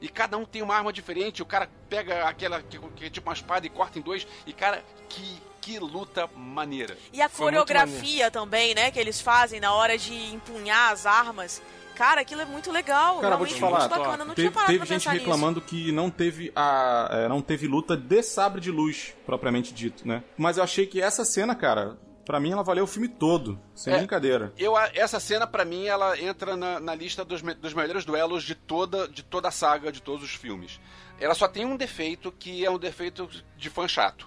E 0.00 0.08
cada 0.08 0.36
um 0.36 0.44
tem 0.44 0.62
uma 0.62 0.74
arma 0.74 0.92
diferente. 0.92 1.42
O 1.42 1.46
cara 1.46 1.68
pega 1.88 2.24
aquela 2.26 2.60
que, 2.62 2.78
que 2.96 3.04
é 3.04 3.10
tipo 3.10 3.28
uma 3.28 3.34
espada 3.34 3.66
e 3.66 3.70
corta 3.70 3.98
em 3.98 4.02
dois. 4.02 4.26
E 4.46 4.52
cara, 4.52 4.82
que, 5.08 5.40
que 5.60 5.78
luta 5.78 6.26
maneira. 6.34 6.96
E 7.12 7.20
a 7.22 7.28
Foi 7.28 7.44
coreografia 7.46 8.30
também, 8.30 8.74
né, 8.74 8.90
que 8.90 8.98
eles 8.98 9.20
fazem 9.20 9.60
na 9.60 9.72
hora 9.74 9.96
de 9.98 10.14
empunhar 10.32 10.90
as 10.92 11.06
armas. 11.06 11.62
Cara, 12.00 12.22
aquilo 12.22 12.40
é 12.40 12.46
muito 12.46 12.72
legal. 12.72 13.20
Cara, 13.20 13.36
vou 13.36 13.46
te 13.46 13.54
falar, 13.54 13.80
muito 13.80 13.90
bacana. 13.98 14.24
Não 14.24 14.34
teve, 14.34 14.48
teve 14.50 14.78
gente 14.78 14.88
pensar 14.88 15.12
nisso. 15.12 15.24
reclamando 15.24 15.60
que 15.60 15.92
não 15.92 16.08
teve 16.10 16.50
a 16.56 17.08
é, 17.12 17.28
não 17.28 17.42
teve 17.42 17.66
luta 17.66 17.94
de 17.94 18.22
sabre 18.22 18.58
de 18.58 18.70
luz 18.70 19.14
propriamente 19.26 19.74
dito, 19.74 20.08
né? 20.08 20.24
Mas 20.38 20.56
eu 20.56 20.64
achei 20.64 20.86
que 20.86 21.02
essa 21.02 21.26
cena, 21.26 21.54
cara, 21.54 21.98
pra 22.24 22.40
mim 22.40 22.52
ela 22.52 22.62
valeu 22.62 22.84
o 22.84 22.86
filme 22.86 23.06
todo, 23.06 23.60
sem 23.74 23.92
É. 23.92 23.98
brincadeira. 23.98 24.50
Eu, 24.56 24.78
essa 24.78 25.20
cena, 25.20 25.46
pra 25.46 25.62
mim, 25.62 25.84
ela 25.84 26.18
entra 26.18 26.56
na, 26.56 26.80
na 26.80 26.94
lista 26.94 27.22
dos, 27.22 27.42
me- 27.42 27.52
dos 27.54 27.74
melhores 27.74 28.04
duelos 28.06 28.44
de 28.44 28.54
toda, 28.54 29.06
de 29.06 29.22
toda 29.22 29.48
a 29.48 29.50
saga, 29.50 29.92
de 29.92 30.00
todos 30.00 30.24
os 30.24 30.34
filmes. 30.34 30.80
Ela 31.18 31.34
só 31.34 31.46
tem 31.46 31.66
um 31.66 31.76
defeito, 31.76 32.32
que 32.32 32.64
é 32.64 32.70
um 32.70 32.78
defeito 32.78 33.28
de 33.58 33.68
fã 33.68 33.86
chato. 33.86 34.26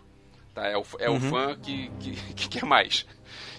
Tá? 0.54 0.68
É 0.68 0.78
o, 0.78 0.84
é 1.00 1.10
o 1.10 1.20
fã 1.20 1.58
que, 1.60 1.90
que, 2.00 2.12
que 2.36 2.48
quer 2.50 2.66
mais. 2.66 3.08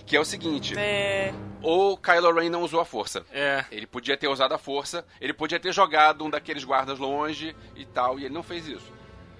Que 0.07 0.17
é 0.17 0.21
o 0.21 0.25
seguinte: 0.25 0.75
É, 0.79 1.33
o 1.63 1.97
Kylo 1.97 2.33
Ren 2.35 2.51
não 2.51 2.63
usou 2.63 2.81
a 2.81 2.85
força. 2.85 3.25
É. 3.33 3.65
Ele 3.71 3.87
podia 3.87 4.17
ter 4.17 4.29
usado 4.29 4.53
a 4.53 4.59
força, 4.59 5.05
ele 5.21 5.33
podia 5.33 5.59
ter 5.59 5.73
jogado 5.73 6.25
um 6.25 6.31
daqueles 6.31 6.63
guardas 6.65 6.99
longe 6.99 7.55
e 7.75 7.85
tal, 7.87 8.19
e 8.19 8.25
ele 8.27 8.35
não 8.35 8.43
fez 8.43 8.67
isso. 8.67 8.93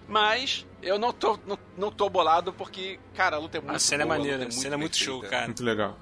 Mas 0.09 0.67
eu 0.83 0.99
não 0.99 1.13
tô, 1.13 1.39
não, 1.47 1.59
não 1.79 1.91
tô 1.91 2.09
bolado 2.11 2.53
porque, 2.53 2.99
cara, 3.15 3.37
a 3.37 3.39
luta 3.39 3.57
é 3.59 3.61
muito 3.61 3.75
A 3.77 3.79
cena 3.79 4.03
é 4.03 4.07
boa, 4.07 4.17
a 4.17 4.19
maneira, 4.19 4.47
a 4.47 4.51
cena 4.51 4.75
é 4.75 4.79
muito 4.79 4.97
show, 4.97 5.21
cara. 5.23 5.47
Muito 5.47 5.65
legal. 5.65 5.97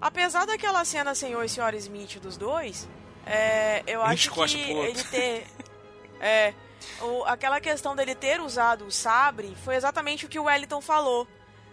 apesar 0.00 0.46
daquela 0.46 0.84
cena 0.84 1.14
senhor 1.14 1.42
e 1.44 1.48
senhora 1.48 1.76
Smith 1.76 2.18
dos 2.20 2.36
dois, 2.36 2.88
é, 3.26 3.82
eu 3.86 4.02
acho 4.02 4.30
que 4.30 4.58
ele 4.70 5.02
ter... 5.04 5.46
É, 6.20 6.52
o- 7.00 7.24
aquela 7.24 7.60
questão 7.60 7.96
dele 7.96 8.14
ter 8.14 8.40
usado 8.40 8.84
o 8.86 8.90
sabre 8.90 9.54
foi 9.64 9.76
exatamente 9.76 10.26
o 10.26 10.28
que 10.28 10.38
o 10.38 10.44
Wellington 10.44 10.80
falou. 10.82 11.26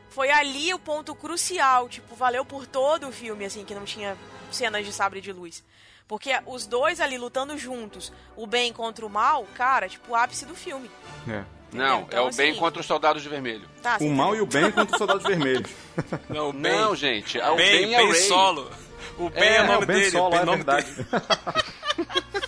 Foi 0.10 0.30
ali 0.32 0.74
o 0.74 0.80
ponto 0.80 1.14
crucial, 1.14 1.88
tipo, 1.90 2.16
valeu 2.16 2.44
por 2.46 2.66
todo 2.66 3.08
o 3.08 3.12
filme, 3.12 3.46
assim, 3.46 3.64
que 3.64 3.76
não 3.76 3.86
tinha 3.86 4.18
cenas 4.52 4.86
de 4.86 4.92
sabre 4.92 5.22
de 5.22 5.32
luz. 5.32 5.64
Porque 6.08 6.32
os 6.46 6.66
dois 6.66 7.00
ali 7.02 7.18
lutando 7.18 7.58
juntos, 7.58 8.12
o 8.36 8.48
bem 8.48 8.72
contra 8.72 9.06
o 9.06 9.10
mal, 9.10 9.46
cara, 9.56 9.90
tipo, 9.90 10.12
o 10.12 10.16
ápice 10.16 10.46
do 10.46 10.56
filme. 10.56 10.90
É. 11.28 11.44
Não, 11.72 12.02
Então, 12.04 12.20
é 12.20 12.22
o 12.22 12.32
bem 12.34 12.52
assim- 12.52 12.60
contra 12.60 12.80
os 12.80 12.86
soldados 12.88 13.22
de 13.22 13.28
vermelho. 13.28 13.68
Tá, 13.84 13.98
O 14.00 14.10
mal 14.10 14.34
e 14.34 14.40
o 14.40 14.46
bem 14.46 14.72
contra 14.72 14.94
os 14.96 14.98
soldados 14.98 15.24
vermelhos. 15.24 15.70
Não, 16.30 16.50
o 16.50 16.54
Ben, 16.54 16.72
Não, 16.72 16.96
gente, 16.96 17.38
é 17.38 17.50
o 17.50 17.56
ben, 17.58 17.72
bem, 17.88 17.94
é 17.96 18.02
o 18.04 18.14
solo. 18.16 18.72
O 19.18 19.30
Ben 19.30 19.44
é, 19.44 19.56
É, 19.58 19.62
o 19.64 19.68
nome 19.68 19.84
o 19.84 19.88
Ben 19.88 19.98
dele. 19.98 20.12
Solo, 20.12 20.28
o 20.28 20.30
Ben 20.30 20.40
é 20.40 20.46
nome 20.46 20.58
verdade. 20.64 20.92
dele. 20.94 21.08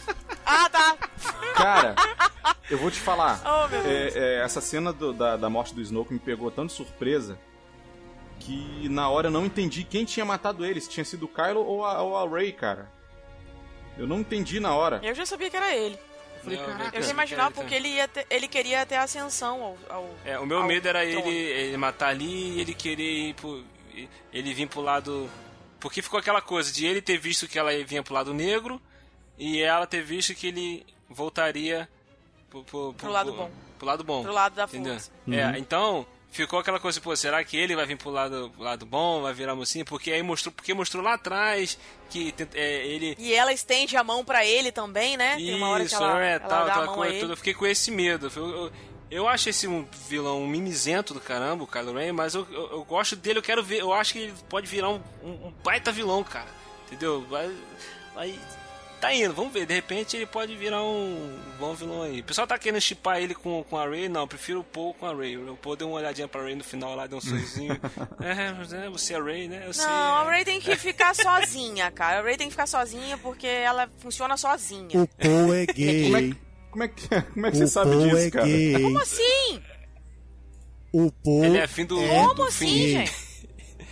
Ah, 0.51 0.69
tá! 0.69 0.97
Cara, 1.55 1.95
eu 2.69 2.77
vou 2.77 2.89
te 2.89 2.99
falar. 2.99 3.41
Oh, 3.45 3.67
meu 3.67 3.81
Deus. 3.84 4.15
é, 4.15 4.19
é, 4.39 4.43
essa 4.43 4.59
cena 4.61 4.91
do- 4.91 5.13
da, 5.13 5.38
da 5.38 5.49
morte 5.49 5.73
do 5.76 5.81
Snoke 5.81 6.13
me 6.13 6.19
pegou 6.19 6.49
tanto 6.49 6.69
de 6.69 6.76
surpresa 6.76 7.38
que 8.39 8.88
na 8.89 9.09
hora 9.09 9.27
eu 9.27 9.31
não 9.31 9.45
entendi 9.45 9.84
quem 9.84 10.05
tinha 10.05 10.26
matado 10.26 10.65
ele, 10.65 10.80
se 10.80 10.89
tinha 10.89 11.03
sido 11.05 11.23
o 11.26 11.27
Kylo 11.27 11.63
ou 11.65 11.85
a, 11.85 12.01
ou 12.01 12.17
a 12.17 12.27
Rey, 12.38 12.51
cara. 12.51 12.89
Eu 13.97 14.07
não 14.07 14.19
entendi 14.21 14.59
na 14.59 14.73
hora. 14.73 14.99
Eu 15.03 15.13
já 15.13 15.26
sabia 15.26 15.49
que 15.49 15.57
era 15.57 15.76
ele. 15.76 15.99
falei, 16.41 16.57
Não, 16.57 16.65
caraca. 16.65 16.97
Eu 16.97 17.03
já 17.03 17.11
imaginava 17.11 17.51
porque 17.51 17.76
ele, 17.76 17.89
ia 17.89 18.07
ter- 18.07 18.26
ele 18.30 18.47
queria 18.47 18.85
ter 18.85 18.95
ascensão 18.95 19.61
ao. 19.61 19.77
ao- 19.97 20.09
É, 20.23 20.39
o 20.39 20.45
meu 20.45 20.59
ao 20.59 20.63
medo 20.67 20.88
era 20.88 21.03
ele, 21.03 21.30
ele 21.30 21.76
matar 21.77 22.09
ali 22.09 22.55
e 22.57 22.61
ele 22.61 22.73
querer 22.73 23.30
ir 23.30 23.34
pro, 23.34 23.61
ele 24.31 24.53
vir 24.53 24.67
pro 24.67 24.80
lado. 24.81 25.30
Porque 25.81 26.01
ficou 26.01 26.19
aquela 26.19 26.41
coisa 26.41 26.71
de 26.71 26.85
ele 26.85 27.01
ter 27.01 27.17
visto 27.17 27.47
que 27.47 27.59
ela 27.59 27.71
vinha 27.84 28.01
pro 28.03 28.13
lado 28.13 28.34
negro 28.34 28.81
e 29.39 29.61
ela 29.61 29.87
ter 29.87 30.03
visto 30.03 30.35
que 30.35 30.47
ele 30.47 30.85
voltaria 31.09 31.89
pro, 32.49 32.63
pro, 32.63 32.93
Pro 32.93 33.11
lado 33.11 33.33
bom. 33.33 33.49
Pro 33.79 33.87
lado 33.87 34.03
bom. 34.03 34.23
Pro 34.23 34.33
lado 34.33 34.53
da 34.53 34.65
entendeu? 34.65 34.93
força. 34.93 35.11
É, 35.31 35.57
então 35.57 36.05
ficou 36.31 36.59
aquela 36.59 36.79
coisa, 36.79 36.99
pô, 37.01 37.15
será 37.15 37.43
que 37.43 37.57
ele 37.57 37.75
vai 37.75 37.85
vir 37.85 37.97
pro 37.97 38.09
lado, 38.09 38.51
pro 38.53 38.63
lado 38.63 38.85
bom, 38.85 39.21
vai 39.21 39.33
virar 39.33 39.55
mocinho? 39.55 39.85
Porque 39.85 40.11
aí 40.11 40.21
mostrou, 40.21 40.51
porque 40.51 40.73
mostrou 40.73 41.03
lá 41.03 41.13
atrás 41.13 41.79
que 42.09 42.33
é, 42.53 42.85
ele 42.85 43.15
E 43.17 43.33
ela 43.33 43.53
estende 43.53 43.95
a 43.95 44.03
mão 44.03 44.23
pra 44.23 44.45
ele 44.45 44.71
também, 44.71 45.15
né? 45.15 45.37
Tem 45.37 45.55
uma 45.55 45.69
hora 45.69 45.85
que 45.85 45.93
isso, 45.93 46.03
ela, 46.03 46.23
é, 46.23 46.31
ela 46.31 46.39
tal, 46.41 46.65
dá 46.65 46.71
aquela 46.73 46.87
coisa 46.87 47.19
toda. 47.21 47.33
Eu 47.33 47.37
fiquei 47.37 47.53
com 47.53 47.65
esse 47.65 47.89
medo. 47.91 48.31
Eu, 48.35 48.49
eu, 48.49 48.71
eu 49.09 49.27
acho 49.27 49.49
esse 49.49 49.67
um 49.67 49.87
vilão 50.07 50.45
mimizento 50.45 51.13
do 51.13 51.19
caramba, 51.19 51.63
o 51.63 51.67
Kylo 51.67 51.93
Ren, 51.93 52.13
mas 52.13 52.35
eu, 52.35 52.45
eu, 52.51 52.71
eu 52.71 52.83
gosto 52.83 53.15
dele, 53.15 53.39
eu 53.39 53.43
quero 53.43 53.63
ver. 53.63 53.79
Eu 53.79 53.93
acho 53.93 54.13
que 54.13 54.19
ele 54.19 54.33
pode 54.47 54.67
virar 54.67 54.89
um, 54.89 55.01
um, 55.23 55.47
um 55.47 55.53
baita 55.63 55.91
vilão, 55.91 56.23
cara. 56.23 56.49
Entendeu? 56.85 57.21
Vai, 57.27 57.49
vai. 58.13 58.39
Tá 58.99 59.13
indo, 59.13 59.34
vamos 59.34 59.53
ver. 59.53 59.65
De 59.65 59.73
repente 59.73 60.17
ele 60.17 60.26
pode 60.26 60.55
virar 60.57 60.84
um 60.84 61.39
bom 61.57 61.73
vilão 61.73 62.01
aí. 62.03 62.19
O 62.19 62.23
pessoal 62.23 62.45
tá 62.45 62.57
querendo 62.57 62.81
chipar 62.81 63.21
ele 63.21 63.34
com, 63.34 63.63
com 63.63 63.77
a 63.77 63.88
Ray. 63.88 64.09
Não, 64.09 64.21
eu 64.21 64.27
prefiro 64.27 64.59
o 64.59 64.63
Paul 64.63 64.93
com 64.93 65.05
a 65.05 65.15
Ray. 65.15 65.38
O 65.38 65.55
Paul 65.55 65.77
deu 65.77 65.88
uma 65.88 65.97
olhadinha 65.97 66.27
pra 66.27 66.41
Ray 66.41 66.55
no 66.55 66.63
final 66.63 66.95
lá, 66.95 67.07
deu 67.07 67.17
um 67.17 67.21
sorrisinho. 67.21 67.80
é, 68.19 68.85
é, 68.85 68.89
você 68.89 69.13
é 69.13 69.21
Ray, 69.21 69.47
né? 69.47 69.63
Eu 69.65 69.73
sei. 69.73 69.85
Não, 69.85 69.91
a 69.91 70.23
Ray 70.26 70.43
tem 70.43 70.59
que 70.59 70.76
ficar 70.76 71.15
sozinha, 71.15 71.89
cara. 71.91 72.19
A 72.19 72.23
Ray 72.23 72.35
tem 72.35 72.47
que 72.47 72.53
ficar 72.53 72.67
sozinha 72.67 73.17
porque 73.17 73.47
ela 73.47 73.89
funciona 73.99 74.35
sozinha. 74.35 75.01
O 75.01 75.07
Paul 75.07 75.53
é 75.53 75.65
gay. 75.71 76.35
Como 76.69 76.84
é 76.84 76.88
que, 76.88 77.07
como 77.34 77.45
é 77.47 77.51
que 77.51 77.57
o 77.57 77.59
você 77.59 77.67
sabe 77.67 77.91
Paul 77.91 78.03
disso, 78.03 78.17
é 78.17 78.31
cara? 78.31 78.45
gay. 78.45 78.81
Como 78.81 78.99
assim? 78.99 79.63
O 80.91 81.11
Paul 81.23 81.45
Ele 81.45 81.57
é 81.57 81.67
fim 81.67 81.85
do. 81.85 81.95
Como 81.95 82.34
do 82.34 82.43
assim, 82.43 82.67
fim. 82.67 82.88
gente? 82.89 83.28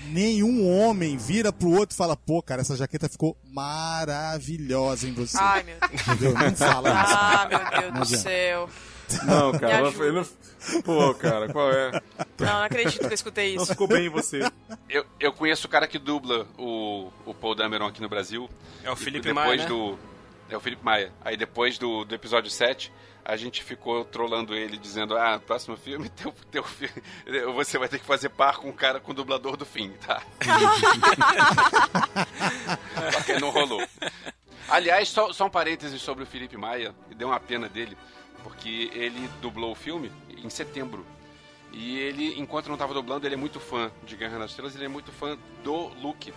Nenhum 0.09 0.67
homem 0.69 1.17
vira 1.17 1.51
pro 1.51 1.69
outro 1.71 1.93
e 1.93 1.97
fala, 1.97 2.15
pô, 2.15 2.41
cara, 2.41 2.61
essa 2.61 2.75
jaqueta 2.75 3.09
ficou 3.09 3.37
maravilhosa 3.51 5.07
em 5.07 5.13
você. 5.13 5.37
Ai, 5.39 5.63
meu 5.63 5.75
Deus. 5.79 6.01
Entendeu? 6.07 6.33
Não 6.33 6.55
fala 6.55 6.89
isso. 6.89 7.15
Ah, 7.17 7.47
meu 7.49 7.59
Deus 7.59 7.93
do 7.93 8.01
adianta. 8.01 8.17
céu. 8.17 8.69
Não, 9.23 9.57
cara. 9.57 9.87
Ele 9.87 10.11
não... 10.11 10.25
Pô, 10.83 11.13
cara, 11.13 11.47
qual 11.51 11.71
é? 11.71 11.91
Não, 12.39 12.45
não 12.47 12.63
acredito 12.63 12.99
que 12.99 13.05
eu 13.05 13.13
escutei 13.13 13.55
Não 13.55 13.63
isso. 13.63 13.71
ficou 13.71 13.87
bem 13.87 14.07
em 14.07 14.09
você. 14.09 14.41
Eu, 14.89 15.05
eu 15.19 15.31
conheço 15.31 15.65
o 15.65 15.69
cara 15.69 15.87
que 15.87 15.97
dubla 15.97 16.45
o, 16.57 17.09
o 17.25 17.33
Paul 17.33 17.55
Dameron 17.55 17.87
aqui 17.87 18.01
no 18.01 18.09
Brasil. 18.09 18.49
É 18.83 18.91
o 18.91 18.95
Felipe 18.95 19.27
depois 19.29 19.45
Maia, 19.47 19.57
né? 19.61 19.65
do 19.67 19.97
É 20.49 20.57
o 20.57 20.59
Felipe 20.59 20.83
Maia. 20.83 21.13
Aí 21.23 21.37
depois 21.37 21.77
do, 21.77 22.03
do 22.03 22.13
episódio 22.13 22.49
7, 22.51 22.91
a 23.29 23.35
gente 23.35 23.61
ficou 23.61 24.05
trolando 24.05 24.55
ele, 24.55 24.77
dizendo: 24.77 25.17
Ah, 25.17 25.37
próximo 25.45 25.75
filme, 25.75 26.07
teu, 26.15 26.33
teu 26.49 26.63
fi- 26.63 26.89
você 27.53 27.77
vai 27.77 27.89
ter 27.89 27.99
que 27.99 28.05
fazer 28.05 28.29
par 28.29 28.55
com 28.57 28.69
o 28.69 28.73
cara, 28.73 29.01
com 29.01 29.11
o 29.11 29.13
dublador 29.13 29.57
do 29.57 29.65
fim, 29.65 29.91
tá? 30.05 30.21
Só 33.11 33.21
que 33.21 33.33
não 33.39 33.49
rolou. 33.49 33.81
Aliás, 34.69 35.09
só, 35.09 35.31
só 35.33 35.45
um 35.45 35.49
parênteses 35.49 36.01
sobre 36.01 36.23
o 36.23 36.27
Felipe 36.27 36.57
Maia, 36.57 36.93
e 37.09 37.15
deu 37.15 37.29
uma 37.29 37.39
pena 37.39 37.69
dele, 37.69 37.97
porque 38.43 38.89
ele 38.93 39.29
dublou 39.41 39.71
o 39.71 39.75
filme 39.75 40.11
em 40.29 40.49
setembro. 40.49 41.05
E 41.71 41.97
ele, 41.99 42.39
enquanto 42.39 42.69
não 42.69 42.77
tava 42.77 42.93
dublando, 42.93 43.25
ele 43.27 43.35
é 43.35 43.37
muito 43.37 43.59
fã 43.59 43.91
de 44.05 44.15
Guerra 44.15 44.39
nas 44.39 44.51
Estrelas, 44.51 44.73
ele 44.75 44.85
é 44.85 44.89
muito 44.89 45.11
fã 45.11 45.37
do 45.63 45.87
Luke. 46.01 46.33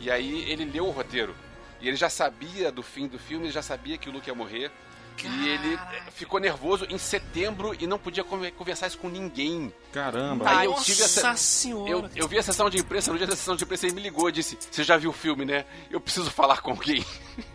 E 0.00 0.10
aí 0.10 0.50
ele 0.50 0.64
leu 0.64 0.86
o 0.86 0.90
roteiro. 0.90 1.34
E 1.80 1.86
ele 1.88 1.96
já 1.96 2.08
sabia 2.10 2.70
do 2.72 2.82
fim 2.82 3.06
do 3.06 3.18
filme, 3.18 3.46
ele 3.46 3.52
já 3.52 3.62
sabia 3.62 3.96
que 3.98 4.08
o 4.08 4.12
Luke 4.12 4.28
ia 4.28 4.34
morrer. 4.34 4.70
E 5.22 5.48
ele 5.48 5.74
eh, 5.74 6.02
ficou 6.12 6.38
nervoso 6.40 6.86
em 6.90 6.98
setembro 6.98 7.74
e 7.78 7.86
não 7.86 7.98
podia 7.98 8.22
conver- 8.24 8.52
conversar 8.52 8.88
isso 8.88 8.98
com 8.98 9.08
ninguém. 9.08 9.72
Caramba. 9.92 10.44
Aí 10.50 10.66
eu 10.66 10.72
Nossa 10.72 10.84
tive 10.84 11.02
essa. 11.02 11.36
senhora. 11.36 11.90
Eu, 11.90 12.10
eu 12.16 12.28
vi 12.28 12.38
a 12.38 12.42
sessão 12.42 12.68
de 12.68 12.78
imprensa, 12.78 13.10
no 13.12 13.18
dia 13.18 13.26
da 13.26 13.36
sessão 13.36 13.56
de 13.56 13.64
imprensa 13.64 13.86
ele 13.86 13.94
me 13.94 14.02
ligou 14.02 14.28
e 14.28 14.32
disse: 14.32 14.58
Você 14.70 14.82
já 14.84 14.96
viu 14.96 15.10
o 15.10 15.12
filme, 15.12 15.44
né? 15.44 15.64
Eu 15.90 16.00
preciso 16.00 16.30
falar 16.30 16.60
com 16.60 16.72
alguém. 16.72 17.04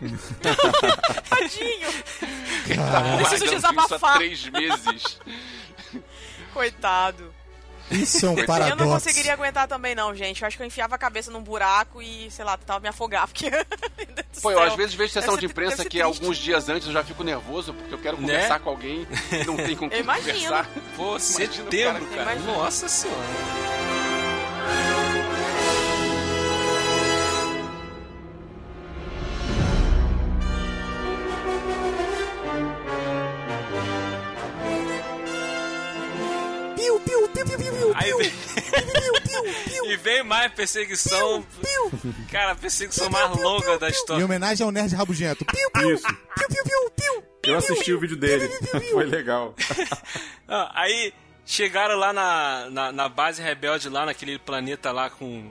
Tadinho. 1.28 1.90
Tá 1.90 3.16
Preciso 3.16 3.44
aguardando 3.44 3.44
isso 3.44 3.54
desabafar. 3.54 4.10
há 4.14 4.16
três 4.18 4.48
meses. 4.50 5.18
Isso 7.90 8.24
é 8.26 8.30
um 8.30 8.34
Coitado. 8.34 8.60
Eu 8.62 8.68
não 8.70 8.76
paradoxo. 8.76 9.04
conseguiria 9.06 9.32
aguentar 9.32 9.66
também, 9.68 9.94
não, 9.94 10.14
gente. 10.14 10.42
Eu 10.42 10.46
acho 10.48 10.56
que 10.56 10.62
eu 10.62 10.66
enfiava 10.66 10.94
a 10.94 10.98
cabeça 10.98 11.30
num 11.30 11.42
buraco 11.42 12.00
e, 12.00 12.30
sei 12.30 12.44
lá, 12.44 12.56
tentava 12.56 12.80
me 12.80 12.88
afogar, 12.88 13.26
porque. 13.26 13.50
Pô, 14.40 14.50
eu 14.50 14.62
às 14.62 14.74
vezes 14.74 14.94
vejo 14.94 15.12
sessão 15.12 15.36
de 15.36 15.46
imprensa 15.46 15.84
que 15.84 16.00
alguns 16.00 16.38
dias 16.38 16.68
antes 16.68 16.86
eu 16.86 16.92
já 16.94 17.02
fico 17.04 17.22
nervoso 17.24 17.74
porque 17.74 17.92
eu 17.92 17.98
quero 17.98 18.16
Né? 18.20 18.22
conversar 18.28 18.60
com 18.60 18.70
alguém 18.70 19.06
e 19.32 19.44
não 19.44 19.56
tem 19.56 19.76
com 19.76 19.90
quem 19.90 20.02
conversar. 20.04 20.68
Pô, 20.96 21.18
setembro, 21.20 22.06
cara- 22.06 22.24
cara. 22.24 22.32
Imagina. 22.36 22.52
Nossa 22.58 22.88
senhora. 22.88 23.20
Piu, 37.04 37.28
piu, 37.28 37.44
piu, 37.46 37.58
piu, 37.58 37.58
piu, 37.58 37.72
piu, 37.72 37.92
Aí 37.94 38.08
piu, 38.10 38.18
vem... 38.18 38.30
piu, 38.30 39.12
piu, 39.22 39.42
piu. 39.64 39.84
E 39.90 39.96
vem 39.96 40.22
mais 40.22 40.52
perseguição. 40.52 41.42
Piu. 41.42 42.14
Cara, 42.30 42.52
a 42.52 42.54
perseguição 42.54 43.10
mais 43.10 43.28
longa 43.36 43.78
da 43.78 43.88
Em 43.88 43.90
história. 43.90 44.24
homenagem 44.24 44.64
ao 44.64 44.70
Nerd 44.70 44.94
Rabugento. 44.94 45.44
Piu, 45.44 45.70
piu, 45.72 45.94
Isso. 45.94 46.06
piu, 46.06 46.48
piu, 46.48 46.64
piu, 46.64 46.90
piu. 46.96 47.24
Eu 47.44 47.56
assisti 47.58 47.92
o 47.92 47.98
vídeo 47.98 48.16
dele. 48.16 48.48
Foi 48.92 49.04
legal. 49.04 49.54
Ah, 50.52 50.68
aí 50.82 51.14
chegaram 51.46 51.96
lá 51.96 52.12
na, 52.12 52.68
na, 52.70 52.92
na 52.92 53.08
base 53.08 53.40
rebelde, 53.40 53.88
lá 53.88 54.04
naquele 54.04 54.36
planeta 54.36 54.90
lá 54.90 55.08
com. 55.08 55.48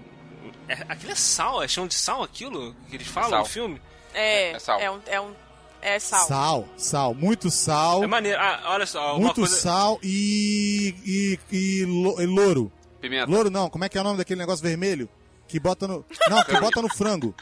É, 0.67 0.73
aquilo 0.89 1.13
é 1.13 1.15
sal, 1.15 1.63
é 1.63 1.67
chão 1.69 1.87
de 1.87 1.93
sal 1.95 2.21
aquilo 2.21 2.75
que 2.89 2.97
eles 2.97 3.07
falam 3.07 3.29
Sal. 3.29 3.39
no 3.39 3.45
filme? 3.45 3.81
É, 4.13 4.51
É 4.51 4.59
sal. 4.59 4.77
é 4.79 4.91
um. 4.91 4.99
É, 5.07 5.21
um, 5.21 5.33
é 5.81 5.99
sal. 5.99 6.25
Sal, 6.27 6.67
sal, 6.77 7.13
muito 7.13 7.49
sal. 7.49 8.03
É 8.03 8.07
maneiro. 8.07 8.39
Ah, 8.39 8.61
olha 8.67 8.85
só, 8.85 9.17
Muito 9.17 9.35
coisa. 9.41 9.55
sal 9.55 9.99
e, 10.03 10.93
e, 11.05 11.39
e, 11.55 11.85
lo- 11.85 12.21
e 12.21 12.25
louro. 12.25 12.71
Pimenta, 13.01 13.31
Louro 13.31 13.49
não, 13.49 13.69
como 13.69 13.85
é 13.85 13.89
que 13.89 13.97
é 13.97 14.01
o 14.01 14.03
nome 14.03 14.17
daquele 14.17 14.39
negócio 14.39 14.61
vermelho? 14.63 15.07
Que 15.47 15.59
bota 15.59 15.87
no. 15.87 16.05
Não, 16.29 16.43
que 16.43 16.59
bota 16.59 16.81
no 16.81 16.89
frango. 16.93 17.33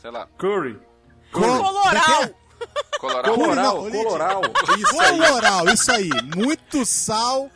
sei 0.00 0.10
lá, 0.10 0.26
Curry. 0.36 0.74
Co- 1.32 1.40
como 1.40 1.44
é 1.46 1.58
que 1.58 1.62
Coloral! 1.62 2.22
é? 2.24 2.34
coloral. 2.98 3.34
Coloral, 3.34 3.82
Olívia. 3.82 4.02
coloral. 4.04 4.40
Isso 4.78 5.00
aí. 5.00 5.18
Coloral, 5.18 5.68
isso 5.68 5.92
aí. 5.92 6.10
Muito 6.36 6.84
sal 6.84 7.50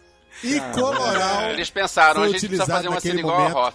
e 0.45 0.61
coloral. 0.73 1.51
Eles 1.51 1.71
pensaram, 1.71 2.23
a 2.23 2.29
gente 2.29 2.47
precisa 2.47 2.67
fazer 2.67 2.89
uma 2.89 3.01
cena 3.01 3.19
igual 3.21 3.67
a. 3.67 3.73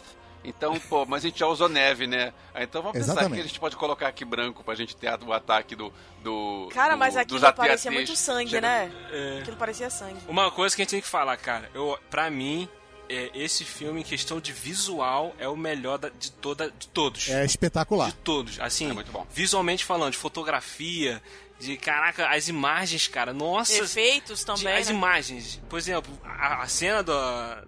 Então, 0.48 0.80
pô, 0.82 1.06
mas 1.06 1.24
a 1.24 1.28
gente 1.28 1.40
já 1.40 1.48
usou 1.48 1.68
neve, 1.68 2.08
né? 2.08 2.34
Ah, 2.54 2.64
Então 2.64 2.82
vamos 2.82 2.98
pensar 2.98 3.12
Exatamente. 3.14 3.34
que 3.36 3.40
a 3.42 3.48
gente 3.48 3.60
pode 3.60 3.76
colocar 3.76 4.08
aqui 4.08 4.24
branco 4.24 4.64
pra 4.64 4.76
gente 4.76 4.96
ter 4.96 5.08
o 5.26 5.34
ataque 5.34 5.76
do. 5.76 5.92
do 6.24 6.70
Cara, 6.74 6.94
do- 6.94 7.00
mas 7.00 7.18
aquilo 7.18 7.40
parecia 7.54 7.92
muito 7.92 8.16
sangue, 8.16 8.50
Chega- 8.52 8.62
né? 8.68 8.92
É. 9.12 9.40
Aquilo 9.42 9.58
parecia 9.58 9.90
sangue. 9.90 10.20
Uma 10.28 10.50
coisa 10.52 10.76
que 10.76 10.82
a 10.82 10.84
gente 10.86 10.92
tem 10.92 11.02
que 11.02 11.08
falar, 11.08 11.36
cara. 11.38 11.70
Eu, 11.74 11.98
pra 12.10 12.30
mim, 12.30 12.68
é, 13.10 13.30
esse 13.36 13.64
filme, 13.64 14.00
em 14.02 14.04
questão 14.04 14.40
de 14.40 14.52
visual, 14.52 15.36
é 15.38 15.48
o 15.48 15.56
melhor 15.56 15.98
da- 15.98 16.10
de, 16.10 16.32
toda, 16.32 16.72
de 16.72 16.88
todos. 16.88 17.30
É 17.30 17.46
espetacular. 17.46 18.08
De 18.08 18.16
todos. 18.18 18.60
Assim, 18.60 18.90
É 18.90 18.94
muito 18.94 19.12
bom. 19.12 19.26
visualmente 19.32 19.86
falando, 19.86 20.12
de 20.14 20.18
fotografia, 20.18 21.22
de 21.60 21.78
caraca, 21.78 22.28
as 22.30 22.48
imagens, 22.50 23.08
cara. 23.08 23.34
Nossa. 23.34 23.74
Efeitos 23.84 24.40
de- 24.40 24.46
também. 24.46 24.76
as 24.76 24.90
né? 24.90 24.94
imagens. 24.94 25.62
Por 25.70 25.80
exemplo, 25.80 26.12
a, 26.24 26.64
a 26.64 26.68
cena 26.68 27.02
do 27.02 27.14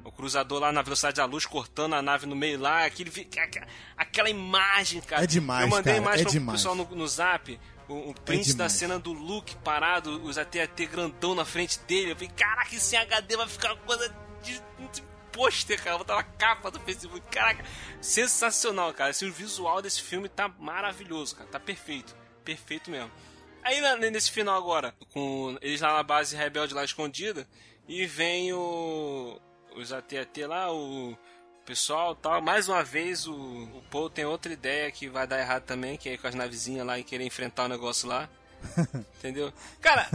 o 0.03 0.11
cruzador 0.11 0.59
lá 0.59 0.71
na 0.71 0.81
velocidade 0.81 1.15
da 1.17 1.25
luz 1.25 1.45
cortando 1.45 1.93
a 1.95 2.01
nave 2.01 2.25
no 2.25 2.35
meio 2.35 2.59
lá, 2.59 2.85
aquele, 2.85 3.11
aquela 3.95 4.29
imagem, 4.29 4.99
cara. 5.01 5.23
É 5.23 5.27
demais, 5.27 5.63
Eu 5.63 5.69
mandei 5.69 5.93
cara, 5.93 6.03
imagem 6.03 6.21
é 6.21 6.23
pro 6.23 6.31
demais. 6.33 6.59
pessoal 6.59 6.75
no, 6.75 6.83
no 6.95 7.07
zap. 7.07 7.59
O, 7.87 8.09
o 8.09 8.13
print 8.13 8.47
da 8.49 8.65
demais. 8.65 8.71
cena 8.73 8.99
do 8.99 9.13
Luke 9.13 9.55
parado, 9.63 10.21
os 10.21 10.37
AT-AT 10.37 10.85
grandão 10.87 11.33
na 11.33 11.45
frente 11.45 11.79
dele. 11.79 12.11
Eu 12.11 12.15
falei, 12.15 12.31
caraca, 12.35 12.75
esse 12.75 12.97
HD 12.97 13.37
vai 13.37 13.47
ficar 13.47 13.73
uma 13.73 13.81
coisa 13.83 14.13
de, 14.43 14.61
de 14.91 15.01
pôster, 15.31 15.77
cara. 15.81 15.91
Vou 15.91 15.99
botar 15.99 16.15
na 16.17 16.23
capa 16.23 16.69
do 16.69 16.79
Facebook. 16.81 17.21
Caraca, 17.31 17.63
sensacional, 18.01 18.93
cara. 18.93 19.11
Assim, 19.11 19.29
o 19.29 19.31
visual 19.31 19.81
desse 19.81 20.01
filme 20.01 20.27
tá 20.27 20.49
maravilhoso, 20.59 21.35
cara. 21.37 21.49
Tá 21.49 21.59
perfeito. 21.61 22.13
Perfeito 22.43 22.89
mesmo. 22.91 23.09
Aí 23.67 23.81
na- 23.81 23.97
nesse 23.97 24.31
final 24.31 24.57
agora, 24.57 24.93
com 25.13 25.57
eles 25.61 25.81
lá 25.81 25.93
na 25.93 26.03
base 26.03 26.35
rebelde 26.35 26.73
lá 26.73 26.83
escondida, 26.85 27.47
e 27.87 28.05
vem 28.05 28.53
o. 28.53 29.39
Os 29.75 29.93
AT-AT 29.93 30.45
lá, 30.47 30.73
o 30.73 31.15
pessoal 31.65 32.13
e 32.13 32.15
tal. 32.23 32.41
Mais 32.41 32.67
uma 32.67 32.83
vez 32.83 33.27
o, 33.27 33.33
o 33.35 33.83
Paul 33.91 34.09
tem 34.09 34.25
outra 34.25 34.51
ideia 34.51 34.89
que 34.91 35.07
vai 35.07 35.27
dar 35.27 35.39
errado 35.39 35.63
também, 35.63 35.97
que 35.97 36.09
é 36.09 36.13
ir 36.13 36.17
com 36.17 36.27
as 36.27 36.33
navezinhas 36.33 36.85
lá 36.85 36.97
e 36.97 37.03
querer 37.03 37.25
enfrentar 37.25 37.65
o 37.65 37.67
negócio 37.67 38.07
lá. 38.07 38.27
Entendeu? 39.19 39.53
Cara, 39.79 40.07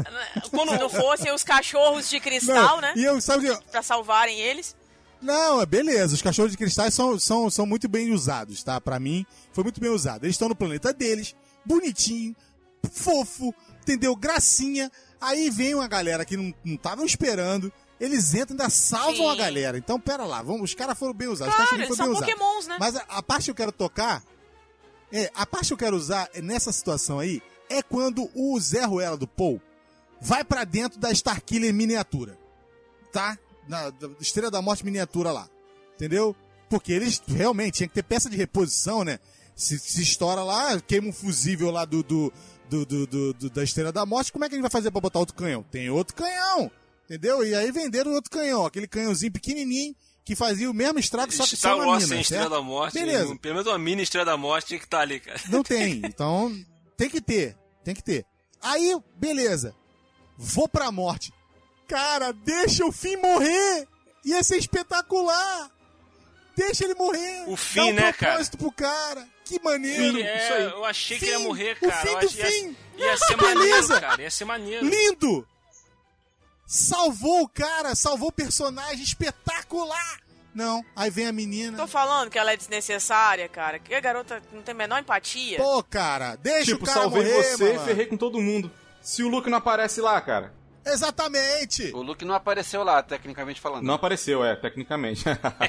quando 0.51 0.73
não 0.77 0.89
fossem 0.89 1.33
os 1.33 1.45
cachorros 1.45 2.11
de 2.11 2.19
cristal, 2.19 2.81
né? 2.81 2.93
E 2.97 3.05
eu, 3.05 3.21
sabe 3.21 3.49
que. 3.55 3.65
Pra 3.71 3.83
salvarem 3.83 4.41
eles. 4.41 4.75
Não, 5.21 5.61
é 5.61 5.67
beleza. 5.67 6.15
Os 6.15 6.23
cachorros 6.23 6.51
de 6.51 6.59
cristais 6.59 6.93
são, 6.93 7.17
são, 7.21 7.49
são 7.49 7.65
muito 7.65 7.87
bem 7.89 8.13
usados, 8.13 8.65
tá? 8.65 8.81
Pra 8.81 8.99
mim, 8.99 9.25
foi 9.53 9.63
muito 9.63 9.81
bem 9.81 9.91
usado. 9.91 10.25
Eles 10.25 10.35
estão 10.35 10.49
no 10.49 10.57
planeta 10.57 10.93
deles, 10.93 11.37
bonitinho, 11.65 12.35
fofo, 12.91 13.55
entendeu? 13.81 14.15
Gracinha. 14.17 14.91
Aí 15.21 15.51
vem 15.51 15.75
uma 15.75 15.87
galera 15.87 16.25
que 16.25 16.37
não 16.37 16.53
estavam 16.65 17.05
esperando. 17.05 17.73
Eles 18.01 18.35
entram 18.35 18.57
e 18.57 18.61
ainda 18.61 18.69
salvam 18.69 19.15
Sim. 19.15 19.31
a 19.31 19.35
galera. 19.37 19.79
Então, 19.79 20.01
pera 20.01 20.25
lá, 20.25 20.43
vamos, 20.43 20.63
os 20.63 20.75
caras 20.75 20.99
foram 20.99 21.15
bem 21.15 21.29
usados. 21.29 21.55
Claro, 21.55 21.83
os 21.83 21.97
foram 21.97 21.97
são 21.97 22.07
bem 22.27 22.35
pokémons, 22.35 22.67
né? 22.67 22.77
Mas 22.81 22.97
a, 22.97 23.05
a 23.09 23.23
parte 23.23 23.45
que 23.45 23.51
eu 23.53 23.55
quero 23.55 23.73
tocar. 23.73 24.25
É, 25.13 25.31
a 25.35 25.47
parte 25.47 25.69
que 25.69 25.73
eu 25.75 25.79
quero 25.79 25.97
usar 25.97 26.29
nessa 26.43 26.73
situação 26.73 27.19
aí 27.19 27.43
é 27.69 27.83
quando 27.83 28.29
o 28.35 28.59
Zé 28.59 28.85
Ruela 28.85 29.17
do 29.17 29.29
Paul 29.29 29.61
vai 30.21 30.43
pra 30.43 30.65
dentro 30.65 30.99
da 30.99 31.13
Starkiller 31.13 31.73
miniatura. 31.73 32.39
Tá? 33.13 33.39
Na, 33.69 33.91
da 33.91 34.09
Estrela 34.21 34.51
da 34.51 34.63
Morte 34.63 34.85
miniatura 34.85 35.31
lá. 35.31 35.49
Entendeu? 35.95 36.35
Porque 36.69 36.93
eles 36.93 37.23
realmente 37.27 37.75
tinha 37.75 37.89
que 37.89 37.95
ter 37.95 38.03
peça 38.03 38.29
de 38.29 38.37
reposição, 38.37 39.05
né? 39.05 39.21
Se, 39.55 39.79
se 39.79 40.03
estoura 40.03 40.43
lá, 40.43 40.81
queima 40.81 41.09
um 41.09 41.13
fusível 41.13 41.71
lá 41.71 41.85
do, 41.85 42.03
do, 42.03 42.33
do, 42.85 43.07
do- 43.07 43.33
do- 43.35 43.51
da 43.51 43.63
Estrela 43.63 43.93
da 43.93 44.05
Morte, 44.07 44.33
como 44.33 44.45
é 44.45 44.49
que 44.49 44.55
a 44.55 44.57
gente 44.57 44.63
vai 44.63 44.71
fazer 44.71 44.91
pra 44.91 45.01
botar 45.01 45.19
outro 45.19 45.35
canhão? 45.35 45.63
Tem 45.65 45.89
outro 45.91 46.15
canhão! 46.15 46.71
Entendeu? 47.05 47.45
E 47.45 47.55
aí 47.55 47.71
venderam 47.71 48.13
outro 48.13 48.31
canhão, 48.31 48.65
aquele 48.65 48.87
canhãozinho 48.87 49.33
pequenininho 49.33 49.95
que 50.25 50.35
fazia 50.37 50.71
o 50.71 50.75
mesmo 50.75 50.99
estrago, 50.99 51.33
só 51.33 51.45
que 51.45 51.57
Star 51.57 51.73
só 51.77 51.79
Wars 51.85 52.05
mina, 52.05 52.09
sem 52.09 52.21
Estrela 52.21 52.49
da 52.49 52.63
Morte, 52.63 52.95
Beleza. 52.95 53.37
pelo 53.37 53.55
menos 53.57 53.67
uma 53.69 53.79
mini 53.79 54.03
Estrela 54.03 54.25
da 54.25 54.37
Morte 54.37 54.69
tinha 54.69 54.79
que 54.79 54.87
estar 54.87 55.01
ali, 55.01 55.19
cara. 55.21 55.41
Não 55.49 55.63
tem. 55.63 56.01
Então, 56.07 56.57
tem 56.97 57.11
que 57.11 57.21
ter. 57.21 57.57
Tem 57.85 57.95
que 57.95 58.03
ter. 58.03 58.25
Aí, 58.63 58.97
beleza. 59.17 59.75
Vou 60.39 60.69
pra 60.69 60.91
morte. 60.93 61.33
Cara, 61.89 62.33
deixa 62.33 62.87
o 62.87 62.93
fim 62.93 63.17
morrer. 63.17 63.87
Ia 64.25 64.43
ser 64.45 64.57
espetacular. 64.57 65.71
Deixa 66.57 66.85
ele 66.85 66.95
morrer. 66.95 67.43
O 67.49 67.51
Dá 67.53 67.57
fim, 67.57 67.81
um 67.81 67.93
né, 67.95 68.13
cara? 68.13 68.45
pro 68.57 68.71
cara. 68.73 69.27
Que 69.45 69.61
maneiro. 69.63 70.19
É, 70.21 70.45
Isso 70.45 70.53
aí. 70.55 70.63
eu 70.65 70.85
achei 70.85 71.19
que 71.19 71.25
Fim. 71.27 71.33
ele 71.33 71.41
ia 71.43 71.47
morrer, 71.49 71.77
O 71.81 71.89
cara. 71.89 71.97
fim 72.03 72.09
eu 72.09 72.21
do 72.21 72.27
achei- 72.27 72.41
ia- 72.41 72.47
fim. 72.51 72.77
Ia, 72.97 73.17
ser 73.17 73.37
Beleza. 73.37 73.55
maneiro, 73.59 74.01
cara. 74.01 74.23
Ia 74.23 74.31
ser 74.31 74.45
maneiro. 74.45 74.87
Lindo. 74.87 75.49
Salvou 76.67 77.43
o 77.43 77.49
cara. 77.49 77.95
Salvou 77.95 78.29
o 78.29 78.33
personagem. 78.33 79.03
Espetacular. 79.03 80.21
Não. 80.55 80.85
Aí 80.95 81.11
vem 81.11 81.27
a 81.27 81.33
menina. 81.33 81.77
Tô 81.77 81.87
falando 81.87 82.31
que 82.31 82.39
ela 82.39 82.53
é 82.53 82.57
desnecessária, 82.57 83.49
cara. 83.49 83.79
Que 83.79 83.95
a 83.95 84.01
garota 84.01 84.43
não 84.53 84.63
tem 84.63 84.73
a 84.75 84.77
menor 84.79 84.99
empatia. 85.01 85.57
Pô, 85.59 85.83
cara. 85.83 86.37
Deixa 86.37 86.73
tipo, 86.73 86.85
o 86.85 86.87
cara 86.87 87.01
salvei 87.01 87.23
morrer, 87.25 87.43
você 87.43 87.71
e 87.71 87.73
mano. 87.75 87.85
ferrei 87.87 88.07
com 88.07 88.17
todo 88.17 88.41
mundo. 88.41 88.71
Se 89.01 89.23
o 89.23 89.29
Luke 89.29 89.51
não 89.51 89.59
aparece 89.59 90.01
lá, 90.01 90.21
cara. 90.21 90.53
Exatamente. 90.85 91.91
O 91.95 92.03
Luke 92.03 92.25
não 92.25 92.35
apareceu 92.35 92.83
lá, 92.83 93.03
tecnicamente 93.03 93.61
falando. 93.61 93.85
Não 93.85 93.95
apareceu, 93.95 94.45
é, 94.45 94.57
tecnicamente. 94.57 95.25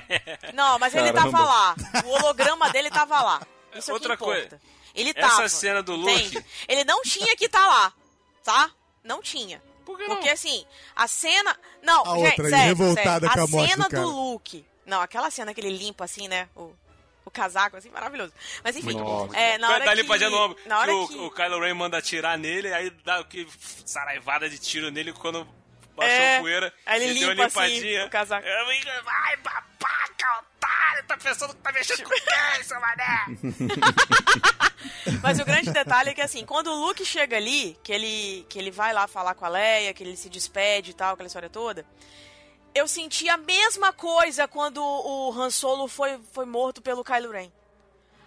Não, 0.53 0.79
mas 0.79 0.93
ele 0.95 1.11
Caramba. 1.13 1.31
tava 1.37 1.45
lá. 1.45 1.75
O 2.05 2.09
holograma 2.09 2.69
dele 2.71 2.89
tava 2.89 3.21
lá. 3.21 3.41
Isso 3.75 3.91
é 3.91 3.93
Outra 3.93 4.13
importa. 4.15 4.41
coisa. 4.49 4.61
Ele 4.95 5.11
Essa 5.15 5.27
tava. 5.35 5.49
cena 5.49 5.81
do 5.83 5.95
Luke- 5.95 6.11
entende? 6.11 6.45
Ele 6.67 6.83
não 6.83 7.01
tinha 7.01 7.35
que 7.35 7.45
estar 7.45 7.65
lá, 7.65 7.93
tá? 8.43 8.69
Não 9.03 9.21
tinha. 9.21 9.61
Por 9.85 9.97
que 9.97 10.07
não? 10.07 10.15
Porque 10.15 10.29
assim, 10.29 10.65
a 10.95 11.07
cena. 11.07 11.57
Não, 11.81 12.01
A 12.05 12.15
gente, 12.17 12.27
outra 12.29 12.49
sério, 12.49 12.67
revoltada 12.75 13.27
sério. 13.27 13.31
com 13.33 13.39
a 13.39 13.47
morte 13.59 13.71
cena 13.71 13.83
do 13.85 13.89
cara. 13.91 14.05
Luke. 14.05 14.65
Não, 14.85 15.01
aquela 15.01 15.29
cena 15.31 15.53
que 15.53 15.59
ele 15.61 15.75
limpa 15.77 16.05
assim, 16.05 16.27
né? 16.27 16.47
O, 16.55 16.73
o 17.25 17.31
casaco, 17.31 17.75
assim, 17.77 17.89
maravilhoso. 17.89 18.31
Mas 18.63 18.75
enfim, 18.77 18.93
Nossa. 18.93 19.35
é, 19.35 19.57
na 19.57 19.69
hora 19.69 19.89
ali 19.91 20.03
que... 20.05 20.17
de 20.17 20.29
novo. 20.29 20.55
Na 20.65 20.79
hora 20.79 20.91
que 20.91 20.97
o, 20.97 21.07
que... 21.07 21.17
o 21.17 21.31
Kylo 21.31 21.59
Ren 21.59 21.73
manda 21.73 21.97
atirar 21.97 22.37
nele, 22.37 22.73
aí 22.73 22.89
dá 23.03 23.19
o 23.19 23.25
que 23.25 23.47
saraivada 23.85 24.49
de 24.49 24.57
tiro 24.57 24.89
nele 24.91 25.11
quando 25.13 25.45
baixou 25.95 26.15
É, 26.15 26.39
poeira. 26.39 26.73
aí 26.85 27.03
ele 27.03 27.19
deu 27.19 27.29
uma 27.29 27.33
limpa, 27.45 27.63
assim, 27.65 27.99
o 28.03 28.09
casaco. 28.09 28.47
Vai, 29.03 29.37
tá 31.17 31.29
pensando 31.29 31.53
que 31.55 31.61
tá 31.61 31.71
mexendo 31.71 32.03
com 32.03 32.09
quem, 32.09 32.63
seu 32.63 32.79
mané? 32.79 33.25
Mas 35.21 35.39
o 35.39 35.45
grande 35.45 35.71
detalhe 35.71 36.09
é 36.09 36.13
que, 36.13 36.21
assim, 36.21 36.45
quando 36.45 36.67
o 36.67 36.85
Luke 36.87 37.05
chega 37.05 37.37
ali, 37.37 37.77
que 37.83 37.91
ele, 37.91 38.45
que 38.49 38.59
ele 38.59 38.71
vai 38.71 38.93
lá 38.93 39.07
falar 39.07 39.33
com 39.35 39.45
a 39.45 39.49
Leia, 39.49 39.93
que 39.93 40.03
ele 40.03 40.15
se 40.17 40.29
despede 40.29 40.91
e 40.91 40.93
tal, 40.93 41.13
aquela 41.13 41.27
história 41.27 41.49
toda, 41.49 41.85
eu 42.75 42.87
senti 42.87 43.29
a 43.29 43.37
mesma 43.37 43.93
coisa 43.93 44.47
quando 44.47 44.81
o 44.83 45.31
Han 45.31 45.49
Solo 45.49 45.87
foi, 45.87 46.19
foi 46.33 46.45
morto 46.45 46.81
pelo 46.81 47.03
Kylo 47.03 47.31
Ren. 47.31 47.51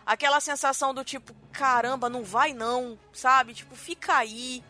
Aquela 0.04 0.40
sensação 0.40 0.94
do 0.94 1.04
tipo, 1.04 1.34
caramba, 1.52 2.08
não 2.08 2.22
vai 2.22 2.52
não, 2.52 2.98
sabe? 3.12 3.52
Tipo, 3.54 3.74
fica 3.74 4.16
aí, 4.16 4.62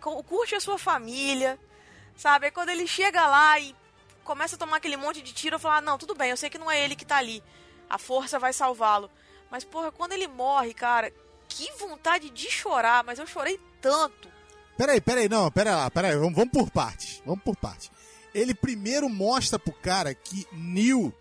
cu- 0.00 0.22
curte 0.24 0.54
a 0.56 0.60
sua 0.60 0.78
família, 0.78 1.58
sabe? 2.16 2.46
Aí 2.46 2.50
quando 2.52 2.70
ele 2.70 2.86
chega 2.88 3.24
lá 3.26 3.58
e 3.60 3.74
começa 4.24 4.56
a 4.56 4.58
tomar 4.58 4.78
aquele 4.78 4.96
monte 4.96 5.22
de 5.22 5.32
tiro, 5.32 5.54
eu 5.56 5.60
falo, 5.60 5.76
ah, 5.76 5.80
não, 5.80 5.96
tudo 5.96 6.14
bem, 6.14 6.30
eu 6.30 6.36
sei 6.36 6.50
que 6.50 6.58
não 6.58 6.68
é 6.70 6.82
ele 6.84 6.96
que 6.96 7.04
tá 7.04 7.16
ali. 7.18 7.42
A 7.90 7.98
força 7.98 8.38
vai 8.38 8.52
salvá-lo. 8.52 9.10
Mas, 9.50 9.64
porra, 9.64 9.90
quando 9.90 10.12
ele 10.12 10.28
morre, 10.28 10.72
cara, 10.72 11.12
que 11.48 11.70
vontade 11.72 12.30
de 12.30 12.48
chorar, 12.50 13.02
mas 13.04 13.18
eu 13.18 13.26
chorei 13.26 13.60
tanto. 13.82 14.28
Peraí, 14.78 15.00
peraí, 15.00 15.28
não, 15.28 15.50
pera 15.50 15.76
lá, 15.76 15.90
peraí, 15.90 16.16
vamos, 16.16 16.34
vamos 16.34 16.50
por 16.52 16.70
partes. 16.70 17.20
Vamos 17.26 17.42
por 17.42 17.56
partes. 17.56 17.90
Ele 18.32 18.54
primeiro 18.54 19.08
mostra 19.08 19.58
pro 19.58 19.72
cara 19.72 20.14
que 20.14 20.46
Neo 20.52 21.12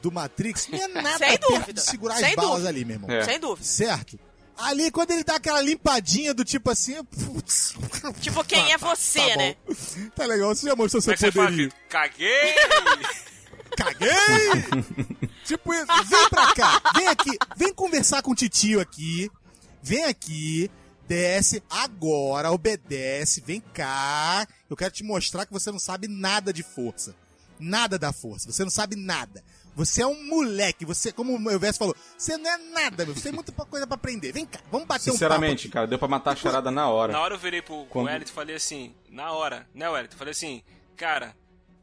do 0.00 0.10
Matrix 0.10 0.68
não 0.68 0.78
é 0.82 0.88
nada 1.02 1.18
Sem 1.18 1.28
perto 1.28 1.48
dúvida, 1.52 1.72
de 1.74 1.82
segurar 1.82 2.16
sem 2.16 2.30
as 2.30 2.34
balas 2.34 2.50
dúvida. 2.52 2.68
ali, 2.70 2.84
meu 2.86 2.94
irmão. 2.96 3.10
É. 3.10 3.22
Sem 3.24 3.38
dúvida. 3.38 3.66
Certo? 3.66 4.18
Ali, 4.56 4.90
quando 4.90 5.10
ele 5.12 5.24
dá 5.24 5.36
aquela 5.36 5.60
limpadinha 5.62 6.34
do 6.34 6.44
tipo 6.44 6.70
assim. 6.70 7.02
Putz, 7.04 7.74
Tipo, 8.20 8.44
quem 8.44 8.72
é 8.72 8.76
você, 8.78 9.30
tá 9.30 9.36
né? 9.36 9.56
Tá 10.14 10.26
legal, 10.26 10.54
você 10.54 10.66
já 10.66 10.76
mostrou 10.76 11.00
seu 11.00 11.12
é 11.14 11.16
poderio. 11.16 11.72
Caguei! 11.88 12.54
Caguei! 13.76 14.10
Tipo 15.56 15.72
isso. 15.74 15.86
Vem 16.08 16.28
pra 16.28 16.54
cá. 16.54 16.82
Vem 16.94 17.06
aqui. 17.08 17.30
Vem 17.56 17.72
conversar 17.74 18.22
com 18.22 18.32
o 18.32 18.34
titio 18.34 18.80
aqui. 18.80 19.30
Vem 19.82 20.04
aqui. 20.04 20.70
Desce 21.08 21.60
agora, 21.68 22.52
obedece, 22.52 23.40
vem 23.40 23.60
cá. 23.60 24.46
Eu 24.68 24.76
quero 24.76 24.92
te 24.92 25.02
mostrar 25.02 25.44
que 25.44 25.52
você 25.52 25.72
não 25.72 25.78
sabe 25.80 26.06
nada 26.06 26.52
de 26.52 26.62
força. 26.62 27.16
Nada 27.58 27.98
da 27.98 28.12
força. 28.12 28.52
Você 28.52 28.62
não 28.62 28.70
sabe 28.70 28.94
nada. 28.94 29.42
Você 29.74 30.02
é 30.02 30.06
um 30.06 30.24
moleque. 30.28 30.84
Você, 30.84 31.10
como 31.10 31.36
o 31.36 31.50
Elvis 31.50 31.76
falou, 31.76 31.96
você 32.16 32.36
não 32.36 32.48
é 32.48 32.58
nada, 32.58 33.04
meu. 33.04 33.12
Você 33.14 33.22
tem 33.22 33.32
muita 33.32 33.50
coisa 33.52 33.88
pra 33.88 33.96
aprender. 33.96 34.30
Vem 34.30 34.46
cá, 34.46 34.60
vamos 34.70 34.86
bater 34.86 35.10
Sinceramente, 35.10 35.66
um 35.66 35.70
cara, 35.72 35.86
deu 35.88 35.98
pra 35.98 36.06
matar 36.06 36.32
a 36.32 36.36
charada 36.36 36.70
na 36.70 36.88
hora. 36.88 37.12
Na 37.12 37.20
hora 37.20 37.34
eu 37.34 37.38
virei 37.40 37.60
pro, 37.60 37.78
pro 37.78 37.86
Quando- 37.86 38.06
Wellington 38.06 38.30
e 38.30 38.34
falei 38.34 38.54
assim, 38.54 38.94
na 39.08 39.32
hora, 39.32 39.66
né, 39.74 39.88
Wellington? 39.88 40.16
Falei 40.16 40.30
assim, 40.32 40.62
cara, 40.96 41.34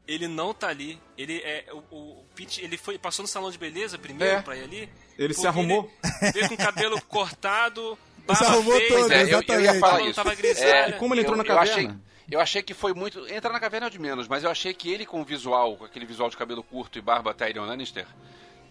ele 0.08 0.28
não 0.28 0.54
tá 0.54 0.70
ali. 0.70 1.00
Ele 1.18 1.42
é. 1.44 1.66
O, 1.72 1.78
o 1.96 2.26
Pete, 2.36 2.64
ele 2.64 2.78
foi, 2.78 2.98
passou 2.98 3.24
no 3.24 3.28
salão 3.28 3.52
de 3.52 3.58
beleza 3.58 3.98
primeiro 3.98 4.36
É. 4.38 4.42
pra 4.42 4.56
ir 4.56 4.64
ali. 4.64 4.90
Ele 5.18 5.34
se 5.34 5.46
arrumou. 5.48 5.92
Ele 6.22 6.32
veio 6.32 6.48
com 6.50 6.54
o 6.56 6.58
cabelo 6.58 7.02
cortado, 7.06 7.98
Se 8.18 8.22
barba 8.26 8.46
arrumou 8.48 8.74
feia, 8.76 8.88
todo, 8.88 9.00
Pois 9.00 9.12
é, 9.12 9.16
eu, 9.16 9.26
eu 9.26 9.32
ia 9.32 9.42
exatamente. 9.42 9.80
falar 9.80 10.02
isso. 10.02 10.14
tava 10.16 10.36
grisalha. 10.36 10.94
Como 10.94 11.14
ele 11.14 11.22
entrou 11.22 11.36
eu, 11.38 11.44
na 11.44 11.50
eu 11.50 11.56
caverna? 11.56 11.74
achei, 11.74 11.92
eu 12.32 12.40
achei 12.40 12.62
que 12.64 12.74
foi 12.74 12.94
muito. 12.94 13.28
Entrar 13.28 13.52
na 13.52 13.60
caverna 13.60 13.88
é 13.88 13.90
o 13.90 13.92
de 13.92 14.00
menos, 14.00 14.28
mas 14.28 14.44
eu 14.44 14.50
achei 14.50 14.74
que 14.74 14.92
ele 14.92 15.06
com 15.06 15.22
o 15.22 15.26
visual, 15.26 15.78
com 15.78 15.86
aquele 15.86 16.06
visual 16.06 16.30
de 16.30 16.38
cabelo 16.38 16.64
curto 16.64 16.98
e 16.98 17.02
barba 17.02 17.34
Tyrion 17.34 17.66
Lannister, 17.66 18.06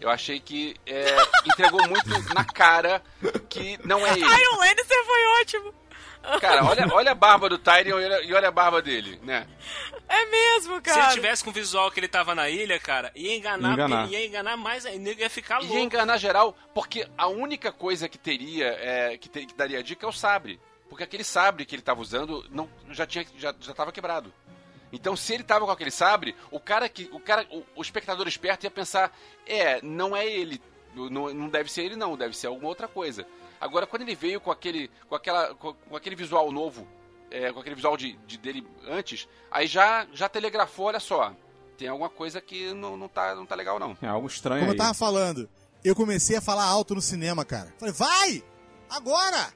eu 0.00 0.08
achei 0.10 0.38
que 0.40 0.74
é, 0.86 1.04
entregou 1.46 1.80
muito 1.88 2.34
na 2.34 2.44
cara 2.44 3.02
que 3.48 3.78
não 3.84 4.06
é 4.06 4.12
ele. 4.12 4.24
O 4.24 4.56
Lannister 4.58 5.04
foi 5.04 5.26
ótimo. 5.40 5.74
Cara, 6.40 6.64
olha, 6.64 6.88
olha 6.92 7.12
a 7.12 7.14
barba 7.14 7.48
do 7.48 7.56
Tyrion 7.56 8.00
e 8.00 8.04
olha, 8.04 8.22
e 8.24 8.34
olha 8.34 8.48
a 8.48 8.50
barba 8.50 8.82
dele, 8.82 9.18
né? 9.22 9.46
É 10.08 10.24
mesmo, 10.26 10.76
Se 10.76 10.80
cara. 10.82 11.04
ele 11.06 11.14
tivesse 11.14 11.42
com 11.42 11.50
o 11.50 11.52
visual 11.52 11.90
que 11.90 11.98
ele 12.00 12.06
tava 12.08 12.34
na 12.34 12.48
ilha, 12.48 12.78
cara, 12.78 13.10
ia 13.14 13.36
enganar, 13.36 13.72
Enganar. 13.72 14.08
ia 14.10 14.24
enganar 14.26 14.56
mais 14.56 14.86
ainda, 14.86 15.10
ia 15.12 15.28
ficar 15.28 15.58
louco. 15.58 15.74
ia 15.74 15.80
enganar 15.80 16.16
geral, 16.18 16.56
porque 16.74 17.06
a 17.18 17.26
única 17.26 17.72
coisa 17.72 18.08
que 18.08 18.16
teria, 18.16 18.66
é, 18.80 19.18
que, 19.18 19.28
te- 19.28 19.46
que 19.46 19.54
daria 19.54 19.82
dica 19.82 20.06
é 20.06 20.08
o 20.08 20.12
sabre. 20.12 20.60
Porque 20.88 21.02
aquele 21.02 21.24
sabre 21.24 21.64
que 21.66 21.74
ele 21.74 21.82
tava 21.82 22.00
usando 22.00 22.46
não, 22.50 22.68
já, 22.90 23.04
tinha, 23.04 23.26
já, 23.36 23.52
já 23.58 23.74
tava 23.74 23.90
quebrado. 23.90 24.32
Então, 24.92 25.16
se 25.16 25.34
ele 25.34 25.42
tava 25.42 25.66
com 25.66 25.72
aquele 25.72 25.90
sabre, 25.90 26.36
o 26.50 26.60
cara 26.60 26.88
que. 26.88 27.10
O, 27.12 27.18
cara, 27.18 27.44
o, 27.50 27.64
o 27.74 27.82
espectador 27.82 28.28
esperto 28.28 28.62
ia 28.64 28.70
pensar: 28.70 29.12
é, 29.44 29.82
não 29.82 30.16
é 30.16 30.24
ele. 30.24 30.62
Não, 30.94 31.34
não 31.34 31.48
deve 31.48 31.70
ser 31.70 31.82
ele, 31.82 31.96
não, 31.96 32.16
deve 32.16 32.36
ser 32.36 32.46
alguma 32.46 32.68
outra 32.68 32.86
coisa. 32.86 33.26
Agora, 33.60 33.84
quando 33.86 34.02
ele 34.02 34.14
veio 34.14 34.40
com 34.40 34.50
aquele, 34.52 34.88
com 35.08 35.16
aquela, 35.16 35.54
com, 35.56 35.74
com 35.74 35.96
aquele 35.96 36.14
visual 36.14 36.52
novo, 36.52 36.86
é, 37.30 37.52
com 37.52 37.60
aquele 37.60 37.74
visual 37.74 37.96
de, 37.96 38.12
de 38.26 38.38
dele 38.38 38.66
antes, 38.88 39.28
aí 39.50 39.66
já, 39.66 40.06
já 40.12 40.28
telegrafou: 40.28 40.86
olha 40.86 41.00
só, 41.00 41.34
tem 41.76 41.88
alguma 41.88 42.08
coisa 42.10 42.40
que 42.40 42.72
não, 42.74 42.96
não, 42.96 43.08
tá, 43.08 43.34
não 43.34 43.46
tá 43.46 43.54
legal, 43.54 43.78
não. 43.78 43.96
É 44.00 44.06
algo 44.08 44.26
estranho 44.26 44.60
Como 44.60 44.70
eu 44.70 44.72
aí. 44.72 44.78
tava 44.78 44.94
falando, 44.94 45.48
eu 45.84 45.94
comecei 45.94 46.36
a 46.36 46.40
falar 46.40 46.64
alto 46.64 46.94
no 46.94 47.02
cinema, 47.02 47.44
cara. 47.44 47.72
Falei, 47.78 47.94
vai! 47.94 48.44
Agora! 48.88 49.52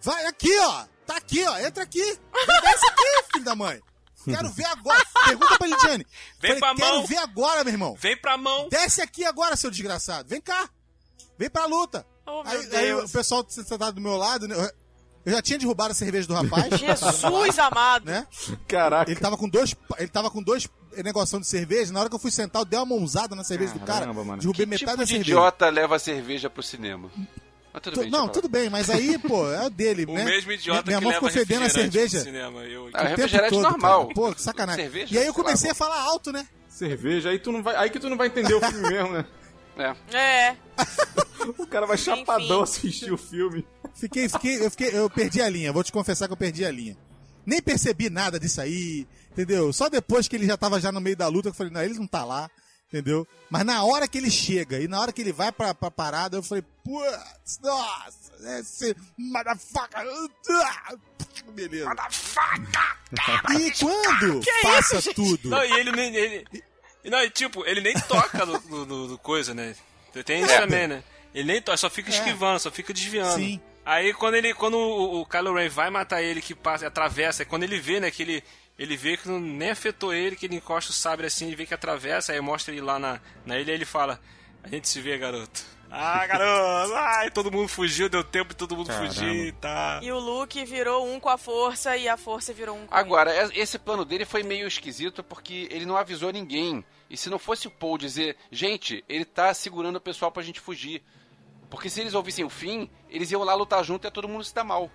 Vai 0.00 0.26
aqui, 0.26 0.56
ó! 0.60 0.84
Tá 1.06 1.16
aqui, 1.16 1.42
ó! 1.44 1.58
Entra 1.58 1.82
aqui! 1.82 2.02
Desce 2.02 2.86
aqui, 2.90 3.22
filho 3.32 3.44
da 3.44 3.54
mãe! 3.56 3.80
Quero 4.24 4.48
ver 4.50 4.66
agora! 4.66 5.04
Pergunta 5.24 5.56
pra 5.58 5.66
Lidiane. 5.68 6.06
Vem 6.40 6.58
Falei, 6.58 6.60
pra 6.60 6.74
quero 6.74 6.96
mão. 6.96 7.06
ver 7.06 7.16
agora, 7.18 7.64
meu 7.64 7.72
irmão! 7.72 7.94
Vem 7.94 8.16
pra 8.16 8.36
mão. 8.36 8.68
Desce 8.68 9.00
aqui 9.00 9.24
agora, 9.24 9.56
seu 9.56 9.70
desgraçado! 9.70 10.28
Vem 10.28 10.40
cá! 10.40 10.68
Vem 11.38 11.48
pra 11.48 11.66
luta! 11.66 12.04
Oh, 12.26 12.42
aí, 12.44 12.76
aí 12.76 12.94
o 12.94 13.08
pessoal 13.08 13.44
sentado 13.48 13.92
do 13.94 14.00
meu 14.00 14.16
lado, 14.16 14.48
né? 14.48 14.56
Eu 15.26 15.32
já 15.32 15.42
tinha 15.42 15.58
derrubado 15.58 15.90
a 15.90 15.94
cerveja 15.94 16.26
do 16.28 16.34
rapaz. 16.34 16.66
Jesus 16.78 17.58
amado. 17.58 18.06
né? 18.06 18.26
Caraca. 18.68 19.10
Ele 19.10 19.18
tava 19.20 19.36
com 19.36 19.48
dois. 19.48 19.74
Ele 19.98 20.08
tava 20.08 20.30
com 20.30 20.40
dois 20.42 20.68
negocinho 21.04 21.40
de 21.42 21.48
cerveja. 21.48 21.92
Na 21.92 22.00
hora 22.00 22.08
que 22.08 22.14
eu 22.14 22.18
fui 22.20 22.30
sentar, 22.30 22.62
eu 22.62 22.66
dei 22.66 22.78
uma 22.78 22.86
mãozada 22.86 23.34
na 23.34 23.42
cerveja 23.44 23.72
do 23.74 23.80
cara. 23.80 24.00
Caramba, 24.00 24.24
mano. 24.24 24.40
Derrubei 24.40 24.64
Que 24.64 24.70
metade 24.70 24.78
tipo 24.86 24.96
da 24.98 25.02
de 25.04 25.10
cerveja. 25.10 25.30
idiota 25.32 25.68
leva 25.68 25.98
cerveja 25.98 26.48
pro 26.48 26.62
cinema? 26.62 27.10
Mas 27.72 27.82
tudo 27.82 27.94
Tu- 27.94 28.00
bem, 28.02 28.10
não, 28.10 28.28
tudo 28.28 28.48
bem, 28.48 28.70
mas 28.70 28.88
aí, 28.88 29.18
pô, 29.18 29.50
é 29.52 29.66
o 29.66 29.68
dele, 29.70 30.06
O 30.08 30.14
né? 30.14 30.24
mesmo 30.24 30.50
idiota 30.52 30.82
minha, 30.86 30.98
minha 30.98 30.98
que 30.98 31.04
mão 31.04 31.10
leva 31.12 31.28
ficou 31.28 31.30
fedendo 31.46 31.66
a 31.66 31.68
cerveja. 31.68 32.20
cinema. 32.20 32.60
Eu, 32.62 32.88
Ah, 32.94 33.02
o 33.02 33.06
refrigerante 33.08 33.50
todo, 33.50 33.62
normal. 33.64 34.02
cara. 34.04 34.14
Pô, 34.14 34.32
que 34.32 34.40
sacanagem. 34.40 34.84
Cerveja, 34.84 35.14
e 35.14 35.18
aí 35.18 35.24
eu 35.26 35.32
lá, 35.32 35.34
comecei 35.34 35.70
a 35.72 35.74
falar 35.74 36.00
alto, 36.02 36.32
né? 36.32 36.46
Cerveja, 36.68 37.28
aí 37.30 37.38
tu 37.38 37.50
não 37.52 37.62
vai, 37.62 37.74
aí 37.76 37.90
que 37.90 37.98
tu 37.98 38.08
não 38.08 38.16
vai 38.16 38.28
entender 38.28 38.54
o 38.54 38.60
filme 38.60 38.80
mesmo, 38.88 39.12
né? 39.12 39.26
É. 39.76 40.16
É. 40.16 40.56
O 41.58 41.66
cara 41.66 41.86
vai 41.86 41.96
chapadão 41.96 42.62
assistir 42.64 43.12
o 43.12 43.16
filme. 43.16 43.64
Fiquei, 43.94 44.28
fiquei, 44.28 44.66
eu 44.66 44.68
fiquei, 44.68 44.88
eu 44.92 45.08
perdi 45.08 45.40
a 45.40 45.48
linha. 45.48 45.72
Vou 45.72 45.84
te 45.84 45.92
confessar 45.92 46.26
que 46.26 46.32
eu 46.32 46.36
perdi 46.36 46.64
a 46.64 46.70
linha. 46.72 46.96
Nem 47.44 47.62
percebi 47.62 48.10
nada 48.10 48.40
disso 48.40 48.60
aí, 48.60 49.06
entendeu? 49.30 49.72
Só 49.72 49.88
depois 49.88 50.26
que 50.26 50.34
ele 50.34 50.44
já 50.46 50.56
tava 50.56 50.80
já 50.80 50.90
no 50.90 51.00
meio 51.00 51.16
da 51.16 51.28
luta, 51.28 51.42
que 51.48 51.50
eu 51.50 51.54
falei, 51.54 51.72
não, 51.72 51.80
ele 51.82 51.94
não 51.94 52.06
tá 52.06 52.24
lá, 52.24 52.50
entendeu? 52.88 53.24
Mas 53.48 53.64
na 53.64 53.84
hora 53.84 54.08
que 54.08 54.18
ele 54.18 54.28
chega 54.28 54.80
e 54.80 54.88
na 54.88 55.00
hora 55.00 55.12
que 55.12 55.20
ele 55.20 55.32
vai 55.32 55.52
pra, 55.52 55.72
pra 55.72 55.88
parada, 55.88 56.36
eu 56.36 56.42
falei, 56.42 56.64
putz, 56.82 57.60
nossa, 57.62 58.58
esse 58.58 58.96
motherfucker. 59.16 60.00
ah, 60.64 60.94
Beleza. 61.54 61.94
E 63.60 63.70
quando 63.78 64.40
passa 64.62 65.14
tudo? 65.14 65.48
Não, 65.48 65.64
e 65.64 65.72
ele 65.78 65.92
nem. 65.92 66.16
Ele, 66.16 66.44
e 67.06 67.10
não, 67.10 67.22
e 67.22 67.30
tipo, 67.30 67.64
ele 67.66 67.80
nem 67.80 67.94
toca 67.94 68.44
no, 68.44 68.60
no- 68.68 68.84
no- 68.86 69.08
no 69.08 69.18
coisa, 69.18 69.54
né? 69.54 69.74
Tem 70.24 70.42
isso 70.42 70.50
É. 70.52 70.60
também, 70.60 70.86
né? 70.88 71.02
Ele 71.34 71.52
nem 71.52 71.62
toca, 71.62 71.76
só 71.76 71.88
fica 71.88 72.10
É. 72.10 72.12
esquivando, 72.14 72.58
só 72.60 72.70
fica 72.70 72.92
desviando. 72.92 73.34
Sim. 73.36 73.60
Aí 73.84 74.12
quando 74.14 74.34
ele. 74.34 74.52
Quando 74.54 74.76
o, 74.76 75.20
o 75.20 75.26
Kylo 75.26 75.54
Ren 75.54 75.68
vai 75.68 75.90
matar 75.90 76.22
ele, 76.22 76.40
que 76.42 76.54
passa, 76.54 76.86
atravessa, 76.88 77.44
quando 77.44 77.62
ele 77.62 77.78
vê, 77.78 78.00
né, 78.00 78.10
que 78.10 78.22
ele. 78.22 78.44
Ele 78.78 78.94
vê 78.96 79.16
que 79.16 79.26
não, 79.28 79.40
nem 79.40 79.70
afetou 79.70 80.12
ele, 80.12 80.36
que 80.36 80.44
ele 80.44 80.56
encosta 80.56 80.90
o 80.90 80.94
sabre 80.94 81.26
assim, 81.26 81.46
ele 81.46 81.56
vê 81.56 81.64
que 81.64 81.72
atravessa, 81.72 82.32
aí 82.34 82.40
mostra 82.42 82.74
ele 82.74 82.82
lá 82.82 82.98
na, 82.98 83.18
na 83.46 83.58
ilha 83.58 83.70
e 83.70 83.74
ele 83.74 83.84
fala: 83.86 84.20
A 84.62 84.68
gente 84.68 84.86
se 84.88 85.00
vê, 85.00 85.16
garoto. 85.16 85.62
Ah, 85.90 86.26
garoto! 86.26 86.92
Ai, 86.96 87.30
todo 87.30 87.50
mundo 87.52 87.68
fugiu, 87.68 88.08
deu 88.08 88.22
tempo 88.24 88.50
de 88.50 88.56
todo 88.56 88.76
mundo 88.76 88.88
Caramba. 88.88 89.06
fugir, 89.08 89.52
tá. 89.60 90.00
E 90.02 90.10
o 90.12 90.18
Luke 90.18 90.62
virou 90.64 91.06
um 91.10 91.18
com 91.20 91.28
a 91.30 91.38
força 91.38 91.96
e 91.96 92.06
a 92.08 92.16
força 92.16 92.52
virou 92.52 92.76
um 92.76 92.86
com 92.86 92.94
Agora, 92.94 93.34
es- 93.44 93.50
esse 93.54 93.78
plano 93.78 94.04
dele 94.04 94.24
foi 94.26 94.42
meio 94.42 94.66
esquisito 94.66 95.22
porque 95.22 95.68
ele 95.70 95.86
não 95.86 95.96
avisou 95.96 96.30
ninguém. 96.32 96.84
E 97.08 97.16
se 97.16 97.30
não 97.30 97.38
fosse 97.38 97.66
o 97.68 97.70
Paul 97.70 97.96
dizer, 97.98 98.36
gente, 98.50 99.04
ele 99.08 99.24
tá 99.24 99.52
segurando 99.54 99.96
o 99.96 100.00
pessoal 100.00 100.30
pra 100.32 100.42
gente 100.42 100.58
fugir. 100.60 101.02
Porque 101.70 101.88
se 101.90 102.00
eles 102.00 102.14
ouvissem 102.14 102.44
o 102.44 102.48
fim, 102.50 102.88
eles 103.08 103.30
iam 103.30 103.42
lá 103.44 103.54
lutar 103.54 103.84
junto 103.84 104.06
e 104.06 104.10
todo 104.10 104.28
mundo 104.28 104.44
se 104.44 104.54
dar 104.54 104.64
mal. 104.64 104.90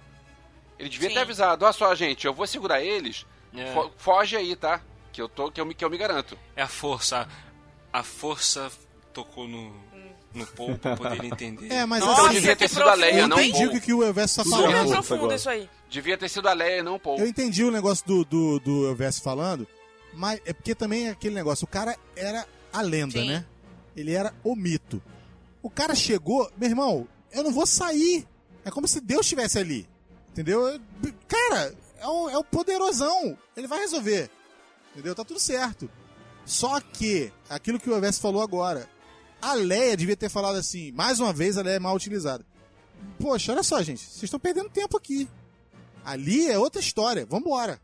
Ele 0.79 0.89
devia 0.89 1.09
Sim. 1.09 1.15
ter 1.15 1.21
avisado, 1.21 1.63
olha 1.63 1.73
só, 1.73 1.93
gente, 1.95 2.25
eu 2.25 2.33
vou 2.33 2.47
segurar 2.47 2.81
eles, 2.81 3.25
É. 3.55 3.71
fo- 3.73 3.91
foge 3.97 4.35
aí, 4.35 4.55
tá? 4.55 4.81
Que 5.13 5.21
eu, 5.21 5.29
tô, 5.29 5.51
que, 5.51 5.59
eu 5.61 5.65
me, 5.65 5.73
que 5.73 5.83
eu 5.85 5.89
me 5.89 5.97
garanto. 5.97 6.37
É 6.55 6.61
a 6.63 6.67
força. 6.67 7.27
A 7.93 8.01
força 8.03 8.71
tocou 9.13 9.47
no, 9.47 9.73
no 10.33 10.47
Paul 10.47 10.77
pra 10.77 10.95
poder 10.95 11.23
entender. 11.25 11.71
É, 11.71 11.85
mas 11.85 11.99
Nossa, 12.03 12.23
assim, 12.23 12.33
devia 12.35 12.55
ter 12.55 12.67
que 12.69 12.73
sido 12.73 12.89
a 12.89 12.93
Leia, 12.93 13.19
eu 13.19 13.27
não 13.27 13.39
entendi 13.39 13.67
o 13.67 13.71
que, 13.71 13.81
que 13.81 13.93
o 13.93 14.01
Elvis 14.03 14.33
tá 14.35 14.43
Super 14.43 14.57
falando. 14.71 14.91
profundo 14.91 15.33
isso 15.33 15.49
aí. 15.49 15.69
Devia 15.89 16.17
ter 16.17 16.29
sido 16.29 16.47
a 16.47 16.53
Leia 16.53 16.81
não 16.81 16.95
o 16.95 16.99
Paul. 16.99 17.19
Eu 17.19 17.27
entendi 17.27 17.63
o 17.65 17.69
negócio 17.71 18.05
do, 18.07 18.23
do, 18.23 18.59
do 18.59 18.87
Elvis 18.87 19.19
falando, 19.19 19.67
mas 20.13 20.39
é 20.45 20.53
porque 20.53 20.75
também 20.75 21.07
é 21.07 21.11
aquele 21.11 21.35
negócio, 21.35 21.65
o 21.65 21.67
cara 21.67 21.97
era 22.15 22.47
a 22.71 22.81
lenda, 22.81 23.19
Sim. 23.19 23.27
né? 23.29 23.45
Ele 23.95 24.13
era 24.13 24.33
o 24.43 24.55
mito. 24.55 25.01
O 25.61 25.69
cara 25.69 25.93
chegou, 25.95 26.49
meu 26.57 26.69
irmão, 26.69 27.07
eu 27.31 27.43
não 27.43 27.51
vou 27.51 27.65
sair. 27.65 28.27
É 28.63 28.71
como 28.71 28.87
se 28.87 28.99
Deus 29.01 29.21
estivesse 29.25 29.59
ali. 29.59 29.87
Entendeu? 30.29 30.67
Eu- 30.67 30.81
Cara, 31.27 31.75
é 31.99 32.07
o, 32.07 32.29
é 32.29 32.37
o 32.37 32.43
poderosão. 32.43 33.37
Ele 33.55 33.67
vai 33.67 33.79
resolver. 33.79 34.29
Entendeu? 34.93 35.13
Tá 35.15 35.23
tudo 35.25 35.39
certo. 35.39 35.89
Só 36.45 36.79
que, 36.79 37.31
aquilo 37.49 37.79
que 37.79 37.89
o 37.89 37.95
Everest 37.95 38.21
falou 38.21 38.41
agora, 38.41 38.89
a 39.41 39.53
Leia 39.53 39.95
devia 39.97 40.15
ter 40.17 40.29
falado 40.29 40.55
assim, 40.55 40.91
mais 40.91 41.19
uma 41.19 41.31
vez 41.33 41.57
a 41.57 41.61
Leia 41.61 41.75
é 41.75 41.79
mal 41.79 41.95
utilizada. 41.95 42.45
Poxa, 43.19 43.51
olha 43.51 43.63
só, 43.63 43.81
gente, 43.81 43.99
vocês 44.01 44.23
estão 44.23 44.39
perdendo 44.39 44.69
tempo 44.69 44.95
aqui. 44.97 45.27
Ali 46.03 46.47
é 46.49 46.57
outra 46.57 46.79
história, 46.81 47.25
vambora. 47.25 47.79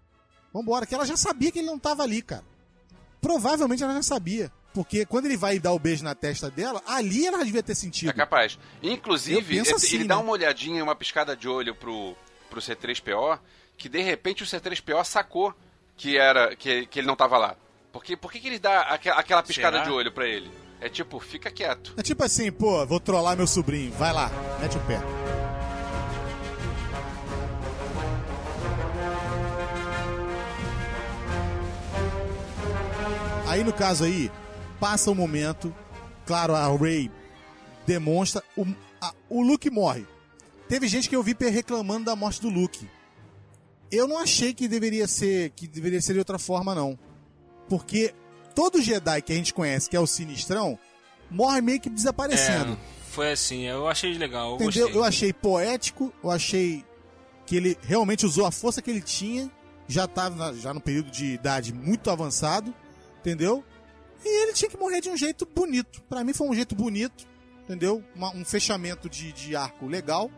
Vambora, 0.54 0.86
que 0.86 0.96
ela 0.96 1.06
já 1.06 1.18
sabia 1.18 1.52
que 1.52 1.60
ele 1.60 1.68
não 1.68 1.78
tava 1.80 2.04
ali, 2.04 2.22
cara. 2.22 2.44
Provavelmente 3.22 3.84
ela 3.84 3.94
já 3.94 4.04
sabia. 4.04 4.52
Porque 4.74 5.06
quando 5.06 5.26
ele 5.26 5.38
vai 5.38 5.58
dar 5.60 5.72
o 5.74 5.80
beijo 5.80 6.04
na 6.04 6.14
testa 6.14 6.52
dela, 6.52 6.82
ali 6.86 7.26
ela 7.26 7.44
devia 7.44 7.64
ter 7.64 7.74
sentido. 7.76 8.10
É 8.10 8.14
capaz. 8.14 8.60
Inclusive, 8.84 9.58
ele, 9.58 9.72
assim, 9.72 9.96
ele 9.96 10.04
dá 10.08 10.18
né? 10.18 10.22
uma 10.22 10.32
olhadinha, 10.32 10.84
uma 10.84 10.96
piscada 10.96 11.36
de 11.36 11.48
olho 11.50 11.74
pro, 11.74 12.16
pro 12.50 12.62
C3PO, 12.62 13.40
que 13.76 13.90
de 13.90 14.02
repente 14.02 14.44
o 14.44 14.46
C3PO 14.46 15.04
sacou 15.04 15.54
que 15.96 16.16
era 16.18 16.56
que, 16.56 16.86
que 16.86 17.00
ele 17.00 17.08
não 17.08 17.16
tava 17.16 17.38
lá. 17.38 17.56
Porque, 17.92 18.16
por 18.16 18.32
que, 18.32 18.40
que 18.40 18.48
ele 18.48 18.60
dá 18.60 18.82
aque- 18.82 19.10
aquela 19.10 19.42
piscada 19.42 19.78
Será? 19.78 19.90
de 19.90 19.92
olho 19.92 20.12
pra 20.12 20.28
ele? 20.28 20.52
É 20.80 20.88
tipo, 20.88 21.20
fica 21.20 21.50
quieto. 21.50 21.96
É 21.98 22.04
tipo 22.04 22.24
assim, 22.24 22.52
pô, 22.52 22.86
vou 22.86 23.00
trollar 23.00 23.36
meu 23.36 23.48
sobrinho. 23.48 23.92
Vai 23.94 24.14
lá, 24.14 24.30
mete 24.62 24.78
o 24.78 24.82
pé. 24.82 25.00
Aí 33.48 33.64
no 33.64 33.72
caso 33.74 34.04
aí, 34.04 34.30
passa 34.80 35.10
o 35.10 35.16
momento, 35.16 35.74
claro, 36.26 36.54
a 36.56 36.68
Ray 36.76 37.10
demonstra, 37.86 38.44
o, 38.56 38.66
a- 39.02 39.14
o 39.30 39.42
Luke 39.42 39.70
morre. 39.70 40.06
Teve 40.68 40.88
gente 40.88 41.08
que 41.08 41.16
eu 41.16 41.24
vi 41.24 41.36
reclamando 41.40 42.06
da 42.06 42.16
morte 42.16 42.42
do 42.42 42.50
Luke. 42.50 42.88
Eu 43.90 44.06
não 44.08 44.18
achei 44.20 44.54
que 44.54 44.68
deveria 44.68 45.08
ser, 45.08 45.52
que 45.52 45.66
deveria 45.66 46.02
ser 46.02 46.14
de 46.14 46.20
outra 46.20 46.38
forma 46.38 46.76
não. 46.76 47.00
Porque 47.70 48.14
todo 48.54 48.82
Jedi 48.82 49.22
que 49.22 49.32
a 49.32 49.36
gente 49.36 49.54
conhece, 49.54 49.90
que 49.90 49.96
é 49.96 50.00
o 50.00 50.06
Sinistrão, 50.08 50.78
morre 51.32 51.62
meio 51.62 51.80
que 51.80 51.90
desaparecendo. 51.90 52.74
É, 52.74 52.78
foi 53.12 53.32
assim, 53.32 53.62
eu 53.64 53.88
achei 53.88 54.18
legal, 54.18 54.50
eu 54.52 54.56
Entendeu? 54.56 54.84
gostei. 54.84 55.00
Eu 55.00 55.04
achei 55.06 55.34
poético, 55.34 56.14
eu 56.22 56.30
achei 56.30 56.84
que 57.46 57.56
ele 57.56 57.78
realmente 57.82 58.26
usou 58.26 58.46
a 58.46 58.52
força 58.52 58.82
que 58.82 58.90
ele 58.92 59.00
tinha, 59.02 59.50
já 59.88 60.04
estava 60.04 60.54
já 60.54 60.74
no 60.74 60.82
período 60.82 61.10
de 61.10 61.28
idade 61.28 61.74
muito 61.74 62.10
avançado, 62.12 62.74
entendeu? 63.28 63.64
E 64.24 64.44
ele 64.44 64.54
tinha 64.54 64.70
que 64.70 64.78
morrer 64.78 65.02
de 65.02 65.10
um 65.10 65.18
jeito 65.18 65.46
bonito. 65.46 66.02
Pra 66.04 66.24
mim 66.24 66.34
foi 66.34 66.48
um 66.48 66.56
jeito 66.56 66.74
bonito, 66.74 67.26
entendeu? 67.64 68.02
Uma- 68.16 68.32
um 68.34 68.46
fechamento 68.46 69.10
de, 69.10 69.32
de 69.34 69.56
arco 69.56 69.86
legal. 69.86 70.32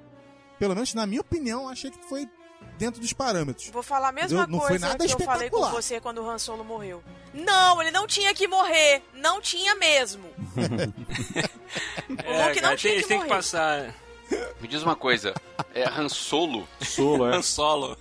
Pelo 0.57 0.73
menos 0.73 0.93
na 0.95 1.05
minha 1.05 1.21
opinião, 1.21 1.69
achei 1.69 1.91
que 1.91 2.03
foi 2.09 2.27
dentro 2.77 2.99
dos 2.99 3.13
parâmetros. 3.13 3.69
Vou 3.69 3.83
falar 3.83 4.09
a 4.09 4.11
mesma 4.11 4.39
Entendeu? 4.41 4.47
Não 4.51 4.59
foi 4.59 4.69
coisa 4.69 4.87
nada 4.87 5.05
que 5.07 5.13
eu 5.13 5.19
falei 5.19 5.49
com 5.49 5.69
você 5.69 6.01
quando 6.01 6.17
o 6.21 6.29
Han 6.29 6.37
Solo 6.37 6.63
morreu. 6.63 7.01
Não, 7.33 7.79
ele 7.81 7.91
não 7.91 8.07
tinha 8.07 8.33
que 8.33 8.47
morrer. 8.47 9.01
Não 9.13 9.39
tinha 9.39 9.75
mesmo. 9.75 10.25
É, 12.25 12.47
Luke 12.47 12.55
não 12.55 12.69
cara, 12.69 12.75
tinha 12.77 12.93
tem, 12.93 13.01
que 13.03 13.07
tem 13.07 13.17
que 13.19 13.23
morrer. 13.25 13.29
passar. 13.29 13.95
Me 14.61 14.67
diz 14.67 14.83
uma 14.83 14.95
coisa, 14.95 15.33
é 15.73 15.87
Han 15.87 16.09
Solo? 16.09 16.67
Solo, 16.81 17.29
é. 17.31 17.35
Han 17.35 17.41
Solo. 17.41 17.97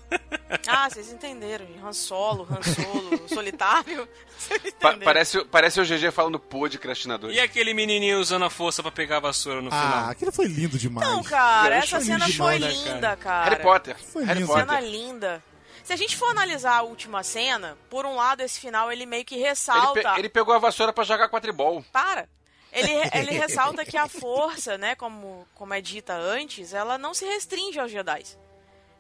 Ah, 0.67 0.89
vocês 0.91 1.13
entenderam. 1.13 1.67
Han 1.85 1.93
Solo, 1.93 2.47
Han 2.51 2.63
Solo, 2.63 3.29
solitário. 3.29 4.09
Vocês 4.37 4.75
Pa- 4.81 4.97
parece, 5.03 5.45
parece 5.47 5.81
o 5.81 5.85
GG 5.85 6.11
falando 6.13 6.39
podcastinador. 6.39 7.31
E 7.31 7.41
aquele 7.41 7.73
menininho 7.73 8.19
usando 8.21 8.45
a 8.45 8.51
força 8.51 8.83
pra 8.83 8.91
pegar 8.93 9.19
a 9.19 9.21
vassoura 9.21 9.63
no 9.63 9.69
Ah, 9.73 9.81
final? 9.81 10.09
aquilo 10.11 10.33
foi 10.33 10.47
lindo 10.47 10.79
demais. 10.79 11.09
Não, 11.09 11.23
cara, 11.23 11.77
Eu 11.77 11.79
essa 11.79 12.01
cena 12.01 12.25
foi 12.27 12.59
demais, 12.59 12.61
né, 12.61 12.93
linda, 12.95 13.17
cara. 13.17 13.51
Harry 13.51 13.63
Potter. 13.63 13.97
Foi 13.99 14.25
Harry 14.25 14.41
lindo. 14.41 14.53
Potter. 14.53 14.67
Cena 14.67 14.81
linda. 14.81 15.45
Se 15.85 15.93
a 15.93 15.97
gente 15.97 16.17
for 16.19 16.27
analisar 16.31 16.77
a 16.77 16.83
última 16.83 17.23
cena, 17.23 17.79
por 17.89 18.05
um 18.05 18.15
lado, 18.17 18.43
esse 18.43 18.61
final 18.61 18.93
ele 18.93 19.07
meio 19.07 19.25
que 19.25 19.37
ressalta. 19.39 19.99
Ele, 19.99 20.09
pe- 20.11 20.19
ele 20.19 20.29
pegou 20.29 20.53
a 20.55 20.59
vassoura 20.59 20.93
pra 20.93 21.03
jogar 21.05 21.31
quadribol. 21.31 21.83
Para! 21.91 22.29
Ele, 22.73 22.93
ele 23.15 23.31
ressalta 23.33 23.85
que 23.85 23.97
a 23.97 24.07
força, 24.09 24.77
né, 24.77 24.95
como, 24.95 25.47
como 25.55 25.75
é 25.75 25.81
dita 25.81 26.15
antes, 26.15 26.73
ela 26.73 26.99
não 26.99 27.15
se 27.15 27.25
restringe 27.25 27.79
aos 27.79 27.91
Jedi. 27.91 28.25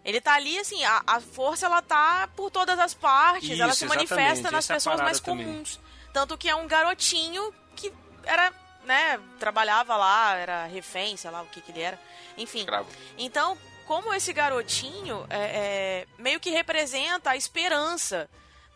Ele 0.04 0.20
tá 0.20 0.34
ali, 0.34 0.58
assim, 0.58 0.82
a, 0.84 1.02
a 1.06 1.20
força 1.20 1.66
ela 1.66 1.82
tá 1.82 2.28
por 2.34 2.50
todas 2.50 2.78
as 2.78 2.94
partes, 2.94 3.58
ela 3.60 3.70
Isso, 3.70 3.80
se 3.80 3.84
exatamente, 3.84 4.10
manifesta 4.10 4.50
nas 4.50 4.64
essa 4.64 4.72
é 4.72 4.76
pessoas 4.76 5.00
mais 5.00 5.20
também. 5.20 5.46
comuns. 5.46 5.80
Tanto 6.12 6.38
que 6.38 6.48
é 6.48 6.54
um 6.54 6.66
garotinho 6.66 7.52
que 7.76 7.92
era, 8.24 8.52
né, 8.84 9.20
trabalhava 9.38 9.96
lá, 9.96 10.34
era 10.34 10.66
refém, 10.66 11.16
sei 11.16 11.30
lá 11.30 11.42
o 11.42 11.46
que 11.46 11.60
que 11.60 11.72
ele 11.72 11.82
era. 11.82 12.00
Enfim. 12.38 12.60
Escravo. 12.60 12.88
Então, 13.18 13.58
como 13.86 14.14
esse 14.14 14.32
garotinho 14.32 15.26
é, 15.28 15.38
é, 15.38 16.06
meio 16.18 16.38
que 16.38 16.50
representa 16.50 17.30
a 17.30 17.36
esperança. 17.36 18.28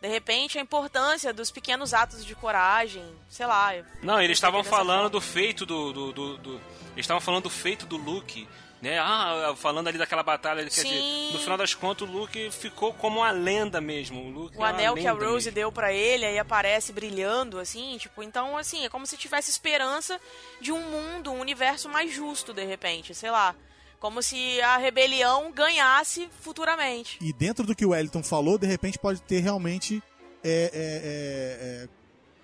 De 0.02 0.08
repente, 0.08 0.58
a 0.58 0.60
importância 0.60 1.32
dos 1.32 1.52
pequenos 1.52 1.94
atos 1.94 2.24
de 2.24 2.34
coragem, 2.34 3.04
sei 3.28 3.46
lá. 3.46 3.72
Não, 4.02 4.20
eles 4.20 4.36
estavam 4.36 4.64
falando 4.64 4.96
forma. 5.04 5.10
do 5.10 5.20
feito 5.20 5.64
do, 5.64 5.92
do, 5.92 6.12
do- 6.12 6.36
do- 6.38 6.54
Eles 6.94 7.04
estavam 7.04 7.20
falando 7.20 7.44
do 7.44 7.50
feito 7.50 7.86
do 7.86 7.96
Luke, 7.96 8.48
né? 8.82 8.98
Ah, 8.98 9.54
falando 9.56 9.86
ali 9.86 9.96
daquela 9.98 10.24
batalha. 10.24 10.64
Quer 10.64 10.70
dizer, 10.70 11.32
no 11.32 11.38
final 11.38 11.56
das 11.56 11.72
contas, 11.72 12.08
o 12.08 12.10
Luke 12.10 12.50
ficou 12.50 12.92
como 12.94 13.20
uma 13.20 13.30
lenda 13.30 13.80
mesmo. 13.80 14.20
O, 14.26 14.28
Luke 14.30 14.58
O 14.58 14.66
é 14.66 14.70
anel 14.70 14.94
que 14.96 15.06
a 15.06 15.12
Rose 15.12 15.34
mesmo. 15.46 15.52
deu 15.52 15.70
pra 15.70 15.92
ele, 15.92 16.26
aí 16.26 16.36
aparece 16.36 16.92
brilhando, 16.92 17.60
assim, 17.60 17.96
tipo, 17.96 18.24
então, 18.24 18.58
assim, 18.58 18.84
é 18.84 18.88
como 18.88 19.06
se 19.06 19.16
tivesse 19.16 19.52
esperança 19.52 20.20
de 20.60 20.72
um 20.72 20.80
mundo, 20.80 21.30
um 21.30 21.38
universo 21.38 21.88
mais 21.88 22.12
justo, 22.12 22.52
de 22.52 22.64
repente, 22.64 23.14
sei 23.14 23.30
lá. 23.30 23.54
Como 24.02 24.20
se 24.20 24.60
a 24.62 24.78
rebelião 24.78 25.52
ganhasse 25.52 26.28
futuramente. 26.40 27.16
E 27.20 27.32
dentro 27.32 27.64
do 27.64 27.72
que 27.72 27.86
o 27.86 27.90
Wellington 27.90 28.20
falou, 28.20 28.58
de 28.58 28.66
repente 28.66 28.98
pode 28.98 29.22
ter 29.22 29.38
realmente 29.38 30.02
é, 30.42 30.50
é, 30.50 30.68
é, 30.74 31.84
é, 31.84 31.88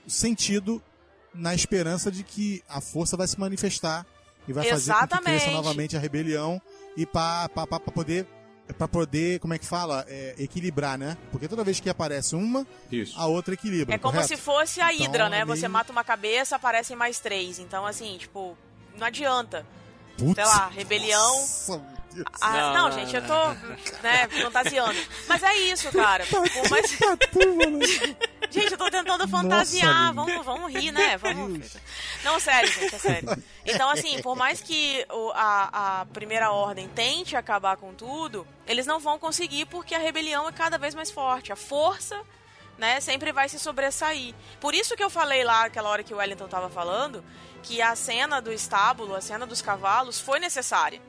sentido 0.07 0.81
na 1.35 1.53
esperança 1.57 2.13
de 2.13 2.23
que 2.23 2.63
a 2.69 2.81
força 2.81 3.17
vai 3.17 3.27
se 3.27 3.41
manifestar 3.41 4.07
e 4.47 4.53
vai 4.53 4.69
fazer 4.69 4.93
com 4.93 4.99
que 5.01 5.07
cresça 5.09 5.17
Exatamente. 5.17 5.51
novamente 5.51 5.97
a 5.97 6.01
rebelião 6.01 6.63
e 6.97 7.05
para 7.05 7.49
poder 7.93 8.25
para 8.77 8.87
poder, 8.87 9.41
como 9.41 9.53
é 9.55 9.59
que 9.59 9.67
fala, 9.67 10.05
É, 10.09 10.35
equilibrar, 10.39 10.97
né? 10.97 11.17
Porque 11.33 11.49
toda 11.49 11.65
vez 11.65 11.81
que 11.81 11.89
aparece 11.91 12.37
uma, 12.37 12.65
Isso. 12.93 13.19
a 13.19 13.27
outra 13.27 13.55
equilibra. 13.55 13.95
É 13.95 13.99
como 13.99 14.13
correto? 14.13 14.29
se 14.29 14.37
fosse 14.37 14.81
a 14.81 14.93
Então, 14.93 15.07
Hydra, 15.07 15.29
né? 15.29 15.41
ali- 15.41 15.49
Você 15.51 15.67
mata 15.67 15.91
uma 15.91 16.05
cabeça, 16.05 16.55
aparecem 16.55 16.95
mais 16.95 17.19
três. 17.19 17.59
Então, 17.59 17.85
assim, 17.85 18.17
tipo, 18.19 18.57
não 18.97 19.07
adianta. 19.09 19.67
Putz, 20.19 20.35
sei 20.35 20.45
lá, 20.45 20.69
rebelião. 20.69 21.36
nossa. 21.36 21.99
Ah, 22.40 22.51
Não, 22.53 22.61
não, 22.74 22.89
não, 22.89 22.93
gente, 22.99 23.15
eu 23.15 23.23
tô, 23.24 23.49
né, 24.03 24.27
fantasiando. 24.43 24.99
Mas 25.28 25.40
é 25.43 25.55
isso, 25.57 25.89
cara. 25.93 26.27
Por 26.27 26.40
mais- 26.70 26.99
Tatu, 26.99 27.39
mano. 27.55 27.78
Gente, 28.51 28.73
eu 28.73 28.78
tô 28.78 28.90
tentando 28.90 29.28
fantasiar. 29.28 30.12
Nossa, 30.15 30.31
vamos, 30.32 30.45
vamos 30.47 30.73
rir, 30.73 30.90
né? 30.90 31.19
Vamos. 31.19 31.77
Não, 32.24 32.40
sério, 32.40 32.73
gente, 32.73 32.95
é 32.95 32.99
sério. 32.99 33.43
Então, 33.66 33.90
assim, 33.90 34.23
por 34.23 34.35
mais 34.35 34.62
que 34.62 35.05
o- 35.11 35.31
a, 35.35 36.01
a 36.01 36.07
primeira 36.07 36.51
ordem 36.51 36.89
tente 36.89 37.36
acabar 37.36 37.77
com 37.77 37.93
tudo, 37.93 38.49
eles 38.66 38.86
não 38.86 38.99
vão 38.99 39.19
conseguir 39.19 39.66
porque 39.66 39.95
a 39.95 39.99
rebelião 39.99 40.49
é 40.49 40.53
cada 40.53 40.78
vez 40.78 40.95
mais 40.95 41.11
forte. 41.11 41.53
A 41.53 41.57
força, 41.57 42.19
né, 42.78 43.01
sempre 43.01 43.32
vai 43.32 43.51
se 43.51 43.59
sobressair. 43.59 44.35
Por 44.59 44.74
isso 44.74 44.97
que 44.97 45.05
eu 45.05 45.11
falei 45.11 45.45
lá, 45.45 45.66
aquela 45.66 45.90
hora 45.90 46.03
que 46.03 46.15
o 46.15 46.16
Wellington 46.16 46.49
tava 46.49 46.70
falando, 46.70 47.23
que 47.63 47.83
a 47.83 47.95
cena 47.97 48.41
do 48.41 48.53
estábulo, 48.53 49.15
a 49.15 49.21
cena 49.21 49.47
dos 49.47 49.61
cavalos, 49.63 50.21
foi 50.21 50.39
necessária. 50.39 51.01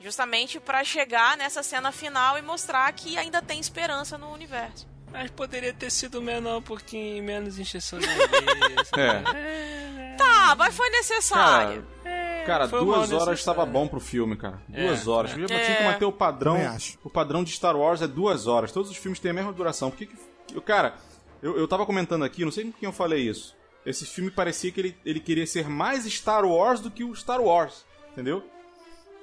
Justamente 0.00 0.60
pra 0.60 0.84
chegar 0.84 1.36
nessa 1.36 1.62
cena 1.62 1.90
final 1.90 2.38
e 2.38 2.42
mostrar 2.42 2.92
que 2.92 3.18
ainda 3.18 3.42
tem 3.42 3.58
esperança 3.58 4.16
no 4.16 4.32
universo. 4.32 4.86
Mas 5.10 5.30
poderia 5.30 5.72
ter 5.72 5.90
sido 5.90 6.20
menor 6.22 6.58
um 6.58 6.62
pouquinho, 6.62 7.24
menos 7.24 7.58
encheção 7.58 7.98
de. 7.98 8.06
É. 8.96 10.14
Tá, 10.16 10.54
mas 10.56 10.74
foi 10.74 10.88
necessário. 10.90 11.86
Cara, 12.02 12.44
cara 12.46 12.68
foi 12.68 12.80
duas 12.80 13.12
horas 13.12 13.38
estava 13.38 13.64
bom 13.66 13.86
pro 13.86 14.00
filme, 14.00 14.36
cara. 14.36 14.60
É, 14.72 14.86
Duas 14.86 15.06
horas. 15.06 15.32
é. 15.32 15.40
Eu 15.40 15.44
É. 15.44 15.64
tinha 15.64 15.76
que 15.78 15.84
manter 15.84 16.04
o 16.04 16.12
padrão. 16.12 16.56
O 17.04 17.10
padrão 17.10 17.44
de 17.44 17.52
Star 17.52 17.76
Wars 17.76 18.02
é 18.02 18.06
duas 18.06 18.46
horas. 18.46 18.72
Todos 18.72 18.90
os 18.90 18.96
filmes 18.96 19.18
têm 19.20 19.30
a 19.30 19.34
mesma 19.34 19.52
duração. 19.52 19.90
Por 19.90 19.98
que 19.98 20.06
que. 20.06 20.60
Cara, 20.62 20.94
eu, 21.42 21.56
eu 21.58 21.68
tava 21.68 21.84
comentando 21.86 22.24
aqui, 22.24 22.44
não 22.44 22.52
sei 22.52 22.64
com 22.64 22.72
quem 22.72 22.86
eu 22.88 22.92
falei 22.92 23.20
isso. 23.28 23.56
Esse 23.88 24.04
filme 24.06 24.30
parecia 24.30 24.70
que 24.70 24.80
ele, 24.80 24.96
ele 25.04 25.20
queria 25.20 25.46
ser 25.46 25.68
mais 25.68 26.04
Star 26.04 26.44
Wars 26.44 26.80
do 26.80 26.90
que 26.90 27.02
o 27.04 27.14
Star 27.16 27.40
Wars. 27.40 27.84
Entendeu? 28.12 28.44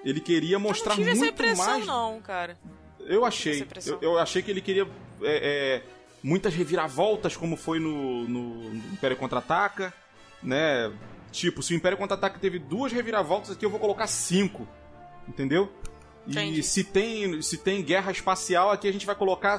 Ele 0.04 0.20
queria 0.20 0.58
mostrar 0.60 0.94
eu 0.94 0.98
não 0.98 1.04
tive 1.04 1.12
essa 1.12 1.20
muito 1.20 1.34
impressão, 1.34 1.66
mais. 1.66 1.86
não, 1.86 2.22
cara. 2.22 2.58
Eu 3.02 3.24
achei. 3.26 3.66
Eu, 3.86 4.00
eu 4.02 4.20
achei 4.20 4.42
que 4.42 4.50
ele 4.52 4.62
queria 4.62 4.88
é, 5.22 5.82
é, 5.82 5.84
muitas 6.24 6.54
reviravoltas, 6.54 7.36
como 7.36 7.56
foi 7.56 7.80
no, 7.80 8.28
no- 8.28 8.70
no 8.74 8.94
Império 8.94 9.18
Contra-Ataca, 9.18 9.94
né? 10.42 10.92
Tipo, 11.32 11.62
se 11.62 11.74
o 11.74 11.76
Império 11.76 11.98
Contra-Ataca 11.98 12.40
teve 12.40 12.58
duas 12.60 12.92
reviravoltas, 12.92 13.52
aqui 13.52 13.66
eu 13.66 13.70
vou 13.70 13.80
colocar 13.80 14.08
cinco. 14.08 14.68
Entendeu? 15.28 15.72
E 16.54 16.64
se 16.64 16.84
tem, 16.84 17.42
se 17.42 17.58
tem 17.58 17.84
guerra 17.84 18.12
espacial, 18.12 18.72
aqui 18.72 18.88
a 18.88 18.92
gente 18.92 19.06
vai 19.06 19.16
colocar, 19.16 19.58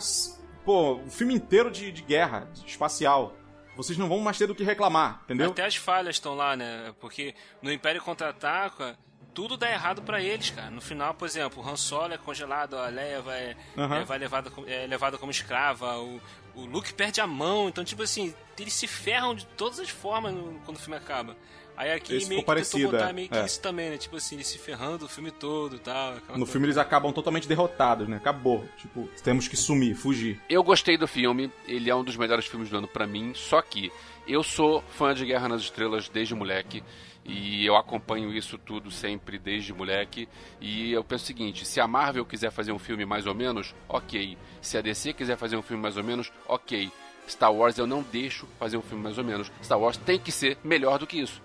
pô, 0.65 0.95
o 0.95 1.11
filme 1.11 1.35
inteiro 1.35 1.71
de, 1.71 1.93
de 1.93 2.03
guerra 2.03 2.49
espacial. 2.67 3.35
Vocês 3.77 3.99
não 3.99 4.09
vão 4.09 4.19
mais 4.21 4.39
ter 4.39 4.47
do 4.47 4.55
que 4.55 4.65
reclamar, 4.65 5.21
entendeu? 5.25 5.51
Até 5.51 5.65
as 5.67 5.77
falhas 5.77 6.17
estão 6.17 6.35
lá, 6.35 6.57
né? 6.57 6.95
Porque 7.01 7.35
no 7.63 7.71
Império 7.73 8.01
Contra-Ataca 8.03 8.99
tudo 9.35 9.55
dá 9.59 9.71
errado 9.71 10.01
pra 10.01 10.19
eles, 10.21 10.49
cara. 10.51 10.71
No 10.71 10.81
final, 10.81 11.13
por 11.13 11.27
exemplo, 11.29 11.63
o 11.63 11.69
Han 11.69 11.77
Solo 11.77 12.15
é 12.15 12.19
congelado, 12.19 12.75
a 12.79 12.87
Leia 12.89 13.21
vai, 13.21 13.55
Aham. 13.77 13.97
é, 13.99 14.05
vai 14.05 14.19
levada, 14.19 14.51
é 14.67 14.87
levada 14.87 15.19
como 15.19 15.31
escrava, 15.31 15.99
o, 15.99 16.19
o 16.55 16.65
Luke 16.65 16.95
perde 16.95 17.21
a 17.21 17.27
mão. 17.27 17.69
Então, 17.69 17.85
tipo 17.85 18.03
assim, 18.03 18.35
eles 18.59 18.73
se 18.73 18.87
ferram 18.87 19.35
de 19.35 19.45
todas 19.49 19.79
as 19.79 19.91
formas 19.91 20.33
no- 20.33 20.59
quando 20.65 20.79
o 20.79 20.81
filme 20.81 20.97
acaba. 20.97 21.37
Aí 21.77 21.93
aqui 21.93 22.17
Esse 22.17 22.29
meio 22.29 22.41
que 22.41 22.47
tentou 22.47 22.55
parecido, 22.55 22.91
botar 22.93 23.11
é. 23.11 23.13
meio 23.13 23.29
que 23.29 23.37
É. 23.37 23.45
isso 23.45 23.61
também, 23.61 23.91
né? 23.91 23.99
Tipo 23.99 24.17
assim, 24.17 24.37
eles 24.37 24.47
se 24.47 24.59
ferrando 24.59 25.05
o 25.05 25.09
filme 25.09 25.31
todo 25.31 25.77
e 25.77 25.79
tal. 25.79 26.15
No 26.15 26.21
coisa. 26.23 26.47
filme 26.47 26.67
eles 26.67 26.79
acabam 26.79 27.13
totalmente 27.13 27.47
derrotados, 27.47 28.09
né? 28.09 28.17
Acabou. 28.17 28.65
Tipo, 28.79 29.09
temos 29.23 29.47
que 29.49 29.57
sumir, 29.57 29.95
fugir. 29.95 30.41
Eu 30.49 30.63
gostei 30.63 30.97
do 30.97 31.07
filme, 31.07 31.51
ele 31.69 31.91
é 31.91 31.95
um 31.95 32.03
dos 32.05 32.17
melhores 32.17 32.47
filmes 32.47 32.69
do 32.71 32.79
ano 32.79 32.89
pra 32.89 33.07
mim, 33.07 33.33
só 33.35 33.61
que 33.61 33.93
eu 34.27 34.43
sou 34.43 34.83
fã 34.91 35.15
de 35.15 35.25
Guerra 35.27 35.49
nas 35.49 35.63
Estrelas 35.63 36.09
desde 36.09 36.35
moleque 36.35 36.83
e 37.25 37.67
eu 37.67 37.77
acompanho 37.77 38.33
isso 38.33 38.57
tudo 38.57 38.91
sempre 38.91 39.37
desde 39.39 39.73
moleque 39.73 40.29
e 40.61 40.93
eu 40.93 41.03
penso 41.03 41.25
o 41.25 41.27
seguinte, 41.27 41.67
se 41.67 41.81
a 41.81 41.87
Marvel 41.87 42.25
quiser 42.25 42.51
fazer 42.53 42.71
um 42.73 42.79
filme 42.79 43.05
mais 43.05 43.27
ou 43.27 43.35
menos, 43.35 43.75
OK. 43.89 44.39
Se 44.63 44.79
a 44.79 44.81
DC 44.81 45.13
quiser 45.13 45.37
fazer 45.37 45.57
um 45.57 45.63
filme 45.63 45.83
mais 45.83 45.97
ou 45.97 46.05
menos, 46.05 46.33
OK. 46.49 46.91
Star 47.29 47.53
Wars 47.53 47.77
eu 47.77 47.87
não 47.89 48.03
deixo 48.03 48.47
fazer 48.59 48.77
um 48.77 48.83
filme 48.83 49.03
mais 49.03 49.19
ou 49.19 49.25
menos. 49.25 49.51
Star 49.63 49.79
Wars 49.79 49.97
tem 49.97 50.19
que 50.19 50.31
ser 50.31 50.57
melhor 50.63 50.99
do 51.01 51.07
que 51.07 51.19
isso. 51.21 51.43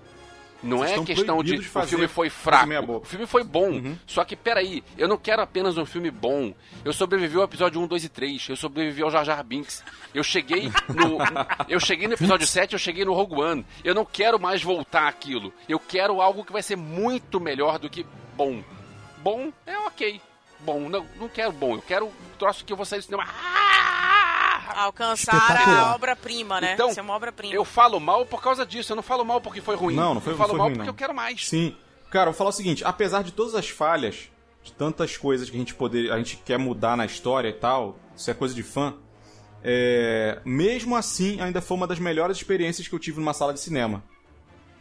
Não 0.63 0.77
Vocês 0.77 0.91
é 0.91 0.93
estão 0.93 1.05
questão 1.05 1.43
de, 1.43 1.57
de 1.57 1.77
o 1.77 1.83
filme 1.83 2.07
foi 2.07 2.29
fraco. 2.29 2.97
O 2.97 3.05
filme 3.05 3.25
foi 3.25 3.43
bom. 3.43 3.95
Só 4.05 4.23
que, 4.23 4.35
peraí, 4.35 4.83
eu 4.97 5.07
não 5.07 5.17
quero 5.17 5.41
apenas 5.41 5.77
um 5.77 5.85
filme 5.85 6.11
bom. 6.11 6.53
Eu 6.85 6.93
sobrevivi 6.93 7.37
ao 7.37 7.43
episódio 7.43 7.81
1, 7.81 7.87
2 7.87 8.03
e 8.03 8.09
3. 8.09 8.49
Eu 8.49 8.55
sobrevivi 8.55 9.01
ao 9.01 9.09
Jar 9.09 9.25
Jar 9.25 9.43
Binks. 9.43 9.83
Eu 10.13 10.23
cheguei 10.23 10.71
no. 10.89 11.17
eu 11.67 11.79
cheguei 11.79 12.07
no 12.07 12.13
episódio 12.13 12.45
7, 12.45 12.73
eu 12.73 12.79
cheguei 12.79 13.03
no 13.03 13.13
Rogue 13.13 13.41
One. 13.41 13.65
Eu 13.83 13.95
não 13.95 14.05
quero 14.05 14.39
mais 14.39 14.61
voltar 14.61 15.07
àquilo. 15.07 15.51
Eu 15.67 15.79
quero 15.79 16.21
algo 16.21 16.45
que 16.45 16.51
vai 16.51 16.61
ser 16.61 16.75
muito 16.75 17.39
melhor 17.39 17.79
do 17.79 17.89
que 17.89 18.05
bom. 18.35 18.63
Bom 19.17 19.51
é 19.65 19.77
ok. 19.79 20.21
Bom, 20.59 20.89
não, 20.89 21.05
não 21.19 21.27
quero 21.27 21.51
bom. 21.51 21.75
Eu 21.75 21.81
quero 21.81 22.05
um 22.05 22.37
troço 22.37 22.63
que 22.63 22.71
eu 22.71 22.77
vou 22.77 22.85
sair 22.85 22.99
do 22.99 23.05
cinema. 23.05 23.25
Alcançar 24.75 25.67
a 25.67 25.95
obra-prima, 25.95 26.59
né? 26.61 26.73
Então, 26.73 26.89
Isso 26.89 26.99
é 26.99 27.03
uma 27.03 27.13
obra-prima. 27.13 27.53
Eu 27.53 27.65
falo 27.65 27.99
mal 27.99 28.25
por 28.25 28.41
causa 28.41 28.65
disso. 28.65 28.91
Eu 28.91 28.95
não 28.95 29.03
falo 29.03 29.23
mal 29.23 29.41
porque 29.41 29.61
foi 29.61 29.75
ruim. 29.75 29.95
Não, 29.95 30.15
não 30.15 30.21
foi, 30.21 30.33
Eu 30.33 30.37
falo 30.37 30.49
foi 30.49 30.57
mal 30.57 30.67
ruim, 30.67 30.75
porque 30.75 30.87
não. 30.87 30.93
eu 30.93 30.97
quero 30.97 31.13
mais. 31.13 31.47
Sim. 31.47 31.75
Cara, 32.09 32.29
eu 32.29 32.33
vou 32.33 32.37
falar 32.37 32.49
o 32.49 32.53
seguinte, 32.53 32.83
apesar 32.83 33.23
de 33.23 33.31
todas 33.31 33.55
as 33.55 33.69
falhas, 33.69 34.29
de 34.63 34.73
tantas 34.73 35.15
coisas 35.15 35.49
que 35.49 35.55
a 35.55 35.59
gente 35.59 35.73
poder, 35.73 36.11
a 36.11 36.17
gente 36.17 36.37
quer 36.37 36.59
mudar 36.59 36.97
na 36.97 37.05
história 37.05 37.47
e 37.47 37.53
tal, 37.53 37.97
isso 38.15 38.29
é 38.29 38.33
coisa 38.33 38.53
de 38.53 38.63
fã, 38.63 38.95
é, 39.63 40.39
mesmo 40.43 40.95
assim 40.95 41.39
ainda 41.39 41.61
foi 41.61 41.77
uma 41.77 41.87
das 41.87 41.99
melhores 41.99 42.37
experiências 42.37 42.87
que 42.87 42.93
eu 42.93 42.99
tive 42.99 43.19
numa 43.19 43.33
sala 43.33 43.53
de 43.53 43.59
cinema. 43.59 44.03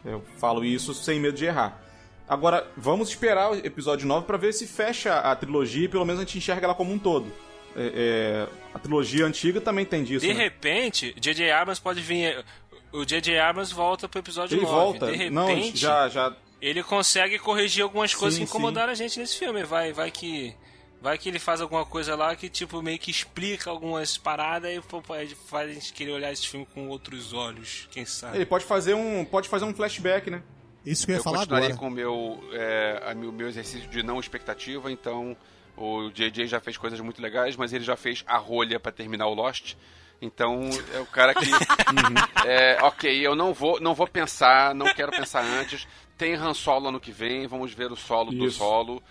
Eu 0.03 0.23
falo 0.37 0.65
isso 0.65 0.93
sem 0.93 1.19
medo 1.19 1.37
de 1.37 1.45
errar. 1.45 1.79
Agora, 2.27 2.67
vamos 2.77 3.09
esperar 3.09 3.51
o 3.51 3.55
episódio 3.55 4.07
9 4.07 4.25
pra 4.25 4.37
ver 4.37 4.53
se 4.53 4.65
fecha 4.65 5.19
a 5.19 5.35
trilogia 5.35 5.85
e 5.85 5.89
pelo 5.89 6.05
menos 6.05 6.21
a 6.21 6.25
gente 6.25 6.37
enxerga 6.37 6.65
ela 6.65 6.75
como 6.75 6.91
um 6.91 6.97
todo. 6.99 7.31
É, 7.75 8.47
é, 8.47 8.47
a 8.73 8.79
trilogia 8.79 9.25
antiga 9.25 9.61
também 9.61 9.85
tem 9.85 10.03
disso. 10.03 10.25
De 10.25 10.33
né? 10.33 10.43
repente, 10.43 11.13
J.J. 11.19 11.51
Abrams 11.51 11.81
pode 11.81 12.01
vir. 12.01 12.43
O 12.91 13.05
J.J. 13.05 13.39
Abrams 13.39 13.73
volta 13.73 14.09
pro 14.09 14.19
episódio 14.19 14.55
Ele 14.55 14.63
9. 14.65 14.75
volta. 14.75 15.05
De 15.07 15.15
repente, 15.17 15.31
Não, 15.31 15.75
já, 15.75 16.09
já. 16.09 16.35
ele 16.61 16.83
consegue 16.83 17.39
corrigir 17.39 17.83
algumas 17.83 18.13
coisas 18.13 18.37
Sim, 18.37 18.45
que 18.45 18.49
incomodaram 18.49 18.91
a 18.91 18.95
gente 18.95 19.17
nesse 19.19 19.37
filme. 19.37 19.63
Vai, 19.63 19.93
vai 19.93 20.11
que. 20.11 20.53
Vai 21.01 21.17
que 21.17 21.27
ele 21.29 21.39
faz 21.39 21.59
alguma 21.61 21.83
coisa 21.83 22.15
lá 22.15 22.35
que, 22.35 22.47
tipo, 22.47 22.79
meio 22.79 22.99
que 22.99 23.09
explica 23.09 23.71
algumas 23.71 24.17
paradas 24.19 24.71
e 24.71 24.79
pô, 24.81 25.01
pode- 25.01 25.33
faz 25.33 25.71
a 25.71 25.73
gente 25.73 25.91
querer 25.93 26.11
olhar 26.11 26.31
esse 26.31 26.47
filme 26.47 26.67
com 26.75 26.89
outros 26.89 27.33
olhos, 27.33 27.87
quem 27.89 28.05
sabe. 28.05 28.37
Ele 28.37 28.45
pode 28.45 28.65
fazer 28.65 28.93
um, 28.93 29.25
pode 29.25 29.49
fazer 29.49 29.65
um 29.65 29.73
flashback, 29.73 30.29
né? 30.29 30.43
Isso 30.85 31.07
que 31.07 31.11
eu 31.11 31.15
ia 31.15 31.19
eu 31.19 31.23
falar 31.23 31.39
continuarei 31.39 31.69
agora. 31.69 31.79
com 31.79 31.87
o 31.87 31.89
meu, 31.89 32.43
é, 32.53 33.15
meu 33.15 33.47
exercício 33.47 33.89
de 33.89 34.03
não 34.03 34.19
expectativa, 34.19 34.91
então 34.91 35.35
o 35.77 36.09
JJ 36.09 36.47
já 36.47 36.59
fez 36.59 36.77
coisas 36.77 36.99
muito 36.99 37.21
legais, 37.21 37.55
mas 37.55 37.73
ele 37.73 37.83
já 37.83 37.95
fez 37.95 38.23
a 38.27 38.37
rolha 38.37 38.79
pra 38.79 38.91
terminar 38.91 39.27
o 39.27 39.33
Lost. 39.33 39.75
Então 40.21 40.69
é 40.93 40.99
o 40.99 41.05
cara 41.05 41.33
que. 41.33 41.45
é, 42.45 42.77
ok, 42.83 43.25
eu 43.25 43.35
não 43.35 43.53
vou, 43.53 43.79
não 43.79 43.95
vou 43.95 44.07
pensar, 44.07 44.75
não 44.75 44.93
quero 44.93 45.11
pensar 45.11 45.43
antes. 45.43 45.87
Tem 46.17 46.35
Han 46.35 46.53
Solo 46.53 46.89
ano 46.89 46.99
que 46.99 47.11
vem, 47.11 47.47
vamos 47.47 47.73
ver 47.73 47.91
o 47.91 47.95
solo 47.95 48.31
do 48.31 48.45
Isso. 48.45 48.59
solo. 48.59 49.01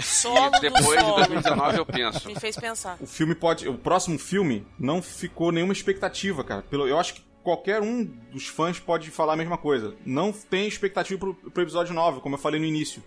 Solo 0.00 0.56
e 0.56 0.60
depois 0.60 0.84
do 0.84 0.94
de 0.94 1.00
solo. 1.00 1.16
2019 1.16 1.78
eu 1.78 1.86
penso. 1.86 2.26
Me 2.26 2.34
fez 2.38 2.56
pensar. 2.56 2.96
O 3.00 3.06
filme 3.06 3.34
pode. 3.34 3.68
O 3.68 3.78
próximo 3.78 4.18
filme 4.18 4.66
não 4.78 5.00
ficou 5.00 5.52
nenhuma 5.52 5.72
expectativa, 5.72 6.42
cara. 6.42 6.62
Pelo, 6.62 6.88
eu 6.88 6.98
acho 6.98 7.14
que 7.14 7.24
qualquer 7.42 7.80
um 7.80 8.04
dos 8.04 8.48
fãs 8.48 8.78
pode 8.80 9.10
falar 9.10 9.34
a 9.34 9.36
mesma 9.36 9.56
coisa. 9.56 9.94
Não 10.04 10.32
tem 10.32 10.66
expectativa 10.66 11.18
pro, 11.18 11.34
pro 11.34 11.62
episódio 11.62 11.94
9, 11.94 12.20
como 12.20 12.34
eu 12.34 12.38
falei 12.38 12.60
no 12.60 12.66
início. 12.66 13.02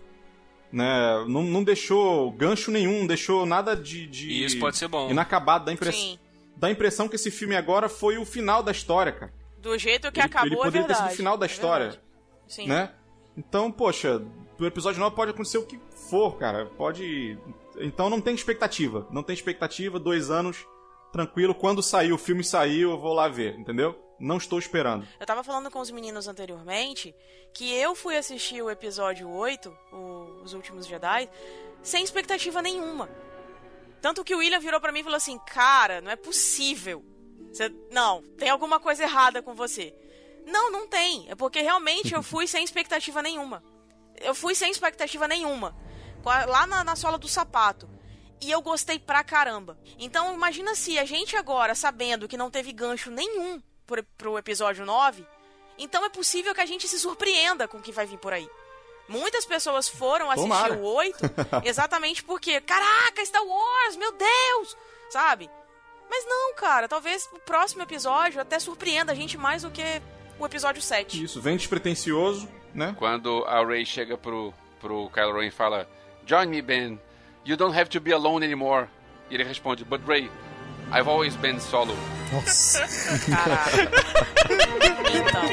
Né? 0.74 1.24
Não, 1.28 1.44
não 1.44 1.62
deixou 1.62 2.32
gancho 2.32 2.72
nenhum, 2.72 2.98
não 3.00 3.06
deixou 3.06 3.46
nada 3.46 3.76
de. 3.76 4.08
de 4.08 4.28
E 4.28 4.44
isso 4.44 4.58
pode 4.58 4.76
ser 4.76 4.88
bom. 4.88 5.08
Inacabado. 5.08 5.66
Dá, 5.66 5.72
impress... 5.72 6.18
Dá 6.56 6.66
a 6.66 6.70
impressão 6.72 7.08
que 7.08 7.14
esse 7.14 7.30
filme 7.30 7.54
agora 7.54 7.88
foi 7.88 8.18
o 8.18 8.24
final 8.24 8.60
da 8.60 8.72
história, 8.72 9.12
cara. 9.12 9.32
Do 9.58 9.78
jeito 9.78 10.10
que 10.10 10.18
ele, 10.18 10.26
acabou, 10.26 10.48
ele 10.48 10.54
é 10.56 10.64
poderia 10.64 10.82
ter 10.82 10.88
verdade. 10.88 11.02
sido 11.10 11.14
o 11.14 11.16
final 11.16 11.36
da 11.36 11.46
É 11.46 11.48
história. 11.48 11.84
verdade. 11.90 12.04
Sim. 12.48 12.66
né? 12.66 12.90
Então, 13.36 13.70
poxa, 13.70 14.20
no 14.58 14.66
episódio 14.66 14.98
9 14.98 15.14
pode 15.14 15.30
acontecer 15.30 15.58
o 15.58 15.64
que 15.64 15.78
for, 16.10 16.36
cara. 16.38 16.66
Pode. 16.66 17.38
Então 17.78 18.10
não 18.10 18.20
tem 18.20 18.34
expectativa. 18.34 19.06
Não 19.12 19.22
tem 19.22 19.32
expectativa, 19.32 20.00
dois 20.00 20.28
anos, 20.28 20.66
tranquilo. 21.14 21.54
Quando 21.54 21.82
sair 21.82 22.12
o 22.12 22.18
filme 22.18 22.42
saiu, 22.44 22.90
eu 22.90 22.98
vou 22.98 23.14
lá 23.14 23.28
ver, 23.28 23.56
entendeu? 23.58 23.98
Não 24.20 24.36
estou 24.36 24.58
esperando. 24.58 25.06
Eu 25.18 25.24
tava 25.26 25.42
falando 25.44 25.70
com 25.70 25.78
os 25.80 25.90
meninos 25.90 26.26
anteriormente 26.28 27.14
que 27.54 27.72
eu 27.72 27.94
fui 27.94 28.16
assistir 28.16 28.60
o 28.62 28.68
episódio 28.70 29.28
8, 29.30 29.72
o- 29.92 30.42
Os 30.42 30.52
Últimos 30.54 30.86
Jedi, 30.86 31.28
sem 31.82 32.02
expectativa 32.04 32.60
nenhuma. 32.60 33.08
Tanto 34.02 34.22
que 34.24 34.34
o 34.34 34.38
William 34.38 34.58
virou 34.60 34.80
pra 34.80 34.92
mim 34.92 35.00
e 35.00 35.04
falou 35.04 35.16
assim: 35.16 35.38
Cara, 35.46 36.00
não 36.00 36.10
é 36.10 36.16
possível. 36.16 37.04
Você- 37.52 37.72
Não, 37.90 38.22
tem 38.36 38.50
alguma 38.50 38.78
coisa 38.80 39.04
errada 39.04 39.40
com 39.40 39.54
você. 39.54 39.94
Não, 40.46 40.70
não 40.70 40.86
tem. 40.86 41.26
É 41.30 41.34
porque 41.34 41.60
realmente 41.62 42.12
eu 42.12 42.22
fui 42.22 42.46
sem 42.46 42.62
expectativa 42.64 43.22
nenhuma. 43.22 43.62
Eu 44.20 44.34
fui 44.34 44.54
sem 44.54 44.70
expectativa 44.70 45.26
nenhuma. 45.26 45.74
Lá 46.24 46.66
na, 46.66 46.84
na 46.84 46.96
sola 46.96 47.16
do 47.18 47.28
sapato. 47.28 47.88
E 48.40 48.50
eu 48.50 48.60
gostei 48.60 48.98
pra 48.98 49.24
caramba. 49.24 49.78
Então 49.98 50.34
imagina 50.34 50.74
se 50.74 50.98
a 50.98 51.04
gente 51.04 51.36
agora, 51.36 51.74
sabendo 51.74 52.28
que 52.28 52.36
não 52.36 52.50
teve 52.50 52.72
gancho 52.72 53.10
nenhum 53.10 53.62
pro, 53.86 54.02
pro 54.18 54.38
episódio 54.38 54.84
9, 54.84 55.26
então 55.78 56.04
é 56.04 56.08
possível 56.08 56.54
que 56.54 56.60
a 56.60 56.66
gente 56.66 56.86
se 56.88 56.98
surpreenda 56.98 57.66
com 57.66 57.78
o 57.78 57.82
que 57.82 57.92
vai 57.92 58.06
vir 58.06 58.18
por 58.18 58.32
aí. 58.32 58.48
Muitas 59.08 59.44
pessoas 59.44 59.88
foram 59.88 60.30
assistir 60.30 60.48
Tomara. 60.48 60.74
o 60.74 60.84
8 60.84 61.18
exatamente 61.64 62.22
porque, 62.22 62.60
caraca, 62.60 63.24
Star 63.24 63.44
Wars, 63.44 63.96
meu 63.96 64.12
Deus! 64.12 64.76
Sabe? 65.10 65.50
Mas 66.08 66.24
não, 66.26 66.54
cara, 66.54 66.88
talvez 66.88 67.28
o 67.32 67.38
próximo 67.40 67.82
episódio 67.82 68.40
até 68.40 68.58
surpreenda 68.58 69.12
a 69.12 69.14
gente 69.14 69.36
mais 69.36 69.62
do 69.62 69.70
que 69.70 69.82
o 70.38 70.46
episódio 70.46 70.80
7. 70.80 71.22
Isso, 71.22 71.40
vem 71.40 71.56
despretensioso, 71.56 72.48
né? 72.74 72.94
Quando 72.98 73.44
a 73.44 73.64
Rey 73.64 73.84
chega 73.84 74.16
pro, 74.16 74.52
pro 74.80 75.10
Kylo 75.10 75.38
Ren 75.38 75.48
e 75.48 75.50
fala: 75.50 75.88
Join 76.26 76.46
me, 76.46 76.62
Ben. 76.62 77.00
You 77.44 77.56
don't 77.56 77.74
have 77.74 77.90
to 77.90 78.00
be 78.00 78.10
alone 78.10 78.42
anymore. 78.42 78.88
E 79.30 79.34
ele 79.34 79.44
responde: 79.44 79.84
But 79.84 80.00
Rey, 80.06 80.30
I've 80.90 81.08
always 81.08 81.36
been 81.36 81.60
solo. 81.60 81.94
Nossa. 82.32 82.86
Caraca. 83.30 83.90
Então. 85.14 85.44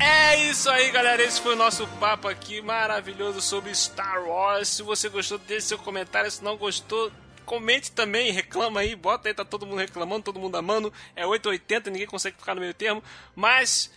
É 0.00 0.36
isso 0.36 0.70
aí, 0.70 0.90
galera. 0.92 1.20
Esse 1.22 1.40
foi 1.40 1.54
o 1.54 1.56
nosso 1.56 1.86
papo 1.98 2.28
aqui 2.28 2.62
maravilhoso 2.62 3.40
sobre 3.40 3.74
Star 3.74 4.22
Wars. 4.24 4.68
Se 4.68 4.82
você 4.84 5.08
gostou, 5.08 5.38
deixe 5.38 5.66
seu 5.66 5.78
comentário. 5.78 6.30
Se 6.30 6.44
não 6.44 6.56
gostou, 6.56 7.10
comente 7.44 7.90
também, 7.90 8.30
reclama 8.30 8.80
aí, 8.80 8.94
bota 8.94 9.28
aí, 9.28 9.34
tá 9.34 9.44
todo 9.44 9.66
mundo 9.66 9.78
reclamando, 9.78 10.22
todo 10.22 10.38
mundo 10.38 10.56
amando. 10.56 10.92
É 11.16 11.26
880, 11.26 11.90
ninguém 11.90 12.06
consegue 12.06 12.36
ficar 12.38 12.54
no 12.54 12.60
meio 12.60 12.74
termo. 12.74 13.02
Mas 13.34 13.90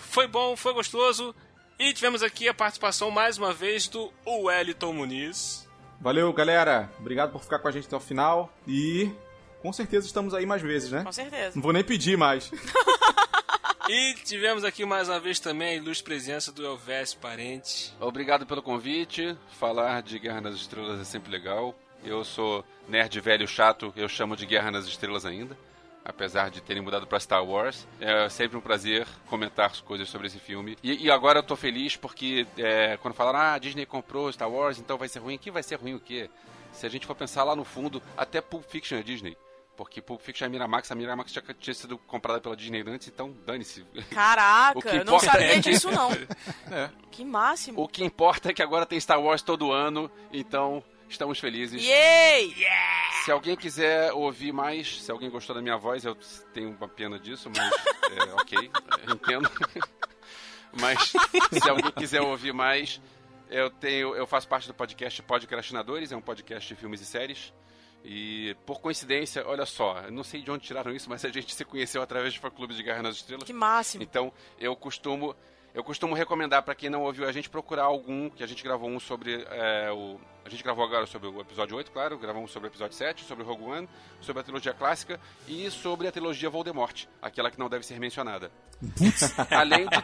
foi 0.00 0.26
bom, 0.26 0.56
foi 0.56 0.72
gostoso. 0.72 1.34
E 1.78 1.92
tivemos 1.92 2.22
aqui 2.22 2.48
a 2.48 2.54
participação 2.54 3.10
mais 3.10 3.38
uma 3.38 3.52
vez 3.52 3.88
do 3.88 4.12
Wellington 4.26 4.92
Muniz. 4.92 5.68
Valeu, 6.00 6.32
galera. 6.32 6.90
Obrigado 6.98 7.32
por 7.32 7.42
ficar 7.42 7.58
com 7.58 7.68
a 7.68 7.70
gente 7.70 7.86
até 7.86 7.96
o 7.96 8.00
final. 8.00 8.52
E 8.66 9.10
com 9.62 9.72
certeza 9.72 10.06
estamos 10.06 10.34
aí 10.34 10.44
mais 10.44 10.62
vezes, 10.62 10.90
né? 10.90 11.04
Com 11.04 11.12
certeza. 11.12 11.52
Não 11.54 11.62
vou 11.62 11.72
nem 11.72 11.84
pedir 11.84 12.16
mais. 12.16 12.50
E 13.92 14.14
tivemos 14.24 14.62
aqui 14.62 14.84
mais 14.84 15.08
uma 15.08 15.18
vez 15.18 15.40
também 15.40 15.70
a 15.70 15.74
ilustre 15.74 16.04
presença 16.04 16.52
do 16.52 16.64
Elvésio 16.64 17.18
Parente. 17.18 17.92
Obrigado 17.98 18.46
pelo 18.46 18.62
convite. 18.62 19.36
Falar 19.58 20.00
de 20.00 20.16
Guerra 20.16 20.40
nas 20.40 20.54
Estrelas 20.54 21.00
é 21.00 21.04
sempre 21.04 21.28
legal. 21.32 21.74
Eu 22.04 22.22
sou 22.22 22.64
nerd 22.88 23.18
velho 23.18 23.48
chato, 23.48 23.92
eu 23.96 24.08
chamo 24.08 24.36
de 24.36 24.46
Guerra 24.46 24.70
nas 24.70 24.86
Estrelas 24.86 25.26
ainda. 25.26 25.58
Apesar 26.04 26.50
de 26.50 26.60
terem 26.60 26.82
mudado 26.82 27.06
pra 27.06 27.20
Star 27.20 27.44
Wars. 27.44 27.86
É 28.00 28.28
sempre 28.28 28.56
um 28.56 28.60
prazer 28.60 29.06
comentar 29.28 29.70
coisas 29.82 30.08
sobre 30.08 30.26
esse 30.26 30.38
filme. 30.38 30.76
E, 30.82 31.06
e 31.06 31.10
agora 31.10 31.40
eu 31.40 31.42
tô 31.42 31.56
feliz 31.56 31.96
porque 31.96 32.46
é, 32.56 32.96
quando 32.96 33.14
falaram, 33.14 33.38
ah, 33.38 33.52
a 33.54 33.58
Disney 33.58 33.84
comprou 33.84 34.32
Star 34.32 34.50
Wars, 34.50 34.78
então 34.78 34.96
vai 34.96 35.08
ser 35.08 35.18
ruim. 35.18 35.36
Que 35.36 35.50
vai 35.50 35.62
ser 35.62 35.76
ruim 35.76 35.94
o 35.94 36.00
quê? 36.00 36.30
Se 36.72 36.86
a 36.86 36.88
gente 36.88 37.06
for 37.06 37.14
pensar 37.14 37.44
lá 37.44 37.54
no 37.54 37.64
fundo, 37.64 38.02
até 38.16 38.40
Pulp 38.40 38.64
Fiction 38.64 38.98
é 38.98 39.02
Disney. 39.02 39.36
Porque 39.76 40.02
Pulp 40.02 40.20
Fiction 40.20 40.44
é 40.44 40.46
a 40.46 40.50
Miramax, 40.50 40.90
a 40.90 40.94
Miramax 40.94 41.32
já 41.32 41.40
tinha 41.58 41.72
sido 41.72 41.96
comprada 41.96 42.38
pela 42.38 42.54
Disney 42.54 42.84
antes, 42.86 43.08
então 43.08 43.34
dane-se. 43.46 43.82
Caraca, 44.10 44.88
eu 44.94 45.04
não 45.06 45.18
sabia 45.18 45.56
é 45.56 45.58
disso 45.58 45.90
não. 45.90 46.10
É. 46.70 46.90
Que 47.10 47.24
máximo. 47.24 47.82
O 47.82 47.88
que 47.88 48.04
importa 48.04 48.50
é 48.50 48.52
que 48.52 48.62
agora 48.62 48.84
tem 48.84 49.00
Star 49.00 49.20
Wars 49.20 49.40
todo 49.40 49.72
ano, 49.72 50.10
então 50.30 50.84
estamos 51.10 51.38
felizes. 51.38 51.82
Yay! 51.82 52.54
Se 53.24 53.30
alguém 53.30 53.56
quiser 53.56 54.12
ouvir 54.12 54.52
mais, 54.52 55.02
se 55.02 55.10
alguém 55.10 55.28
gostou 55.28 55.54
da 55.54 55.60
minha 55.60 55.76
voz, 55.76 56.04
eu 56.04 56.16
tenho 56.54 56.70
uma 56.70 56.88
pena 56.88 57.18
disso, 57.18 57.50
mas 57.54 57.58
é, 58.28 58.34
ok, 58.34 58.70
eu 59.06 59.14
entendo. 59.14 59.50
mas 60.80 61.12
se 61.52 61.68
alguém 61.68 61.92
quiser 61.92 62.22
ouvir 62.22 62.52
mais, 62.52 63.00
eu 63.50 63.70
tenho, 63.70 64.14
eu 64.14 64.26
faço 64.26 64.48
parte 64.48 64.66
do 64.68 64.74
podcast 64.74 65.22
Podcastinadores, 65.22 66.12
é 66.12 66.16
um 66.16 66.22
podcast 66.22 66.66
de 66.66 66.80
filmes 66.80 67.00
e 67.00 67.04
séries. 67.04 67.52
E 68.02 68.56
por 68.64 68.80
coincidência, 68.80 69.46
olha 69.46 69.66
só, 69.66 69.98
eu 70.00 70.10
não 70.10 70.24
sei 70.24 70.40
de 70.40 70.50
onde 70.50 70.64
tiraram 70.64 70.94
isso, 70.94 71.10
mas 71.10 71.22
a 71.22 71.28
gente 71.28 71.54
se 71.54 71.64
conheceu 71.66 72.00
através 72.00 72.32
do 72.32 72.40
fã 72.40 72.50
clube 72.50 72.74
de 72.74 72.82
Guerra 72.82 73.02
nas 73.02 73.16
Estrelas. 73.16 73.44
Que 73.44 73.52
máximo. 73.52 74.02
Então, 74.02 74.32
eu 74.58 74.74
costumo 74.74 75.36
eu 75.74 75.84
costumo 75.84 76.14
recomendar 76.14 76.62
para 76.62 76.74
quem 76.74 76.90
não 76.90 77.02
ouviu 77.02 77.28
a 77.28 77.32
gente 77.32 77.48
procurar 77.48 77.84
algum, 77.84 78.28
que 78.30 78.42
a 78.42 78.46
gente 78.46 78.62
gravou 78.62 78.88
um 78.88 78.98
sobre 78.98 79.46
é, 79.50 79.90
o 79.92 80.18
a 80.44 80.48
gente 80.48 80.64
gravou 80.64 80.84
agora 80.84 81.06
sobre 81.06 81.28
o 81.28 81.40
episódio 81.40 81.76
8, 81.76 81.92
claro, 81.92 82.18
gravamos 82.18 82.50
sobre 82.50 82.68
o 82.68 82.70
episódio 82.70 82.96
7, 82.96 83.24
sobre 83.24 83.44
o 83.44 83.46
Rogue 83.46 83.62
One, 83.62 83.88
sobre 84.20 84.40
a 84.40 84.42
trilogia 84.42 84.72
clássica 84.72 85.20
e 85.46 85.70
sobre 85.70 86.08
a 86.08 86.12
trilogia 86.12 86.48
Voldemort, 86.48 87.04
aquela 87.20 87.50
que 87.50 87.58
não 87.58 87.68
deve 87.68 87.84
ser 87.84 88.00
mencionada. 88.00 88.50
além, 89.50 89.86
de, 89.86 89.96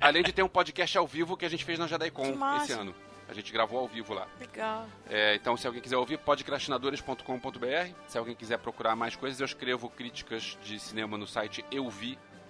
além 0.00 0.22
de 0.22 0.32
ter 0.32 0.42
um 0.42 0.48
podcast 0.48 0.98
ao 0.98 1.06
vivo 1.06 1.36
que 1.36 1.46
a 1.46 1.48
gente 1.48 1.64
fez 1.64 1.78
na 1.78 1.86
JediCon 1.86 2.36
esse 2.62 2.72
ano. 2.72 2.94
A 3.28 3.34
gente 3.34 3.52
gravou 3.52 3.80
ao 3.80 3.88
vivo 3.88 4.14
lá. 4.14 4.26
Legal. 4.38 4.86
É, 5.08 5.34
então, 5.34 5.56
se 5.56 5.66
alguém 5.66 5.82
quiser 5.82 5.96
ouvir, 5.96 6.18
podcastinadores.com.br. 6.18 7.94
Se 8.06 8.18
alguém 8.18 8.36
quiser 8.36 8.58
procurar 8.58 8.94
mais 8.94 9.16
coisas, 9.16 9.40
eu 9.40 9.46
escrevo 9.46 9.88
críticas 9.88 10.56
de 10.62 10.78
cinema 10.78 11.18
no 11.18 11.26
site 11.26 11.64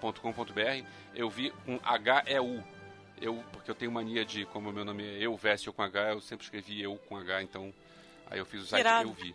euvi.com.br. 0.02 0.86
Eu 1.14 1.30
vi 1.30 1.50
com 1.64 1.80
H-E-U. 1.82 2.62
Eu, 3.20 3.42
porque 3.52 3.70
eu 3.70 3.74
tenho 3.74 3.90
mania 3.90 4.24
de, 4.24 4.44
como 4.46 4.70
meu 4.72 4.84
nome 4.84 5.02
é 5.02 5.22
Eu 5.22 5.34
Vécio 5.36 5.72
com 5.72 5.82
H, 5.82 6.12
eu 6.12 6.20
sempre 6.20 6.44
escrevi 6.44 6.82
Eu 6.82 6.96
com 7.08 7.16
H, 7.16 7.42
então 7.42 7.72
aí 8.30 8.38
eu 8.38 8.44
fiz 8.44 8.62
o 8.62 8.66
site 8.66 8.80
Irado. 8.80 9.08
Eu 9.08 9.14
Vi. 9.14 9.34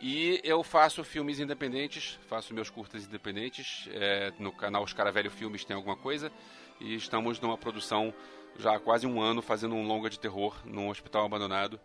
E 0.00 0.40
eu 0.42 0.62
faço 0.62 1.04
filmes 1.04 1.38
independentes, 1.38 2.18
faço 2.28 2.52
meus 2.54 2.70
curtas 2.70 3.04
independentes. 3.04 3.88
é, 3.92 4.32
no 4.38 4.52
canal 4.52 4.82
Os 4.82 4.92
Cara 4.92 5.12
Velho 5.12 5.30
Filmes 5.30 5.64
tem 5.64 5.76
alguma 5.76 5.96
coisa. 5.96 6.32
E 6.80 6.94
estamos 6.94 7.38
numa 7.40 7.56
produção 7.56 8.12
já 8.58 8.76
há 8.76 8.80
quase 8.80 9.06
um 9.06 9.20
ano 9.20 9.42
fazendo 9.42 9.74
um 9.74 9.86
longa 9.86 10.08
de 10.08 10.18
terror 10.18 10.56
num 10.64 10.88
hospital 10.88 11.26
abandonado. 11.26 11.78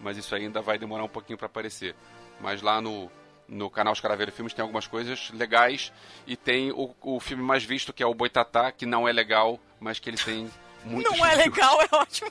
Mas 0.00 0.18
isso 0.18 0.34
ainda 0.34 0.60
vai 0.60 0.78
demorar 0.78 1.04
um 1.04 1.08
pouquinho 1.08 1.38
para 1.38 1.46
aparecer. 1.46 1.94
Mas 2.40 2.60
lá 2.60 2.80
no, 2.82 3.10
no 3.48 3.70
canal 3.70 3.92
Os 3.92 4.00
Cara 4.00 4.16
Velho 4.16 4.32
Filmes 4.32 4.52
tem 4.52 4.62
algumas 4.62 4.86
coisas 4.86 5.30
legais. 5.32 5.92
E 6.26 6.36
tem 6.36 6.70
o, 6.72 6.94
o 7.02 7.20
filme 7.20 7.42
mais 7.42 7.64
visto, 7.64 7.92
que 7.92 8.02
é 8.02 8.06
o 8.06 8.14
Boitatá, 8.14 8.70
que 8.72 8.86
não 8.86 9.08
é 9.08 9.12
legal, 9.12 9.58
mas 9.80 9.98
que 9.98 10.10
ele 10.10 10.16
tem 10.16 10.50
muitos 10.84 11.16
Não 11.16 11.24
é 11.26 11.30
views. 11.36 11.44
legal, 11.46 11.80
é 11.82 11.88
ótimo. 11.96 12.30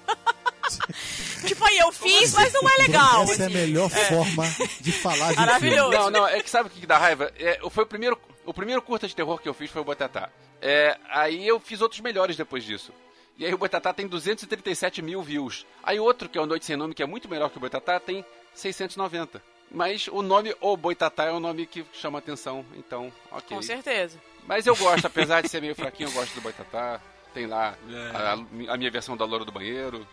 tipo 1.48 1.64
aí, 1.66 1.78
eu 1.78 1.92
fiz, 1.92 2.34
mas 2.34 2.52
não 2.54 2.68
é 2.70 2.78
legal. 2.84 3.24
Essa 3.24 3.44
é 3.44 3.46
a 3.46 3.50
melhor 3.50 3.92
É. 3.92 4.06
forma 4.06 4.44
de 4.82 4.92
falar 4.92 5.32
de 5.32 5.36
Maravilhoso. 5.38 5.90
filme. 5.92 5.96
Não, 6.06 6.10
não, 6.12 6.28
é 6.28 6.42
que 6.42 6.50
sabe 6.50 6.68
o 6.68 6.72
que 6.72 6.80
que 6.82 6.88
dá 6.88 6.98
raiva? 6.98 7.32
É, 7.38 7.60
foi 7.70 7.84
o 7.84 7.88
primeiro, 7.88 8.20
o 8.46 8.54
primeiro 8.54 8.82
curta 8.82 9.08
de 9.08 9.16
terror 9.16 9.40
que 9.40 9.48
eu 9.48 9.54
fiz 9.54 9.70
foi 9.70 9.82
o 9.82 9.86
Boitatá. 9.86 10.30
É, 10.62 10.98
aí 11.10 11.48
eu 11.48 11.60
fiz 11.60 11.82
outros 11.82 12.02
melhores 12.02 12.36
depois 12.36 12.64
disso. 12.64 12.92
E 13.38 13.46
aí 13.46 13.54
o 13.54 13.58
Boitatá 13.58 13.94
tem 13.94 14.08
237 14.08 15.02
mil 15.02 15.22
views. 15.22 15.66
Aí 15.84 16.00
outro, 16.00 16.30
que 16.30 16.38
é 16.38 16.42
o 16.42 16.46
Noite 16.46 16.66
Sem 16.66 16.78
Nome, 16.78 16.96
que 16.96 17.04
é 17.04 17.06
muito 17.06 17.28
melhor 17.30 17.50
que 17.50 17.58
o 17.58 17.60
Boitatá, 17.60 18.00
tem 18.00 18.26
690. 18.54 19.42
Mas 19.76 20.08
o 20.08 20.22
nome 20.22 20.56
O 20.62 20.78
Boitatá 20.78 21.26
é 21.26 21.32
o 21.32 21.40
nome 21.40 21.66
que 21.66 21.86
chama 21.94 22.20
atenção, 22.20 22.66
então, 22.78 23.12
ok. 23.30 23.58
Com 23.58 23.62
certeza. 23.62 24.18
Mas 24.48 24.66
eu 24.66 24.76
gosto, 24.76 25.06
apesar 25.06 25.42
de 25.42 25.50
ser 25.50 25.62
meio 25.62 25.76
fraquinho, 25.76 26.08
eu 26.08 26.14
gosto 26.14 26.34
do 26.34 26.42
Boitatá. 26.42 27.02
Tem 27.34 27.46
lá 27.46 27.76
É. 27.92 28.16
a, 28.16 28.74
a 28.74 28.78
minha 28.78 28.90
versão 28.90 29.18
da 29.18 29.26
Loura 29.26 29.44
do 29.44 29.52
Banheiro. 29.52 30.08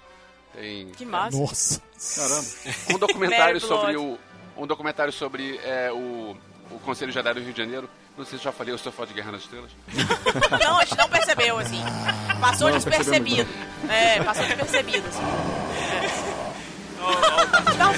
Tem 0.52 0.90
Que 0.90 1.06
massa. 1.06 1.38
Nossa. 1.38 1.82
Caramba. 2.16 2.46
um 2.94 2.98
documentário 2.98 3.60
sobre 3.60 3.96
o 3.96 4.18
um 4.56 4.66
documentário 4.66 5.12
sobre 5.12 5.56
é, 5.58 5.90
o, 5.92 6.36
o 6.70 6.78
Conselho 6.80 7.12
Jedi 7.12 7.32
do 7.32 7.40
Rio 7.40 7.52
de 7.52 7.58
Janeiro. 7.62 7.88
Não 8.18 8.24
sei 8.26 8.38
se 8.38 8.44
já 8.44 8.52
falei, 8.52 8.74
eu 8.74 8.78
sou 8.78 8.92
fã 8.92 9.06
de 9.06 9.14
Guerra 9.14 9.32
nas 9.32 9.42
Estrelas. 9.42 9.70
Não, 10.62 10.78
a 10.78 10.84
gente 10.84 10.98
não 10.98 11.08
percebeu, 11.08 11.58
assim. 11.58 11.80
Passou 12.38 12.68
Não, 12.68 12.74
despercebido. 12.76 13.48
É, 13.88 14.22
passou 14.22 14.44
despercebido, 14.44 15.08
assim. 15.08 15.22
É. 15.22 16.11
Dá 17.78 17.88
um. 17.88 17.92